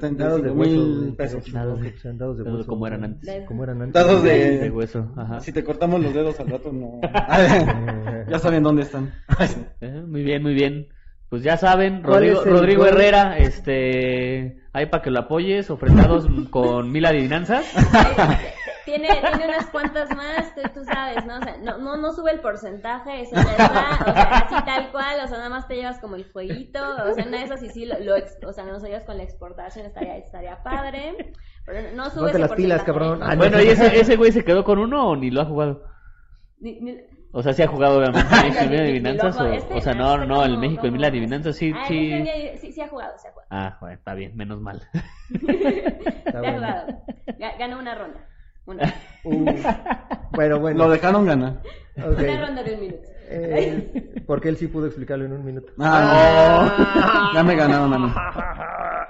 75 0.48 0.54
hueso, 0.54 0.76
mil 0.76 1.16
pesos. 1.16 1.52
dados 1.52 1.80
de 1.80 1.92
Dados 2.14 2.38
hueso. 2.58 2.66
como 2.66 2.86
eran 2.86 3.04
antes. 3.04 3.44
Como 3.46 3.64
eran 3.64 3.82
antes. 3.82 3.94
Dados 3.94 4.22
de- 4.22 4.58
De 4.58 4.70
hueso, 4.70 5.12
ajá. 5.16 5.40
Si 5.40 5.52
te 5.52 5.64
cortamos 5.64 6.00
los 6.02 6.14
dedos 6.14 6.38
al 6.40 6.48
rato, 6.48 6.72
no. 6.72 7.00
ya 8.30 8.38
saben 8.38 8.62
dónde 8.62 8.82
están. 8.82 9.12
Eh, 9.80 10.02
muy 10.06 10.22
bien, 10.22 10.42
muy 10.42 10.54
bien. 10.54 10.88
Pues 11.28 11.42
ya 11.42 11.58
saben, 11.58 12.00
¿Cuál 12.02 12.14
Rodrigo, 12.14 12.40
es 12.40 12.46
el 12.46 12.52
Rodrigo 12.54 12.80
gol? 12.84 12.88
Herrera, 12.88 13.36
este, 13.36 14.60
ahí 14.72 14.86
para 14.86 15.02
que 15.02 15.10
lo 15.10 15.18
apoyes, 15.20 15.68
ofrendados 15.68 16.26
con 16.48 16.90
mil 16.90 17.04
adivinanzas. 17.04 17.66
Tiene, 18.88 19.08
tiene 19.08 19.44
unas 19.48 19.66
cuantas 19.70 20.08
más, 20.16 20.54
tú, 20.54 20.62
tú 20.74 20.84
sabes, 20.84 21.24
¿no? 21.26 21.38
O 21.38 21.42
sea, 21.42 21.56
no, 21.58 21.78
no, 21.78 21.96
no 21.96 22.12
sube 22.12 22.30
el 22.32 22.40
porcentaje, 22.40 23.22
eso 23.22 23.34
ya 23.34 23.42
está, 23.42 23.98
o 24.10 24.12
sea, 24.14 24.22
así 24.38 24.64
tal 24.64 24.90
cual, 24.90 25.20
o 25.24 25.28
sea, 25.28 25.36
nada 25.38 25.50
más 25.50 25.68
te 25.68 25.76
llevas 25.76 25.98
como 26.00 26.16
el 26.16 26.30
jueguito, 26.32 26.80
o 26.80 27.14
sea, 27.14 27.26
una 27.26 27.38
de 27.38 27.44
esas 27.44 27.62
y 27.62 27.68
sí, 27.70 27.84
lo, 27.86 27.94
o 28.48 28.52
sea, 28.52 28.64
nos 28.64 28.82
ayudas 28.84 29.04
con 29.04 29.16
la 29.18 29.22
exportación, 29.24 29.86
estaría, 29.86 30.16
estaría 30.16 30.62
padre, 30.62 31.32
pero 31.66 31.94
no 31.94 32.04
sube 32.10 32.20
Ponte 32.20 32.30
ese 32.30 32.38
las 32.38 32.52
pilas, 32.52 32.82
cabrón. 32.84 33.20
Ah, 33.22 33.32
no. 33.32 33.36
Bueno, 33.36 33.60
¿y 33.62 33.68
ese, 33.68 34.00
ese 34.00 34.16
güey 34.16 34.32
se 34.32 34.44
quedó 34.44 34.64
con 34.64 34.78
uno 34.78 35.10
o 35.10 35.16
ni 35.16 35.30
lo 35.30 35.42
ha 35.42 35.44
jugado? 35.44 35.84
Ni- 36.60 36.80
ni- 36.80 36.96
O 37.32 37.42
sea, 37.42 37.52
sí 37.52 37.62
ha 37.62 37.68
jugado 37.68 37.98
obviamente 37.98 38.24
mil 38.68 38.80
adivinanzas 38.80 39.38
o, 39.38 39.46
este, 39.46 39.74
o 39.74 39.80
sea, 39.82 39.92
no, 39.92 40.14
este 40.14 40.26
no, 40.26 40.44
el 40.44 40.56
México 40.58 40.86
y 40.86 40.90
mil 40.90 41.04
adivinanzas 41.04 41.56
sí, 41.56 41.72
Ah, 41.76 41.84
sí. 41.86 42.10
ese 42.12 42.56
sí, 42.58 42.72
sí 42.72 42.80
ha 42.80 42.88
jugado, 42.88 43.12
sí 43.18 43.28
ha 43.28 43.32
jugado. 43.32 43.48
Ah, 43.50 43.76
bueno, 43.80 43.94
está 43.96 44.14
bien, 44.14 44.34
menos 44.36 44.60
mal. 44.60 44.82
Ha 46.34 46.40
bueno. 46.40 46.56
jugado. 46.58 46.86
Ga- 47.38 47.58
Ganó 47.58 47.78
una 47.78 47.94
ronda. 47.94 48.26
Una, 48.68 48.94
Uh, 49.24 49.44
bueno, 50.32 50.60
bueno. 50.60 50.84
Lo 50.86 50.90
dejaron 50.90 51.26
ganar. 51.26 51.60
ok. 51.96 52.18
una 52.18 52.46
ronda 52.46 52.62
de 52.62 52.74
un 52.74 52.80
minuto. 52.80 53.08
Eh, 53.30 54.22
porque 54.26 54.48
él 54.48 54.56
sí 54.56 54.68
pudo 54.68 54.86
explicarlo 54.86 55.24
en 55.26 55.32
un 55.32 55.44
minuto. 55.44 55.72
Ah, 55.78 57.28
no. 57.32 57.34
Ya 57.34 57.42
me 57.42 57.56
ganaron 57.56 57.92
a 57.92 57.98
mí. 57.98 58.12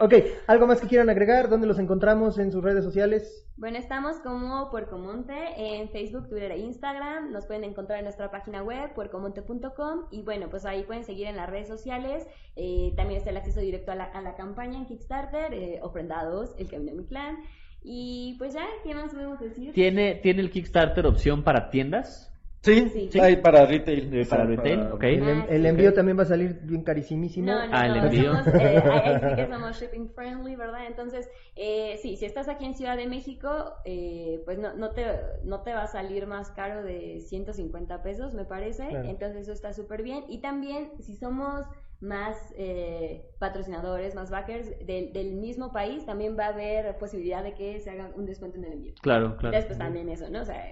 Ok, 0.00 0.14
¿algo 0.46 0.66
más 0.66 0.80
que 0.80 0.86
quieran 0.88 1.10
agregar? 1.10 1.48
¿Dónde 1.48 1.66
los 1.66 1.78
encontramos 1.78 2.38
en 2.38 2.50
sus 2.52 2.62
redes 2.62 2.84
sociales? 2.84 3.44
Bueno, 3.56 3.78
estamos 3.78 4.16
como 4.20 4.70
Puercomonte 4.70 5.34
en 5.56 5.88
Facebook, 5.90 6.28
Twitter 6.28 6.52
e 6.52 6.58
Instagram. 6.58 7.30
Nos 7.32 7.46
pueden 7.46 7.64
encontrar 7.64 7.98
en 7.98 8.04
nuestra 8.04 8.30
página 8.30 8.62
web, 8.62 8.92
puercomonte.com. 8.94 10.06
Y 10.10 10.22
bueno, 10.22 10.48
pues 10.50 10.64
ahí 10.64 10.84
pueden 10.84 11.04
seguir 11.04 11.26
en 11.26 11.36
las 11.36 11.50
redes 11.50 11.68
sociales. 11.68 12.26
Eh, 12.56 12.92
también 12.96 13.18
está 13.18 13.30
el 13.30 13.36
acceso 13.36 13.60
directo 13.60 13.92
a 13.92 13.96
la, 13.96 14.04
a 14.04 14.20
la 14.22 14.34
campaña 14.36 14.78
en 14.78 14.86
Kickstarter, 14.86 15.52
eh, 15.52 15.80
Ofrendados, 15.82 16.54
El 16.58 16.68
Camino 16.70 16.92
de 16.92 16.98
mi 16.98 17.06
Clan. 17.06 17.36
Y 17.82 18.34
pues 18.38 18.54
ya, 18.54 18.66
¿qué 18.84 18.94
más 18.94 19.12
podemos 19.12 19.38
decir? 19.40 19.72
¿Tiene, 19.72 20.16
¿Tiene 20.16 20.42
el 20.42 20.50
Kickstarter 20.50 21.06
opción 21.06 21.42
para 21.44 21.70
tiendas? 21.70 22.24
Sí, 22.60 22.88
Sí. 22.88 23.36
para 23.40 23.64
retail. 23.66 24.12
Eh, 24.12 24.26
para 24.26 24.44
retail, 24.44 24.80
ok. 24.92 25.04
El, 25.04 25.22
Ah, 25.22 25.46
el 25.48 25.62
sí. 25.62 25.68
envío 25.68 25.94
también 25.94 26.18
va 26.18 26.22
a 26.24 26.26
salir 26.26 26.58
bien 26.64 26.82
carísimísimo. 26.82 27.46
No, 27.46 27.66
no, 27.66 27.72
Ah, 27.72 27.86
el 27.86 27.94
no, 27.94 28.04
envío. 28.06 28.32
somos, 28.34 28.46
eh, 28.48 28.82
ahí 28.84 29.14
sí 29.14 29.36
que 29.36 29.46
somos 29.52 29.80
shipping 29.80 30.08
friendly, 30.10 30.56
¿verdad? 30.56 30.86
Entonces, 30.88 31.30
eh, 31.54 31.98
sí, 32.02 32.16
si 32.16 32.26
estás 32.26 32.48
aquí 32.48 32.64
en 32.64 32.74
Ciudad 32.74 32.96
de 32.96 33.06
México, 33.06 33.74
eh, 33.84 34.42
pues 34.44 34.58
no, 34.58 34.74
no, 34.74 34.90
te, 34.90 35.06
no 35.44 35.60
te 35.62 35.72
va 35.72 35.84
a 35.84 35.86
salir 35.86 36.26
más 36.26 36.50
caro 36.50 36.82
de 36.82 37.20
150 37.20 38.02
pesos, 38.02 38.34
me 38.34 38.44
parece. 38.44 38.88
Claro. 38.88 39.08
Entonces, 39.08 39.42
eso 39.42 39.52
está 39.52 39.72
súper 39.72 40.02
bien. 40.02 40.24
Y 40.28 40.38
también, 40.40 40.90
si 40.98 41.14
somos 41.14 41.64
más 42.00 42.54
eh, 42.56 43.28
patrocinadores, 43.38 44.14
más 44.14 44.30
backers 44.30 44.70
del, 44.86 45.12
del 45.12 45.32
mismo 45.34 45.72
país, 45.72 46.06
también 46.06 46.36
va 46.38 46.46
a 46.46 46.48
haber 46.48 46.96
posibilidad 46.98 47.42
de 47.42 47.54
que 47.54 47.80
se 47.80 47.90
haga 47.90 48.12
un 48.14 48.24
descuento 48.26 48.56
en 48.58 48.64
el 48.64 48.72
envío. 48.74 48.94
Claro, 49.02 49.36
claro. 49.36 49.56
Después 49.56 49.78
también 49.78 50.08
eso, 50.08 50.28
¿no? 50.30 50.42
O 50.42 50.44
sea, 50.44 50.62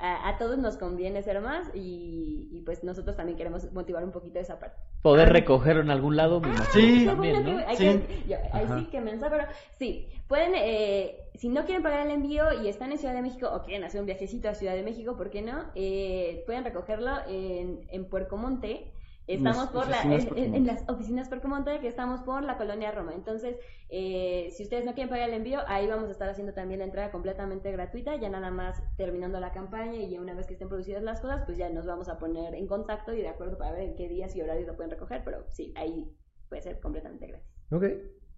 a, 0.00 0.28
a 0.28 0.38
todos 0.38 0.58
nos 0.58 0.76
conviene 0.76 1.22
ser 1.22 1.40
más 1.40 1.70
y, 1.74 2.48
y, 2.52 2.60
pues 2.60 2.84
nosotros 2.84 3.16
también 3.16 3.36
queremos 3.36 3.72
motivar 3.72 4.04
un 4.04 4.12
poquito 4.12 4.38
esa 4.38 4.60
parte. 4.60 4.76
Poder 5.02 5.30
recogerlo 5.30 5.82
en 5.82 5.90
algún 5.90 6.16
lado, 6.16 6.36
imagino 6.38 6.64
Sí. 6.72 7.04
También, 7.06 7.44
¿no? 7.44 7.58
hay 7.66 7.76
Sí. 7.76 7.84
que- 7.84 8.28
yo- 8.28 8.36
ahí 8.52 8.64
Ajá. 8.64 8.78
sí 8.78 8.86
que 8.90 9.00
mensa, 9.00 9.28
pero 9.30 9.44
sí, 9.78 10.08
pueden, 10.28 10.52
eh, 10.54 11.18
si 11.34 11.48
no 11.48 11.64
quieren 11.64 11.82
pagar 11.82 12.06
el 12.06 12.12
envío 12.12 12.62
y 12.62 12.68
están 12.68 12.92
en 12.92 12.98
Ciudad 12.98 13.14
de 13.14 13.22
México 13.22 13.50
o 13.52 13.62
quieren 13.62 13.84
hacer 13.84 14.00
un 14.00 14.06
viajecito 14.06 14.48
a 14.48 14.54
Ciudad 14.54 14.74
de 14.74 14.82
México, 14.82 15.16
¿por 15.16 15.30
qué 15.30 15.40
no? 15.42 15.64
Eh, 15.74 16.42
pueden 16.46 16.62
recogerlo 16.64 17.10
en, 17.26 17.80
en 17.88 18.04
Puercomonte. 18.08 18.92
Estamos 19.28 19.56
Las 19.64 19.68
por 19.70 19.88
la, 19.88 20.02
en, 20.02 20.12
en- 20.12 20.18
Puercomonte. 20.26 20.56
en 20.56 20.66
las 20.66 20.88
oficinas 20.88 21.28
Puercomonte, 21.28 21.78
que 21.80 21.88
estamos 21.88 22.20
por 22.22 22.42
la 22.42 22.56
colonia 22.56 22.90
Roma. 22.90 23.12
Entonces, 23.14 23.56
eh, 23.90 24.48
si 24.56 24.62
ustedes 24.62 24.84
no 24.84 24.94
quieren 24.94 25.10
pagar 25.10 25.28
el 25.28 25.34
envío, 25.34 25.60
ahí 25.66 25.86
vamos 25.86 26.08
a 26.08 26.12
estar 26.12 26.28
haciendo 26.28 26.54
también 26.54 26.78
la 26.80 26.86
entrega 26.86 27.10
completamente 27.10 27.70
gratuita, 27.70 28.16
ya 28.16 28.30
nada 28.30 28.50
más 28.50 28.82
terminando 28.96 29.38
la 29.38 29.52
campaña 29.52 29.96
y 29.96 30.08
ya 30.10 30.20
una 30.20 30.34
vez 30.34 30.46
que 30.46 30.54
estén 30.54 30.68
producidas 30.68 31.02
las 31.02 31.20
cosas, 31.20 31.42
pues 31.44 31.58
ya 31.58 31.68
nos 31.68 31.84
vamos 31.86 32.08
a 32.08 32.18
poner 32.18 32.54
en 32.54 32.66
contacto 32.66 33.12
y 33.12 33.20
de 33.20 33.28
acuerdo 33.28 33.58
para 33.58 33.72
ver 33.72 33.82
en 33.82 33.96
qué 33.96 34.08
días 34.08 34.34
y 34.34 34.40
horarios 34.42 34.66
lo 34.66 34.76
pueden 34.76 34.90
recoger, 34.90 35.22
pero 35.24 35.44
sí, 35.50 35.72
ahí 35.76 36.06
puede 36.48 36.62
ser 36.62 36.80
completamente 36.80 37.26
gratis. 37.26 37.46
Ok, 37.70 37.84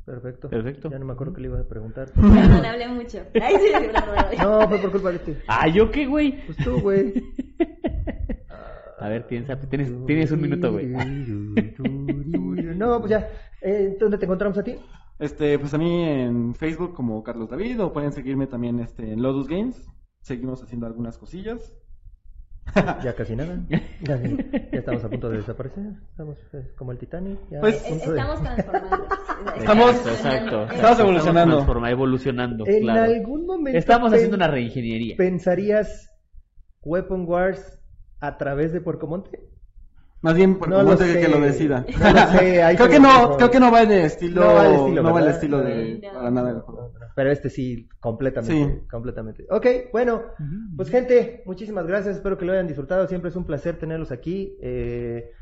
perfecto. 0.04 0.48
Perfecto. 0.50 0.90
Ya 0.90 0.98
no 0.98 1.04
me 1.04 1.12
acuerdo 1.12 1.34
qué 1.34 1.40
le 1.42 1.46
iba 1.48 1.60
a 1.60 1.68
preguntar. 1.68 2.10
Perdón, 2.14 2.64
hablé 2.64 2.88
mucho. 2.88 3.20
Ay, 3.40 3.54
sí. 3.58 4.38
No, 4.42 4.68
fue 4.68 4.78
por 4.78 4.90
culpa 4.90 5.10
de 5.10 5.16
este. 5.16 5.42
Ah, 5.46 5.68
¿yo 5.68 5.88
qué, 5.92 6.06
güey? 6.06 6.44
Pues 6.46 6.58
tú, 6.58 6.80
güey. 6.80 7.14
A 9.00 9.08
ver, 9.08 9.26
piensa, 9.26 9.58
tienes, 9.58 9.92
tienes 10.06 10.30
un 10.30 10.40
minuto, 10.42 10.72
güey. 10.72 10.88
No, 12.76 12.98
pues 13.00 13.10
ya. 13.10 13.28
Eh, 13.62 13.96
¿Dónde 13.98 14.18
te 14.18 14.24
encontramos 14.24 14.56
a 14.58 14.62
ti? 14.62 14.76
Este, 15.18 15.58
pues 15.58 15.74
a 15.74 15.78
mí 15.78 16.02
en 16.04 16.54
Facebook 16.54 16.94
como 16.94 17.22
Carlos 17.22 17.50
David 17.50 17.82
o 17.82 17.92
pueden 17.92 18.12
seguirme 18.12 18.46
también 18.46 18.80
este, 18.80 19.12
en 19.12 19.22
Lotus 19.22 19.48
Games. 19.48 19.86
Seguimos 20.22 20.62
haciendo 20.62 20.86
algunas 20.86 21.18
cosillas. 21.18 21.74
Ya 23.02 23.14
casi 23.16 23.34
nada. 23.34 23.58
Ya, 23.68 23.80
ya 24.22 24.78
estamos 24.78 25.02
a 25.02 25.08
punto 25.08 25.28
de 25.30 25.38
desaparecer. 25.38 25.82
Estamos 26.10 26.38
eh, 26.52 26.70
como 26.76 26.92
el 26.92 26.98
Titanic. 26.98 27.38
ya 27.50 27.58
Pues, 27.60 27.84
a 27.84 27.88
punto 27.88 28.12
de- 28.12 28.18
Estamos 28.18 28.42
transformando. 28.44 29.06
Estamos- 29.56 30.06
Exacto. 30.06 30.62
Estamos 30.70 31.00
evolucionando. 31.00 31.56
transforma- 31.56 31.90
evolucionando, 31.90 32.64
En 32.66 32.82
claro. 32.82 33.12
algún 33.12 33.46
momento. 33.46 33.76
Estamos 33.78 34.10
pen- 34.10 34.16
haciendo 34.16 34.36
una 34.36 34.46
reingeniería. 34.48 35.16
¿Pensarías 35.16 36.10
Weapon 36.82 37.24
Wars 37.26 37.79
a 38.20 38.38
través 38.38 38.72
de 38.72 38.80
Porcomonte? 38.80 39.40
Más 40.22 40.34
bien 40.34 40.58
por 40.58 40.68
No 40.68 40.98
que 40.98 41.28
lo 41.28 41.40
decida. 41.40 41.86
No 41.98 42.12
lo 42.12 42.38
sé, 42.38 42.62
ahí 42.62 42.76
creo 42.76 42.88
que 42.88 43.00
no, 43.00 43.36
creo 43.36 43.50
que 43.50 43.60
no 43.60 43.72
va 43.72 43.82
en 43.82 43.92
el 43.92 44.04
estilo, 44.04 44.44
No 44.44 44.54
va 44.54 44.66
el 44.66 44.74
estilo, 44.74 45.02
no 45.02 45.14
va 45.14 45.20
el 45.20 45.28
estilo 45.28 45.58
de 45.60 46.00
No. 46.02 46.12
para 46.12 46.30
nada 46.30 46.52
del 46.52 46.60
juego. 46.60 46.92
Pero 47.14 47.30
este 47.30 47.48
sí, 47.48 47.88
completamente. 47.98 48.80
Sí. 48.80 48.86
Completamente. 48.90 49.46
Ok, 49.50 49.66
bueno, 49.92 50.22
pues 50.76 50.90
gente, 50.90 51.42
muchísimas 51.46 51.86
gracias. 51.86 52.16
Espero 52.16 52.36
que 52.36 52.44
lo 52.44 52.52
hayan 52.52 52.66
disfrutado. 52.66 53.06
Siempre 53.06 53.30
es 53.30 53.36
un 53.36 53.44
placer 53.44 53.78
tenerlos 53.78 54.12
aquí. 54.12 54.56
Eh, 54.60 55.32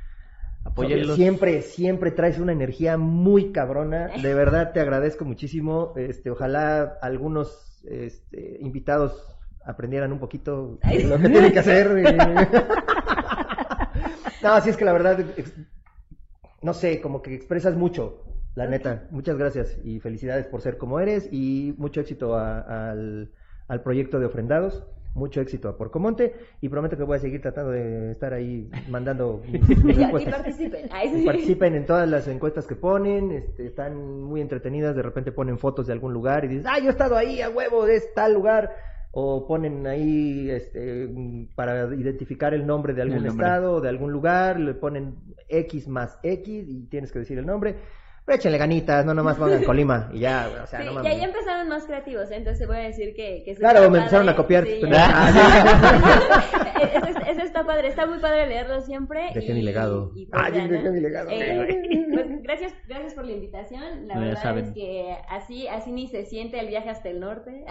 Apóyenlos. 0.65 1.17
Siempre, 1.17 1.63
siempre 1.63 2.11
traes 2.11 2.39
una 2.39 2.53
energía 2.53 2.97
muy 2.97 3.53
cabrona. 3.53 4.09
De 4.23 4.35
verdad 4.35 4.73
te 4.73 4.81
agradezco 4.81 5.25
muchísimo. 5.25 5.93
Este, 5.97 6.31
ojalá 6.31 6.99
algunos 7.03 7.81
este, 7.85 8.59
invitados 8.61 9.38
aprendieran 9.69 10.13
un 10.13 10.19
poquito 10.19 10.79
de 10.83 11.05
lo 11.05 11.19
que 11.19 11.29
tienen 11.29 11.53
que 11.53 11.59
hacer. 11.59 11.89
no, 14.43 14.53
así 14.53 14.71
es 14.71 14.77
que 14.77 14.85
la 14.85 14.93
verdad, 14.93 15.19
no 16.63 16.75
sé, 16.75 17.01
como 17.01 17.23
que 17.23 17.35
expresas 17.35 17.77
mucho, 17.77 18.25
la 18.55 18.67
neta. 18.67 19.07
Muchas 19.11 19.37
gracias 19.37 19.77
y 19.85 20.01
felicidades 20.01 20.47
por 20.47 20.61
ser 20.63 20.79
como 20.79 21.01
eres 21.01 21.29
y 21.31 21.75
mucho 21.79 22.01
éxito 22.01 22.37
a- 22.37 22.91
al, 22.91 23.33
al 23.69 23.83
proyecto 23.83 24.19
de 24.19 24.27
Ofrendados. 24.27 24.85
Mucho 25.15 25.41
éxito 25.41 25.69
a 25.69 25.77
Porcomonte 25.77 26.35
y 26.61 26.69
prometo 26.69 26.97
que 26.97 27.03
voy 27.03 27.17
a 27.17 27.21
seguir 27.21 27.41
tratando 27.43 27.73
de 27.73 28.13
estar 28.13 28.33
ahí 28.35 28.71
mandando 28.89 29.43
mis, 29.51 29.63
mis 29.83 29.97
Y, 29.97 30.01
y 30.01 30.03
respuestas. 30.03 30.35
participen. 30.35 30.89
Ay, 30.93 31.09
Y 31.09 31.21
sí. 31.21 31.27
participen 31.27 31.75
en 31.75 31.87
todas 31.87 32.09
las 32.09 32.29
encuestas 32.29 32.67
que 32.67 32.77
ponen, 32.77 33.33
este, 33.33 33.67
están 33.67 34.23
muy 34.23 34.41
entretenidas, 34.41 34.95
de 34.95 35.03
repente 35.03 35.33
ponen 35.33 35.59
fotos 35.59 35.89
de 35.89 35.93
algún 35.95 36.13
lugar 36.13 36.45
y 36.45 36.49
dices, 36.49 36.67
ah, 36.69 36.79
yo 36.79 36.89
he 36.89 36.91
estado 36.91 37.17
ahí 37.17 37.41
a 37.41 37.49
huevo 37.51 37.85
de 37.85 38.01
tal 38.15 38.35
lugar, 38.35 38.71
o 39.11 39.47
ponen 39.47 39.87
ahí 39.87 40.51
este, 40.51 41.09
para 41.55 41.95
identificar 41.95 42.53
el 42.55 42.67
nombre 42.67 42.93
de 42.95 43.03
algún 43.03 43.25
nombre. 43.25 43.45
estado 43.47 43.73
o 43.77 43.81
de 43.81 43.89
algún 43.89 44.13
lugar, 44.13 44.61
le 44.61 44.75
ponen 44.75 45.15
X 45.49 45.89
más 45.89 46.19
X 46.23 46.67
y 46.69 46.87
tienes 46.89 47.11
que 47.13 47.21
decir 47.21 47.39
el 47.39 47.47
nombre. 47.47 47.77
Pero 48.27 48.37
échenle 48.37 48.59
ganitas, 48.59 49.07
no 49.07 49.15
nomás 49.15 49.39
pongan 49.39 49.63
Colima 49.65 50.11
y 50.13 50.19
ya, 50.19 50.51
o 50.63 50.67
sea, 50.67 50.83
Sí, 50.83 50.87
no 50.95 51.03
y 51.03 51.07
ahí 51.07 51.23
empezaron 51.23 51.67
más 51.71 51.87
creativos, 51.87 52.31
entonces 52.31 52.67
voy 52.69 52.77
a 52.77 52.81
decir 52.81 53.15
que... 53.17 53.41
que 53.43 53.53
eso 53.53 53.61
Claro, 53.61 53.79
está 53.79 53.91
me 53.91 53.99
empezaron 54.01 54.27
padre, 54.27 54.35
a 54.35 54.37
copiar. 54.37 54.67
sí. 54.67 54.81
Ah, 54.93 56.91
eso, 56.95 57.07
es- 57.07 57.29
eso 57.29 57.43
está 57.43 57.65
padre, 57.65 57.89
está 57.89 58.07
muy 58.07 58.19
padre 58.19 58.47
leerlo 58.47 58.83
siempre. 58.83 59.31
Dejé 59.35 59.53
y- 59.53 59.55
mi 59.55 59.63
legado. 59.63 60.13
y 60.15 60.27
pues 60.27 60.43
Ah, 60.45 60.51
ya, 60.51 60.67
yo 60.67 60.73
dejé 60.73 60.85
¿no? 60.85 60.93
mi 60.93 61.01
legado. 61.01 61.31
Eh, 61.31 62.07
pues 62.13 62.43
gracias, 62.43 62.75
gracias 62.87 63.15
por 63.15 63.25
la 63.25 63.33
invitación. 63.33 64.07
La 64.09 64.15
No, 64.17 64.21
verdad 64.21 64.59
es 64.59 64.73
que 64.73 65.17
así, 65.31 65.67
así 65.67 65.91
ni 65.91 66.07
se 66.09 66.27
siente 66.27 66.61
el 66.61 66.69
viaje 66.69 66.91
hasta 66.91 67.09
el 67.09 67.21
norte. 67.21 67.65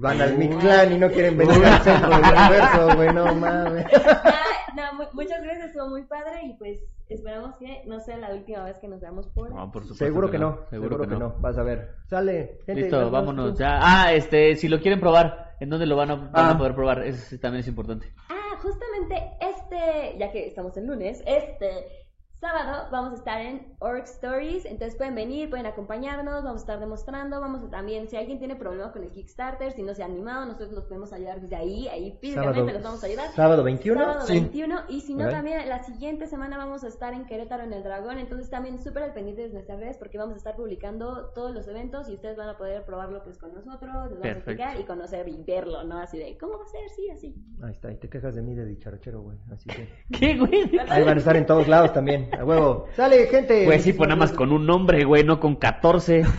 Van 0.00 0.20
al 0.20 0.36
Mictlán 0.36 0.92
y 0.92 0.98
no 0.98 1.08
quieren 1.10 1.36
venir 1.38 1.64
al 1.64 1.80
centro 1.82 2.10
del 2.10 2.18
universo, 2.20 2.96
güey, 2.96 3.12
no 3.14 3.34
mames. 3.34 3.86
Ah, 3.94 4.42
no, 4.76 5.08
muchas 5.12 5.42
gracias, 5.42 5.66
estuvo 5.68 5.88
muy 5.88 6.02
padre 6.04 6.42
y 6.44 6.54
pues 6.54 6.80
esperamos 7.08 7.54
que 7.56 7.82
no 7.86 8.00
sea 8.00 8.16
la 8.18 8.30
última 8.34 8.64
vez 8.64 8.78
que 8.78 8.88
nos 8.88 9.00
veamos 9.00 9.26
por... 9.28 9.50
No, 9.54 9.70
por 9.70 9.82
supuesto 9.82 10.04
Seguro 10.04 10.30
que 10.30 10.38
no, 10.38 10.60
seguro, 10.70 10.98
que, 11.00 11.06
no. 11.06 11.18
no. 11.18 11.34
Vas 11.40 11.56
a 11.58 11.62
ver. 11.62 11.94
Sale, 12.08 12.58
gente. 12.66 12.82
Listo, 12.82 13.10
vámonos 13.10 13.58
ya. 13.58 13.78
Ah, 13.80 14.12
este, 14.12 14.56
si 14.56 14.68
lo 14.68 14.80
quieren 14.80 15.00
probar, 15.00 15.54
¿en 15.60 15.70
dónde 15.70 15.86
lo 15.86 15.96
van 15.96 16.10
a, 16.10 16.14
van 16.16 16.30
a 16.34 16.50
Ah. 16.50 16.58
poder 16.58 16.74
probar? 16.74 17.02
Eso 17.04 17.36
también 17.40 17.60
es 17.60 17.68
importante. 17.68 18.12
Ah, 18.28 18.58
justamente 18.60 19.32
este, 19.40 20.18
ya 20.18 20.30
que 20.32 20.46
estamos 20.48 20.76
en 20.76 20.86
lunes, 20.88 21.22
este 21.26 22.05
sábado 22.40 22.88
vamos 22.92 23.12
a 23.12 23.14
estar 23.16 23.40
en 23.40 23.74
Org 23.78 24.04
Stories, 24.04 24.64
entonces 24.66 24.96
pueden 24.96 25.14
venir, 25.14 25.48
pueden 25.50 25.66
acompañarnos, 25.66 26.44
vamos 26.44 26.60
a 26.60 26.64
estar 26.64 26.80
demostrando, 26.80 27.40
vamos 27.40 27.62
a 27.64 27.70
también, 27.70 28.08
si 28.08 28.16
alguien 28.16 28.38
tiene 28.38 28.56
problemas 28.56 28.92
con 28.92 29.02
el 29.02 29.10
Kickstarter, 29.10 29.72
si 29.72 29.82
no 29.82 29.94
se 29.94 30.02
ha 30.02 30.06
animado, 30.06 30.44
nosotros 30.44 30.72
los 30.72 30.84
podemos 30.84 31.12
ayudar 31.12 31.40
desde 31.40 31.56
ahí, 31.56 31.88
ahí 31.88 32.12
físicamente 32.20 32.58
Sábado- 32.60 32.72
los 32.74 32.82
vamos 32.82 33.02
a 33.02 33.06
ayudar. 33.06 33.28
Sábado 33.32 33.62
21. 33.64 34.00
Sábado 34.00 34.26
Sí. 34.26 34.32
21 34.34 34.80
y 34.88 35.00
si 35.00 35.14
no 35.14 35.28
también 35.28 35.68
la 35.68 35.82
siguiente 35.82 36.26
semana 36.26 36.56
vamos 36.58 36.84
a 36.84 36.88
estar 36.88 37.12
en 37.14 37.26
Querétaro 37.26 37.62
en 37.64 37.72
el 37.72 37.82
Dragón, 37.82 38.18
entonces 38.18 38.50
también 38.50 38.78
súper 38.82 39.02
al 39.04 39.12
pendiente 39.14 39.42
de 39.42 39.52
nuestras 39.52 39.78
redes 39.80 39.98
porque 39.98 40.18
vamos 40.18 40.34
a 40.34 40.38
estar 40.38 40.56
publicando 40.56 41.30
todos 41.34 41.52
los 41.54 41.66
eventos 41.68 42.08
y 42.08 42.14
ustedes 42.14 42.36
van 42.36 42.48
a 42.48 42.56
poder 42.56 42.84
probarlo 42.84 43.22
pues 43.24 43.38
con 43.38 43.54
nosotros, 43.54 43.80
les 43.80 43.92
vamos 43.92 44.10
Perfecto. 44.20 44.28
a 44.28 44.32
explicar 44.52 44.80
y 44.80 44.84
conocer 44.84 45.28
y 45.28 45.42
verlo, 45.42 45.84
¿no? 45.84 45.98
Así 45.98 46.18
de, 46.18 46.36
¿cómo 46.38 46.58
va 46.58 46.64
a 46.64 46.68
ser? 46.68 46.88
Sí, 46.90 47.10
así. 47.10 47.34
Ahí 47.62 47.72
está, 47.72 47.90
y 47.92 47.96
te 47.96 48.08
quejas 48.08 48.34
de 48.34 48.42
mí 48.42 48.54
de 48.54 48.66
dicharachero, 48.66 49.22
güey. 49.22 49.38
Así 49.52 49.68
que. 49.68 49.88
¿Qué, 50.18 50.36
güey? 50.38 50.70
Ahí 50.88 51.02
van 51.04 51.16
a 51.16 51.18
estar 51.18 51.36
en 51.36 51.46
todos 51.46 51.66
lados 51.68 51.92
también. 51.92 52.25
A 52.38 52.44
huevo. 52.44 52.86
Sale, 52.96 53.26
gente. 53.26 53.64
Pues 53.64 53.82
sí, 53.82 53.92
pues 53.92 54.08
nada 54.08 54.18
más 54.18 54.32
con 54.32 54.52
un 54.52 54.66
nombre, 54.66 55.04
güey, 55.04 55.24
no 55.24 55.40
con 55.40 55.56
14. 55.56 56.24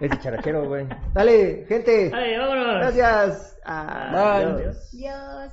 Es 0.00 0.10
dicharachero, 0.10 0.66
güey. 0.66 0.86
Dale, 1.12 1.66
gente. 1.68 2.10
Ay, 2.14 2.38
vámonos. 2.38 2.76
Gracias. 2.78 3.58
Adiós. 3.64 4.90
Dios. 4.92 5.52